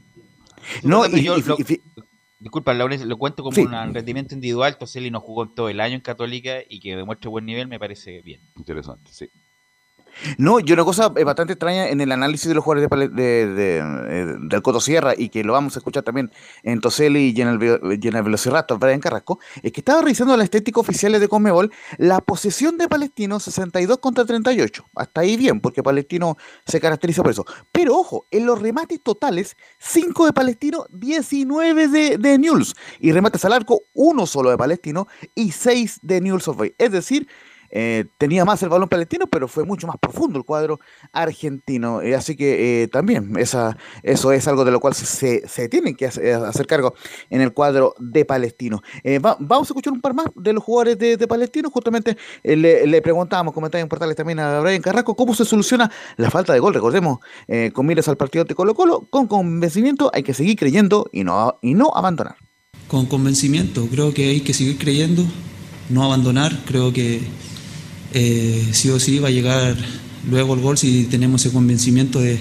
No, 0.84 1.05
y- 1.07 1.23
yo 1.23 1.38
y- 1.38 1.41
lo- 1.41 1.57
y- 1.57 1.81
disculpa, 2.43 2.73
Laurencio, 2.73 3.07
lo 3.07 3.17
cuento 3.17 3.41
como 3.41 3.55
Sí. 3.55 3.61
un 3.61 3.93
rendimiento 3.93 4.35
individual. 4.35 4.77
Toseli 4.77 5.09
no 5.09 5.19
jugó 5.21 5.49
todo 5.49 5.69
el 5.69 5.79
año 5.79 5.95
en 5.95 6.01
Católica 6.01 6.57
y 6.69 6.79
que 6.81 6.95
demuestre 6.95 7.29
buen 7.29 7.45
nivel 7.45 7.67
me 7.67 7.79
parece 7.79 8.21
bien. 8.21 8.41
Interesante, 8.57 9.09
sí. 9.11 9.29
No, 10.38 10.59
y 10.59 10.72
una 10.72 10.84
cosa 10.84 11.11
eh, 11.16 11.24
bastante 11.24 11.53
extraña 11.53 11.88
en 11.89 12.01
el 12.01 12.11
análisis 12.11 12.47
de 12.47 12.55
los 12.55 12.64
jugadores 12.64 12.89
de, 13.16 13.47
de- 13.47 13.78
eh, 13.80 14.36
del 14.41 14.61
Coto 14.61 14.80
Sierra 14.80 15.14
y 15.18 15.30
que 15.30 15.43
lo 15.43 15.53
vamos 15.53 15.76
a 15.76 15.80
escuchar 15.80 16.03
también 16.03 16.32
en 16.64 16.80
Toseli 16.82 17.34
y 17.36 17.41
en 17.41 17.47
el, 17.47 17.99
y 18.01 18.07
en 18.07 18.16
el 18.16 18.24
Velociraptor, 18.24 18.80
Brian 18.80 18.99
Carrasco, 18.99 19.39
es 19.61 19.72
que 19.72 19.82
estaba 19.82 20.01
revisando 20.01 20.36
la 20.38 20.43
estética 20.43 20.80
oficiales 20.80 21.22
de 21.22 21.28
Conmebol, 21.28 21.72
la 21.97 22.22
posesión 22.22 22.78
de 22.78 22.88
Palestino 22.88 23.39
62 23.39 23.97
contra 23.99 24.26
38. 24.26 24.86
Hasta 24.95 25.22
ahí 25.22 25.38
bien, 25.38 25.59
porque 25.59 25.84
Palestino 25.84 26.38
se 26.66 26.80
caracteriza 26.80 27.22
por 27.24 27.32
eso. 27.32 27.45
Pero 27.72 27.95
ojo, 27.97 28.26
en 28.32 28.45
los 28.45 28.61
remates 28.61 29.01
totales, 29.01 29.55
5 29.80 30.26
de 30.28 30.34
Palestino, 30.34 30.86
19 30.91 31.88
de, 31.88 32.18
de 32.18 32.38
Newell's. 32.38 32.76
Y 32.99 33.11
remates 33.11 33.43
al 33.45 33.53
arco, 33.53 33.84
uno 33.93 34.26
solo 34.26 34.49
de 34.49 34.57
Palestino 34.57 35.07
y 35.36 35.51
6 35.51 35.99
de 36.01 36.22
Newell's 36.22 36.47
Old 36.47 36.57
Boys. 36.57 36.74
Es 36.78 36.91
decir, 36.91 37.28
eh, 37.76 38.05
tenía 38.19 38.45
más 38.45 38.61
el 38.63 38.69
balón 38.69 38.88
palestino, 38.88 39.26
pero 39.28 39.47
fue 39.47 39.65
mucho 39.65 39.88
más 39.88 39.97
profundo 39.99 40.38
el 40.38 40.45
cuadro 40.45 40.80
argentino. 41.11 42.01
Eh, 42.01 42.15
así 42.15 42.36
que 42.36 42.84
eh, 42.84 42.88
también 42.88 43.36
esa, 43.38 43.76
eso 44.03 44.32
es 44.32 44.47
algo 44.47 44.63
de 44.63 44.71
lo 44.71 44.80
cual 44.80 44.93
se, 44.93 45.47
se, 45.47 45.67
tienen 45.69 45.95
que 45.95 46.05
hacer, 46.05 46.67
cargo 46.67 46.93
en 47.30 47.41
el 47.41 47.51
cuadro 47.51 47.95
de 47.99 48.24
palestino. 48.26 48.82
Va- 49.26 49.38
vamos 49.39 49.67
a 49.67 49.71
escuchar 49.71 49.91
un 49.93 50.01
par 50.01 50.13
más 50.13 50.28
de 50.36 50.53
los 50.53 50.63
jugadores 50.63 50.97
de, 50.99 51.17
de 51.17 51.28
palestino. 51.28 51.69
Justamente 51.71 52.15
le, 52.43 52.86
le 52.86 53.01
preguntábamos, 53.01 53.53
comentarios 53.53 53.84
en 53.86 53.89
portales 53.89 54.15
también 54.15 54.39
a 54.39 54.59
Brian 54.59 54.82
Carrasco, 54.82 55.15
cómo 55.15 55.34
se 55.34 55.43
soluciona 55.43 55.89
la 56.17 56.30
falta 56.30 56.53
de 56.53 56.59
gol. 56.59 56.74
Recordemos, 56.74 57.17
con 57.74 57.86
miras 57.86 58.07
al 58.07 58.17
partido 58.17 58.45
de 58.45 58.53
Colo 58.55 58.76
Colo, 58.76 59.07
con 59.09 59.28
convencimiento 59.28 60.11
hay 60.13 60.21
que 60.24 60.34
seguir 60.34 60.55
creyendo 60.57 61.09
y 61.11 61.24
no, 61.24 61.57
y 61.61 61.74
no 61.74 61.91
abandonar. 61.95 62.36
con 62.88 63.05
convencimiento. 63.07 63.88
Creo 63.89 64.13
que 64.13 64.30
hay 64.30 64.41
que 64.41 64.53
seguir 64.53 64.78
creyendo, 64.78 65.24
no 65.89 66.03
abandonar. 66.03 66.51
Creo 66.65 66.93
que 66.93 67.21
eh, 68.14 68.70
sí 68.72 68.89
o 68.89 68.99
sí 68.99 69.20
va 69.20 69.30
a 69.30 69.32
llegar 69.32 69.76
luego 70.30 70.53
el 70.53 70.61
gol 70.61 70.78
si 70.78 71.05
tenemos 71.05 71.43
ese 71.45 71.53
convencimiento 71.53 72.20
de, 72.20 72.39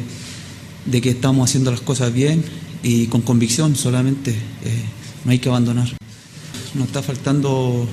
que 1.01 1.11
estamos 1.11 1.49
haciendo 1.49 1.71
las 1.71 1.81
cosas 1.81 2.13
bien 2.13 2.45
y 2.83 3.07
con 3.07 3.23
convicción 3.23 3.75
solamente. 3.77 4.31
eh, 4.31 4.83
no 5.25 5.31
hay 5.31 5.39
que 5.39 5.49
abandonar. 5.49 5.89
Nos 6.75 6.87
está 6.87 7.03
faltando 7.03 7.89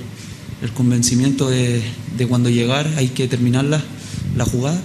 el 0.62 0.70
convencimiento 0.72 1.48
de, 1.48 1.82
cuando 2.28 2.50
llegar 2.50 2.86
hay 2.96 3.08
que 3.08 3.28
terminar 3.28 3.64
la, 3.64 4.44
jugada. 4.44 4.80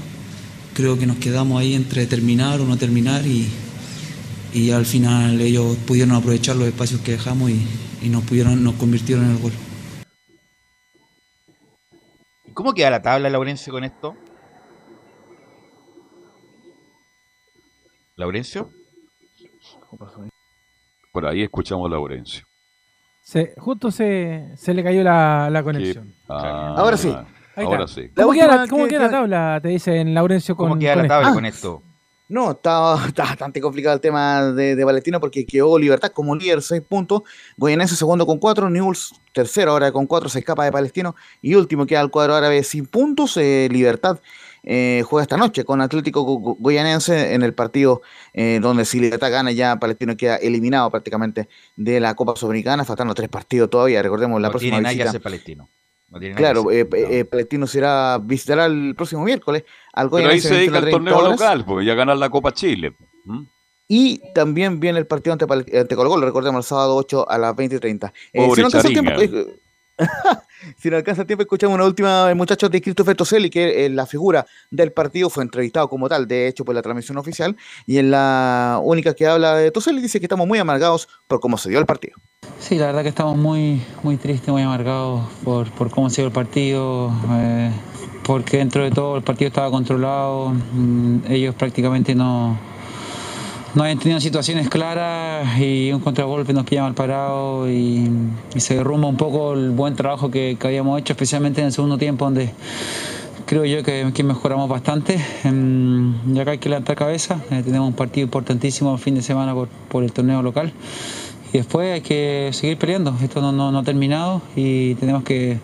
Creo 0.74 0.98
que 1.00 1.06
nos 1.06 1.18
quedamos 1.18 1.60
ahí 1.60 1.74
entre 1.74 2.06
terminar 2.06 2.62
o 2.62 2.66
no 2.66 2.78
terminar 2.78 3.24
y, 3.26 3.48
al 4.72 4.86
final 4.86 5.41
ellos 5.41 5.76
pudieron 5.86 6.16
aprovechar 6.16 6.56
los 6.56 6.66
espacios 6.68 7.02
que 7.02 7.12
dejamos 7.12 7.52
y, 7.52 7.60
y 8.02 8.10
pudieron 8.10 8.64
nos 8.64 8.76
convirtieron 8.76 9.26
en 9.26 9.32
el 9.32 9.38
gol. 9.38 9.52
¿Cómo 12.56 12.74
queda 12.74 12.89
la 12.89 13.01
tabla, 13.01 13.30
Laurencio, 13.30 13.72
con 13.72 13.84
esto? 13.84 14.16
¿Laurencio? 18.16 18.72
Por 21.12 21.26
ahí 21.28 21.43
escuchamos 21.43 21.86
a 21.88 21.89
Laurencio. 21.91 22.45
Se, 23.22 23.53
justo 23.58 23.91
se, 23.91 24.53
se 24.56 24.74
le 24.74 24.84
cayó 24.84 25.03
la, 25.03 25.49
la 25.51 25.64
conexión. 25.64 26.14
Ah, 26.30 26.76
Ahora 26.78 26.95
sí. 26.97 27.10
Ahí 27.56 27.66
Ahora 27.66 27.86
está. 27.86 28.01
sí. 28.01 28.10
¿Cómo, 28.16 28.32
queda, 28.34 28.47
la, 28.47 28.53
última 28.62 28.68
cómo 28.70 28.84
que- 28.84 28.89
queda 28.89 28.99
la 29.01 29.08
que- 29.08 29.12
tabla? 29.16 29.60
Te 29.62 29.68
dicen 29.70 30.14
Laurencio 30.14 30.56
con, 30.56 30.70
¿Cómo 30.70 30.80
queda 30.80 30.95
la 30.97 31.08
tabla 31.08 31.28
esto? 31.28 31.34
con 31.36 31.45
esto? 31.45 31.84
No, 32.28 32.51
está, 32.51 32.95
está 33.07 33.23
bastante 33.26 33.61
complicado 33.61 33.93
el 33.95 34.01
tema 34.01 34.51
de, 34.51 34.76
de 34.76 34.84
Valentino 34.84 35.19
porque 35.19 35.45
quedó 35.45 35.78
Libertad 35.78 36.11
como 36.11 36.36
líder, 36.36 36.61
6 36.61 36.82
puntos. 36.88 37.21
Goyanense 37.57 37.95
segundo 37.95 38.26
con 38.26 38.39
4, 38.39 38.69
Newell's 38.69 39.13
tercero 39.34 39.71
ahora 39.71 39.91
con 39.91 40.07
4, 40.07 40.30
se 40.30 40.39
escapa 40.39 40.65
de 40.65 40.71
Palestino. 40.71 41.15
Y 41.41 41.55
último 41.55 41.86
queda 41.86 42.01
el 42.01 42.09
cuadro 42.09 42.34
árabe 42.36 42.63
sin 42.63 42.86
puntos. 42.88 43.38
eh, 43.38 43.67
Libertad 43.71 44.19
eh, 44.63 45.03
juega 45.07 45.21
esta 45.21 45.38
noche 45.38 45.63
con 45.63 45.80
Atlético 45.82 46.23
Go- 46.23 46.39
Go- 46.39 46.57
Goyanense 46.59 47.36
en 47.36 47.43
el 47.43 47.53
partido 47.53 48.01
eh, 48.34 48.57
donde 48.59 48.86
si 48.86 48.99
Libertad 48.99 49.30
gana 49.32 49.51
ya 49.51 49.78
Palestino 49.78 50.17
queda 50.17 50.38
eliminado 50.38 50.89
prácticamente 50.89 51.47
de 51.76 51.99
la 51.99 52.15
Copa 52.15 52.36
Sudamericana, 52.36 52.84
faltando 52.84 53.13
tres 53.13 53.30
partidos 53.30 53.69
todavía. 53.69 54.01
Recordemos 54.01 54.41
la 54.41 54.47
no 54.47 54.51
próxima 54.53 54.78
tiene 54.78 54.89
visita. 54.89 55.19
Palestino. 55.19 55.69
No 56.10 56.20
tiene 56.20 56.36
nada 56.36 56.53
Claro, 56.53 56.68
que 56.68 56.80
eh, 56.82 56.88
hacer. 56.91 57.12
eh, 57.14 57.26
Palestino 57.26 57.68
será, 57.68 58.20
visitará 58.22 58.66
el 58.66 58.93
próximo 58.95 59.24
miércoles 59.24 59.64
al 59.93 60.10
Pero 60.10 60.30
ahí 60.30 60.39
se 60.39 60.53
dedica 60.53 60.74
21 60.74 60.78
al 60.78 60.82
30 60.84 60.91
torneo 60.91 61.18
horas. 61.18 61.39
local, 61.39 61.66
porque 61.66 61.86
ya 61.86 61.93
ganar 61.95 62.18
la 62.18 62.30
Copa 62.30 62.51
Chile. 62.53 62.95
¿Mm? 63.26 63.43
Y 63.88 64.22
también 64.34 64.80
viene 64.80 64.97
el 64.99 65.08
partido 65.08 65.34
ante, 65.34 65.45
ante 65.45 65.95
Colo 65.95 66.10
Colo, 66.10 66.26
recordemos, 66.26 66.66
el 66.66 66.68
sábado 66.68 66.95
8 66.95 67.30
a 67.30 67.38
las 67.38 67.56
20 67.56 67.76
y 67.76 67.80
30. 67.80 68.14
Eh, 68.34 68.49
si 68.56 68.62
no 68.62 68.68
alcanza 68.68 68.88
el 68.88 68.93
tiempo, 68.93 69.12
eh, 69.22 69.60
Si 70.78 70.89
no 70.89 70.97
alcanza 70.97 71.26
tiempo, 71.26 71.43
escuchamos 71.43 71.76
una 71.76 71.86
última, 71.86 72.30
eh, 72.30 72.36
muchachos, 72.36 72.70
de 72.72 72.82
Christopher 72.82 73.16
Toselli, 73.16 73.49
que 73.49 73.86
es 73.86 73.91
la 73.91 74.06
figura 74.06 74.45
del 74.72 74.91
partido, 74.91 75.30
fue 75.30 75.43
entrevistado 75.43 75.89
como 75.89 76.10
tal, 76.10 76.28
de 76.28 76.47
hecho, 76.47 76.66
por 76.66 76.76
la 76.76 76.82
transmisión 76.82 77.18
oficial, 77.18 77.56
y 77.86 77.97
en 77.97 78.12
la 78.12 78.80
única 78.84 79.14
que 79.14 79.28
habla 79.28 79.56
de 79.56 79.72
Toselli 79.72 80.01
dice 80.01 80.20
que 80.20 80.26
estamos 80.26 80.47
muy 80.47 80.60
amargados 80.60 81.08
por 81.28 81.39
cómo 81.39 81.58
se 81.58 81.70
dio 81.70 81.80
el 81.80 81.86
partido. 81.86 82.18
Sí, 82.60 82.76
la 82.76 82.88
verdad 82.88 83.03
que 83.03 83.10
estamos 83.10 83.38
muy, 83.38 83.82
muy 84.03 84.18
tristes, 84.18 84.49
muy 84.49 84.62
amargados 84.62 85.26
por, 85.43 85.70
por 85.72 85.89
cómo 85.89 86.10
se 86.10 86.22
dio 86.22 86.28
el 86.28 86.34
partido, 86.34 87.12
eh, 87.32 87.72
porque 88.24 88.58
dentro 88.58 88.84
de 88.84 88.91
todo 88.91 89.18
el 89.18 89.24
partido 89.24 89.49
estaba 89.49 89.70
controlado, 89.70 90.49
mm, 90.49 91.20
ellos 91.30 91.56
prácticamente 91.56 92.16
no, 92.16 92.58
no 93.76 93.84
habían 93.84 93.99
tenido 93.99 94.19
situaciones 94.21 94.69
claras 94.69 95.59
y 95.59 95.91
un 95.91 95.99
contragolpe 95.99 96.53
nos 96.53 96.65
pilla 96.65 96.84
mal 96.84 96.93
parado 96.93 97.69
y, 97.69 98.09
y 98.55 98.59
se 98.59 98.76
derrumba 98.76 99.07
un 99.07 99.17
poco 99.17 99.53
el 99.53 99.71
buen 99.71 99.95
trabajo 99.95 100.32
que, 100.32 100.57
que 100.59 100.67
habíamos 100.67 100.99
hecho, 100.99 101.13
especialmente 101.13 101.59
en 101.61 101.67
el 101.67 101.73
segundo 101.73 101.97
tiempo 101.97 102.23
donde 102.26 102.51
creo 103.45 103.65
yo 103.65 103.84
que, 103.84 104.09
que 104.13 104.23
mejoramos 104.23 104.69
bastante. 104.69 105.19
Mm, 105.43 106.36
Y 106.36 106.39
acá 106.39 106.51
hay 106.51 106.57
que 106.57 106.69
levantar 106.69 106.95
cabeza, 106.95 107.41
eh, 107.51 107.61
tenemos 107.63 107.88
un 107.89 107.93
partido 107.95 108.26
importantísimo 108.26 108.93
el 108.93 108.99
fin 108.99 109.13
de 109.15 109.21
semana 109.21 109.53
por, 109.53 109.67
por 109.67 110.03
el 110.03 110.11
torneo 110.13 110.41
local. 110.41 110.71
Y 111.53 111.57
después 111.59 111.93
hay 111.93 112.01
que 112.01 112.49
seguir 112.53 112.78
peleando. 112.78 113.15
Esto 113.21 113.39
no, 113.41 113.51
no- 113.51 113.71
no 113.71 113.80
ha 113.80 113.84
terminado 113.84 114.41
y 114.55 114.95
tenemos 114.95 115.23
que 115.23 115.59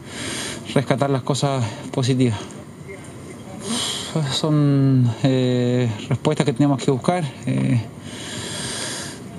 rescatar 0.74 1.10
las 1.10 1.22
cosas 1.22 1.64
positivas. 1.92 2.38
Son 4.34 5.10
eh, 5.24 5.90
respuestas 6.10 6.46
que 6.46 6.54
tenemos 6.54 6.82
que 6.84 6.92
buscar. 6.92 7.24
Eh, 7.46 7.82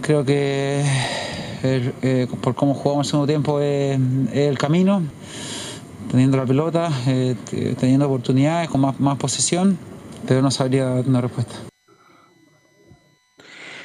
creo 0.03 0.24
que 0.24 0.84
eh, 1.62 2.26
por 2.42 2.55
cómo 2.55 2.74
jugamos 2.74 3.07
el 3.07 3.11
segundo 3.11 3.26
tiempo 3.26 3.61
es, 3.61 3.98
es 4.32 4.48
el 4.48 4.59
camino, 4.59 5.03
teniendo 6.11 6.36
la 6.36 6.44
pelota, 6.44 6.90
eh, 7.07 7.36
teniendo 7.78 8.07
oportunidades, 8.07 8.68
con 8.68 8.82
más, 8.82 9.00
más 9.00 9.16
posesión, 9.16 9.78
pero 10.26 10.42
no 10.42 10.50
sabría 10.50 10.86
dar 10.86 11.09
una 11.09 11.20
respuesta. 11.20 11.55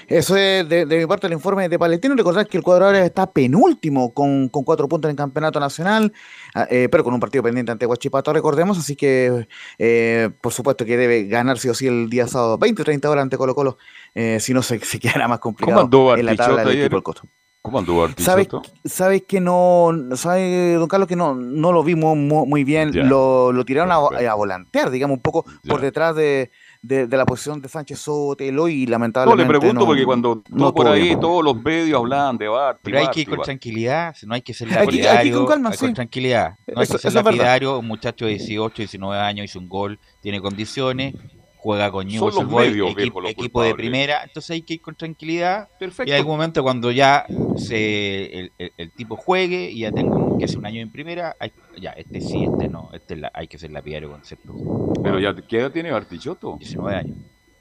Eso 0.08 0.38
es 0.38 0.68
de, 0.70 0.86
mi 0.86 1.06
parte 1.06 1.28
el 1.28 1.34
informe 1.34 1.68
de 1.68 1.78
Palestino. 1.78 2.16
Recordar 2.16 2.48
que 2.48 2.58
el 2.58 2.64
cuadro 2.64 2.90
está 2.92 3.30
penúltimo 3.30 4.14
con, 4.14 4.48
con 4.48 4.64
cuatro 4.64 4.88
puntos 4.88 5.10
en 5.10 5.12
el 5.12 5.18
campeonato 5.18 5.60
nacional, 5.60 6.14
ah, 6.56 6.66
eh, 6.70 6.88
pero 6.90 7.04
con 7.04 7.14
un 7.14 7.20
partido 7.20 7.44
pendiente 7.44 7.74
ante 7.74 7.86
Huachipato, 7.86 8.32
recordemos. 8.32 8.78
Así 8.78 8.96
que, 8.96 9.48
eh, 9.78 10.30
por 10.40 10.54
supuesto, 10.54 10.86
que 10.86 10.96
debe 10.96 11.26
ganar 11.26 11.60
sí 11.60 11.68
o 11.68 11.74
sí 11.74 11.88
el 11.88 12.10
día 12.10 12.26
sábado 12.26 12.58
20 12.58 12.82
o 12.82 12.86
30 12.86 13.10
horas 13.10 13.24
ante 13.24 13.38
Colo 13.38 13.54
Colo, 13.54 13.78
eh, 14.20 14.40
si 14.40 14.52
no 14.54 14.62
se, 14.64 14.80
se 14.84 15.00
quedará 15.00 15.28
más 15.28 15.40
complicado 15.40 15.78
¿Cómo 15.78 15.86
andó 15.86 16.18
en 16.18 16.26
la 16.26 16.36
tabla 16.36 16.64
del 16.66 16.80
equipo 16.80 16.96
del 16.96 17.04
Coto. 17.04 17.22
¿Cómo 17.62 17.80
anduvo 17.80 18.08
¿Sabes, 18.18 18.48
Artichoto? 18.48 18.62
sabes 18.86 19.24
que 19.28 19.42
no, 19.42 19.92
sabe 20.16 20.76
don 20.76 20.88
Carlos 20.88 21.06
que 21.10 21.18
no, 21.18 21.36
no 21.36 21.74
lo 21.74 21.84
vimos 21.84 22.16
mu- 22.16 22.46
muy 22.46 22.64
bien, 22.64 22.94
Ya. 22.94 23.04
lo, 23.04 23.52
lo 23.52 23.66
tiraron 23.66 23.92
a, 23.92 23.96
a 24.32 24.34
volantear, 24.36 24.90
digamos, 24.90 25.18
un 25.18 25.22
poco 25.22 25.44
por 25.68 25.82
detrás 25.82 26.16
de, 26.16 26.50
de- 26.82 27.08
de 27.08 27.18
la 27.18 27.26
posición 27.26 27.62
de 27.62 27.68
Sánchez 27.68 28.00
Sotelo 28.00 28.70
y 28.70 28.86
No, 28.86 28.92
lamentablemente 28.92 29.44
le 29.52 29.60
pregunto 29.60 29.82
no- 29.82 29.86
porque 29.86 30.06
cuando 30.06 30.44
no 30.50 30.74
por 30.74 30.88
ahí 30.88 31.02
bien. 31.02 31.20
todos 31.20 31.44
los 31.44 31.62
medios 31.62 32.00
hablaban 32.00 32.38
de 32.38 32.48
Barty, 32.48 32.80
Pero 32.84 33.00
hay 33.00 33.06
Barty, 33.06 33.14
que 33.16 33.22
ir 33.22 33.28
con 33.28 33.38
Barty. 33.40 33.48
tranquilidad, 33.48 34.16
no 34.26 34.34
hay 34.36 34.42
que 34.44 34.54
ser 34.54 34.68
Hay 34.70 34.74
que- 34.74 34.80
hay 34.80 34.88
que 34.88 34.96
ir 34.96 35.04
con 35.04 35.14
lapidario. 35.18 35.46
calma, 35.46 35.70
hay 35.72 35.78
con 35.78 35.88
sí. 35.90 35.94
tranquilidad. 35.94 36.52
No 36.68 36.80
hay 36.80 36.84
Eso- 36.84 36.94
que 36.94 37.00
ser 37.00 37.14
lapidario. 37.14 37.80
Un 37.80 37.88
muchacho 37.88 38.24
de 38.26 38.32
18, 38.32 38.76
19 38.78 39.20
años 39.22 39.44
hizo 39.44 39.60
un 39.60 39.68
gol, 39.68 40.00
tiene 40.22 40.40
condiciones, 40.40 41.16
juega 41.68 41.92
con 41.92 42.04
Son 42.04 42.14
Newell's 42.14 42.36
los 42.36 42.50
medios, 42.50 42.88
equipo, 42.92 42.96
viejo, 43.02 43.22
los 43.22 43.32
equipo 43.32 43.62
de 43.62 43.76
primera. 43.76 44.24
Entonces 44.24 44.52
hay 44.52 44.62
que 44.62 44.76
ir 44.76 44.82
con 44.82 44.96
tranquilidad. 44.96 45.68
Perfecto. 45.78 46.10
Y 46.10 46.12
en 46.14 46.18
algún 46.18 46.34
momento 46.38 46.64
cuando 46.64 46.92
ya 46.92 47.26
se, 47.58 48.40
el, 48.40 48.54
el- 48.58 48.72
el 48.78 48.92
tipo 48.94 49.18
juegue 49.18 49.70
y 49.70 49.80
ya 49.80 49.92
tenga 49.92 50.16
un, 50.16 50.38
que 50.38 50.46
hace 50.46 50.58
un 50.58 50.66
año 50.66 50.80
en 50.82 50.90
primera, 50.92 51.36
hay- 51.40 51.52
ya, 51.78 51.92
este 51.92 52.22
sí, 52.22 52.46
este 52.50 52.70
no, 52.70 52.90
este 52.94 53.16
es 53.16 53.20
la- 53.20 53.32
hay 53.34 53.48
que 53.50 53.58
ser 53.58 53.72
lapidario 53.72 54.10
con 54.12 54.24
cierto. 54.24 54.54
Pero 55.04 55.20
ya, 55.20 55.36
¿qué 55.36 55.60
edad 55.60 55.72
tiene 55.72 55.92
Bartichotto? 55.92 56.56
19 56.58 56.96
años. 56.96 57.18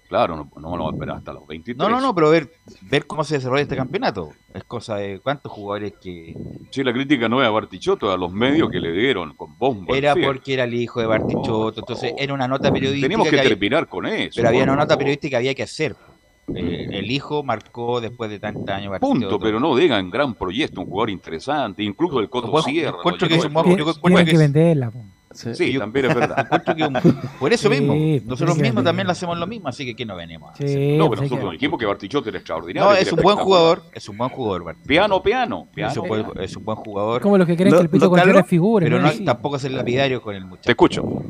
Claro, 0.09 0.37
no, 0.37 0.51
no 0.61 0.71
me 0.71 0.77
lo 0.77 0.85
va 0.85 0.91
a 0.91 0.93
esperar 0.93 1.17
hasta 1.17 1.33
los 1.33 1.47
23. 1.47 1.77
No, 1.77 1.89
no, 1.89 2.01
no, 2.01 2.15
pero 2.15 2.31
ver, 2.31 2.51
ver 2.83 3.07
cómo 3.07 3.25
se 3.25 3.35
desarrolla 3.37 3.63
este 3.63 3.77
campeonato. 3.77 4.31
Es 4.55 4.65
cosa 4.65 4.97
de 4.97 5.19
cuántos 5.21 5.51
jugadores 5.53 5.95
que 6.01 6.35
Sí, 6.71 6.85
la 6.85 6.93
crítica 6.93 7.29
no 7.29 7.41
es 7.43 7.47
a 7.49 7.51
Bartichotto, 7.51 8.13
a 8.13 8.17
los 8.17 8.33
medios 8.33 8.71
que 8.71 8.79
le 8.81 8.93
dieron 8.93 9.35
con 9.35 9.57
bombo. 9.59 9.95
Era 9.95 10.15
porque 10.15 10.55
era 10.55 10.65
el 10.65 10.75
hijo 10.75 11.01
de 11.01 11.07
Bartichotto, 11.07 11.81
entonces 11.81 12.13
era 12.17 12.33
una 12.35 12.47
nota 12.49 12.73
periodística. 12.73 13.07
Tenemos 13.09 13.29
que 13.29 13.39
había- 13.39 13.49
terminar 13.51 13.89
con 13.89 14.07
eso. 14.07 14.33
Pero 14.37 14.49
había 14.49 14.63
una 14.63 14.77
nota 14.77 14.97
periodística 14.97 15.31
que 15.31 15.37
había 15.37 15.55
que 15.55 15.63
hacer. 15.65 15.97
Eh, 16.55 16.87
el 16.93 17.11
hijo 17.11 17.43
marcó 17.43 18.01
después 18.01 18.31
de 18.31 18.39
tantos 18.39 18.69
años 18.69 18.97
Punto, 19.01 19.39
pero 19.41 19.59
no 19.59 19.75
digan 19.75 20.09
gran 20.11 20.35
proyecto, 20.35 20.81
un 20.83 20.87
jugador 20.87 21.11
interesante, 21.11 21.83
incluso 21.83 22.21
el 22.21 22.29
Coto 22.31 22.63
Sierra. 22.63 22.97
encuentro 22.99 23.27
lo 23.27 23.29
que 23.29 23.35
es 23.35 23.45
un 23.45 23.53
que 23.53 24.25
que 24.25 24.31
es- 24.31 24.39
venderla. 24.39 24.93
Sí, 25.37 25.79
también 25.79 26.07
es 26.07 26.15
verdad. 26.17 26.63
Que 26.77 26.83
un- 26.85 26.99
por 27.41 27.53
eso 27.53 27.69
Sí, 27.69 27.81
mismo, 27.81 27.95
pues, 27.95 28.25
nosotros 28.25 28.57
que 28.57 28.63
mismos 28.63 28.85
también 28.85 29.07
lo 29.07 29.13
hacemos 29.13 29.39
lo 29.39 29.47
mismo, 29.47 29.69
así 29.69 29.85
que 29.85 29.95
¿qué 29.95 30.05
no 30.07 30.17
venimos? 30.17 30.51
a 30.51 30.53
hacer? 30.55 30.69
Sí, 30.69 30.97
No, 30.97 31.05
pero 31.05 31.09
pues 31.09 31.21
nosotros 31.23 31.41
que- 31.41 31.47
un 31.49 31.55
equipo 31.55 31.79
que 31.79 31.87
Bartichotto 31.87 32.29
era 32.29 32.39
extraordinario. 32.39 32.89
No, 32.91 32.97
que 32.97 33.03
es 33.03 33.13
un 33.13 33.23
buen 33.23 33.37
jugador, 33.37 33.83
es 33.93 34.09
un 34.09 34.17
buen 34.17 34.31
jugador, 34.31 34.65
Bartichotto. 34.65 34.89
Piano, 34.89 35.23
piano, 35.23 35.69
piano. 35.75 35.93
Es 35.93 35.99
un 35.99 36.09
buen- 36.09 36.27
es 36.41 36.57
un 36.57 36.65
buen 36.65 36.77
jugador. 36.79 37.23
Como 37.23 37.39
los 37.39 37.47
que 37.47 37.57
creen 37.57 37.71
Lo- 37.73 37.79
que 37.79 37.83
el 37.85 37.91
pito 37.91 38.11
Carlos, 38.11 38.41
es 38.43 38.47
figura. 38.47 38.85
Pero 38.87 39.01
¿no? 39.01 39.13
no, 39.13 39.25
tampoco 39.25 39.59
ser 39.59 39.73
lapidario 39.73 40.21
con 40.23 40.35
el 40.35 40.45
muchacho. 40.45 40.65
Te 40.67 40.73
escucho. 40.73 41.23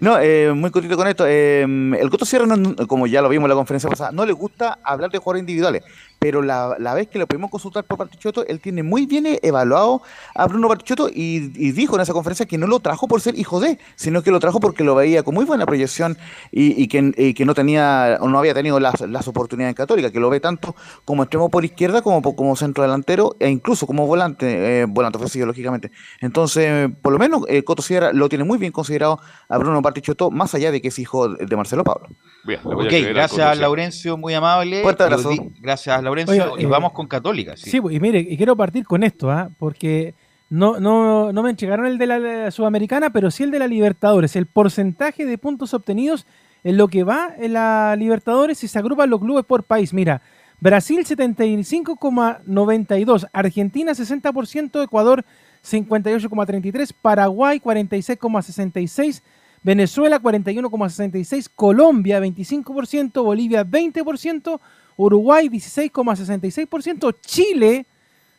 No, 0.00 0.18
eh, 0.18 0.52
muy 0.52 0.70
cortito 0.70 0.96
con 0.96 1.06
esto. 1.06 1.24
eh, 1.26 1.62
el 1.62 2.10
Coto 2.10 2.24
Sierra, 2.24 2.46
no- 2.46 2.56
no- 2.56 2.86
como 2.88 3.06
ya 3.06 3.22
lo 3.22 3.28
vimos 3.28 3.44
en 3.44 3.50
la 3.50 3.54
conferencia 3.54 3.88
pasada, 3.88 4.10
no 4.12 4.24
le 4.26 4.32
gusta 4.32 4.78
hablar 4.82 5.10
de 5.10 5.18
jugadores 5.18 5.40
individuales. 5.40 5.82
Pero 6.24 6.40
la, 6.40 6.76
la 6.78 6.94
vez 6.94 7.08
que 7.08 7.18
lo 7.18 7.26
pudimos 7.26 7.50
consultar 7.50 7.84
por 7.84 7.98
Bartichotto, 7.98 8.46
él 8.46 8.58
tiene 8.58 8.82
muy 8.82 9.04
bien 9.04 9.26
evaluado 9.42 10.00
a 10.34 10.46
Bruno 10.46 10.68
Bartichotto 10.68 11.10
y, 11.10 11.52
y 11.54 11.72
dijo 11.72 11.96
en 11.96 12.00
esa 12.00 12.14
conferencia 12.14 12.46
que 12.46 12.56
no 12.56 12.66
lo 12.66 12.80
trajo 12.80 13.06
por 13.06 13.20
ser 13.20 13.38
hijo 13.38 13.60
de, 13.60 13.78
sino 13.94 14.22
que 14.22 14.30
lo 14.30 14.40
trajo 14.40 14.58
porque 14.58 14.84
lo 14.84 14.94
veía 14.94 15.22
con 15.22 15.34
muy 15.34 15.44
buena 15.44 15.66
proyección 15.66 16.16
y, 16.50 16.82
y 16.82 16.88
que, 16.88 17.12
y 17.18 17.34
que 17.34 17.44
no 17.44 17.52
tenía 17.52 18.16
o 18.22 18.28
no 18.30 18.38
había 18.38 18.54
tenido 18.54 18.80
las, 18.80 19.02
las 19.02 19.28
oportunidades 19.28 19.72
en 19.72 19.74
Católica, 19.74 20.10
que 20.10 20.18
lo 20.18 20.30
ve 20.30 20.40
tanto 20.40 20.74
como 21.04 21.24
extremo 21.24 21.50
por 21.50 21.62
izquierda 21.66 22.00
como 22.00 22.22
como 22.22 22.56
centro 22.56 22.84
delantero 22.84 23.36
e 23.38 23.50
incluso 23.50 23.86
como 23.86 24.06
volante, 24.06 24.80
eh, 24.80 24.86
volante 24.88 25.18
ofensivo, 25.18 25.44
lógicamente. 25.44 25.90
Entonces, 26.22 26.88
por 27.02 27.12
lo 27.12 27.18
menos, 27.18 27.42
el 27.48 27.64
Coto 27.64 27.82
Sierra 27.82 28.14
lo 28.14 28.30
tiene 28.30 28.44
muy 28.44 28.56
bien 28.56 28.72
considerado 28.72 29.20
a 29.50 29.58
Bruno 29.58 29.82
Bartichotto, 29.82 30.30
más 30.30 30.54
allá 30.54 30.72
de 30.72 30.80
que 30.80 30.88
es 30.88 30.98
hijo 30.98 31.28
de 31.28 31.54
Marcelo 31.54 31.84
Pablo. 31.84 32.08
Bien, 32.44 32.60
Ok, 32.64 32.92
gracias. 33.10 33.58
Laurencio, 33.58 34.16
muy 34.16 34.32
amable. 34.34 34.82
Fuerte 34.82 35.02
abrazo. 35.02 35.30
Gracias 35.60 35.98
a 35.98 36.02
Laurencio. 36.14 36.58
Y 36.58 36.64
eh, 36.64 36.66
vamos 36.66 36.92
con 36.92 37.06
Católica. 37.06 37.56
Sí. 37.56 37.70
Sí, 37.70 37.80
y 37.90 38.00
mire, 38.00 38.20
y 38.20 38.36
quiero 38.36 38.56
partir 38.56 38.84
con 38.84 39.02
esto, 39.02 39.30
¿ah? 39.30 39.50
porque 39.58 40.14
no, 40.50 40.78
no, 40.80 41.32
no 41.32 41.42
me 41.42 41.50
entregaron 41.50 41.86
el 41.86 41.98
de 41.98 42.06
la, 42.06 42.18
la 42.18 42.50
Sudamericana, 42.50 43.10
pero 43.10 43.30
sí 43.30 43.42
el 43.42 43.50
de 43.50 43.58
la 43.58 43.66
Libertadores. 43.66 44.36
El 44.36 44.46
porcentaje 44.46 45.26
de 45.26 45.36
puntos 45.38 45.74
obtenidos 45.74 46.26
en 46.62 46.76
lo 46.76 46.88
que 46.88 47.04
va 47.04 47.34
en 47.38 47.52
la 47.52 47.94
Libertadores 47.96 48.64
y 48.64 48.68
se 48.68 48.78
agrupan 48.78 49.10
los 49.10 49.20
clubes 49.20 49.44
por 49.44 49.64
país. 49.64 49.92
Mira, 49.92 50.22
Brasil 50.60 51.04
75,92, 51.04 53.28
Argentina 53.32 53.92
60%, 53.92 54.82
Ecuador 54.82 55.24
58,33, 55.62 56.92
Paraguay 57.00 57.60
46,66, 57.60 59.22
Venezuela 59.62 60.20
41,66, 60.20 61.48
Colombia 61.54 62.20
25%, 62.20 63.22
Bolivia 63.22 63.64
20%, 63.64 64.60
Uruguay 64.96 65.48
16,66%, 65.48 67.16
Chile 67.20 67.86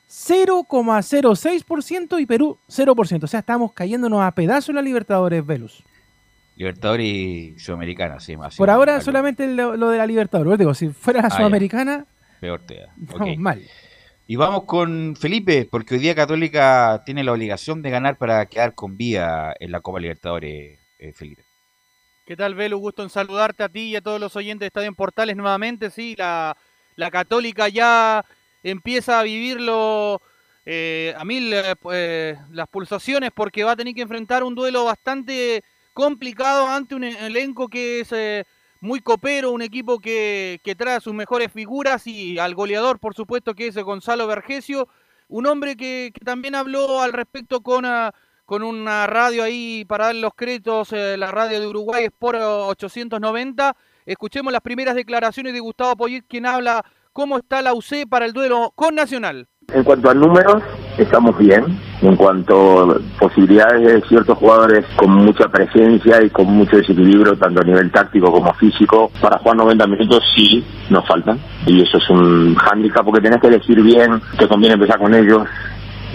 0,06% 0.09 2.19
y 2.21 2.25
Perú 2.25 2.57
0%. 2.69 3.23
O 3.23 3.27
sea, 3.27 3.39
estamos 3.41 3.73
cayéndonos 3.73 4.21
a 4.21 4.31
pedazos 4.31 4.69
en 4.69 4.75
la 4.75 4.81
Libertadores, 4.81 5.45
Velus. 5.45 5.83
Libertadores 6.55 7.05
y 7.05 7.59
Sudamericana, 7.59 8.19
sí, 8.19 8.37
más. 8.37 8.55
Por 8.55 8.69
ahora 8.69 9.01
solamente 9.01 9.45
lo, 9.47 9.75
lo 9.75 9.89
de 9.89 9.97
la 9.97 10.07
Libertadores. 10.07 10.57
Digo, 10.57 10.73
si 10.73 10.87
fuera 10.89 11.21
la 11.21 11.27
Ah, 11.27 11.31
ya. 11.31 11.37
Sudamericana, 11.37 12.05
Peor 12.39 12.61
te 12.61 12.75
da. 12.75 12.93
estamos 13.01 13.29
Ok. 13.29 13.37
mal. 13.37 13.61
Y 14.27 14.37
vamos 14.37 14.63
con 14.63 15.15
Felipe, 15.15 15.67
porque 15.69 15.95
hoy 15.95 15.99
día 16.01 16.15
Católica 16.15 17.03
tiene 17.05 17.23
la 17.23 17.31
obligación 17.33 17.81
de 17.83 17.91
ganar 17.91 18.17
para 18.17 18.45
quedar 18.47 18.73
con 18.73 18.97
vía 18.97 19.53
en 19.59 19.71
la 19.71 19.81
Copa 19.81 19.99
Libertadores, 19.99 20.79
eh, 20.97 21.13
Felipe. 21.13 21.43
¿Qué 22.25 22.35
tal, 22.35 22.55
Velu? 22.55 22.79
Gusto 22.79 23.03
en 23.03 23.11
saludarte 23.11 23.61
a 23.61 23.69
ti 23.69 23.81
y 23.81 23.95
a 23.95 24.01
todos 24.01 24.19
los 24.19 24.35
oyentes 24.35 24.61
de 24.61 24.67
Estadio 24.67 24.87
en 24.87 24.95
Portales 24.95 25.35
nuevamente. 25.37 25.91
Sí, 25.91 26.15
la, 26.17 26.57
la 26.95 27.11
Católica 27.11 27.69
ya 27.69 28.25
empieza 28.63 29.19
a 29.19 29.23
vivirlo 29.23 30.19
eh, 30.65 31.13
a 31.15 31.23
mil 31.23 31.53
eh, 31.53 31.75
eh, 31.91 32.35
las 32.49 32.67
pulsaciones 32.67 33.29
porque 33.31 33.63
va 33.63 33.73
a 33.73 33.75
tener 33.75 33.93
que 33.93 34.01
enfrentar 34.01 34.43
un 34.43 34.55
duelo 34.55 34.85
bastante 34.85 35.63
complicado 35.93 36.67
ante 36.67 36.95
un 36.95 37.03
elenco 37.03 37.67
que 37.67 37.99
es 37.99 38.45
muy 38.81 39.01
copero, 39.01 39.51
un 39.51 39.61
equipo 39.61 39.99
que, 39.99 40.59
que 40.63 40.73
trae 40.73 40.99
sus 41.01 41.13
mejores 41.13 41.51
figuras 41.51 42.07
y 42.07 42.39
al 42.39 42.55
goleador, 42.55 42.97
por 42.97 43.13
supuesto, 43.13 43.53
que 43.53 43.67
es 43.67 43.75
Gonzalo 43.75 44.25
Vergesio, 44.25 44.89
un 45.27 45.45
hombre 45.45 45.77
que, 45.77 46.09
que 46.11 46.25
también 46.25 46.55
habló 46.55 47.03
al 47.03 47.13
respecto 47.13 47.61
con... 47.61 47.85
ah, 47.85 48.11
con 48.45 48.63
una 48.63 49.07
radio 49.07 49.43
ahí 49.43 49.85
para 49.85 50.05
dar 50.05 50.15
los 50.15 50.33
créditos, 50.35 50.93
eh, 50.93 51.17
la 51.17 51.31
radio 51.31 51.59
de 51.59 51.67
Uruguay 51.67 52.05
Sport 52.05 52.39
890. 52.41 53.75
Escuchemos 54.05 54.53
las 54.53 54.61
primeras 54.61 54.95
declaraciones 54.95 55.53
de 55.53 55.59
Gustavo 55.59 55.95
Poyet, 55.95 56.23
quien 56.27 56.45
habla 56.45 56.85
cómo 57.11 57.37
está 57.37 57.61
la 57.61 57.73
UC 57.73 58.07
para 58.09 58.25
el 58.25 58.33
duelo 58.33 58.71
con 58.75 58.93
Nacional. 58.93 59.47
En 59.73 59.83
cuanto 59.83 60.11
a 60.11 60.13
números, 60.13 60.61
estamos 60.97 61.35
bien. 61.39 61.63
En 62.01 62.15
cuanto 62.15 62.81
a 62.81 62.99
posibilidades 63.19 63.81
de 63.81 64.07
ciertos 64.07 64.37
jugadores 64.37 64.85
con 64.95 65.09
mucha 65.09 65.47
presencia 65.47 66.21
y 66.21 66.29
con 66.29 66.45
mucho 66.45 66.77
desequilibrio, 66.77 67.35
tanto 67.37 67.61
a 67.61 67.63
nivel 67.63 67.89
táctico 67.91 68.31
como 68.31 68.53
físico, 68.55 69.11
para 69.19 69.39
jugar 69.39 69.57
90 69.57 69.87
minutos 69.87 70.23
sí 70.35 70.63
nos 70.91 71.07
faltan. 71.07 71.39
Y 71.65 71.81
eso 71.81 71.97
es 71.97 72.09
un 72.11 72.53
hándicap 72.55 73.03
porque 73.03 73.21
tenés 73.21 73.41
que 73.41 73.47
elegir 73.47 73.81
bien, 73.81 74.21
te 74.37 74.47
conviene 74.47 74.75
empezar 74.75 74.99
con 74.99 75.15
ellos 75.15 75.47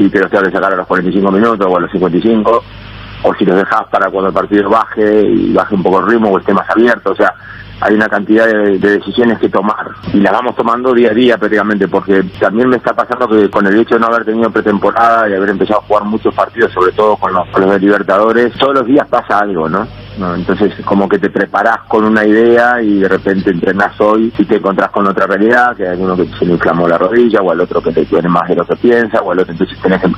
y 0.00 0.08
te 0.08 0.18
los 0.18 0.30
tengo 0.30 0.44
que 0.44 0.50
sacar 0.50 0.72
a 0.72 0.76
los 0.76 0.86
45 0.86 1.30
minutos 1.30 1.66
o 1.68 1.76
a 1.76 1.80
los 1.80 1.90
55 1.90 2.64
o 3.22 3.34
si 3.34 3.44
los 3.44 3.56
dejas 3.56 3.82
para 3.90 4.10
cuando 4.10 4.28
el 4.28 4.34
partido 4.34 4.70
baje 4.70 5.22
y 5.22 5.52
baje 5.52 5.74
un 5.74 5.82
poco 5.82 6.00
el 6.00 6.06
ritmo 6.06 6.30
o 6.30 6.38
esté 6.38 6.54
más 6.54 6.68
abierto. 6.70 7.10
O 7.10 7.14
sea, 7.14 7.34
hay 7.80 7.94
una 7.94 8.08
cantidad 8.08 8.46
de, 8.46 8.78
decisiones 8.78 9.38
que 9.38 9.48
tomar 9.48 9.86
y 10.12 10.20
las 10.20 10.32
vamos 10.32 10.54
tomando 10.54 10.92
día 10.92 11.10
a 11.10 11.14
día 11.14 11.38
prácticamente 11.38 11.88
porque 11.88 12.22
también 12.38 12.68
me 12.68 12.76
está 12.76 12.94
pasando 12.94 13.26
que 13.28 13.48
con 13.50 13.66
el 13.66 13.78
hecho 13.78 13.94
de 13.94 14.00
no 14.00 14.06
haber 14.06 14.24
tenido 14.24 14.50
pretemporada 14.50 15.28
y 15.28 15.34
haber 15.34 15.50
empezado 15.50 15.80
a 15.80 15.84
jugar 15.84 16.04
muchos 16.04 16.34
partidos, 16.34 16.72
sobre 16.72 16.92
todo 16.92 17.16
con 17.16 17.32
los, 17.32 17.48
con 17.48 17.66
los 17.66 17.80
Libertadores, 17.80 18.52
todos 18.58 18.74
los 18.74 18.86
días 18.86 19.06
pasa 19.08 19.38
algo, 19.38 19.68
¿no? 19.68 19.86
Entonces 20.36 20.74
como 20.84 21.08
que 21.08 21.18
te 21.18 21.30
preparás 21.30 21.78
con 21.88 22.04
una 22.04 22.26
idea 22.26 22.82
y 22.82 22.98
de 22.98 23.08
repente 23.08 23.50
entrenás 23.50 23.98
hoy 24.00 24.32
y 24.36 24.44
te 24.44 24.56
encontrás 24.56 24.90
con 24.90 25.06
otra 25.06 25.26
realidad, 25.26 25.74
que 25.74 25.84
hay 25.84 25.90
alguno 25.90 26.16
que 26.16 26.26
se 26.38 26.44
le 26.44 26.52
inflamó 26.52 26.86
la 26.86 26.98
rodilla 26.98 27.40
o 27.40 27.50
al 27.50 27.60
otro 27.60 27.80
que 27.80 27.92
te 27.92 28.04
duele 28.04 28.28
más 28.28 28.46
de 28.48 28.56
lo 28.56 28.66
que 28.66 28.76
piensa 28.76 29.20
o 29.22 29.32
al 29.32 29.38
otro 29.38 29.52
entonces 29.52 29.78
tenés 29.80 30.00
que 30.02 30.10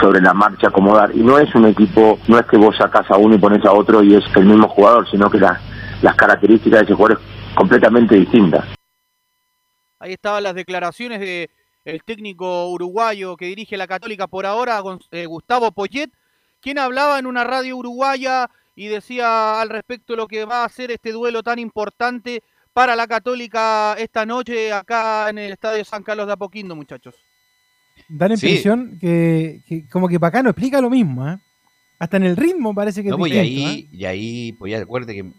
sobre 0.00 0.20
la 0.20 0.32
marcha 0.32 0.68
acomodar. 0.68 1.10
Y 1.14 1.20
no 1.20 1.38
es 1.38 1.54
un 1.54 1.66
equipo, 1.66 2.18
no 2.28 2.38
es 2.38 2.46
que 2.46 2.56
vos 2.56 2.74
sacás 2.76 3.10
a 3.10 3.16
uno 3.16 3.34
y 3.34 3.38
pones 3.38 3.64
a 3.66 3.72
otro 3.72 4.02
y 4.02 4.14
es 4.14 4.24
el 4.34 4.46
mismo 4.46 4.68
jugador, 4.68 5.08
sino 5.10 5.30
que 5.30 5.38
la 5.38 5.60
las 6.02 6.14
características 6.16 6.80
de 6.80 6.84
ese 6.84 6.94
jugador 6.94 7.20
es 7.20 7.54
completamente 7.54 8.14
distintas. 8.16 8.64
Ahí 9.98 10.12
estaban 10.12 10.42
las 10.42 10.54
declaraciones 10.54 11.20
de 11.20 11.50
el 11.84 12.02
técnico 12.04 12.68
uruguayo 12.70 13.36
que 13.36 13.46
dirige 13.46 13.76
la 13.76 13.86
Católica 13.86 14.26
por 14.26 14.46
ahora, 14.46 14.82
eh, 15.10 15.26
Gustavo 15.26 15.72
Poyet, 15.72 16.10
quien 16.60 16.78
hablaba 16.78 17.18
en 17.18 17.26
una 17.26 17.44
radio 17.44 17.76
uruguaya 17.76 18.50
y 18.76 18.88
decía 18.88 19.60
al 19.60 19.70
respecto 19.70 20.16
lo 20.16 20.26
que 20.26 20.44
va 20.44 20.64
a 20.64 20.68
ser 20.68 20.90
este 20.90 21.12
duelo 21.12 21.42
tan 21.42 21.58
importante 21.58 22.42
para 22.72 22.96
la 22.96 23.06
Católica 23.06 23.94
esta 23.98 24.24
noche 24.24 24.72
acá 24.72 25.28
en 25.28 25.38
el 25.38 25.52
Estadio 25.52 25.84
San 25.84 26.02
Carlos 26.02 26.26
de 26.26 26.32
Apoquindo, 26.34 26.76
muchachos. 26.76 27.14
Da 28.08 28.28
la 28.28 28.34
impresión 28.34 28.98
que, 29.00 29.60
como 29.90 30.08
que 30.08 30.18
para 30.18 30.28
acá 30.28 30.42
no 30.42 30.50
explica 30.50 30.80
lo 30.80 30.88
mismo, 30.88 31.28
¿eh? 31.28 31.36
Hasta 31.98 32.16
en 32.16 32.24
el 32.24 32.36
ritmo 32.36 32.74
parece 32.74 33.02
que 33.02 33.10
no, 33.10 33.18
pues, 33.18 33.32
y 33.32 33.38
ahí, 33.38 33.88
y 33.92 34.04
ahí, 34.06 34.52
pues 34.52 34.72
ya 34.72 34.78
acuérdate 34.78 35.14
que 35.14 35.30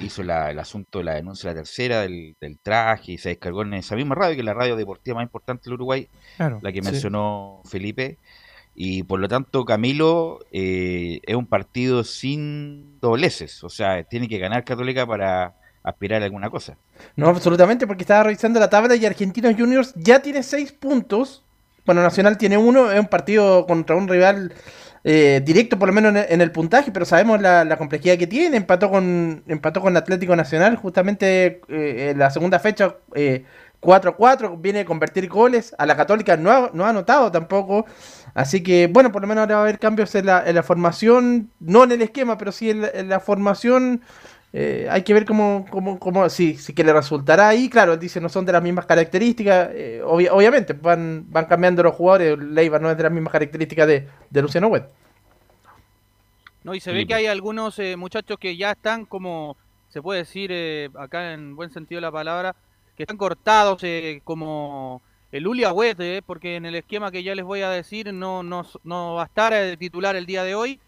hizo 0.00 0.22
el 0.22 0.30
asunto 0.30 0.98
de 0.98 1.04
la 1.04 1.14
denuncia 1.14 1.50
de 1.50 1.54
la 1.54 1.60
tercera 1.62 2.00
del, 2.02 2.36
traje 2.62 3.12
y 3.12 3.18
se 3.18 3.30
descargó 3.30 3.62
en 3.62 3.74
esa 3.74 3.96
misma 3.96 4.14
radio, 4.14 4.34
que 4.34 4.40
es 4.40 4.44
la 4.44 4.54
radio 4.54 4.76
deportiva 4.76 5.16
más 5.16 5.24
importante 5.24 5.64
del 5.64 5.74
Uruguay, 5.74 6.08
la 6.38 6.72
que 6.72 6.82
mencionó 6.82 7.62
Felipe. 7.64 8.18
Y 8.74 9.02
por 9.02 9.18
lo 9.18 9.26
tanto, 9.26 9.64
Camilo 9.64 10.38
eh, 10.52 11.20
es 11.24 11.34
un 11.34 11.46
partido 11.46 12.04
sin 12.04 13.00
dobleces, 13.00 13.64
o 13.64 13.68
sea, 13.68 14.04
tiene 14.04 14.28
que 14.28 14.38
ganar 14.38 14.64
Católica 14.64 15.04
para 15.04 15.54
aspirar 15.82 16.22
a 16.22 16.26
alguna 16.26 16.48
cosa. 16.48 16.76
No, 17.16 17.28
absolutamente, 17.28 17.86
porque 17.86 18.04
estaba 18.04 18.24
revisando 18.24 18.60
la 18.60 18.70
tabla 18.70 18.94
y 18.94 19.04
Argentinos 19.04 19.54
Juniors 19.56 19.94
ya 19.96 20.20
tiene 20.22 20.42
seis 20.42 20.72
puntos. 20.72 21.42
Bueno, 21.84 22.02
Nacional 22.02 22.38
tiene 22.38 22.56
uno, 22.56 22.92
es 22.92 23.00
un 23.00 23.06
partido 23.06 23.66
contra 23.66 23.96
un 23.96 24.06
rival 24.06 24.52
eh, 25.04 25.40
directo 25.44 25.78
por 25.78 25.88
lo 25.88 25.94
menos 25.94 26.14
en 26.28 26.40
el, 26.40 26.50
puntaje, 26.50 26.90
pero 26.90 27.04
sabemos 27.04 27.40
la, 27.40 27.76
complejidad 27.78 28.18
que 28.18 28.26
tiene. 28.26 28.56
Empató 28.56 28.90
con 28.90 29.42
empató 29.46 29.80
con 29.80 29.96
Atlético 29.96 30.34
Nacional 30.36 30.76
justamente 30.76 31.60
eh, 31.68 32.10
en 32.10 32.18
la 32.18 32.30
segunda 32.30 32.58
fecha 32.58 32.96
4-4, 33.80 34.54
eh, 34.54 34.56
viene 34.58 34.80
a 34.80 34.84
convertir 34.84 35.28
goles. 35.28 35.74
A 35.78 35.86
la 35.86 35.96
Católica 35.96 36.36
no 36.36 36.50
ha, 36.50 36.70
no 36.72 36.84
ha 36.84 36.90
anotado 36.90 37.30
tampoco. 37.30 37.86
Así 38.34 38.62
que 38.62 38.88
bueno, 38.88 39.12
por 39.12 39.22
lo 39.22 39.28
menos 39.28 39.42
ahora 39.42 39.56
va 39.56 39.60
a 39.60 39.64
haber 39.64 39.78
cambios 39.78 40.14
en 40.14 40.26
la, 40.26 40.42
en 40.46 40.54
la 40.54 40.62
formación, 40.62 41.50
no 41.60 41.84
en 41.84 41.92
el 41.92 42.02
esquema, 42.02 42.36
pero 42.38 42.52
sí 42.52 42.70
en 42.70 43.08
la, 43.08 43.20
formación. 43.20 44.02
Hay 44.52 45.02
que 45.02 45.14
ver 45.14 45.24
cómo, 45.24 45.66
cómo, 45.70 45.98
cómo 45.98 46.28
sí, 46.30 46.56
sí 46.56 46.72
que 46.72 46.84
le 46.84 46.92
resultará 46.92 47.48
ahí. 47.48 47.68
Claro, 47.68 47.96
dice 47.96 48.20
no 48.20 48.28
son 48.28 48.44
de 48.46 48.52
las 48.52 48.62
mismas 48.62 48.86
características. 48.86 49.70
obviamente, 50.04 50.72
van, 50.72 51.26
van 51.28 51.44
cambiando 51.46 51.82
los 51.82 51.94
jugadores. 51.94 52.38
Leiva 52.38 52.78
no 52.78 52.90
es 52.90 52.96
de 52.96 53.02
las 53.02 53.12
mismas 53.12 53.32
características 53.32 53.86
de, 53.86 54.08
de 54.30 54.42
Luciano 54.42 54.68
Webb. 54.68 54.88
No, 56.68 56.74
y 56.74 56.80
se 56.80 56.92
ve 56.92 57.06
que 57.06 57.14
hay 57.14 57.26
algunos 57.26 57.78
eh, 57.78 57.96
muchachos 57.96 58.38
que 58.38 58.56
ya 58.56 58.72
están 58.72 59.06
como, 59.06 59.56
se 59.88 60.02
puede 60.02 60.20
decir 60.20 60.50
eh, 60.52 60.90
acá 60.98 61.32
en 61.32 61.54
buen 61.56 61.70
sentido 61.70 61.98
de 61.98 62.02
la 62.02 62.12
palabra, 62.12 62.56
que 62.96 63.04
están 63.04 63.16
cortados 63.16 63.82
eh, 63.84 64.20
como 64.24 65.00
el 65.30 65.46
Ulia 65.46 65.72
Huete, 65.72 66.20
porque 66.20 66.56
en 66.56 66.66
el 66.66 66.74
esquema 66.74 67.10
que 67.10 67.22
ya 67.22 67.34
les 67.34 67.44
voy 67.44 67.62
a 67.62 67.70
decir 67.70 68.12
no, 68.12 68.42
no, 68.42 68.66
no 68.84 69.14
va 69.14 69.22
a 69.22 69.26
estar 69.26 69.54
de 69.54 69.76
titular 69.76 70.16
el 70.16 70.26
día 70.26 70.42
de 70.42 70.54
hoy. 70.54 70.80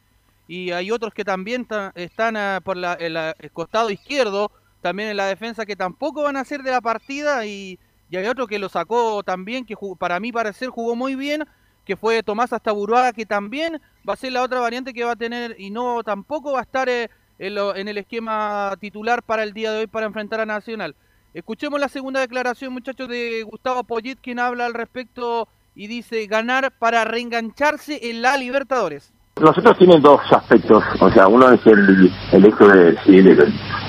Y 0.51 0.73
hay 0.73 0.91
otros 0.91 1.15
que 1.15 1.25
también 1.25 1.65
están 1.95 2.37
ah, 2.37 2.61
por 2.65 2.77
la, 2.77 2.95
el, 2.95 3.53
costado 3.53 3.89
izquierdo, 3.89 4.51
también 4.81 5.11
en 5.11 5.17
la 5.17 5.27
defensa, 5.27 5.65
que 5.65 5.77
tampoco 5.77 6.25
van 6.25 6.37
a 6.37 6.45
ser 6.45 6.65
de 6.65 6.73
la 6.73 6.81
partida. 6.81 7.47
Y, 7.47 7.79
y 8.11 8.17
hay 8.17 8.27
otro 8.27 8.49
que 8.49 8.59
lo 8.59 8.69
sacó 8.69 9.23
también, 9.23 9.65
que 9.65 9.77
para 9.97 10.19
mí 10.19 10.33
parecer 10.33 10.69
jugó 10.71 10.97
muy 10.97 11.15
bien, 11.15 11.47
que 11.85 11.97
fue 11.97 12.25
Tomás 12.25 12.53
Astaburuaga, 12.53 13.13
que 13.13 13.27
también 13.27 13.81
va 14.09 14.15
a 14.15 14.17
ser 14.17 14.33
la 14.33 14.43
otra 14.43 14.59
variante 14.59 14.93
que 14.93 15.05
va 15.05 15.13
a 15.13 15.17
tener 15.17 15.55
y 15.57 15.71
no 15.71 16.03
tampoco 16.03 16.51
va 16.55 16.59
a 16.59 16.63
estar 16.63 16.89
eh, 16.89 17.09
en, 17.39 17.87
el 17.87 17.99
esquema 17.99 18.77
titular 18.81 19.23
para 19.23 19.45
el 19.45 19.53
día 19.53 19.71
de 19.71 19.79
hoy 19.79 19.87
para 19.87 20.07
enfrentar 20.07 20.41
a 20.41 20.47
Nacional. 20.47 20.97
Escuchemos 21.33 21.79
la 21.79 21.89
segunda 21.89 22.19
declaración, 22.19 22.73
muchachos, 22.73 23.09
de 23.09 23.45
Gustavo 23.45 23.85
Poyet, 23.85 24.19
quien 24.21 24.41
habla 24.41 24.67
al 24.67 24.75
respecto 24.75 25.47
y 25.77 25.87
dice 25.87 26.27
ganar 26.27 26.73
para 26.77 27.05
reengancharse 27.05 28.11
en 28.11 28.21
la 28.21 28.37
Libertadores. 28.37 29.13
Nosotros 29.41 29.79
tienen 29.79 30.03
dos 30.03 30.21
aspectos, 30.31 30.85
o 31.01 31.11
sea, 31.11 31.27
uno 31.27 31.51
es 31.51 31.67
el, 31.67 32.13
el 32.33 32.45
hecho 32.45 32.69
de, 32.69 32.97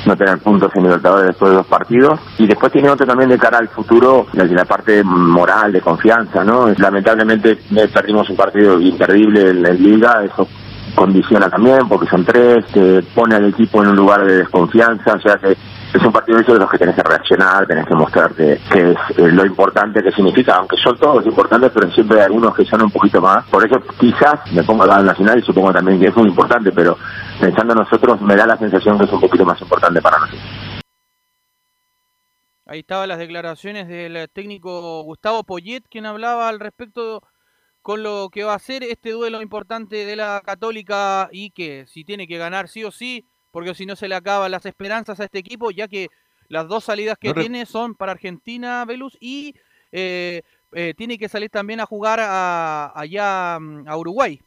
no 0.05 0.15
tener 0.15 0.39
puntos 0.39 0.71
en 0.75 0.83
Libertadores 0.83 1.27
después 1.27 1.51
de 1.51 1.57
dos 1.57 1.67
partidos, 1.67 2.19
y 2.37 2.47
después 2.47 2.71
tiene 2.71 2.89
otro 2.89 3.05
también 3.05 3.29
de 3.29 3.37
cara 3.37 3.57
al 3.57 3.67
futuro, 3.67 4.27
de 4.31 4.45
la 4.45 4.63
parte 4.63 5.03
moral, 5.03 5.73
de 5.73 5.81
confianza, 5.81 6.43
¿no? 6.43 6.67
Lamentablemente 6.77 7.59
perdimos 7.93 8.29
un 8.29 8.37
partido 8.37 8.79
imperdible 8.79 9.49
en 9.49 9.61
la 9.61 9.71
Liga, 9.71 10.23
eso 10.23 10.47
condiciona 10.95 11.49
también, 11.49 11.87
porque 11.87 12.09
son 12.09 12.23
tres, 12.23 12.65
que 12.73 13.03
pone 13.13 13.35
al 13.35 13.45
equipo 13.45 13.83
en 13.83 13.89
un 13.89 13.95
lugar 13.95 14.25
de 14.25 14.37
desconfianza, 14.37 15.13
o 15.15 15.19
sea 15.19 15.35
que 15.35 15.57
es 15.93 16.03
un 16.03 16.11
partido 16.11 16.39
de 16.39 16.59
los 16.59 16.71
que 16.71 16.77
tenés 16.77 16.95
que 16.95 17.03
reaccionar, 17.03 17.67
tenés 17.67 17.85
que 17.85 17.95
mostrar 17.95 18.33
que, 18.33 18.53
es 18.53 18.59
eh, 18.71 18.95
lo 19.17 19.45
importante 19.45 20.01
que 20.01 20.11
significa, 20.11 20.55
aunque 20.55 20.77
son 20.77 20.97
todos 20.97 21.25
importantes, 21.25 21.71
pero 21.73 21.91
siempre 21.91 22.19
hay 22.19 22.25
algunos 22.25 22.55
que 22.55 22.65
son 22.65 22.81
un 22.83 22.91
poquito 22.91 23.21
más. 23.21 23.45
Por 23.47 23.65
eso 23.65 23.81
quizás 23.99 24.39
me 24.53 24.63
pongo 24.63 24.83
al 24.83 25.05
nacional 25.05 25.39
y 25.39 25.41
supongo 25.41 25.73
también 25.73 25.99
que 25.99 26.07
es 26.07 26.15
muy 26.15 26.29
importante, 26.29 26.71
pero 26.71 26.97
pensando 27.39 27.73
en 27.73 27.79
nosotros 27.79 28.21
me 28.21 28.35
da 28.35 28.45
la 28.45 28.57
sensación 28.57 28.97
que 28.97 29.05
es 29.05 29.11
un 29.11 29.19
poquito 29.19 29.45
más 29.45 29.61
importante 29.61 30.01
para 30.01 30.19
nosotros. 30.19 30.41
Ahí 32.65 32.79
estaban 32.79 33.09
las 33.09 33.19
declaraciones 33.19 33.89
del 33.89 34.29
técnico 34.31 35.03
Gustavo 35.03 35.43
Poyet, 35.43 35.83
quien 35.89 36.05
hablaba 36.05 36.47
al 36.47 36.61
respecto 36.61 37.21
con 37.81 38.03
lo 38.03 38.29
que 38.31 38.43
va 38.43 38.53
a 38.53 38.59
ser 38.59 38.83
este 38.83 39.11
duelo 39.11 39.41
importante 39.41 40.05
de 40.05 40.15
la 40.15 40.41
Católica 40.45 41.27
y 41.33 41.51
que 41.51 41.85
si 41.87 42.05
tiene 42.05 42.27
que 42.27 42.37
ganar 42.37 42.69
sí 42.69 42.83
o 42.85 42.91
sí, 42.91 43.25
porque 43.51 43.75
si 43.75 43.85
no 43.85 43.95
se 43.95 44.07
le 44.07 44.15
acaban 44.15 44.51
las 44.51 44.65
esperanzas 44.65 45.19
a 45.19 45.25
este 45.25 45.39
equipo, 45.39 45.71
ya 45.71 45.87
que 45.87 46.07
las 46.47 46.67
dos 46.67 46.83
salidas 46.83 47.17
que 47.19 47.33
tiene 47.33 47.65
son 47.65 47.95
para 47.95 48.11
Argentina, 48.11 48.83
Velus, 48.85 49.17
y 49.19 49.55
eh, 49.91 50.41
eh, 50.73 50.93
tiene 50.97 51.17
que 51.17 51.29
salir 51.29 51.49
también 51.49 51.79
a 51.79 51.85
jugar 51.85 52.19
allá 52.21 53.59
mm, 53.59 53.87
a 53.87 53.97
Uruguay. 53.97 54.41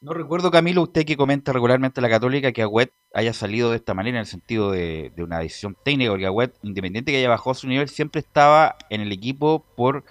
No 0.00 0.12
recuerdo, 0.14 0.50
Camilo, 0.50 0.82
usted 0.82 1.04
que 1.04 1.16
comenta 1.16 1.52
regularmente 1.52 2.00
la 2.00 2.08
Católica, 2.08 2.50
que 2.50 2.62
Agüet 2.62 2.92
haya 3.14 3.32
salido 3.32 3.70
de 3.70 3.76
esta 3.76 3.94
manera 3.94 4.18
en 4.18 4.22
el 4.22 4.26
sentido 4.26 4.72
de, 4.72 5.12
una 5.18 5.38
decisión 5.38 5.76
técnica, 5.84 6.10
porque 6.10 6.26
Agüet, 6.26 6.54
independiente 6.62 7.12
que 7.12 7.18
haya 7.18 7.28
bajado 7.28 7.54
su 7.54 7.68
nivel, 7.68 7.88
siempre 7.88 8.20
estaba 8.20 8.76
en 8.90 9.00
el 9.00 9.12
equipo 9.12 9.64
por 9.76 10.04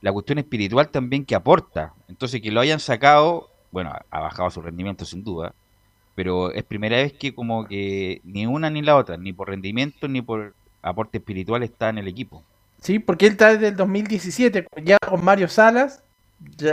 la 0.00 0.12
cuestión 0.12 0.38
espiritual 0.38 0.88
también 0.88 1.26
que 1.26 1.34
aporta. 1.34 1.92
Entonces, 2.08 2.40
que 2.40 2.50
lo 2.50 2.60
hayan 2.60 2.80
sacado, 2.80 3.50
bueno, 3.70 3.92
ha 4.10 4.20
bajado 4.20 4.48
su 4.50 4.62
rendimiento 4.62 5.04
sin 5.04 5.22
duda, 5.22 5.54
pero 6.16 6.50
es 6.50 6.64
primera 6.64 6.96
vez 6.96 7.12
que 7.12 7.34
como 7.34 7.68
que 7.68 8.20
ni 8.24 8.46
una 8.46 8.70
ni 8.70 8.82
la 8.82 8.96
otra, 8.96 9.16
ni 9.16 9.32
por 9.32 9.50
rendimiento 9.50 10.08
ni 10.08 10.22
por 10.22 10.54
aporte 10.82 11.18
espiritual 11.18 11.62
está 11.62 11.90
en 11.90 11.98
el 11.98 12.08
equipo. 12.08 12.42
Sí, 12.80 12.98
porque 12.98 13.26
él 13.26 13.32
está 13.32 13.52
desde 13.52 13.68
el 13.68 13.76
2017, 13.76 14.66
ya 14.82 14.96
con 14.98 15.22
Mario 15.22 15.48
Salas, 15.48 16.02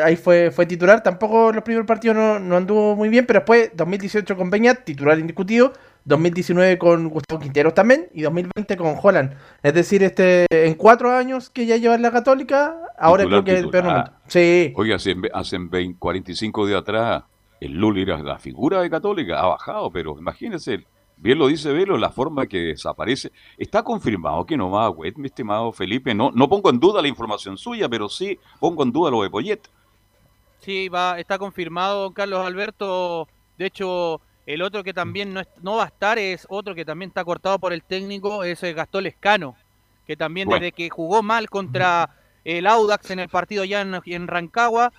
ahí 0.03 0.15
fue, 0.15 0.51
fue 0.51 0.65
titular, 0.65 1.03
tampoco 1.03 1.51
los 1.51 1.63
primeros 1.63 1.85
partidos 1.85 2.15
no, 2.15 2.39
no 2.39 2.55
anduvo 2.55 2.95
muy 2.95 3.09
bien, 3.09 3.25
pero 3.25 3.39
después 3.39 3.71
2018 3.75 4.35
con 4.37 4.49
Peña, 4.49 4.75
titular 4.75 5.19
indiscutido, 5.19 5.73
2019 6.05 6.77
con 6.77 7.09
Gustavo 7.09 7.41
Quinteros 7.41 7.73
también 7.73 8.07
y 8.13 8.21
2020 8.21 8.77
con 8.77 8.95
Holland. 9.01 9.35
Es 9.61 9.73
decir, 9.73 10.03
este 10.03 10.45
en 10.49 10.75
cuatro 10.75 11.11
años 11.11 11.49
que 11.49 11.65
ya 11.65 11.77
lleva 11.77 11.97
la 11.97 12.11
Católica, 12.11 12.77
ahora 12.97 13.25
creo 13.25 13.43
que 13.43 13.53
es 13.53 13.63
el 13.63 13.69
peor 13.69 13.83
momento. 13.85 14.11
Sí. 14.27 14.73
Oye, 14.75 14.93
hace, 14.93 15.15
hace 15.33 15.57
45 15.97 16.67
días 16.67 16.81
atrás 16.81 17.23
el 17.65 17.73
Luli 17.73 18.03
era 18.03 18.17
la 18.17 18.39
figura 18.39 18.81
de 18.81 18.89
Católica, 18.89 19.39
ha 19.39 19.47
bajado, 19.47 19.91
pero 19.91 20.17
imagínense, 20.17 20.85
Bien 21.15 21.37
lo 21.37 21.47
dice 21.47 21.71
Velo, 21.71 21.95
la 21.95 22.09
forma 22.09 22.47
que 22.47 22.57
desaparece. 22.57 23.31
Está 23.57 23.83
confirmado 23.83 24.45
que 24.45 24.57
no 24.57 24.71
va 24.71 24.85
a 24.85 24.89
Wet, 24.89 25.15
mi 25.15 25.27
estimado 25.27 25.71
Felipe. 25.71 26.13
No, 26.13 26.31
no 26.31 26.49
pongo 26.49 26.69
en 26.69 26.81
duda 26.81 27.01
la 27.01 27.07
información 27.07 27.57
suya, 27.57 27.87
pero 27.87 28.09
sí 28.09 28.39
pongo 28.59 28.83
en 28.83 28.91
duda 28.91 29.11
lo 29.11 29.21
de 29.21 29.29
Poyet. 29.29 29.61
Sí, 30.59 30.89
va, 30.89 31.19
está 31.19 31.37
confirmado 31.37 32.11
Carlos 32.11 32.45
Alberto. 32.45 33.29
De 33.57 33.67
hecho, 33.67 34.19
el 34.45 34.61
otro 34.61 34.83
que 34.83 34.93
también 34.93 35.33
no, 35.33 35.43
no 35.61 35.77
va 35.77 35.83
a 35.83 35.87
estar 35.87 36.19
es 36.19 36.45
otro 36.49 36.75
que 36.75 36.83
también 36.83 37.09
está 37.09 37.23
cortado 37.23 37.59
por 37.59 37.71
el 37.71 37.83
técnico, 37.83 38.43
es 38.43 38.61
el 38.63 38.73
Gastón 38.73 39.05
Lescano, 39.05 39.55
que 40.05 40.17
también 40.17 40.49
desde 40.49 40.73
que 40.73 40.89
jugó 40.89 41.23
mal 41.23 41.49
contra 41.49 42.09
el 42.43 42.67
Audax 42.67 43.11
en 43.11 43.19
el 43.19 43.29
partido 43.29 43.63
ya 43.63 43.81
en, 43.81 44.27
Rancagua, 44.27 44.91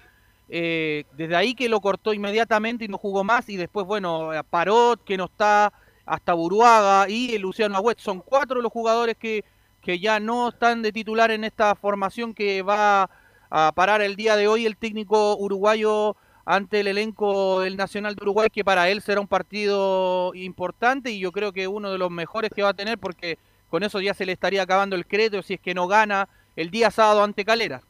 eh, 0.49 1.05
desde 1.13 1.37
ahí 1.37 1.55
que 1.55 1.69
lo 1.69 1.81
cortó 1.81 2.13
inmediatamente 2.13 2.85
y 2.85 2.89
no 2.89 2.99
jugó 2.99 3.25
más. 3.25 3.49
Y 3.49 3.57
después, 3.57 3.87
bueno, 3.87 4.31
Parot, 4.51 5.03
que 5.05 5.17
no 5.17 5.25
está 5.25 5.73
hasta 6.07 6.35
Buruaga 6.35 7.09
y 7.09 7.37
Luciano 7.39 7.77
Agüet. 7.77 7.99
Son 7.99 8.21
cuatro 8.21 8.61
los 8.61 8.73
jugadores 8.73 9.17
que, 9.17 9.45
que 9.81 9.99
ya 9.99 10.21
no 10.21 10.49
están 10.49 10.83
de 10.83 10.93
titular 10.93 11.31
en 11.31 11.45
esta 11.45 11.75
formación 11.75 12.35
que 12.35 12.63
va 12.63 13.11
a 13.51 13.73
parar 13.73 14.03
el 14.03 14.17
día 14.17 14.37
de 14.37 14.49
hoy 14.49 14.67
el 14.67 14.77
técnico 14.77 15.37
uruguayo 15.37 16.17
ante 16.45 16.81
el 16.81 16.89
elenco 16.89 17.61
del 17.61 17.77
Nacional 17.77 18.15
de 18.15 18.23
Uruguay, 18.23 18.49
que 18.53 18.65
para 18.65 18.89
él 18.91 19.01
será 19.01 19.21
un 19.21 19.29
partido 19.29 20.35
importante 20.35 21.11
y 21.11 21.19
yo 21.19 21.33
creo 21.33 21.53
que 21.53 21.69
uno 21.69 21.91
de 21.91 21.99
los 21.99 22.11
mejores 22.11 22.51
que 22.55 22.63
va 22.63 22.71
a 22.71 22.75
tener 22.75 22.99
porque 22.99 23.39
con 23.71 23.83
eso 23.83 24.01
ya 24.01 24.13
se 24.13 24.27
le 24.27 24.33
estaría 24.33 24.63
acabando 24.63 24.95
el 24.97 25.07
crédito 25.07 25.43
si 25.43 25.55
es 25.55 25.61
que 25.61 25.75
no 25.75 25.87
gana 25.87 26.29
el 26.57 26.71
día 26.71 26.91
sábado 26.91 27.23
ante 27.23 27.45
Calera. 27.45 27.83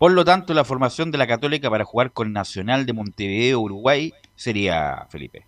Por 0.00 0.12
lo 0.12 0.24
tanto, 0.24 0.54
la 0.54 0.64
formación 0.64 1.10
de 1.10 1.18
la 1.18 1.26
Católica 1.26 1.68
para 1.68 1.84
jugar 1.84 2.10
con 2.12 2.32
Nacional 2.32 2.86
de 2.86 2.94
Montevideo, 2.94 3.60
Uruguay, 3.60 4.14
sería, 4.34 5.06
Felipe. 5.10 5.44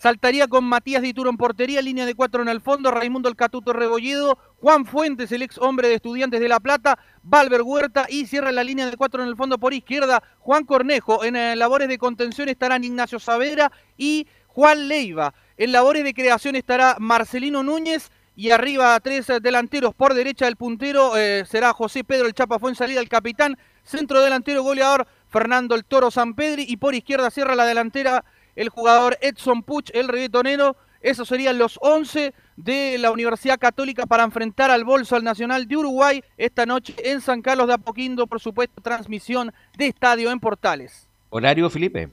Saltaría 0.00 0.48
con 0.48 0.64
Matías 0.64 1.02
Dituro 1.02 1.28
en 1.28 1.36
portería, 1.36 1.82
línea 1.82 2.06
de 2.06 2.14
cuatro 2.14 2.40
en 2.40 2.48
el 2.48 2.62
fondo, 2.62 2.90
Raimundo 2.90 3.28
El 3.28 3.36
Catuto 3.36 3.74
Rebolledo, 3.74 4.38
Juan 4.62 4.86
Fuentes, 4.86 5.30
el 5.30 5.42
ex 5.42 5.58
hombre 5.58 5.88
de 5.88 5.96
Estudiantes 5.96 6.40
de 6.40 6.48
La 6.48 6.58
Plata, 6.58 6.98
Valver 7.22 7.60
Huerta 7.60 8.06
y 8.08 8.24
cierra 8.24 8.50
la 8.50 8.64
línea 8.64 8.86
de 8.86 8.96
cuatro 8.96 9.22
en 9.22 9.28
el 9.28 9.36
fondo 9.36 9.58
por 9.58 9.74
izquierda, 9.74 10.22
Juan 10.38 10.64
Cornejo. 10.64 11.22
En 11.22 11.36
eh, 11.36 11.54
labores 11.54 11.88
de 11.88 11.98
contención 11.98 12.48
estarán 12.48 12.84
Ignacio 12.84 13.18
Saavedra 13.18 13.70
y 13.98 14.26
Juan 14.46 14.88
Leiva. 14.88 15.34
En 15.58 15.70
labores 15.70 16.02
de 16.02 16.14
creación 16.14 16.56
estará 16.56 16.96
Marcelino 16.98 17.62
Núñez 17.62 18.10
y 18.34 18.50
arriba 18.50 18.98
tres 19.00 19.26
delanteros 19.42 19.94
por 19.94 20.14
derecha 20.14 20.46
del 20.46 20.56
puntero 20.56 21.16
eh, 21.16 21.44
será 21.46 21.74
José 21.74 22.02
Pedro 22.02 22.26
el 22.26 22.32
Chapa 22.32 22.58
salida 22.74 23.00
el 23.00 23.08
capitán, 23.08 23.58
centro 23.84 24.20
delantero 24.22 24.62
goleador 24.62 25.06
Fernando 25.28 25.74
el 25.74 25.84
Toro 25.84 26.10
San 26.10 26.34
Pedri 26.34 26.66
y 26.68 26.76
por 26.76 26.94
izquierda 26.94 27.30
cierra 27.30 27.54
la 27.54 27.64
delantera 27.64 28.24
el 28.54 28.68
jugador 28.68 29.16
Edson 29.22 29.62
Puch, 29.62 29.90
el 29.94 30.08
reggaetonero. 30.08 30.76
Esos 31.00 31.26
serían 31.26 31.58
los 31.58 31.78
11 31.80 32.32
de 32.56 32.96
la 32.98 33.10
Universidad 33.10 33.58
Católica 33.58 34.06
para 34.06 34.22
enfrentar 34.22 34.70
al 34.70 34.84
Bolso 34.84 35.16
al 35.16 35.24
Nacional 35.24 35.66
de 35.66 35.76
Uruguay 35.76 36.22
esta 36.36 36.64
noche 36.64 36.94
en 37.02 37.20
San 37.20 37.42
Carlos 37.42 37.66
de 37.66 37.72
Apoquindo, 37.72 38.26
por 38.26 38.40
supuesto, 38.40 38.80
transmisión 38.82 39.52
de 39.76 39.88
estadio 39.88 40.30
en 40.30 40.38
Portales. 40.38 41.08
¿Horario, 41.30 41.68
Felipe? 41.70 42.10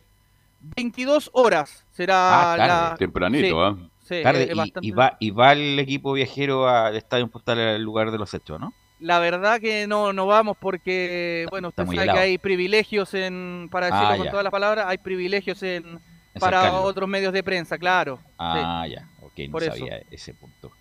22 0.76 1.30
horas 1.34 1.86
será 1.92 2.54
ah, 2.54 2.58
la... 2.58 2.96
Tempranito, 2.98 3.64
¿ah? 3.64 3.78
Sí, 4.02 4.24
tarde. 4.24 4.52
y, 4.82 4.92
va, 4.92 5.18
y 5.20 5.30
va 5.30 5.52
el 5.52 5.78
equipo 5.78 6.14
viajero 6.14 6.68
al 6.68 6.96
estadio 6.96 7.26
en 7.26 7.30
Portales 7.30 7.76
al 7.76 7.84
lugar 7.84 8.10
de 8.10 8.18
los 8.18 8.34
hechos, 8.34 8.60
¿no? 8.60 8.74
La 9.00 9.20
verdad 9.20 9.62
que 9.62 9.88
no, 9.88 10.12
no 10.12 10.26
vamos 10.26 10.58
porque, 10.60 11.46
bueno, 11.50 11.70
usted 11.70 11.86
sabe 11.86 12.04
que 12.04 12.20
hay 12.20 12.38
privilegios 12.38 13.14
en, 13.14 13.70
para 13.72 13.88
decirlo 13.88 14.10
ah, 14.10 14.18
con 14.18 14.30
todas 14.30 14.44
las 14.44 14.52
palabras, 14.52 14.86
hay 14.88 14.98
privilegios 14.98 15.64
en, 15.64 16.00
para 16.40 16.74
otros 16.74 17.08
medios 17.08 17.32
de 17.32 17.42
prensa, 17.42 17.78
claro. 17.78 18.20
Ah, 18.38 18.86
ya, 18.90 19.08
ok, 19.22 19.40
no 19.50 19.60
sabía 19.60 20.02
ese 20.12 20.34
punto. 20.34 20.72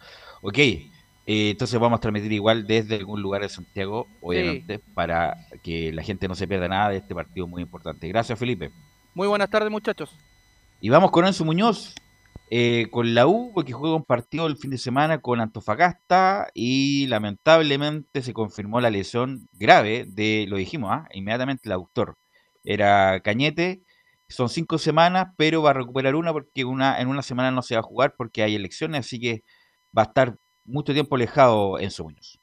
Ok, 0.40 0.58
eh, 0.58 0.90
entonces 1.26 1.78
vamos 1.78 1.98
a 1.98 2.00
transmitir 2.00 2.32
igual 2.32 2.66
desde 2.66 2.96
algún 2.96 3.22
lugar 3.22 3.42
de 3.42 3.48
Santiago, 3.48 4.08
obviamente, 4.20 4.80
para 4.94 5.36
que 5.62 5.92
la 5.92 6.02
gente 6.02 6.26
no 6.26 6.34
se 6.34 6.48
pierda 6.48 6.68
nada 6.68 6.90
de 6.90 6.96
este 6.96 7.14
partido 7.14 7.46
muy 7.46 7.62
importante. 7.62 8.08
Gracias, 8.08 8.38
Felipe. 8.38 8.70
Muy 9.14 9.28
buenas 9.28 9.50
tardes, 9.50 9.70
muchachos. 9.70 10.10
Y 10.80 10.88
vamos 10.88 11.10
con 11.10 11.26
Enzo 11.26 11.44
Muñoz, 11.44 11.94
eh, 12.50 12.88
con 12.90 13.14
la 13.14 13.26
U, 13.26 13.52
porque 13.54 13.72
juega 13.72 13.96
un 13.96 14.04
partido 14.04 14.46
el 14.46 14.56
fin 14.56 14.70
de 14.70 14.78
semana 14.78 15.20
con 15.20 15.40
Antofagasta 15.40 16.48
y 16.54 17.06
lamentablemente 17.08 18.22
se 18.22 18.32
confirmó 18.32 18.80
la 18.80 18.90
lesión 18.90 19.48
grave 19.52 20.06
de, 20.08 20.46
lo 20.48 20.56
dijimos, 20.56 20.90
¿ah? 20.92 21.08
inmediatamente 21.12 21.68
el 21.68 21.72
autor. 21.72 22.16
Era 22.64 23.20
Cañete, 23.20 23.82
son 24.28 24.48
cinco 24.48 24.78
semanas, 24.78 25.28
pero 25.36 25.62
va 25.62 25.70
a 25.70 25.74
recuperar 25.74 26.14
una 26.14 26.32
porque 26.32 26.64
una, 26.64 27.00
en 27.00 27.08
una 27.08 27.22
semana 27.22 27.50
no 27.50 27.62
se 27.62 27.74
va 27.74 27.80
a 27.80 27.82
jugar 27.84 28.14
porque 28.16 28.42
hay 28.42 28.54
elecciones, 28.54 29.00
así 29.00 29.20
que 29.20 29.42
va 29.96 30.02
a 30.02 30.06
estar 30.06 30.36
mucho 30.64 30.92
tiempo 30.92 31.16
alejado 31.16 31.78
en 31.78 31.90
Muñoz. 32.02 32.38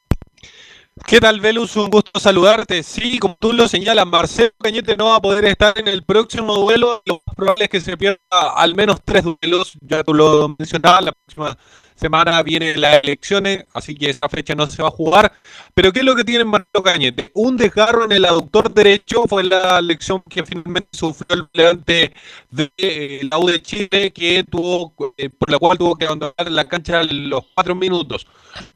¿Qué 1.04 1.20
tal, 1.20 1.40
Velus? 1.42 1.76
Un 1.76 1.90
gusto 1.90 2.20
saludarte. 2.20 2.82
Sí, 2.82 3.20
como 3.20 3.36
tú 3.40 3.52
lo 3.52 3.68
señalas, 3.68 4.08
Marcelo 4.08 4.52
Cañete 4.60 4.96
no 4.96 5.08
va 5.08 5.18
a 5.18 5.22
poder 5.22 5.46
estar 5.46 5.78
en 5.78 5.88
el 5.88 6.04
próximo 6.04 6.56
duelo. 6.56 7.04
Lo 7.06 7.22
más 7.26 7.36
probable 7.36 7.66
es 7.66 7.70
que 7.70 7.82
se 7.82 7.98
pierda 7.98 8.20
al 8.56 8.76
menos 8.76 9.02
tres 9.04 9.24
duelos. 9.24 9.78
Ya 9.82 10.04
tú 10.04 10.14
lo 10.14 10.56
mencionabas, 10.58 11.04
la 11.04 11.12
próxima 11.12 11.58
semana 11.96 12.42
vienen 12.44 12.82
las 12.82 13.04
elecciones, 13.04 13.66
así 13.74 13.96
que 13.96 14.10
esa 14.10 14.28
fecha 14.30 14.56
no 14.56 14.68
se 14.68 14.82
va 14.82 14.88
a 14.88 14.92
jugar. 14.92 15.34
Pero 15.74 15.92
¿qué 15.92 16.00
es 16.00 16.06
lo 16.06 16.16
que 16.16 16.24
tiene 16.24 16.46
Marcelo 16.46 16.82
Cañete? 16.84 17.30
Un 17.34 17.58
desgarro 17.58 18.06
en 18.06 18.14
el 18.14 18.26
aductor 18.26 18.74
derecho 18.74 19.26
fue 19.28 19.44
la 19.44 19.82
lección 19.82 20.24
que 20.30 20.44
finalmente 20.46 20.90
sufrió 20.92 21.28
el 21.36 21.48
delante 21.54 22.14
de 22.50 22.72
eh, 22.78 23.28
la 23.30 23.38
U 23.38 23.48
de 23.48 23.62
Chile, 23.62 24.12
que 24.14 24.44
tuvo, 24.44 24.94
eh, 25.18 25.30
por 25.30 25.52
la 25.52 25.60
cual 25.60 25.78
tuvo 25.78 25.96
que 25.96 26.06
abandonar 26.06 26.50
la 26.50 26.68
cancha 26.68 27.04
los 27.04 27.46
cuatro 27.54 27.76
minutos. 27.76 28.26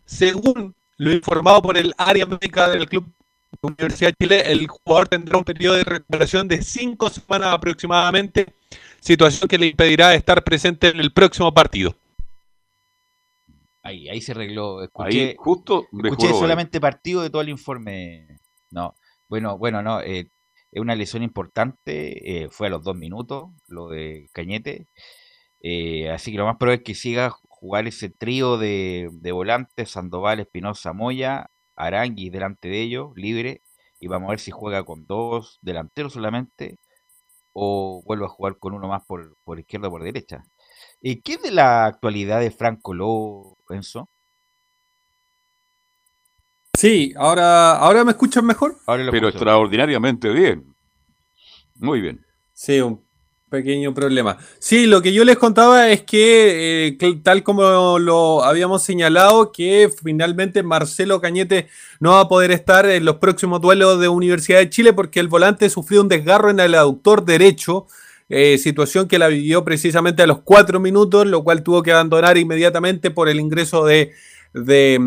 Según 0.05 0.75
lo 0.99 1.13
informado 1.13 1.61
por 1.61 1.77
el 1.77 1.93
área 1.97 2.25
médica 2.25 2.69
del 2.69 2.87
club 2.87 3.05
de 3.05 3.67
Universidad 3.67 4.09
de 4.09 4.25
Chile, 4.25 4.51
el 4.51 4.67
jugador 4.67 5.07
tendrá 5.07 5.37
un 5.37 5.45
periodo 5.45 5.77
de 5.77 5.85
recuperación 5.85 6.47
de 6.47 6.61
cinco 6.61 7.09
semanas 7.09 7.53
aproximadamente, 7.53 8.53
situación 8.99 9.47
que 9.47 9.57
le 9.57 9.67
impedirá 9.67 10.13
estar 10.13 10.43
presente 10.43 10.89
en 10.89 10.99
el 10.99 11.13
próximo 11.13 11.53
partido. 11.53 11.95
Ahí, 13.81 14.09
ahí 14.09 14.19
se 14.19 14.33
arregló. 14.33 14.83
Escuché, 14.83 15.35
justo 15.37 15.87
escuché 16.03 16.29
solamente 16.33 16.81
partido 16.81 17.21
de 17.21 17.29
todo 17.29 17.41
el 17.41 17.49
informe. 17.49 18.37
No, 18.69 18.93
bueno, 19.29 19.57
bueno, 19.57 19.81
no. 19.81 20.01
Eh, 20.01 20.29
es 20.69 20.81
una 20.81 20.95
lesión 20.95 21.23
importante. 21.23 22.43
Eh, 22.43 22.49
fue 22.49 22.67
a 22.67 22.71
los 22.71 22.83
dos 22.83 22.97
minutos 22.97 23.51
lo 23.67 23.87
de 23.87 24.29
Cañete. 24.33 24.87
Eh, 25.61 26.09
así 26.09 26.33
que 26.33 26.37
lo 26.37 26.45
más 26.45 26.57
probable 26.57 26.79
es 26.79 26.83
que 26.83 26.93
siga 26.93 27.33
jugar 27.59 27.87
ese 27.87 28.09
trío 28.09 28.57
de, 28.57 29.09
de 29.11 29.31
volantes: 29.31 29.91
Sandoval, 29.91 30.39
Espinosa, 30.39 30.93
Moya, 30.93 31.49
Arangui 31.75 32.29
delante 32.29 32.69
de 32.69 32.81
ellos, 32.81 33.11
libre. 33.15 33.61
Y 33.99 34.07
vamos 34.07 34.27
a 34.27 34.31
ver 34.31 34.39
si 34.39 34.51
juega 34.51 34.83
con 34.83 35.05
dos 35.05 35.59
delanteros 35.61 36.13
solamente 36.13 36.77
o 37.51 38.01
vuelve 38.05 38.25
a 38.25 38.29
jugar 38.29 38.57
con 38.57 38.73
uno 38.73 38.87
más 38.87 39.03
por, 39.05 39.35
por 39.43 39.59
izquierda 39.59 39.89
o 39.89 39.91
por 39.91 40.03
derecha. 40.03 40.43
¿Y 41.01 41.21
qué 41.21 41.33
es 41.33 41.41
de 41.41 41.51
la 41.51 41.85
actualidad 41.85 42.39
de 42.39 42.51
Franco 42.51 42.93
Lobo, 42.93 43.57
Enzo? 43.69 44.09
Sí, 46.77 47.13
ahora, 47.17 47.75
ahora 47.75 48.05
me 48.05 48.11
escuchan 48.11 48.45
mejor. 48.45 48.77
Pero 48.85 49.27
extraordinariamente 49.27 50.29
bien. 50.29 50.73
Muy 51.75 51.99
bien. 51.99 52.25
Sí, 52.53 52.79
un 52.79 53.03
pequeño 53.49 53.93
problema. 53.93 54.37
Sí, 54.59 54.85
lo 54.85 55.01
que 55.01 55.13
yo 55.13 55.25
les 55.25 55.37
contaba 55.37 55.89
es 55.89 56.03
que, 56.03 56.87
eh, 56.87 57.19
tal 57.23 57.43
como 57.43 57.99
lo 57.99 58.43
habíamos 58.43 58.83
señalado, 58.83 59.51
que 59.51 59.91
finalmente 60.03 60.63
Marcelo 60.63 61.19
Cañete 61.19 61.67
no 61.99 62.11
va 62.11 62.21
a 62.21 62.27
poder 62.27 62.51
estar 62.51 62.85
en 62.85 63.05
los 63.05 63.17
próximos 63.17 63.61
duelos 63.61 63.99
de 63.99 64.07
Universidad 64.07 64.59
de 64.59 64.69
Chile 64.69 64.93
porque 64.93 65.19
el 65.19 65.27
volante 65.27 65.69
sufrió 65.69 66.01
un 66.01 66.07
desgarro 66.07 66.49
en 66.49 66.59
el 66.59 66.75
aductor 66.75 67.25
derecho 67.25 67.87
eh, 68.31 68.59
situación 68.59 69.07
que 69.07 69.17
la 69.17 69.27
vivió 69.27 69.63
precisamente 69.63 70.21
a 70.21 70.27
los 70.27 70.41
cuatro 70.41 70.79
minutos, 70.79 71.25
lo 71.25 71.43
cual 71.43 71.63
tuvo 71.63 71.81
que 71.81 71.91
abandonar 71.91 72.37
inmediatamente 72.37 73.09
por 73.09 73.27
el 73.27 73.39
ingreso 73.39 73.85
de, 73.85 74.11
de, 74.53 74.99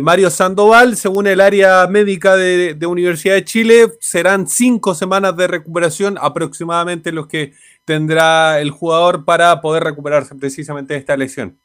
mm, 0.00 0.04
Mario 0.04 0.30
Sandoval. 0.30 0.96
Según 0.96 1.26
el 1.26 1.40
área 1.40 1.86
médica 1.86 2.36
de, 2.36 2.76
Universidad 2.86 3.34
de 3.34 3.44
Chile, 3.44 3.92
serán 4.00 4.48
cinco 4.48 4.94
semanas 4.94 5.36
de 5.36 5.46
recuperación 5.46 6.18
aproximadamente 6.20 7.12
los 7.12 7.26
que 7.26 7.52
tendrá 7.84 8.60
el 8.60 8.70
jugador 8.70 9.24
para 9.24 9.60
poder 9.60 9.84
recuperarse 9.84 10.34
precisamente 10.34 10.94
de 10.94 11.00
esta 11.00 11.16
lesión. 11.16 11.58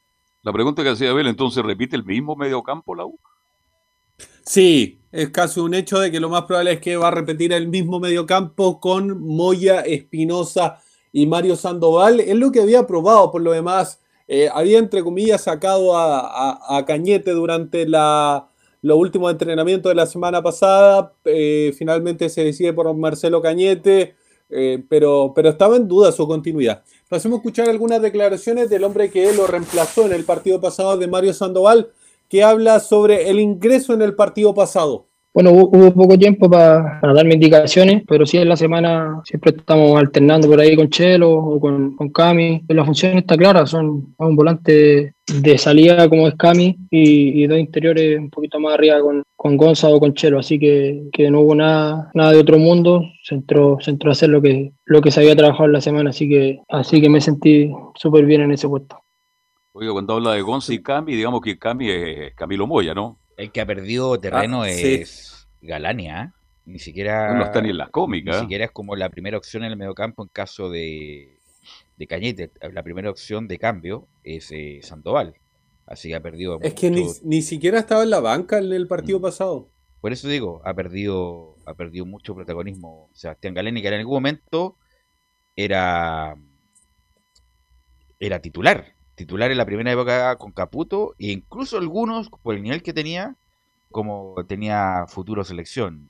La 0.43 0.51
pregunta 0.51 0.83
que 0.83 0.89
hacía 0.89 1.11
Abel, 1.11 1.27
entonces, 1.27 1.63
¿repite 1.63 1.95
el 1.95 2.03
mismo 2.03 2.35
mediocampo 2.35 2.95
la 2.95 3.05
U? 3.05 3.19
Sí, 4.45 5.01
es 5.11 5.29
casi 5.29 5.59
un 5.59 5.73
hecho 5.73 5.99
de 5.99 6.11
que 6.11 6.19
lo 6.19 6.29
más 6.29 6.43
probable 6.43 6.73
es 6.73 6.79
que 6.79 6.97
va 6.97 7.09
a 7.09 7.11
repetir 7.11 7.53
el 7.53 7.67
mismo 7.67 7.99
mediocampo 7.99 8.79
con 8.79 9.21
Moya, 9.21 9.81
Espinosa 9.81 10.81
y 11.11 11.27
Mario 11.27 11.55
Sandoval. 11.55 12.19
Es 12.19 12.35
lo 12.35 12.51
que 12.51 12.61
había 12.61 12.87
probado, 12.87 13.31
por 13.31 13.41
lo 13.41 13.51
demás. 13.51 14.00
Eh, 14.33 14.49
había, 14.53 14.79
entre 14.79 15.03
comillas, 15.03 15.43
sacado 15.43 15.91
a, 15.93 16.85
Cañete 16.87 17.31
durante 17.31 17.85
la, 17.85 18.47
los 18.81 18.97
últimos 18.97 19.29
entrenamientos 19.29 19.89
de 19.89 19.95
la 19.95 20.05
semana 20.05 20.41
pasada. 20.41 21.11
Eh, 21.25 21.73
finalmente 21.77 22.29
se 22.29 22.45
decide 22.45 22.71
por 22.71 22.93
Marcelo 22.95 23.41
Cañete, 23.41 24.15
eh, 24.49 24.81
pero, 24.87 25.33
pero 25.35 25.49
estaba 25.49 25.75
en 25.75 25.89
duda 25.89 26.13
su 26.13 26.25
continuidad. 26.27 26.81
pasemos 27.09 27.35
a 27.35 27.39
escuchar 27.39 27.67
algunas 27.67 28.01
declaraciones 28.01 28.69
del 28.69 28.85
hombre 28.85 29.11
que 29.11 29.33
lo 29.33 29.47
reemplazó 29.47 30.05
en 30.05 30.13
el 30.13 30.23
partido 30.23 30.61
pasado 30.61 30.95
de 30.95 31.07
Mario 31.07 31.33
Sandoval, 31.33 31.91
que 32.29 32.41
habla 32.41 32.79
sobre 32.79 33.29
el 33.29 33.37
ingreso 33.37 33.93
en 33.93 34.01
el 34.01 34.15
partido 34.15 34.53
pasado. 34.53 35.07
Bueno, 35.33 35.51
hubo 35.51 35.93
poco 35.93 36.19
tiempo 36.19 36.49
para, 36.49 36.99
darme 37.01 37.35
indicaciones, 37.35 38.03
pero 38.05 38.25
sí 38.25 38.37
en 38.37 38.49
la 38.49 38.57
semana 38.57 39.21
siempre 39.23 39.51
estamos 39.51 39.97
alternando 39.97 40.49
por 40.49 40.59
ahí 40.59 40.75
con 40.75 40.89
Chelo 40.89 41.31
o 41.31 41.59
con, 41.59 41.95
con 41.95 42.09
Cami. 42.09 42.63
La 42.67 42.83
función 42.83 43.17
está 43.17 43.37
clara, 43.37 43.65
son 43.65 44.13
un 44.17 44.35
volante 44.35 45.15
de 45.33 45.57
salida 45.57 46.09
como 46.09 46.27
es 46.27 46.35
Cami 46.35 46.75
y, 46.89 47.47
dos 47.47 47.59
interiores 47.59 48.19
un 48.19 48.29
poquito 48.29 48.59
más 48.59 48.73
arriba 48.73 48.99
con, 48.99 49.23
con 49.37 49.55
Gonza 49.55 49.87
o 49.87 50.01
con 50.01 50.13
Chelo, 50.13 50.39
así 50.39 50.59
que, 50.59 51.09
no 51.31 51.39
hubo 51.39 51.55
nada, 51.55 52.11
nada 52.13 52.33
de 52.33 52.39
otro 52.39 52.57
mundo, 52.57 53.01
se 53.23 53.35
entró 53.35 53.77
a 53.79 54.11
hacer 54.11 54.29
lo 54.29 54.41
que, 54.41 54.73
lo 54.83 55.01
que 55.01 55.11
se 55.11 55.21
había 55.21 55.35
trabajado 55.35 55.65
en 55.65 55.73
la 55.73 55.81
semana, 55.81 56.09
así 56.09 56.27
que, 56.27 56.59
así 56.67 57.01
que 57.01 57.09
me 57.09 57.21
sentí 57.21 57.71
súper 57.95 58.25
bien 58.25 58.41
en 58.41 58.51
ese 58.51 58.67
puesto. 58.67 58.97
Oiga, 59.71 59.93
cuando 59.93 60.15
habla 60.15 60.33
de 60.33 60.41
Gonza 60.41 60.73
y 60.73 60.83
Cami, 60.83 61.15
digamos 61.15 61.39
que 61.39 61.57
Cami 61.57 61.89
es 61.89 62.35
Camilo 62.35 62.67
Moya, 62.67 62.93
¿no? 62.93 63.20
El 63.41 63.51
que 63.51 63.59
ha 63.59 63.65
perdido 63.65 64.19
terreno 64.19 64.61
ah, 64.61 64.69
es 64.69 65.47
Galania. 65.63 66.25
¿eh? 66.25 66.41
Ni 66.65 66.77
siquiera. 66.77 67.33
No 67.33 67.43
está 67.43 67.59
ni 67.59 67.71
en 67.71 67.79
las 67.79 67.89
cómicas. 67.89 68.35
Ni 68.35 68.41
siquiera 68.43 68.65
es 68.65 68.71
como 68.71 68.95
la 68.95 69.09
primera 69.09 69.35
opción 69.35 69.63
en 69.63 69.71
el 69.71 69.77
mediocampo 69.77 70.21
en 70.21 70.29
caso 70.29 70.69
de, 70.69 71.39
de 71.97 72.05
Cañete. 72.05 72.51
La 72.71 72.83
primera 72.83 73.09
opción 73.09 73.47
de 73.47 73.57
cambio 73.57 74.07
es 74.23 74.51
eh, 74.51 74.81
Sandoval. 74.83 75.33
Así 75.87 76.09
que 76.09 76.15
ha 76.15 76.21
perdido. 76.21 76.59
Es 76.61 76.75
que 76.75 76.91
ni, 76.91 77.41
siquiera 77.41 77.79
estaba 77.79 78.03
en 78.03 78.11
la 78.11 78.19
banca 78.19 78.59
en 78.59 78.71
el 78.71 78.85
partido 78.85 79.17
mm. 79.17 79.23
pasado. 79.23 79.71
Por 80.01 80.13
eso 80.13 80.27
digo, 80.27 80.61
ha 80.63 80.75
perdido, 80.75 81.57
ha 81.65 81.73
perdido 81.73 82.05
mucho 82.05 82.35
protagonismo 82.35 83.09
Sebastián 83.11 83.55
Galeni, 83.55 83.81
que 83.81 83.87
en 83.87 83.95
algún 83.95 84.17
momento 84.17 84.77
era, 85.55 86.35
era 88.19 88.39
titular 88.39 89.00
titular 89.21 89.51
en 89.51 89.57
la 89.57 89.65
primera 89.65 89.91
época 89.91 90.35
con 90.37 90.51
Caputo 90.51 91.15
e 91.19 91.31
incluso 91.31 91.77
algunos, 91.77 92.29
por 92.41 92.55
el 92.55 92.63
nivel 92.63 92.81
que 92.81 92.93
tenía, 92.93 93.35
como 93.91 94.35
tenía 94.47 95.05
futuro 95.07 95.43
selección. 95.43 96.09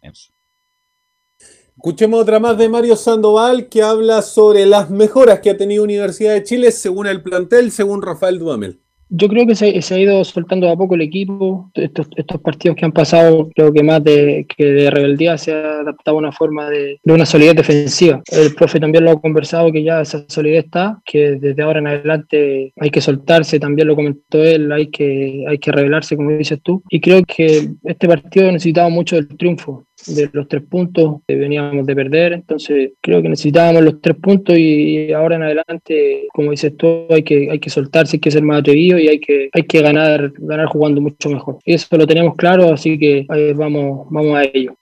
Escuchemos 1.76 2.22
otra 2.22 2.40
más 2.40 2.58
de 2.58 2.70
Mario 2.70 2.96
Sandoval 2.96 3.68
que 3.68 3.82
habla 3.82 4.22
sobre 4.22 4.66
las 4.66 4.90
mejoras 4.90 5.40
que 5.40 5.50
ha 5.50 5.58
tenido 5.58 5.84
Universidad 5.84 6.34
de 6.34 6.44
Chile 6.44 6.72
según 6.72 7.08
el 7.08 7.22
plantel, 7.22 7.72
según 7.72 8.02
Rafael 8.02 8.40
Dudamel. 8.40 8.80
Yo 9.14 9.28
creo 9.28 9.46
que 9.46 9.56
se, 9.56 9.94
ha 9.94 10.00
ido 10.00 10.24
soltando 10.24 10.70
a 10.70 10.78
poco 10.78 10.96
el 10.96 11.02
equipo. 11.02 11.70
Estos, 11.74 12.08
estos 12.16 12.40
partidos 12.40 12.78
que 12.78 12.86
han 12.86 12.94
pasado, 12.94 13.50
creo 13.54 13.74
que 13.74 13.84
más 13.84 14.02
de, 14.02 14.46
que 14.48 14.66
de 14.66 14.90
rebeldía 14.90 15.38
se 15.38 15.52
ha 15.52 15.82
adaptado 15.82 16.16
a 16.16 16.20
una 16.20 16.32
forma 16.32 16.70
de, 16.70 16.98
una 17.04 17.26
solidez 17.26 17.56
defensiva. 17.56 18.22
El 18.32 18.56
profe 18.56 18.80
también 18.80 19.04
lo 19.04 19.12
ha 19.12 19.20
conversado, 19.22 19.70
que 19.70 19.84
ya 19.84 20.00
esa 20.00 20.24
solidez 20.30 20.64
está, 20.64 21.02
que 21.04 21.32
desde 21.32 21.62
ahora 21.62 21.80
en 21.80 21.88
adelante 21.88 22.72
hay 22.80 22.90
que 22.90 23.02
soltarse, 23.02 23.60
también 23.60 23.90
lo 23.90 23.98
comentó 23.98 24.42
él, 24.42 24.72
hay 24.72 24.88
que, 24.88 25.44
hay 25.46 25.58
que 25.58 25.74
rebelarse, 25.74 26.16
como 26.16 26.32
dices 26.32 26.62
tú. 26.64 26.82
Y 26.90 27.02
creo 27.02 27.22
que 27.24 27.70
este 27.84 28.08
partido 28.08 28.50
necesitaba 28.50 28.88
mucho 28.88 29.18
del 29.18 29.28
triunfo 29.28 29.86
de 30.08 30.30
los 30.34 30.48
tres 30.48 30.64
puntos 30.64 31.22
que 31.28 31.36
veníamos 31.36 31.86
de 31.86 31.96
perder, 31.96 32.34
entonces 32.34 32.94
creo 33.02 33.22
que 33.22 33.30
necesitábamos 33.30 33.84
los 33.84 34.02
tres 34.02 34.18
puntos 34.18 34.58
y 34.58 35.12
ahora 35.14 35.36
en 35.36 35.44
adelante, 35.44 36.28
como 36.34 36.52
dices 36.52 36.76
tú, 36.78 37.08
hay 37.10 37.24
que, 37.24 37.50
hay 37.52 37.60
que 37.60 37.70
soltarse, 37.70 38.18
hay 38.18 38.20
que 38.20 38.32
ser 38.32 38.44
más 38.44 38.60
atrevido 38.60 38.98
y 39.00 39.08
hay 39.08 39.20
que, 39.20 39.50
hay 39.54 39.64
que 39.64 39.82
ganar, 39.82 40.32
ganar 40.38 40.68
jugando 40.68 41.02
mucho 41.02 41.30
mejor. 41.30 41.60
Y 41.66 41.74
eso 41.74 41.98
lo 41.98 42.08
tenemos 42.08 42.36
claro, 42.36 42.74
así 42.74 42.98
que 42.98 43.26
vamos, 43.56 44.08
vamos 44.10 44.38
a 44.38 44.44
ello. 44.44 44.76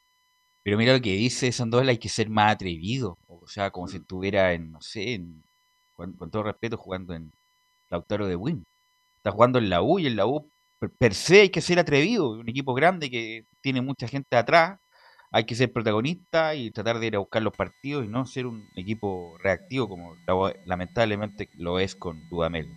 Pero 0.63 0.77
mira 0.77 0.93
lo 0.93 1.01
que 1.01 1.13
dice 1.13 1.51
Sandoval, 1.51 1.89
hay 1.89 1.97
que 1.97 2.09
ser 2.09 2.29
más 2.29 2.53
atrevido, 2.53 3.17
o 3.27 3.47
sea, 3.47 3.71
como 3.71 3.87
si 3.87 3.97
estuviera 3.97 4.53
en, 4.53 4.71
no 4.71 4.81
sé, 4.81 5.21
con, 5.93 6.15
todo 6.29 6.43
respeto, 6.43 6.77
jugando 6.77 7.13
en 7.13 7.31
Lautaro 7.89 8.27
de 8.27 8.35
Win. 8.35 8.63
Está 9.17 9.31
jugando 9.31 9.59
en 9.59 9.69
la 9.69 9.81
U 9.81 9.99
y 9.99 10.07
en 10.07 10.15
la 10.15 10.25
U 10.25 10.49
per 10.97 11.13
se 11.13 11.41
hay 11.41 11.49
que 11.49 11.61
ser 11.61 11.79
atrevido, 11.79 12.29
un 12.29 12.47
equipo 12.47 12.73
grande 12.73 13.09
que 13.09 13.45
tiene 13.61 13.81
mucha 13.81 14.07
gente 14.07 14.37
atrás, 14.37 14.79
hay 15.31 15.43
que 15.43 15.55
ser 15.55 15.71
protagonista 15.71 16.55
y 16.55 16.71
tratar 16.71 16.99
de 16.99 17.07
ir 17.07 17.15
a 17.15 17.19
buscar 17.19 17.41
los 17.41 17.55
partidos 17.55 18.05
y 18.05 18.07
no 18.07 18.25
ser 18.25 18.47
un 18.47 18.67
equipo 18.75 19.37
reactivo 19.43 19.87
como 19.87 20.15
lamentablemente 20.65 21.49
lo 21.57 21.79
es 21.79 21.95
con 21.95 22.27
Dudamel. 22.29 22.67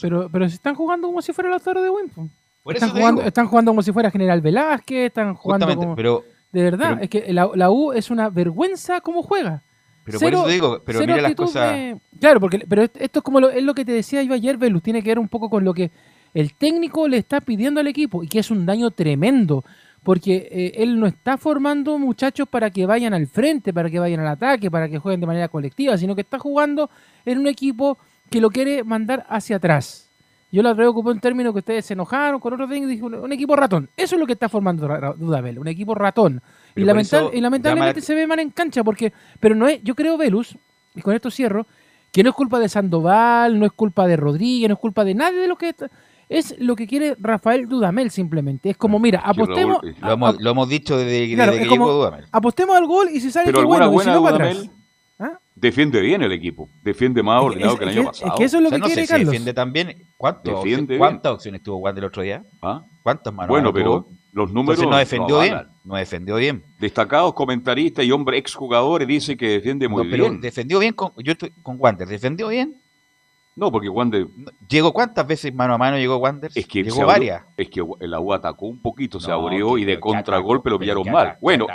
Pero, 0.00 0.28
pero 0.30 0.48
se 0.48 0.54
están 0.54 0.74
jugando 0.74 1.08
como 1.08 1.22
si 1.22 1.32
fuera 1.32 1.50
la 1.50 1.58
torre 1.58 1.82
de 1.82 1.90
Winston. 1.90 2.30
Están 2.66 2.90
jugando, 2.90 3.22
están 3.22 3.46
jugando 3.48 3.70
como 3.72 3.82
si 3.82 3.92
fuera 3.92 4.10
General 4.10 4.40
Velázquez, 4.40 5.06
están 5.06 5.34
jugando 5.34 5.74
como... 5.74 5.96
pero, 5.96 6.22
de 6.52 6.62
verdad, 6.62 7.02
es 7.02 7.10
que 7.10 7.32
la, 7.32 7.70
U 7.70 7.92
es 7.92 8.10
una 8.10 8.28
vergüenza 8.28 9.00
cómo 9.00 9.22
juega. 9.22 9.62
Pero 10.04 10.18
por 10.18 10.32
eso 10.32 10.48
digo, 10.48 10.82
pero 10.84 11.00
mira 11.00 11.20
las 11.20 11.34
cosas... 11.34 11.96
Claro, 12.20 12.40
porque 12.40 12.64
pero 12.68 12.82
esto 12.82 13.18
es 13.18 13.22
como 13.22 13.40
lo, 13.40 13.50
es 13.50 13.62
lo 13.62 13.74
que 13.74 13.84
te 13.84 13.92
decía 13.92 14.22
yo 14.22 14.34
ayer, 14.34 14.58
Velus, 14.58 14.82
tiene 14.82 15.02
que 15.02 15.10
ver 15.10 15.18
un 15.18 15.28
poco 15.28 15.48
con 15.48 15.64
lo 15.64 15.74
que 15.74 15.90
el 16.34 16.54
técnico 16.54 17.08
le 17.08 17.18
está 17.18 17.40
pidiendo 17.40 17.80
al 17.80 17.86
equipo 17.86 18.22
y 18.22 18.28
que 18.28 18.38
es 18.38 18.50
un 18.50 18.64
daño 18.64 18.90
tremendo 18.90 19.64
porque 20.02 20.48
eh, 20.50 20.72
él 20.76 20.98
no 20.98 21.06
está 21.06 21.36
formando 21.36 21.98
muchachos 21.98 22.48
para 22.48 22.70
que 22.70 22.86
vayan 22.86 23.14
al 23.14 23.26
frente, 23.26 23.72
para 23.72 23.88
que 23.88 23.98
vayan 23.98 24.20
al 24.20 24.28
ataque, 24.28 24.70
para 24.70 24.88
que 24.88 24.98
jueguen 24.98 25.20
de 25.20 25.26
manera 25.26 25.48
colectiva, 25.48 25.96
sino 25.96 26.14
que 26.14 26.22
está 26.22 26.38
jugando 26.38 26.90
en 27.24 27.38
un 27.38 27.46
equipo 27.46 27.98
que 28.30 28.40
lo 28.40 28.50
quiere 28.50 28.82
mandar 28.82 29.24
hacia 29.28 29.56
atrás. 29.56 30.08
Yo 30.50 30.62
la 30.62 30.74
preocupó 30.74 31.12
en 31.12 31.20
términos 31.20 31.54
que 31.54 31.60
ustedes 31.60 31.86
se 31.86 31.94
enojaron 31.94 32.38
con 32.38 32.52
otro 32.52 32.68
técnico 32.68 32.90
y 32.90 32.96
dijo, 32.96 33.06
un 33.06 33.32
equipo 33.32 33.56
ratón. 33.56 33.88
Eso 33.96 34.16
es 34.16 34.20
lo 34.20 34.26
que 34.26 34.34
está 34.34 34.50
formando 34.50 34.86
Dudabel, 35.16 35.58
un 35.58 35.68
equipo 35.68 35.94
ratón. 35.94 36.42
Y, 36.76 36.84
lamentablemente 36.84 38.02
se 38.02 38.14
ve 38.14 38.26
mal 38.26 38.38
en 38.38 38.50
cancha, 38.50 38.84
porque, 38.84 39.12
pero 39.40 39.54
no 39.54 39.66
es, 39.66 39.82
yo 39.82 39.94
creo, 39.94 40.18
Velus, 40.18 40.56
y 40.94 41.00
con 41.00 41.14
esto 41.14 41.30
cierro, 41.30 41.66
que 42.10 42.22
no 42.22 42.28
es 42.28 42.36
culpa 42.36 42.58
de 42.58 42.68
Sandoval, 42.68 43.58
no 43.58 43.64
es 43.64 43.72
culpa 43.72 44.06
de 44.06 44.16
Rodríguez, 44.16 44.68
no 44.68 44.74
es 44.74 44.80
culpa 44.80 45.04
de 45.04 45.14
nadie 45.14 45.38
de 45.38 45.48
lo 45.48 45.56
que 45.56 45.74
es 46.32 46.54
lo 46.58 46.76
que 46.76 46.86
quiere 46.86 47.16
Rafael 47.18 47.68
Dudamel 47.68 48.10
simplemente. 48.10 48.70
Es 48.70 48.76
como, 48.76 48.98
mira, 48.98 49.20
apostemos. 49.20 49.80
Lo, 50.00 50.50
hemos, 50.50 50.68
dicho 50.68 50.96
desde, 50.96 51.36
que 51.36 51.68
llegó 51.68 51.92
Dudamel. 51.92 52.26
Apostemos 52.32 52.76
al 52.76 52.86
gol 52.86 53.08
y 53.12 53.20
si 53.20 53.30
sale 53.30 53.52
Pero 53.52 53.66
bueno, 53.66 53.90
buena, 53.90 54.12
si 54.12 54.18
no 54.18 54.24
para 54.24 54.36
atrás. 54.36 54.70
¿Ah? 55.18 55.38
Defiende 55.54 56.00
bien 56.00 56.22
el 56.22 56.32
equipo, 56.32 56.68
defiende 56.82 57.22
más 57.22 57.42
ordenado 57.42 57.76
que 57.76 57.84
el 57.84 57.90
año 57.90 58.04
pasado. 58.04 58.32
Es 58.32 58.38
que 58.38 58.44
eso 58.44 58.56
es 58.56 58.62
lo 58.62 58.70
que 58.70 58.78
no 58.78 58.86
quiere 58.86 59.02
sé 59.02 59.08
Carlos. 59.08 59.30
defiende 59.30 59.52
también. 59.52 59.94
¿Cuántas 60.16 60.54
opciones 61.32 61.62
tuvo 61.62 61.76
Wander 61.76 62.02
el 62.02 62.08
otro 62.08 62.22
día? 62.22 62.42
¿Ah? 62.62 62.82
¿Cuántas 63.02 63.32
manos? 63.32 63.48
Bueno, 63.48 63.72
pero 63.72 64.08
los 64.32 64.52
números. 64.52 64.82
no 64.82 64.96
defendió 64.96 65.40
bien. 65.40 65.58
No 65.84 65.96
defendió 65.96 66.36
bien. 66.36 66.64
Destacados 66.80 67.34
comentaristas 67.34 68.04
y 68.04 68.10
hombres 68.10 68.40
exjugadores 68.40 69.06
dicen 69.06 69.36
que 69.36 69.48
defiende 69.48 69.86
muy 69.88 70.08
pero 70.10 70.24
bien. 70.24 70.40
Defendió 70.40 70.78
bien 70.78 70.94
con, 70.94 71.12
yo 71.18 71.32
estoy 71.32 71.52
con 71.62 71.76
Wander. 71.78 72.08
Defendió 72.08 72.48
bien 72.48 72.81
no, 73.54 73.70
porque 73.70 73.88
Wander. 73.88 74.28
¿Llegó 74.68 74.92
cuántas 74.92 75.26
veces 75.26 75.54
mano 75.54 75.74
a 75.74 75.78
mano 75.78 75.98
llegó 75.98 76.16
Wander? 76.16 76.50
Es 76.54 76.66
que 76.66 76.82
llegó 76.82 77.04
varias. 77.04 77.42
Es 77.56 77.68
que 77.68 77.84
la 78.00 78.20
U 78.20 78.32
atacó 78.32 78.66
un 78.66 78.80
poquito, 78.80 79.20
se 79.20 79.30
abrió 79.30 79.76
y 79.76 79.84
de 79.84 80.00
contragolpe 80.00 80.70
lo 80.70 80.78
pillaron 80.78 81.10
mal. 81.10 81.36
bueno, 81.40 81.66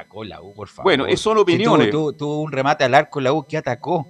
bueno, 0.83 1.05
eso 1.05 1.23
son 1.23 1.37
opiniones. 1.37 1.91
tuvo, 1.91 2.41
un 2.41 2.51
remate 2.51 2.83
al 2.83 2.95
arco 2.95 3.21
la 3.21 3.33
U 3.33 3.45
que 3.45 3.57
atacó. 3.57 4.07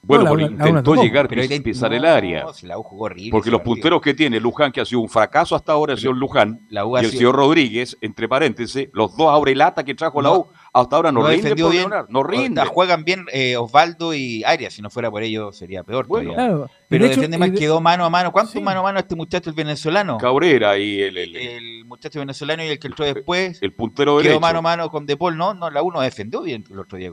Bueno, 0.00 0.26
porque 0.26 0.44
intentó 0.44 0.94
llegar, 0.94 1.28
pero 1.28 1.42
pisar 1.62 1.92
el 1.92 2.04
área. 2.04 2.46
la 2.62 2.78
U 2.78 2.82
jugó 2.82 3.04
horrible, 3.04 3.30
porque 3.30 3.50
los 3.50 3.60
punteros 3.60 4.00
que 4.00 4.14
tiene 4.14 4.40
Luján, 4.40 4.72
que 4.72 4.80
ha 4.80 4.84
sido 4.84 5.00
un 5.00 5.08
fracaso 5.08 5.54
hasta 5.54 5.72
ahora, 5.72 5.92
el 5.92 5.98
señor 5.98 6.16
Luján, 6.16 6.66
y 6.70 7.04
el 7.04 7.10
señor 7.10 7.36
Rodríguez, 7.36 7.96
entre 8.00 8.28
paréntesis, 8.28 8.88
los 8.92 9.16
dos 9.16 9.32
abrelata 9.32 9.84
que 9.84 9.94
trajo 9.94 10.20
la 10.22 10.32
U, 10.32 10.48
hasta 10.72 10.96
ahora 10.96 11.12
no, 11.12 11.26
rinde 11.26 11.54
bien, 11.54 11.90
no 12.08 12.22
rinde. 12.22 12.64
Juegan 12.66 13.04
bien 13.04 13.26
eh, 13.32 13.56
Osvaldo 13.56 14.14
y 14.14 14.44
Arias, 14.44 14.74
si 14.74 14.82
no 14.82 14.90
fuera 14.90 15.10
por 15.10 15.22
ellos 15.22 15.56
sería 15.56 15.82
peor. 15.82 16.06
Pero 16.88 17.08
defiende 17.08 17.38
más, 17.38 17.50
quedó 17.50 17.80
mano 17.80 18.04
a 18.04 18.10
mano. 18.10 18.32
¿Cuánto 18.32 18.60
mano 18.60 18.80
a 18.80 18.82
mano 18.82 18.98
este 18.98 19.16
muchacho, 19.16 19.50
el 19.50 19.56
venezolano? 19.56 20.18
Cabrera 20.18 20.78
y 20.78 21.00
el, 21.00 21.16
el, 21.16 21.84
muchacho 21.84 22.18
venezolano 22.18 22.62
y 22.64 22.68
el 22.68 22.78
que 22.78 22.88
entró 22.88 23.04
después. 23.04 23.58
El 23.62 23.72
puntero 23.72 24.18
Quedó 24.18 24.40
mano 24.40 24.58
a 24.58 24.62
mano 24.62 24.90
con 24.90 25.06
Depol, 25.06 25.36
no, 25.36 25.54
no, 25.54 25.70
la 25.70 25.82
uno 25.82 26.00
defendió 26.00 26.42
bien 26.42 26.64
el 26.70 26.78
otro 26.78 26.98
día 26.98 27.10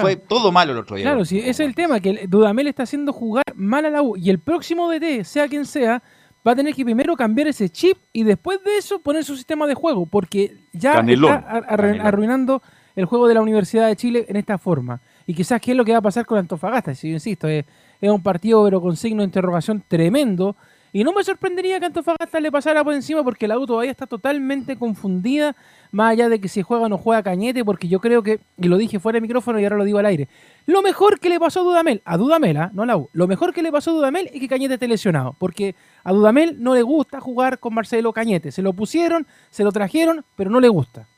Fue 0.00 0.16
todo 0.16 0.52
malo 0.52 0.72
el 0.72 0.78
otro 0.78 0.96
día. 0.96 1.04
Claro, 1.04 1.24
sí, 1.24 1.38
ese 1.38 1.50
es 1.50 1.60
el 1.60 1.74
tema, 1.74 2.00
que 2.00 2.26
Dudamel 2.28 2.68
está 2.68 2.84
haciendo 2.84 3.12
jugar 3.12 3.44
mal 3.54 3.84
a 3.84 3.90
la 3.90 4.02
U. 4.02 4.16
Y 4.16 4.30
el 4.30 4.38
próximo 4.38 4.90
DT, 4.90 5.24
sea 5.24 5.48
quien 5.48 5.66
sea, 5.66 6.02
va 6.46 6.52
a 6.52 6.56
tener 6.56 6.74
que 6.74 6.84
primero 6.84 7.16
cambiar 7.16 7.48
ese 7.48 7.68
chip 7.68 7.98
y 8.12 8.22
después 8.22 8.62
de 8.64 8.78
eso 8.78 9.00
poner 9.00 9.24
su 9.24 9.36
sistema 9.36 9.66
de 9.66 9.74
juego, 9.74 10.06
porque 10.06 10.56
ya 10.72 11.00
está 11.00 11.36
arruinando 11.68 12.62
el 12.96 13.04
juego 13.04 13.28
de 13.28 13.34
la 13.34 13.42
Universidad 13.42 13.86
de 13.86 13.94
Chile 13.94 14.24
en 14.28 14.36
esta 14.36 14.58
forma. 14.58 15.00
Y 15.26 15.34
quizás 15.34 15.60
qué 15.60 15.72
es 15.72 15.76
lo 15.76 15.84
que 15.84 15.92
va 15.92 15.98
a 15.98 16.02
pasar 16.02 16.24
con 16.24 16.38
Antofagasta, 16.38 16.94
si 16.94 17.08
yo 17.08 17.14
insisto, 17.14 17.46
es, 17.46 17.64
un 18.00 18.22
partido 18.22 18.64
pero 18.64 18.80
con 18.80 18.96
signo 18.96 19.22
de 19.22 19.26
interrogación 19.26 19.82
tremendo. 19.86 20.56
Y 20.92 21.04
no 21.04 21.12
me 21.12 21.22
sorprendería 21.22 21.78
que 21.78 21.86
Antofagasta 21.86 22.40
le 22.40 22.50
pasara 22.50 22.82
por 22.82 22.94
encima 22.94 23.22
porque 23.22 23.46
la 23.46 23.58
U 23.58 23.66
todavía 23.66 23.90
está 23.90 24.06
totalmente 24.06 24.78
confundida, 24.78 25.54
más 25.90 26.12
allá 26.12 26.30
de 26.30 26.40
que 26.40 26.48
si 26.48 26.62
juega 26.62 26.84
o 26.84 26.88
no 26.88 26.96
juega 26.96 27.22
Cañete, 27.22 27.64
porque 27.66 27.86
yo 27.86 28.00
creo 28.00 28.22
que, 28.22 28.40
y 28.56 28.68
lo 28.68 28.78
dije 28.78 28.98
fuera 28.98 29.18
de 29.18 29.20
micrófono 29.20 29.60
y 29.60 29.64
ahora 29.64 29.76
lo 29.76 29.84
digo 29.84 29.98
al 29.98 30.06
aire, 30.06 30.28
lo 30.64 30.80
mejor 30.80 31.20
que 31.20 31.28
le 31.28 31.38
pasó 31.38 31.60
a 31.60 31.64
Dudamel, 31.64 32.00
a 32.06 32.16
Dudamel, 32.16 32.56
¿ah? 32.56 32.70
no 32.72 32.84
a 32.84 32.86
la 32.86 32.96
U, 32.96 33.10
lo 33.12 33.26
mejor 33.26 33.52
que 33.52 33.62
le 33.62 33.70
pasó 33.70 33.90
a 33.90 33.94
Dudamel 33.94 34.30
es 34.32 34.40
que 34.40 34.48
Cañete 34.48 34.74
esté 34.74 34.88
lesionado, 34.88 35.34
porque 35.38 35.74
a 36.02 36.12
Dudamel 36.12 36.62
no 36.62 36.74
le 36.74 36.82
gusta 36.82 37.20
jugar 37.20 37.58
con 37.58 37.74
Marcelo 37.74 38.14
Cañete, 38.14 38.50
se 38.50 38.62
lo 38.62 38.72
pusieron, 38.72 39.26
se 39.50 39.64
lo 39.64 39.72
trajeron, 39.72 40.24
pero 40.34 40.48
no 40.48 40.60
le 40.60 40.68
gusta. 40.68 41.08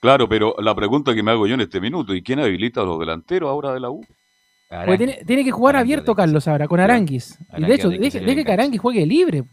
Claro, 0.00 0.28
pero 0.28 0.54
la 0.58 0.74
pregunta 0.74 1.14
que 1.14 1.22
me 1.22 1.32
hago 1.32 1.46
yo 1.46 1.54
en 1.54 1.60
este 1.62 1.80
minuto, 1.80 2.14
¿y 2.14 2.22
quién 2.22 2.38
habilita 2.38 2.82
a 2.82 2.84
los 2.84 2.98
delanteros 3.00 3.50
ahora 3.50 3.72
de 3.72 3.80
la 3.80 3.90
U? 3.90 4.00
Porque 4.68 4.98
tiene, 4.98 5.24
tiene 5.24 5.44
que 5.44 5.50
jugar 5.50 5.76
abierto, 5.76 6.14
Carlos, 6.14 6.46
ahora, 6.46 6.68
con 6.68 6.78
Aranguis. 6.78 7.38
Y 7.56 7.64
de 7.64 7.74
hecho, 7.74 7.88
deje, 7.88 8.20
deje 8.20 8.44
que 8.44 8.52
Aranguis 8.52 8.80
juegue 8.80 9.06
libre. 9.06 9.44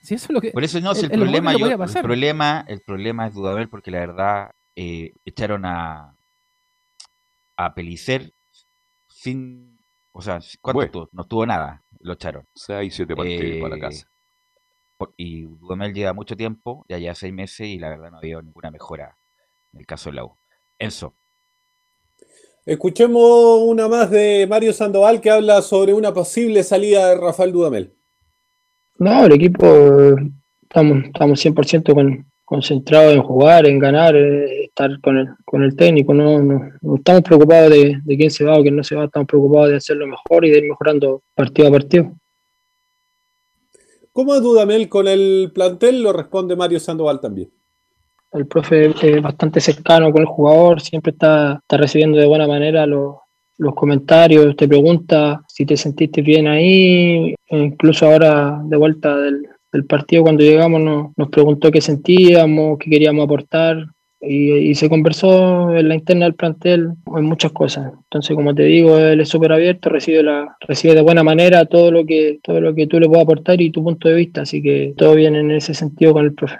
Si 0.00 0.14
eso 0.14 0.26
es 0.26 0.30
lo 0.30 0.40
que, 0.40 0.52
Por 0.52 0.64
eso 0.64 0.80
no, 0.80 0.94
si 0.94 1.04
el, 1.04 1.10
problema, 1.10 1.52
yo- 1.52 1.66
el 1.66 2.02
problema, 2.02 2.64
el 2.66 2.80
problema 2.80 3.26
es 3.26 3.34
Dudamel 3.34 3.68
porque 3.68 3.90
la 3.90 3.98
verdad 3.98 4.50
eh, 4.76 5.12
echaron 5.24 5.64
a 5.66 6.16
a 7.56 7.74
Pelicer 7.74 8.32
sin, 9.06 9.78
o 10.12 10.22
sea, 10.22 10.40
¿cuánto 10.62 10.76
Bueno. 10.78 10.86
estuvo? 10.86 11.08
No 11.12 11.24
tuvo 11.24 11.44
nada, 11.44 11.82
lo 11.98 12.14
echaron. 12.14 12.46
Seis, 12.54 12.94
siete 12.94 13.14
partidos 13.14 13.58
para 13.60 13.76
Eh, 13.76 13.80
casa. 13.80 14.06
por- 14.96 15.12
Y 15.18 15.42
Dudamel 15.42 15.92
lleva 15.92 16.14
mucho 16.14 16.34
tiempo, 16.36 16.86
ya 16.88 16.96
lleva 16.96 17.14
seis 17.14 17.34
meses 17.34 17.66
y 17.66 17.78
la 17.78 17.90
verdad 17.90 18.10
no 18.10 18.16
ha 18.16 18.20
habido 18.20 18.40
ninguna 18.40 18.70
mejora 18.70 19.18
en 19.72 19.80
el 19.80 19.86
caso 19.86 20.10
de 20.10 20.16
la 20.16 20.24
U. 20.24 20.36
Enzo. 20.78 21.14
Escuchemos 22.66 23.62
una 23.62 23.88
más 23.88 24.10
de 24.10 24.46
Mario 24.48 24.72
Sandoval 24.72 25.20
que 25.20 25.30
habla 25.30 25.62
sobre 25.62 25.92
una 25.94 26.12
posible 26.12 26.62
salida 26.62 27.08
de 27.08 27.16
Rafael 27.16 27.52
Dudamel. 27.52 27.94
No, 28.98 29.24
el 29.24 29.32
equipo 29.32 29.66
estamos, 30.62 31.04
estamos 31.04 31.44
100% 31.44 31.94
con, 31.94 32.30
concentrados 32.44 33.14
en 33.14 33.22
jugar, 33.22 33.66
en 33.66 33.78
ganar, 33.78 34.14
eh, 34.14 34.64
estar 34.64 35.00
con 35.00 35.16
el, 35.16 35.28
con 35.44 35.62
el 35.62 35.74
técnico. 35.74 36.12
No, 36.12 36.42
no, 36.42 36.60
no 36.82 36.96
estamos 36.96 37.22
preocupados 37.22 37.70
de, 37.70 37.98
de 38.04 38.16
quién 38.16 38.30
se 38.30 38.44
va 38.44 38.58
o 38.58 38.62
quién 38.62 38.76
no 38.76 38.84
se 38.84 38.94
va, 38.94 39.04
estamos 39.04 39.26
preocupados 39.26 39.70
de 39.70 39.76
hacerlo 39.76 40.06
mejor 40.06 40.44
y 40.44 40.50
de 40.50 40.58
ir 40.58 40.68
mejorando 40.68 41.22
partido 41.34 41.68
a 41.68 41.72
partido. 41.72 42.12
¿Cómo 44.12 44.34
es 44.34 44.42
Dudamel 44.42 44.88
con 44.88 45.08
el 45.08 45.50
plantel? 45.54 46.02
Lo 46.02 46.12
responde 46.12 46.56
Mario 46.56 46.80
Sandoval 46.80 47.20
también. 47.20 47.50
El 48.32 48.46
profe 48.46 48.92
es 49.02 49.22
bastante 49.22 49.60
cercano 49.60 50.12
con 50.12 50.22
el 50.22 50.26
jugador, 50.26 50.80
siempre 50.80 51.12
está, 51.12 51.54
está 51.54 51.76
recibiendo 51.76 52.18
de 52.18 52.26
buena 52.26 52.46
manera 52.46 52.86
los, 52.86 53.16
los 53.58 53.74
comentarios, 53.74 54.56
te 54.56 54.66
pregunta 54.66 55.42
si 55.48 55.66
te 55.66 55.76
sentiste 55.76 56.22
bien 56.22 56.46
ahí, 56.46 57.34
e 57.48 57.58
incluso 57.58 58.06
ahora 58.06 58.60
de 58.64 58.76
vuelta 58.76 59.16
del, 59.16 59.46
del 59.72 59.84
partido 59.84 60.22
cuando 60.22 60.42
llegamos 60.42 60.80
nos, 61.16 61.28
preguntó 61.28 61.70
qué 61.70 61.80
sentíamos, 61.80 62.78
qué 62.78 62.90
queríamos 62.90 63.24
aportar 63.24 63.84
y, 64.20 64.52
y 64.52 64.74
se 64.74 64.88
conversó 64.88 65.74
en 65.76 65.88
la 65.88 65.94
interna 65.94 66.24
del 66.24 66.34
plantel 66.34 66.90
en 67.16 67.24
muchas 67.24 67.52
cosas. 67.52 67.92
Entonces, 68.04 68.34
como 68.34 68.54
te 68.54 68.64
digo, 68.64 68.98
él 68.98 69.20
es 69.20 69.28
súper 69.28 69.52
abierto, 69.52 69.88
recibe, 69.88 70.22
la, 70.22 70.56
recibe 70.60 70.94
de 70.94 71.02
buena 71.02 71.22
manera 71.22 71.64
todo 71.66 71.90
lo, 71.90 72.04
que, 72.04 72.40
todo 72.42 72.60
lo 72.60 72.74
que 72.74 72.86
tú 72.86 72.98
le 72.98 73.08
puedas 73.08 73.24
aportar 73.24 73.60
y 73.60 73.70
tu 73.70 73.82
punto 73.82 74.08
de 74.08 74.14
vista, 74.14 74.42
así 74.42 74.62
que 74.62 74.94
todo 74.96 75.14
bien 75.14 75.36
en 75.36 75.50
ese 75.50 75.74
sentido 75.74 76.12
con 76.12 76.24
el 76.24 76.34
profe. 76.34 76.56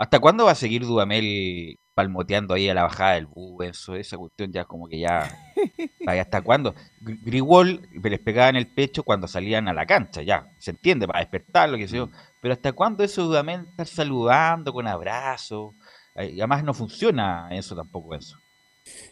¿Hasta 0.00 0.18
cuándo 0.18 0.46
va 0.46 0.52
a 0.52 0.54
seguir 0.54 0.86
Dudamel 0.86 1.78
palmoteando 1.92 2.54
ahí 2.54 2.70
a 2.70 2.74
la 2.74 2.84
bajada 2.84 3.16
del 3.16 3.26
bus? 3.26 3.66
Eso, 3.66 3.94
esa 3.94 4.16
cuestión 4.16 4.50
ya 4.50 4.64
como 4.64 4.88
que 4.88 4.98
ya... 4.98 5.30
¿Hasta 6.06 6.40
cuándo? 6.40 6.74
Gr- 7.02 7.18
Grigol 7.22 7.82
les 8.02 8.18
pegaba 8.18 8.48
en 8.48 8.56
el 8.56 8.66
pecho 8.66 9.02
cuando 9.02 9.28
salían 9.28 9.68
a 9.68 9.74
la 9.74 9.84
cancha, 9.84 10.22
ya, 10.22 10.46
se 10.58 10.70
entiende, 10.70 11.06
para 11.06 11.20
despertar, 11.20 11.68
lo 11.68 11.76
que 11.76 11.86
sea. 11.86 12.08
Pero 12.40 12.54
¿hasta 12.54 12.72
cuándo 12.72 13.04
eso 13.04 13.24
Dudamel 13.24 13.66
estar 13.68 13.86
saludando 13.86 14.72
con 14.72 14.86
abrazos? 14.86 15.74
Además 16.14 16.64
no 16.64 16.72
funciona 16.72 17.50
eso 17.50 17.76
tampoco, 17.76 18.14
eso. 18.14 18.38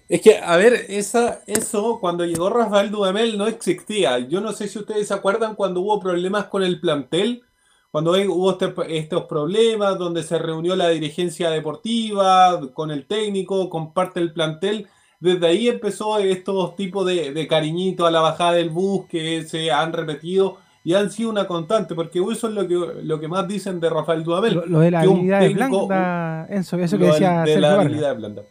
Es 0.09 0.23
que, 0.23 0.39
a 0.39 0.56
ver, 0.56 0.86
esa, 0.89 1.43
eso 1.47 1.98
cuando 2.01 2.24
llegó 2.24 2.48
Rafael 2.48 2.90
Dudamel 2.90 3.36
no 3.36 3.47
existía. 3.47 4.19
Yo 4.20 4.40
no 4.40 4.52
sé 4.52 4.66
si 4.69 4.78
ustedes 4.78 5.09
se 5.09 5.12
acuerdan 5.15 5.55
cuando 5.55 5.82
hubo 5.82 6.01
problemas 6.01 6.47
con 6.47 6.62
el 6.62 6.81
plantel, 6.81 7.43
cuando 7.90 8.12
hubo 8.12 8.51
este- 8.52 8.98
estos 8.98 9.24
problemas, 9.24 9.98
donde 9.98 10.23
se 10.23 10.39
reunió 10.39 10.77
la 10.77 10.89
dirigencia 10.89 11.51
deportiva 11.51 12.60
con 12.74 12.90
el 12.90 13.06
técnico, 13.06 13.69
con 13.70 13.93
parte 13.93 14.20
del 14.20 14.32
plantel. 14.32 14.86
Desde 15.20 15.47
ahí 15.47 15.69
empezó 15.69 16.19
estos 16.19 16.77
tipos 16.77 17.05
de, 17.06 17.32
de 17.32 17.47
cariñito 17.48 18.06
a 18.06 18.10
la 18.10 18.20
bajada 18.20 18.52
del 18.52 18.70
bus 18.70 19.06
que 19.09 19.43
se 19.44 19.70
han 19.73 19.93
repetido 19.93 20.59
y 20.85 20.94
han 20.94 21.10
sido 21.10 21.31
una 21.31 21.47
constante, 21.47 21.94
porque 21.94 22.20
eso 22.20 22.48
es 22.48 22.55
lo 22.55 22.66
que, 22.69 22.74
lo 23.02 23.19
que 23.19 23.27
más 23.28 23.47
dicen 23.48 23.81
de 23.81 23.90
Rafael 23.90 24.23
Dudamel. 24.23 24.55
Lo, 24.55 24.66
lo 24.66 24.81
de 24.81 24.90
la 24.90 25.01
habilidad 25.01 25.40
de 25.40 25.48
técnico- 25.48 25.86
blanda, 25.89 26.47
Enzo, 26.51 26.77
eso 26.78 26.98
que 26.98 27.05
decía 27.05 27.40
de 27.40 27.47
Sergio 27.47 27.60
la 27.60 27.81
habilidad 27.81 28.09
de 28.10 28.15
blanda. 28.15 28.43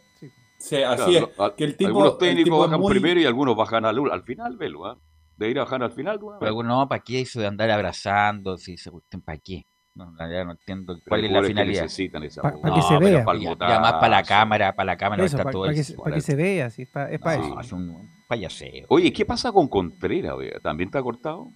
Sí, 0.58 0.76
así 0.82 1.12
Claro, 1.12 1.30
es. 1.38 1.52
Que 1.56 1.64
el 1.64 1.76
tipo, 1.76 1.88
algunos 1.88 2.12
el 2.12 2.18
técnicos 2.18 2.44
tipo 2.44 2.58
bajan 2.58 2.80
muy- 2.80 2.90
primero 2.92 3.20
y 3.20 3.24
algunos 3.24 3.56
bajan 3.56 3.84
al, 3.84 3.98
al 4.10 4.22
final, 4.24 4.56
velo, 4.56 4.84
¿ah? 4.86 4.98
De 5.38 5.48
ir 5.48 5.58
a 5.58 5.62
bajar 5.64 5.82
al 5.82 5.92
final, 5.92 6.18
Dudamel. 6.18 6.40
Pero 6.40 6.62
no, 6.64 6.88
¿para 6.88 7.02
qué 7.02 7.20
eso 7.20 7.40
de 7.40 7.46
andar 7.46 7.70
abrazando? 7.70 8.58
Si 8.58 8.76
se 8.76 8.90
cuestión, 8.90 9.22
¿para 9.22 9.38
qué? 9.38 9.64
No, 9.94 10.12
realidad 10.16 10.44
no 10.44 10.50
entiendo 10.52 10.96
cuál 11.08 11.24
es 11.24 11.30
la 11.32 11.42
finalidad. 11.42 11.82
necesitan 11.82 12.22
esa 12.24 12.42
Pa- 12.42 12.50
voz. 12.52 12.60
pa' 12.62 12.74
que 12.74 12.82
se 12.82 12.88
pero 12.98 13.00
vea. 13.00 13.24
ya, 13.40 13.56
ya 13.68 13.80
más 13.80 13.92
para 13.94 14.08
la 14.08 14.22
cámara, 14.22 14.72
para 14.76 14.86
la 14.86 14.96
cámara 14.96 15.24
Eso, 15.24 15.36
está 15.36 15.42
para 15.44 15.52
todo 15.52 15.64
que, 15.64 15.70
el- 15.70 15.84
se- 15.84 15.94
pa' 15.94 16.10
que 16.12 16.20
se 16.20 16.34
vea, 16.36 16.70
sí, 16.70 16.86
pa- 16.86 17.10
es 17.10 17.20
para 17.20 17.38
No, 17.38 17.44
eso. 17.52 17.60
es 17.60 17.72
un 17.72 18.10
payaseo. 18.28 18.86
Oye, 18.90 19.12
¿qué 19.12 19.24
pasa 19.24 19.50
con 19.52 19.66
Contreras? 19.68 20.36
vea? 20.38 20.60
¿También 20.60 20.88
está 20.88 21.02
cortado? 21.02 21.48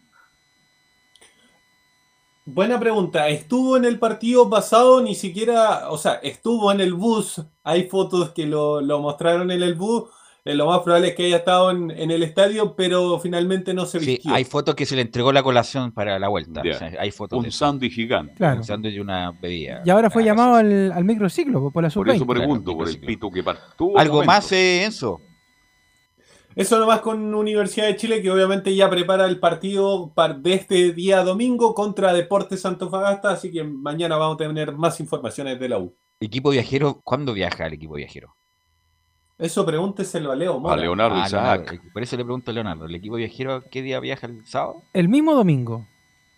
Buena 2.44 2.80
pregunta. 2.80 3.28
Estuvo 3.28 3.76
en 3.76 3.84
el 3.84 3.98
partido 4.00 4.50
pasado, 4.50 5.00
ni 5.00 5.14
siquiera, 5.14 5.90
o 5.90 5.96
sea, 5.98 6.14
estuvo 6.14 6.72
en 6.72 6.80
el 6.80 6.94
bus. 6.94 7.40
Hay 7.62 7.84
fotos 7.88 8.30
que 8.30 8.46
lo, 8.46 8.80
lo 8.80 8.98
mostraron 9.00 9.50
en 9.52 9.62
el 9.62 9.74
bus. 9.74 10.10
Eh, 10.44 10.54
lo 10.56 10.66
más 10.66 10.80
probable 10.80 11.08
es 11.08 11.14
que 11.14 11.26
haya 11.26 11.36
estado 11.36 11.70
en, 11.70 11.92
en 11.92 12.10
el 12.10 12.22
estadio, 12.24 12.74
pero 12.74 13.20
finalmente 13.20 13.72
no 13.74 13.86
se 13.86 14.00
Sí, 14.00 14.06
vistió. 14.06 14.34
hay 14.34 14.44
fotos 14.44 14.74
que 14.74 14.84
se 14.86 14.96
le 14.96 15.02
entregó 15.02 15.30
la 15.32 15.42
colación 15.44 15.92
para 15.92 16.18
la 16.18 16.26
vuelta. 16.28 16.62
Ya. 16.64 16.72
O 16.72 16.74
sea, 16.74 16.92
hay 16.98 17.10
fotos 17.12 17.38
Un 17.38 17.52
sándwich 17.52 17.94
gigante. 17.94 18.34
Claro. 18.34 18.56
Un 18.58 18.64
sándwich 18.64 18.94
y 18.94 18.98
una 18.98 19.30
bebida. 19.30 19.82
Y 19.86 19.90
ahora 19.90 20.10
fue 20.10 20.24
llamado 20.24 20.56
al, 20.56 20.90
al 20.90 21.04
microciclo 21.04 21.60
po, 21.60 21.70
por 21.70 21.84
la 21.84 21.90
Por 21.90 22.08
eso 22.10 22.24
sub-20. 22.24 22.26
pregunto, 22.38 22.76
por 22.76 22.88
el 22.88 22.98
pito 22.98 23.30
que 23.30 23.44
partió. 23.44 23.96
¿Algo 23.96 24.24
más, 24.24 24.50
eh, 24.50 24.82
Enzo? 24.84 25.20
Eso 26.54 26.78
nomás 26.78 27.00
con 27.00 27.34
Universidad 27.34 27.86
de 27.86 27.96
Chile, 27.96 28.20
que 28.20 28.30
obviamente 28.30 28.74
ya 28.74 28.90
prepara 28.90 29.24
el 29.26 29.38
partido 29.40 30.12
par- 30.12 30.40
de 30.40 30.54
este 30.54 30.92
día 30.92 31.22
domingo 31.22 31.72
contra 31.72 32.12
Deportes 32.12 32.66
Antofagasta, 32.66 33.30
así 33.30 33.50
que 33.50 33.64
mañana 33.64 34.16
vamos 34.18 34.34
a 34.34 34.38
tener 34.38 34.72
más 34.72 35.00
informaciones 35.00 35.58
de 35.58 35.68
la 35.70 35.78
U. 35.78 35.96
Equipo 36.20 36.50
viajero, 36.50 37.00
¿cuándo 37.02 37.32
viaja 37.32 37.66
el 37.66 37.72
equipo 37.72 37.94
viajero? 37.94 38.36
Eso 39.38 39.66
pregúnteselo 39.66 40.30
a 40.30 40.36
Leo 40.36 40.60
Mora. 40.60 40.74
A 40.74 40.76
Leonardo 40.76 41.16
Ah, 41.16 41.26
Isaac. 41.26 41.60
Leonardo, 41.70 41.92
por 41.92 42.02
eso 42.02 42.16
le 42.16 42.24
pregunto 42.24 42.50
a 42.50 42.54
Leonardo, 42.54 42.86
¿el 42.86 42.94
equipo 42.94 43.16
viajero 43.16 43.64
qué 43.70 43.82
día 43.82 43.98
viaja 44.00 44.26
el 44.26 44.46
sábado? 44.46 44.82
El 44.92 45.08
mismo 45.08 45.34
domingo. 45.34 45.86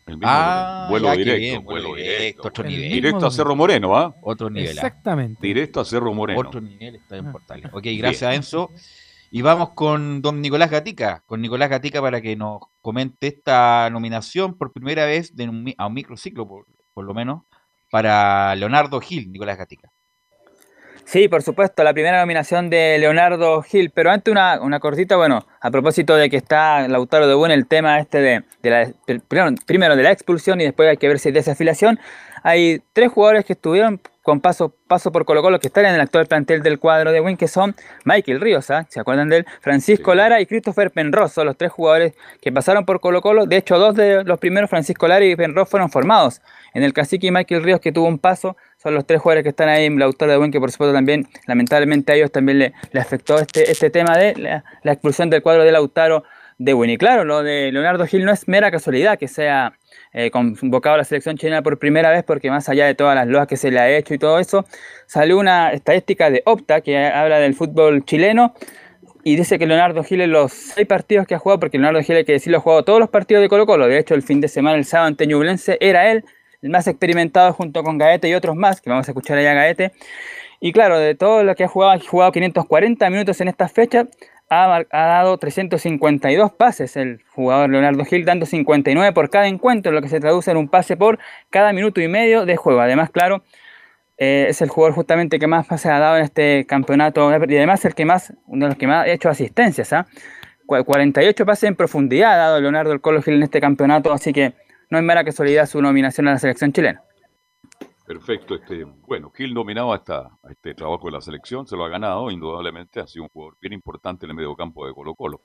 El 0.06 0.14
mismo 0.18 0.28
Ah, 0.30 0.86
vuelo 0.90 1.06
ya, 1.08 1.12
directo, 1.16 1.38
bien, 1.40 1.64
vuelo 1.64 1.88
vuelo 1.88 1.96
directo. 1.96 2.18
directo, 2.22 2.48
otro 2.48 2.64
El 2.64 2.70
nivel. 2.70 2.92
Directo 2.92 3.26
a. 3.26 3.30
Cerro 3.30 3.56
Moreno, 3.56 3.96
¿ah? 3.96 4.14
Otro 4.22 4.50
nivel. 4.50 4.68
ah. 4.68 4.72
Exactamente. 4.72 5.46
Directo 5.46 5.80
a 5.80 5.84
Cerro 5.84 6.12
Moreno. 6.14 6.40
Otro 6.40 6.60
nivel 6.60 6.96
está 6.96 7.16
en 7.16 7.32
Portales. 7.32 7.66
Ok, 7.72 7.84
gracias 7.98 8.34
Enzo. 8.34 8.70
Y 9.30 9.42
vamos 9.42 9.70
con 9.70 10.22
don 10.22 10.40
Nicolás 10.40 10.70
Gatica, 10.70 11.22
con 11.26 11.40
Nicolás 11.40 11.68
Gatica 11.68 12.00
para 12.00 12.20
que 12.20 12.36
nos 12.36 12.60
comente 12.80 13.26
esta 13.26 13.88
nominación 13.90 14.54
por 14.56 14.72
primera 14.72 15.06
vez 15.06 15.34
de 15.34 15.48
un 15.48 15.64
mi- 15.64 15.74
a 15.76 15.86
un 15.88 15.94
microciclo, 15.94 16.46
por, 16.46 16.66
por 16.92 17.04
lo 17.04 17.14
menos, 17.14 17.42
para 17.90 18.54
Leonardo 18.54 19.00
Gil, 19.00 19.32
Nicolás 19.32 19.58
Gatica. 19.58 19.90
Sí, 21.04 21.28
por 21.28 21.42
supuesto, 21.42 21.84
la 21.84 21.92
primera 21.92 22.18
nominación 22.18 22.70
de 22.70 22.96
Leonardo 22.98 23.62
Gil, 23.62 23.90
pero 23.90 24.10
antes 24.10 24.32
una, 24.32 24.60
una 24.60 24.80
cortita, 24.80 25.16
bueno, 25.16 25.46
a 25.60 25.70
propósito 25.70 26.16
de 26.16 26.30
que 26.30 26.38
está 26.38 26.88
Lautaro 26.88 27.28
de 27.28 27.34
Buen 27.34 27.52
el 27.52 27.66
tema 27.66 28.00
este 28.00 28.20
de, 28.20 28.44
de 28.62 28.70
la, 28.70 28.90
primero, 29.66 29.96
de 29.96 30.02
la 30.02 30.10
expulsión 30.10 30.60
y 30.60 30.64
después 30.64 30.88
hay 30.88 30.96
que 30.96 31.06
ver 31.06 31.18
si 31.18 31.28
es 31.28 31.34
desafiliación, 31.34 32.00
hay 32.42 32.82
tres 32.94 33.12
jugadores 33.12 33.44
que 33.44 33.52
estuvieron 33.52 34.00
con 34.22 34.40
paso, 34.40 34.74
paso 34.88 35.12
por 35.12 35.26
Colo 35.26 35.42
Colo 35.42 35.60
que 35.60 35.68
están 35.68 35.84
en 35.84 35.94
el 35.94 36.00
actual 36.00 36.26
plantel 36.26 36.62
del 36.62 36.78
cuadro 36.78 37.12
de 37.12 37.20
Win, 37.20 37.36
que 37.36 37.46
son 37.46 37.76
Michael 38.04 38.40
Ríos, 38.40 38.70
¿ah? 38.70 38.86
¿se 38.88 38.98
acuerdan 38.98 39.28
de 39.28 39.38
él? 39.38 39.46
Francisco 39.60 40.14
Lara 40.14 40.40
y 40.40 40.46
Christopher 40.46 40.90
Penrose, 40.90 41.34
son 41.34 41.46
los 41.46 41.58
tres 41.58 41.70
jugadores 41.70 42.14
que 42.40 42.50
pasaron 42.50 42.86
por 42.86 43.00
Colo 43.00 43.20
Colo, 43.20 43.44
de 43.44 43.58
hecho 43.58 43.78
dos 43.78 43.94
de 43.94 44.24
los 44.24 44.38
primeros, 44.38 44.70
Francisco 44.70 45.06
Lara 45.06 45.24
y 45.26 45.36
Penrose, 45.36 45.70
fueron 45.70 45.90
formados 45.90 46.40
en 46.72 46.82
el 46.82 46.94
Cacique 46.94 47.26
y 47.26 47.30
Michael 47.30 47.62
Ríos 47.62 47.80
que 47.80 47.92
tuvo 47.92 48.08
un 48.08 48.18
paso, 48.18 48.56
son 48.84 48.94
los 48.94 49.06
tres 49.06 49.20
jugadores 49.20 49.42
que 49.42 49.48
están 49.48 49.70
ahí 49.70 49.86
en 49.86 49.98
Lautaro 49.98 50.30
de 50.30 50.36
Buen, 50.36 50.52
que 50.52 50.60
por 50.60 50.70
supuesto 50.70 50.92
también, 50.92 51.26
lamentablemente 51.46 52.12
a 52.12 52.16
ellos 52.16 52.30
también 52.30 52.58
le, 52.58 52.74
le 52.92 53.00
afectó 53.00 53.38
este, 53.38 53.70
este 53.70 53.88
tema 53.88 54.16
de 54.16 54.36
la, 54.36 54.64
la 54.82 54.92
expulsión 54.92 55.30
del 55.30 55.40
cuadro 55.42 55.64
de 55.64 55.72
Lautaro 55.72 56.22
de 56.58 56.74
Buen. 56.74 56.90
Y 56.90 56.98
claro, 56.98 57.24
lo 57.24 57.42
de 57.42 57.72
Leonardo 57.72 58.06
Gil 58.06 58.26
no 58.26 58.32
es 58.32 58.46
mera 58.46 58.70
casualidad 58.70 59.18
que 59.18 59.26
sea 59.26 59.72
eh, 60.12 60.30
convocado 60.30 60.96
a 60.96 60.98
la 60.98 61.04
selección 61.04 61.38
chilena 61.38 61.62
por 61.62 61.78
primera 61.78 62.10
vez, 62.10 62.24
porque 62.24 62.50
más 62.50 62.68
allá 62.68 62.84
de 62.84 62.94
todas 62.94 63.14
las 63.14 63.26
loas 63.26 63.46
que 63.46 63.56
se 63.56 63.70
le 63.70 63.80
ha 63.80 63.88
hecho 63.88 64.12
y 64.12 64.18
todo 64.18 64.38
eso, 64.38 64.66
salió 65.06 65.38
una 65.38 65.72
estadística 65.72 66.28
de 66.28 66.42
Opta 66.44 66.82
que 66.82 66.98
habla 66.98 67.38
del 67.38 67.54
fútbol 67.54 68.04
chileno 68.04 68.54
y 69.24 69.36
dice 69.36 69.58
que 69.58 69.66
Leonardo 69.66 70.04
Gil 70.04 70.20
en 70.20 70.30
los 70.30 70.52
seis 70.52 70.86
partidos 70.86 71.26
que 71.26 71.34
ha 71.34 71.38
jugado, 71.38 71.58
porque 71.58 71.78
Leonardo 71.78 72.02
Gil 72.02 72.16
hay 72.16 72.24
que 72.26 72.32
decirlo, 72.32 72.58
ha 72.58 72.60
jugado 72.60 72.84
todos 72.84 73.00
los 73.00 73.08
partidos 73.08 73.40
de 73.40 73.48
Colo 73.48 73.64
Colo, 73.64 73.88
de 73.88 73.98
hecho 73.98 74.14
el 74.14 74.22
fin 74.22 74.42
de 74.42 74.48
semana, 74.48 74.76
el 74.76 74.84
sábado 74.84 75.08
ante 75.08 75.26
Ñublense, 75.26 75.78
era 75.80 76.12
él 76.12 76.24
el 76.64 76.70
más 76.70 76.86
experimentado 76.86 77.52
junto 77.52 77.82
con 77.82 77.98
Gaete 77.98 78.26
y 78.28 78.34
otros 78.34 78.56
más, 78.56 78.80
que 78.80 78.88
vamos 78.88 79.06
a 79.06 79.10
escuchar 79.10 79.36
allá 79.36 79.52
a 79.52 79.54
Gaete. 79.54 79.92
Y 80.60 80.72
claro, 80.72 80.98
de 80.98 81.14
todo 81.14 81.44
lo 81.44 81.54
que 81.54 81.64
ha 81.64 81.68
jugado, 81.68 81.92
ha 81.92 82.00
jugado 82.00 82.32
540 82.32 83.10
minutos 83.10 83.38
en 83.42 83.48
esta 83.48 83.68
fecha, 83.68 84.08
ha, 84.48 84.82
ha 84.90 85.06
dado 85.06 85.36
352 85.36 86.52
pases 86.52 86.96
el 86.96 87.22
jugador 87.34 87.68
Leonardo 87.68 88.02
Gil, 88.06 88.24
dando 88.24 88.46
59 88.46 89.12
por 89.12 89.28
cada 89.28 89.46
encuentro, 89.46 89.92
lo 89.92 90.00
que 90.00 90.08
se 90.08 90.20
traduce 90.20 90.50
en 90.50 90.56
un 90.56 90.68
pase 90.68 90.96
por 90.96 91.18
cada 91.50 91.74
minuto 91.74 92.00
y 92.00 92.08
medio 92.08 92.46
de 92.46 92.56
juego. 92.56 92.80
Además, 92.80 93.10
claro, 93.10 93.44
eh, 94.16 94.46
es 94.48 94.62
el 94.62 94.70
jugador 94.70 94.94
justamente 94.94 95.38
que 95.38 95.46
más 95.46 95.66
pases 95.66 95.92
ha 95.92 95.98
dado 95.98 96.16
en 96.16 96.24
este 96.24 96.64
campeonato 96.64 97.30
y 97.30 97.56
además 97.58 97.84
el 97.84 97.94
que 97.94 98.06
más, 98.06 98.32
uno 98.46 98.64
de 98.64 98.70
los 98.70 98.78
que 98.78 98.86
más 98.86 99.04
ha 99.04 99.08
hecho 99.10 99.28
asistencias. 99.28 99.92
¿ah? 99.92 100.06
48 100.66 101.44
pases 101.44 101.64
en 101.64 101.76
profundidad 101.76 102.32
ha 102.32 102.36
dado 102.36 102.60
Leonardo 102.62 102.92
el 102.92 103.02
Colo 103.02 103.20
Gil 103.20 103.34
en 103.34 103.42
este 103.42 103.60
campeonato, 103.60 104.14
así 104.14 104.32
que 104.32 104.54
no 104.90 104.98
es 104.98 105.04
mera 105.04 105.24
casualidad 105.24 105.66
su 105.66 105.80
nominación 105.80 106.28
a 106.28 106.32
la 106.32 106.38
selección 106.38 106.72
chilena. 106.72 107.02
Perfecto, 108.06 108.54
este, 108.54 108.84
bueno, 108.84 109.30
Gil 109.30 109.54
nominado 109.54 109.94
a, 109.94 110.02
este 110.50 110.74
trabajo 110.74 111.06
de 111.06 111.12
la 111.12 111.22
selección, 111.22 111.66
se 111.66 111.74
lo 111.74 111.84
ha 111.84 111.88
ganado, 111.88 112.30
indudablemente 112.30 113.00
ha 113.00 113.06
sido 113.06 113.22
un 113.24 113.30
jugador 113.30 113.56
bien 113.60 113.72
importante 113.72 114.26
en 114.26 114.30
el 114.30 114.36
medio 114.36 114.54
campo 114.54 114.86
de 114.86 114.92
Colo 114.92 115.14
Colo. 115.14 115.40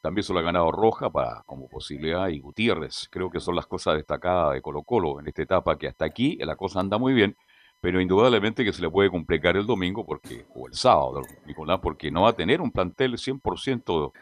También 0.00 0.22
se 0.22 0.32
lo 0.32 0.38
ha 0.38 0.42
ganado 0.42 0.70
Roja 0.70 1.10
para, 1.10 1.42
como 1.44 1.68
posibilidad 1.68 2.28
y 2.28 2.38
Gutiérrez. 2.38 3.08
Creo 3.10 3.30
que 3.30 3.40
son 3.40 3.56
las 3.56 3.66
cosas 3.66 3.96
destacadas 3.96 4.54
de 4.54 4.62
Colo 4.62 4.84
Colo 4.84 5.18
en 5.18 5.26
esta 5.26 5.42
etapa 5.42 5.76
que 5.76 5.88
hasta 5.88 6.04
aquí 6.04 6.38
la 6.40 6.54
cosa 6.54 6.78
anda 6.78 6.98
muy 6.98 7.14
bien, 7.14 7.36
pero 7.80 8.00
indudablemente 8.00 8.64
que 8.64 8.72
se 8.72 8.80
le 8.80 8.90
puede 8.90 9.10
complicar 9.10 9.56
el 9.56 9.66
domingo 9.66 10.06
porque 10.06 10.46
o 10.54 10.68
el 10.68 10.74
sábado, 10.74 11.22
Nicolás, 11.46 11.80
porque 11.82 12.12
no 12.12 12.22
va 12.22 12.30
a 12.30 12.36
tener 12.36 12.60
un 12.60 12.70
plantel 12.70 13.14
100%, 13.14 14.12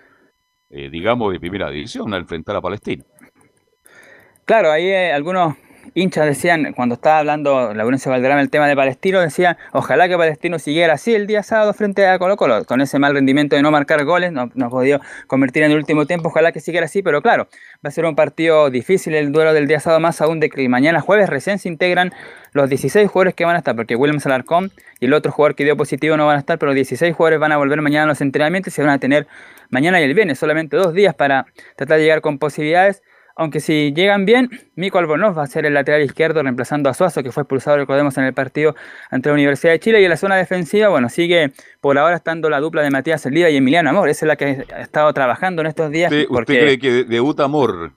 eh, 0.71 0.89
digamos, 0.89 1.31
de 1.31 1.41
primera 1.41 1.69
división 1.69 2.15
al 2.15 2.23
enfrentar 2.23 2.57
a 2.57 2.63
Palestina. 2.63 3.05
Claro, 4.47 4.71
ahí 4.71 4.87
eh, 4.87 5.13
algunos 5.13 5.57
hinchas 5.95 6.25
decían, 6.25 6.73
cuando 6.75 6.95
estaba 6.95 7.19
hablando 7.19 7.75
Laurencio 7.75 8.13
Valderrama 8.13 8.41
el 8.41 8.49
tema 8.49 8.69
de 8.69 8.77
Palestino, 8.77 9.19
decían, 9.19 9.57
ojalá 9.73 10.09
que 10.09 10.17
Palestino 10.17 10.61
siguiera 10.61 10.95
así 10.95 11.17
el 11.17 11.27
día 11.27 11.43
sábado 11.43 11.75
frente 11.75 12.07
a 12.07 12.17
Colo 12.21 12.37
Colo, 12.37 12.65
con 12.65 12.81
ese 12.81 13.01
mal 13.01 13.13
rendimiento 13.13 13.57
de 13.57 13.63
no 13.63 13.73
marcar 13.73 14.05
goles, 14.05 14.31
no, 14.31 14.49
no 14.55 14.67
ha 14.67 14.71
podido 14.71 15.01
convertir 15.27 15.65
en 15.65 15.73
el 15.73 15.79
último 15.79 16.07
tiempo, 16.07 16.29
ojalá 16.29 16.53
que 16.53 16.61
siguiera 16.61 16.85
así, 16.85 17.03
pero 17.03 17.23
claro, 17.23 17.49
va 17.85 17.89
a 17.89 17.91
ser 17.91 18.05
un 18.05 18.15
partido 18.15 18.71
difícil 18.71 19.17
el 19.17 19.33
duelo 19.33 19.53
del 19.53 19.67
día 19.67 19.81
sábado, 19.81 19.99
más 19.99 20.21
aún 20.21 20.39
de 20.39 20.49
que 20.49 20.69
mañana 20.69 21.01
jueves 21.01 21.29
recién 21.29 21.59
se 21.59 21.69
integran 21.69 22.13
los 22.53 22.69
16 22.69 23.11
jugadores 23.11 23.35
que 23.35 23.45
van 23.45 23.57
a 23.57 23.59
estar, 23.59 23.75
porque 23.75 23.97
Williams 23.97 24.27
Alarcón 24.27 24.71
y 25.01 25.07
el 25.07 25.13
otro 25.13 25.33
jugador 25.33 25.57
que 25.57 25.65
dio 25.65 25.77
positivo 25.77 26.17
no 26.17 26.25
van 26.25 26.37
a 26.37 26.39
estar, 26.39 26.57
pero 26.61 26.71
los 26.71 26.77
16 26.77 27.17
jugadores 27.17 27.41
van 27.41 27.51
a 27.51 27.57
volver 27.57 27.83
mañana 27.83 28.05
a 28.05 28.07
los 28.07 28.21
entrenamientos 28.21 28.73
y 28.73 28.77
se 28.77 28.83
van 28.83 28.93
a 28.93 28.99
tener 28.99 29.27
mañana 29.71 30.01
y 30.01 30.05
el 30.05 30.15
viernes, 30.15 30.39
solamente 30.39 30.77
dos 30.77 30.95
días 30.95 31.17
para 31.17 31.47
tratar 31.75 31.99
de 31.99 32.05
llegar 32.05 32.21
con 32.21 32.39
posibilidades 32.39 33.03
aunque 33.39 33.61
si 33.61 33.93
llegan 33.93 34.25
bien, 34.25 34.49
Mico 34.77 34.99
Albornoz 34.99 35.37
va 35.37 35.43
a 35.43 35.47
ser 35.47 35.67
el 35.67 35.75
lateral 35.75 36.01
izquierdo 36.01 36.43
reemplazando 36.43 36.89
a 36.89 36.95
Suazo, 36.95 37.23
que 37.23 37.31
fue 37.31 37.43
expulsado, 37.43 37.77
recordemos, 37.77 38.17
en 38.17 38.25
el 38.25 38.33
partido 38.33 38.75
ante 39.11 39.29
la 39.29 39.35
Universidad 39.35 39.73
de 39.73 39.79
Chile. 39.81 40.01
Y 40.01 40.05
en 40.05 40.11
la 40.11 40.17
zona 40.17 40.37
defensiva, 40.37 40.89
bueno, 40.89 41.11
sigue 41.11 41.53
por 41.83 41.99
ahora 41.99 42.17
estando 42.17 42.49
la 42.49 42.61
dupla 42.61 42.81
de 42.81 42.91
Matías 42.91 43.27
Elida 43.27 43.51
y 43.51 43.57
Emiliano 43.57 43.91
Amor. 43.91 44.09
Esa 44.09 44.25
es 44.25 44.29
la 44.29 44.37
que 44.37 44.65
ha 44.75 44.81
estado 44.81 45.13
trabajando 45.13 45.61
en 45.61 45.67
estos 45.67 45.91
días. 45.91 46.11
¿Usted, 46.11 46.27
usted 46.31 46.45
cree 46.45 46.79
que 46.79 47.05
debuta 47.05 47.45
Amor, 47.45 47.93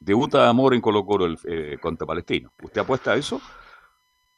debuta 0.00 0.48
Amor 0.48 0.74
en 0.74 0.80
Colo 0.80 1.06
Colo 1.06 1.26
el, 1.26 1.38
eh, 1.44 1.78
contra 1.80 2.04
Palestino? 2.04 2.50
¿Usted 2.60 2.80
apuesta 2.80 3.12
a 3.12 3.16
eso? 3.16 3.40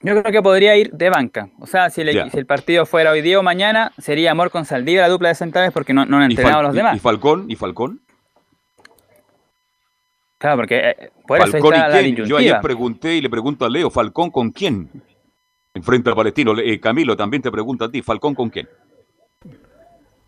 Yo 0.00 0.12
creo 0.20 0.30
que 0.30 0.42
podría 0.42 0.76
ir 0.76 0.90
de 0.90 1.08
banca. 1.08 1.48
O 1.58 1.66
sea, 1.66 1.88
si, 1.88 2.02
el, 2.02 2.30
si 2.30 2.36
el 2.36 2.44
partido 2.44 2.84
fuera 2.84 3.12
hoy 3.12 3.22
día 3.22 3.38
o 3.38 3.42
mañana, 3.42 3.92
sería 3.96 4.32
Amor 4.32 4.50
con 4.50 4.66
Saldivia 4.66 5.00
la 5.00 5.08
dupla 5.08 5.30
de 5.30 5.36
centrales 5.36 5.72
porque 5.72 5.94
no, 5.94 6.04
no 6.04 6.18
han 6.18 6.24
entrenado 6.24 6.58
a 6.58 6.62
los 6.64 6.74
demás. 6.74 6.96
¿Y 6.96 7.00
Falcón? 7.00 7.46
¿Y 7.48 7.56
Falcón? 7.56 8.03
Claro, 10.44 10.58
porque 10.58 10.76
eh, 10.76 11.10
Falcón 11.26 11.74
y 11.74 12.14
quién. 12.14 12.26
Yo 12.26 12.36
ayer 12.36 12.60
pregunté 12.60 13.14
y 13.14 13.22
le 13.22 13.30
pregunto 13.30 13.64
a 13.64 13.70
Leo, 13.70 13.88
¿Falcón 13.88 14.30
con 14.30 14.50
quién? 14.50 14.90
Enfrente 15.72 16.10
al 16.10 16.16
Palestino. 16.16 16.52
Eh, 16.58 16.78
Camilo, 16.78 17.16
también 17.16 17.42
te 17.42 17.50
pregunto 17.50 17.86
a 17.86 17.90
ti, 17.90 18.02
¿Falcón 18.02 18.34
con 18.34 18.50
quién? 18.50 18.68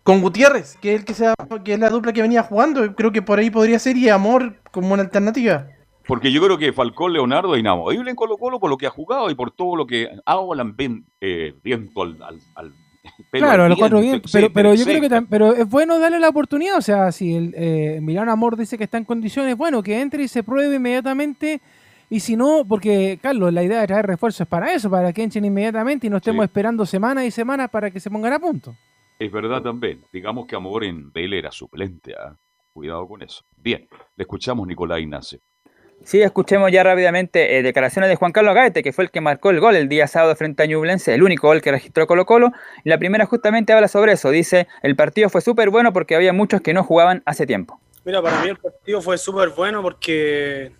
Con 0.01 0.19
Gutiérrez, 0.21 0.75
que 0.81 0.95
es, 0.95 1.01
el 1.01 1.05
que, 1.05 1.13
sea, 1.13 1.35
que 1.63 1.73
es 1.73 1.79
la 1.79 1.91
dupla 1.91 2.13
que 2.13 2.23
venía 2.23 2.41
jugando. 2.41 2.95
Creo 2.95 3.11
que 3.11 3.21
por 3.21 3.37
ahí 3.37 3.51
podría 3.51 3.77
ser 3.77 3.95
y 3.95 4.09
Amor 4.09 4.55
como 4.71 4.91
una 4.91 5.03
alternativa. 5.03 5.67
Porque 6.07 6.31
yo 6.31 6.41
creo 6.41 6.57
que 6.57 6.73
Falcón, 6.73 7.13
Leonardo 7.13 7.53
es 7.53 7.59
inamovible 7.59 8.09
en 8.09 8.15
Colo 8.15 8.37
Colo 8.37 8.59
por 8.59 8.71
lo 8.71 8.77
que 8.77 8.87
ha 8.87 8.89
jugado 8.89 9.29
y 9.29 9.35
por 9.35 9.51
todo 9.51 9.75
lo 9.75 9.85
que 9.85 10.09
hablan 10.25 10.75
eh, 11.21 11.53
viento 11.61 12.01
al, 12.01 12.17
al, 12.23 12.39
al 12.55 12.73
claro, 13.31 13.63
a 13.63 13.69
los 13.69 13.77
cuatro 13.77 14.01
bien, 14.01 14.21
pero, 14.31 14.51
pero 14.51 14.73
yo 14.73 14.85
creo 14.85 15.01
que 15.01 15.21
pero 15.29 15.53
es 15.53 15.67
bueno 15.69 15.99
darle 15.99 16.19
la 16.19 16.29
oportunidad, 16.29 16.77
o 16.77 16.81
sea, 16.81 17.11
si 17.11 17.35
el 17.35 17.53
eh, 17.55 17.99
Milano 18.01 18.31
Amor 18.31 18.57
dice 18.57 18.77
que 18.77 18.83
está 18.83 18.97
en 18.97 19.05
condiciones, 19.05 19.55
bueno, 19.57 19.83
que 19.83 19.99
entre 19.99 20.23
y 20.23 20.27
se 20.27 20.43
pruebe 20.43 20.75
inmediatamente, 20.75 21.61
y 22.09 22.19
si 22.21 22.35
no, 22.35 22.63
porque 22.67 23.19
Carlos, 23.21 23.51
la 23.53 23.63
idea 23.63 23.81
de 23.81 23.87
traer 23.87 24.05
refuerzos 24.05 24.41
es 24.41 24.47
para 24.47 24.73
eso, 24.73 24.89
para 24.89 25.11
que 25.11 25.23
entren 25.23 25.45
inmediatamente 25.45 26.07
y 26.07 26.09
no 26.09 26.17
estemos 26.17 26.43
esperando 26.45 26.85
semanas 26.85 27.25
y 27.25 27.31
semanas 27.31 27.69
para 27.69 27.91
que 27.91 27.99
se 27.99 28.09
pongan 28.09 28.33
a 28.33 28.39
punto. 28.39 28.75
Es 29.19 29.31
verdad 29.31 29.61
también, 29.61 30.03
digamos 30.13 30.45
que 30.45 30.55
Amor 30.55 30.83
en 30.83 31.11
Vélez 31.11 31.39
era 31.39 31.51
suplente, 31.51 32.13
¿ah? 32.13 32.37
cuidado 32.71 33.07
con 33.07 33.23
eso. 33.23 33.43
Bien, 33.57 33.87
le 34.15 34.21
escuchamos 34.21 34.67
Nicolás 34.67 34.99
Ignacio. 34.99 35.39
Sí, 36.03 36.21
escuchemos 36.21 36.71
ya 36.71 36.83
rápidamente 36.83 37.57
eh, 37.57 37.63
declaraciones 37.63 38.09
de 38.09 38.15
Juan 38.15 38.31
Carlos 38.31 38.55
Gaete, 38.55 38.81
que 38.81 38.93
fue 38.93 39.03
el 39.03 39.11
que 39.11 39.19
marcó 39.19 39.49
el 39.49 39.59
gol 39.59 39.75
el 39.75 39.89
día 39.89 40.07
sábado 40.07 40.35
frente 40.35 40.63
a 40.63 40.65
Ñublense, 40.65 41.13
el 41.13 41.23
único 41.23 41.47
gol 41.47 41.61
que 41.61 41.71
registró 41.71 42.07
Colo 42.07 42.25
Colo. 42.25 42.51
La 42.83 42.97
primera 42.97 43.25
justamente 43.25 43.73
habla 43.73 43.87
sobre 43.87 44.13
eso. 44.13 44.29
Dice, 44.29 44.67
el 44.83 44.95
partido 44.95 45.29
fue 45.29 45.41
súper 45.41 45.69
bueno 45.69 45.91
porque 45.91 46.15
había 46.15 46.31
muchos 46.31 46.61
que 46.61 46.73
no 46.73 46.83
jugaban 46.83 47.23
hace 47.25 47.45
tiempo. 47.45 47.79
Mira, 48.05 48.21
para 48.21 48.41
mí 48.41 48.47
el 48.47 48.57
partido 48.57 49.01
fue 49.01 49.17
súper 49.17 49.49
bueno 49.49 49.81
porque 49.81 50.71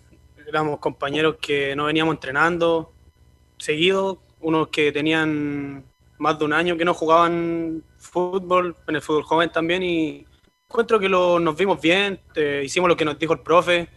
éramos 0.46 0.78
compañeros 0.78 1.36
que 1.40 1.76
no 1.76 1.84
veníamos 1.84 2.14
entrenando 2.14 2.92
seguido, 3.58 4.22
unos 4.40 4.68
que 4.68 4.92
tenían 4.92 5.84
más 6.16 6.38
de 6.38 6.44
un 6.46 6.54
año 6.54 6.76
que 6.76 6.86
no 6.86 6.94
jugaban 6.94 7.82
fútbol, 7.98 8.76
en 8.86 8.96
el 8.96 9.02
fútbol 9.02 9.24
joven 9.24 9.50
también, 9.50 9.82
y 9.82 10.26
encuentro 10.70 10.98
que 10.98 11.08
lo, 11.08 11.38
nos 11.38 11.54
vimos 11.54 11.80
bien, 11.80 12.18
hicimos 12.62 12.88
lo 12.88 12.96
que 12.96 13.04
nos 13.04 13.18
dijo 13.18 13.34
el 13.34 13.40
profe 13.40 13.88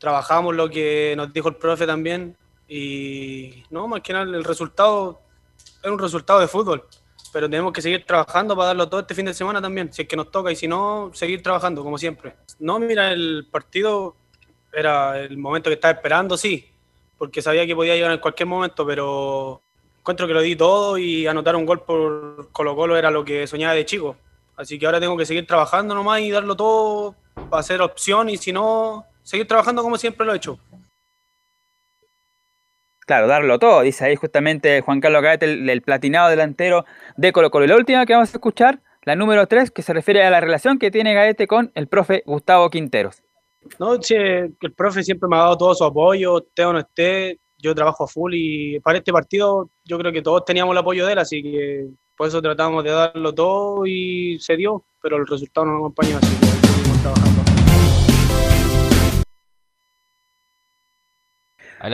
trabajamos 0.00 0.56
lo 0.56 0.68
que 0.68 1.14
nos 1.16 1.32
dijo 1.32 1.48
el 1.48 1.56
profe 1.56 1.86
también 1.86 2.36
y 2.66 3.62
no, 3.70 3.86
más 3.86 4.00
que 4.00 4.12
nada 4.12 4.24
el 4.24 4.42
resultado 4.42 5.20
es 5.82 5.90
un 5.90 5.98
resultado 5.98 6.40
de 6.40 6.48
fútbol, 6.48 6.84
pero 7.32 7.48
tenemos 7.48 7.72
que 7.72 7.82
seguir 7.82 8.04
trabajando 8.04 8.56
para 8.56 8.68
darlo 8.68 8.88
todo 8.88 9.00
este 9.00 9.14
fin 9.14 9.26
de 9.26 9.34
semana 9.34 9.60
también, 9.60 9.92
si 9.92 10.02
es 10.02 10.08
que 10.08 10.16
nos 10.16 10.30
toca 10.30 10.50
y 10.50 10.56
si 10.56 10.66
no, 10.66 11.10
seguir 11.14 11.42
trabajando 11.42 11.84
como 11.84 11.98
siempre. 11.98 12.34
No, 12.58 12.78
mira, 12.78 13.12
el 13.12 13.46
partido 13.50 14.16
era 14.72 15.20
el 15.20 15.36
momento 15.36 15.68
que 15.68 15.74
estaba 15.74 15.92
esperando, 15.92 16.36
sí, 16.36 16.70
porque 17.18 17.42
sabía 17.42 17.66
que 17.66 17.76
podía 17.76 17.94
llegar 17.94 18.12
en 18.12 18.18
cualquier 18.18 18.46
momento, 18.46 18.86
pero 18.86 19.60
encuentro 19.98 20.26
que 20.26 20.32
lo 20.32 20.40
di 20.40 20.56
todo 20.56 20.96
y 20.96 21.26
anotar 21.26 21.56
un 21.56 21.66
gol 21.66 21.82
por 21.82 22.48
Colo 22.52 22.74
Colo 22.74 22.96
era 22.96 23.10
lo 23.10 23.24
que 23.24 23.46
soñaba 23.46 23.74
de 23.74 23.84
chico. 23.84 24.16
Así 24.56 24.78
que 24.78 24.86
ahora 24.86 25.00
tengo 25.00 25.16
que 25.16 25.26
seguir 25.26 25.46
trabajando 25.46 25.94
nomás 25.94 26.20
y 26.20 26.30
darlo 26.30 26.54
todo 26.56 27.14
para 27.48 27.62
ser 27.62 27.82
opción 27.82 28.28
y 28.28 28.36
si 28.36 28.52
no, 28.52 29.06
seguir 29.30 29.46
trabajando 29.46 29.82
como 29.82 29.96
siempre 29.96 30.26
lo 30.26 30.32
he 30.32 30.36
hecho. 30.36 30.58
Claro, 33.06 33.28
darlo 33.28 33.58
todo, 33.58 33.82
dice 33.82 34.04
ahí 34.04 34.16
justamente 34.16 34.80
Juan 34.82 35.00
Carlos 35.00 35.22
Gaete, 35.22 35.46
el, 35.46 35.82
platinado 35.82 36.28
delantero 36.28 36.84
de 37.16 37.32
Colo 37.32 37.50
Colo. 37.50 37.64
Y 37.64 37.68
la 37.68 37.76
última 37.76 38.06
que 38.06 38.12
vamos 38.12 38.30
a 38.30 38.36
escuchar, 38.36 38.80
la 39.02 39.16
número 39.16 39.46
3, 39.46 39.70
que 39.70 39.82
se 39.82 39.92
refiere 39.92 40.24
a 40.24 40.30
la 40.30 40.40
relación 40.40 40.78
que 40.78 40.90
tiene 40.90 41.14
Gaete 41.14 41.46
con 41.46 41.70
el 41.74 41.86
profe 41.86 42.22
Gustavo 42.26 42.70
Quinteros. 42.70 43.22
No, 43.78 44.00
sí, 44.02 44.14
el 44.14 44.72
profe 44.76 45.02
siempre 45.02 45.28
me 45.28 45.36
ha 45.36 45.40
dado 45.40 45.58
todo 45.58 45.74
su 45.74 45.84
apoyo, 45.84 46.38
esté 46.38 46.64
o 46.64 46.72
no 46.72 46.80
esté, 46.80 47.38
yo 47.58 47.74
trabajo 47.74 48.04
a 48.04 48.08
full 48.08 48.32
y 48.34 48.80
para 48.80 48.98
este 48.98 49.12
partido 49.12 49.70
yo 49.84 49.98
creo 49.98 50.12
que 50.12 50.22
todos 50.22 50.44
teníamos 50.44 50.72
el 50.72 50.78
apoyo 50.78 51.06
de 51.06 51.12
él, 51.12 51.18
así 51.18 51.42
que 51.42 51.88
por 52.16 52.28
eso 52.28 52.40
tratamos 52.42 52.82
de 52.84 52.90
darlo 52.90 53.32
todo 53.34 53.86
y 53.86 54.38
se 54.40 54.56
dio, 54.56 54.84
pero 55.00 55.18
el 55.18 55.26
resultado 55.26 55.66
no 55.66 55.72
nos 55.72 55.80
acompañó, 55.80 56.16
así 56.16 56.36
que 56.40 56.46
seguimos 56.46 57.02
trabajando. 57.02 57.49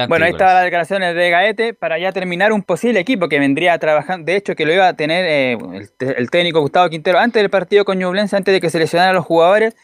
Bueno, 0.09 0.25
ahí 0.25 0.33
estaban 0.33 0.55
las 0.55 0.65
declaraciones 0.65 1.15
de 1.15 1.31
Gaete 1.31 1.75
para 1.75 1.99
ya 1.99 2.13
terminar 2.13 2.53
un 2.53 2.63
posible 2.63 2.99
equipo 2.99 3.29
que 3.29 3.39
vendría 3.39 3.79
trabajando, 3.79 4.27
de 4.27 4.37
hecho 4.37 4.57
que 4.57 4.67
lo 4.67 4.73
iba 4.73 4.89
a 4.89 4.95
tener 4.95 5.25
eh, 5.25 5.59
el, 6.01 6.31
técnico 6.31 6.61
Gustavo 6.61 6.89
Quintero 6.89 7.19
antes 7.19 7.41
del 7.41 7.51
partido 7.51 7.85
con 7.85 7.99
Ñublense, 7.99 8.37
antes 8.37 8.53
de 8.53 8.61
que 8.61 8.71
se 8.71 8.79
lesionaran 8.79 9.15
los 9.15 9.25
jugadores, 9.25 9.77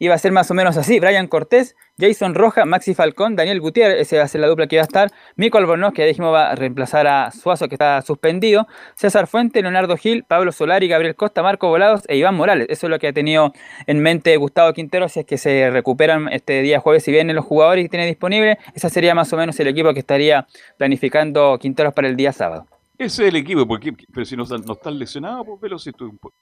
iba 0.00 0.14
a 0.14 0.18
ser 0.18 0.32
más 0.32 0.50
o 0.50 0.54
menos 0.54 0.76
así. 0.76 0.98
Brian 0.98 1.28
Cortés, 1.28 1.76
Jason 1.98 2.34
Roja, 2.34 2.64
Maxi 2.64 2.94
Falcón, 2.94 3.36
Daniel 3.36 3.60
Gutiérrez, 3.60 4.00
esa 4.00 4.16
va 4.16 4.22
a 4.24 4.28
ser 4.28 4.40
la 4.40 4.48
dupla 4.48 4.66
que 4.66 4.76
iba 4.76 4.82
a 4.82 4.86
estar. 4.86 5.10
Mico 5.36 5.58
Albornoz, 5.58 5.92
que 5.92 6.02
ya 6.02 6.06
dijimos 6.06 6.32
va 6.32 6.50
a 6.50 6.54
reemplazar 6.56 7.06
a 7.06 7.30
Suazo, 7.30 7.68
que 7.68 7.74
está 7.74 8.02
suspendido. 8.02 8.66
César 8.96 9.26
Fuente, 9.28 9.62
Leonardo 9.62 9.96
Gil, 9.96 10.24
Pablo 10.24 10.50
Solari, 10.50 10.88
Gabriel 10.88 11.14
Costa, 11.14 11.42
Marco 11.42 11.68
Volados 11.68 12.02
e 12.08 12.16
Iván 12.16 12.34
Morales. 12.34 12.66
Eso 12.70 12.86
es 12.86 12.90
lo 12.90 12.98
que 12.98 13.08
ha 13.08 13.12
tenido 13.12 13.52
en 13.86 14.00
mente 14.00 14.36
Gustavo 14.38 14.72
Quintero, 14.72 15.08
si 15.08 15.20
es 15.20 15.26
que 15.26 15.36
se 15.36 15.70
recuperan 15.70 16.28
este 16.32 16.62
día 16.62 16.80
jueves 16.80 17.06
y 17.06 17.12
vienen 17.12 17.36
los 17.36 17.44
jugadores 17.44 17.84
que 17.84 17.90
tiene 17.90 18.06
disponible. 18.06 18.58
Ese 18.74 18.88
sería 18.88 19.14
más 19.14 19.32
o 19.32 19.36
menos 19.36 19.60
el 19.60 19.68
equipo 19.68 19.92
que 19.92 20.00
estaría 20.00 20.46
planificando 20.78 21.58
Quinteros 21.60 21.92
para 21.92 22.08
el 22.08 22.16
día 22.16 22.32
sábado. 22.32 22.66
Ese 23.00 23.22
es 23.22 23.28
el 23.30 23.36
equipo, 23.36 23.66
porque 23.66 23.94
pero 24.12 24.26
si 24.26 24.36
no, 24.36 24.44
no 24.44 24.74
están 24.74 24.98
lesionados, 24.98 25.46
pues, 25.46 25.58
pero 25.58 25.78
si 25.78 25.90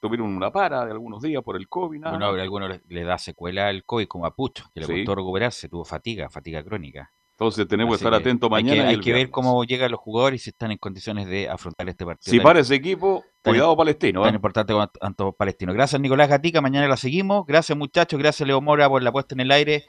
tuvieron 0.01 0.27
una 0.27 0.51
para 0.51 0.85
de 0.85 0.91
algunos 0.91 1.23
días 1.23 1.41
por 1.45 1.55
el 1.55 1.69
COVID. 1.69 2.01
Nada. 2.01 2.19
Bueno, 2.19 2.27
a 2.27 2.43
algunos 2.43 2.81
le, 2.89 3.05
da 3.05 3.17
secuela 3.17 3.69
al 3.69 3.85
COVID, 3.85 4.09
como 4.09 4.27
a 4.27 4.35
Pucho, 4.35 4.65
que 4.75 4.81
le 4.81 4.87
costó 4.89 5.15
recuperarse, 5.15 5.69
tuvo 5.69 5.85
fatiga, 5.85 6.29
fatiga 6.29 6.65
crónica. 6.65 7.13
Entonces 7.31 7.69
tenemos 7.69 7.93
que 7.93 7.97
estar 7.99 8.13
atentos 8.13 8.51
mañana. 8.51 8.89
Hay 8.89 8.99
que, 8.99 9.13
ver 9.13 9.31
cómo 9.31 9.63
llegan 9.63 9.93
los 9.93 10.01
jugadores 10.01 10.41
y 10.41 10.45
si 10.45 10.51
están 10.51 10.73
en 10.73 10.79
condiciones 10.79 11.29
de 11.29 11.49
afrontar 11.49 11.89
este 11.89 12.05
partido. 12.05 12.33
Si 12.33 12.41
para 12.41 12.59
ese 12.59 12.75
equipo, 12.75 13.25
cuidado 13.45 13.77
palestino. 13.77 14.25
Tan 14.25 14.35
¿eh? 14.35 14.35
importante 14.35 14.73
como 14.73 14.89
tanto 14.89 15.31
palestino. 15.31 15.73
Gracias 15.73 16.01
Nicolás 16.01 16.29
Gatica, 16.29 16.61
mañana 16.61 16.89
la 16.89 16.97
seguimos. 16.97 17.47
Gracias 17.47 17.79
muchachos, 17.79 18.19
gracias 18.19 18.45
Leo 18.45 18.61
Mora 18.61 18.89
por 18.89 19.01
la 19.01 19.13
puesta 19.13 19.37
en 19.37 19.43
el 19.43 19.53
aire. 19.53 19.85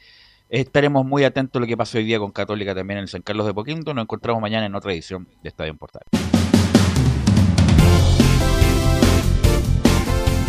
Estaremos 0.50 1.04
muy 1.04 1.24
atentos 1.24 1.60
a 1.60 1.62
lo 1.62 1.66
que 1.66 1.76
pasa 1.76 1.98
hoy 1.98 2.04
día 2.04 2.20
con 2.20 2.32
Católica 2.32 2.76
también 2.76 3.00
en 3.00 3.04
el 3.06 3.10
San 3.10 3.24
Carlos 3.24 3.48
de 3.48 3.56
Poquinto. 3.56 3.96
Nos 3.96 4.04
encontramos 4.04 4.40
mañana 4.40 4.68
en 4.68 4.76
otra 4.76 4.94
edición 4.94 5.28
de 5.42 5.50
Estadio 5.50 5.76
Portal. 5.76 6.04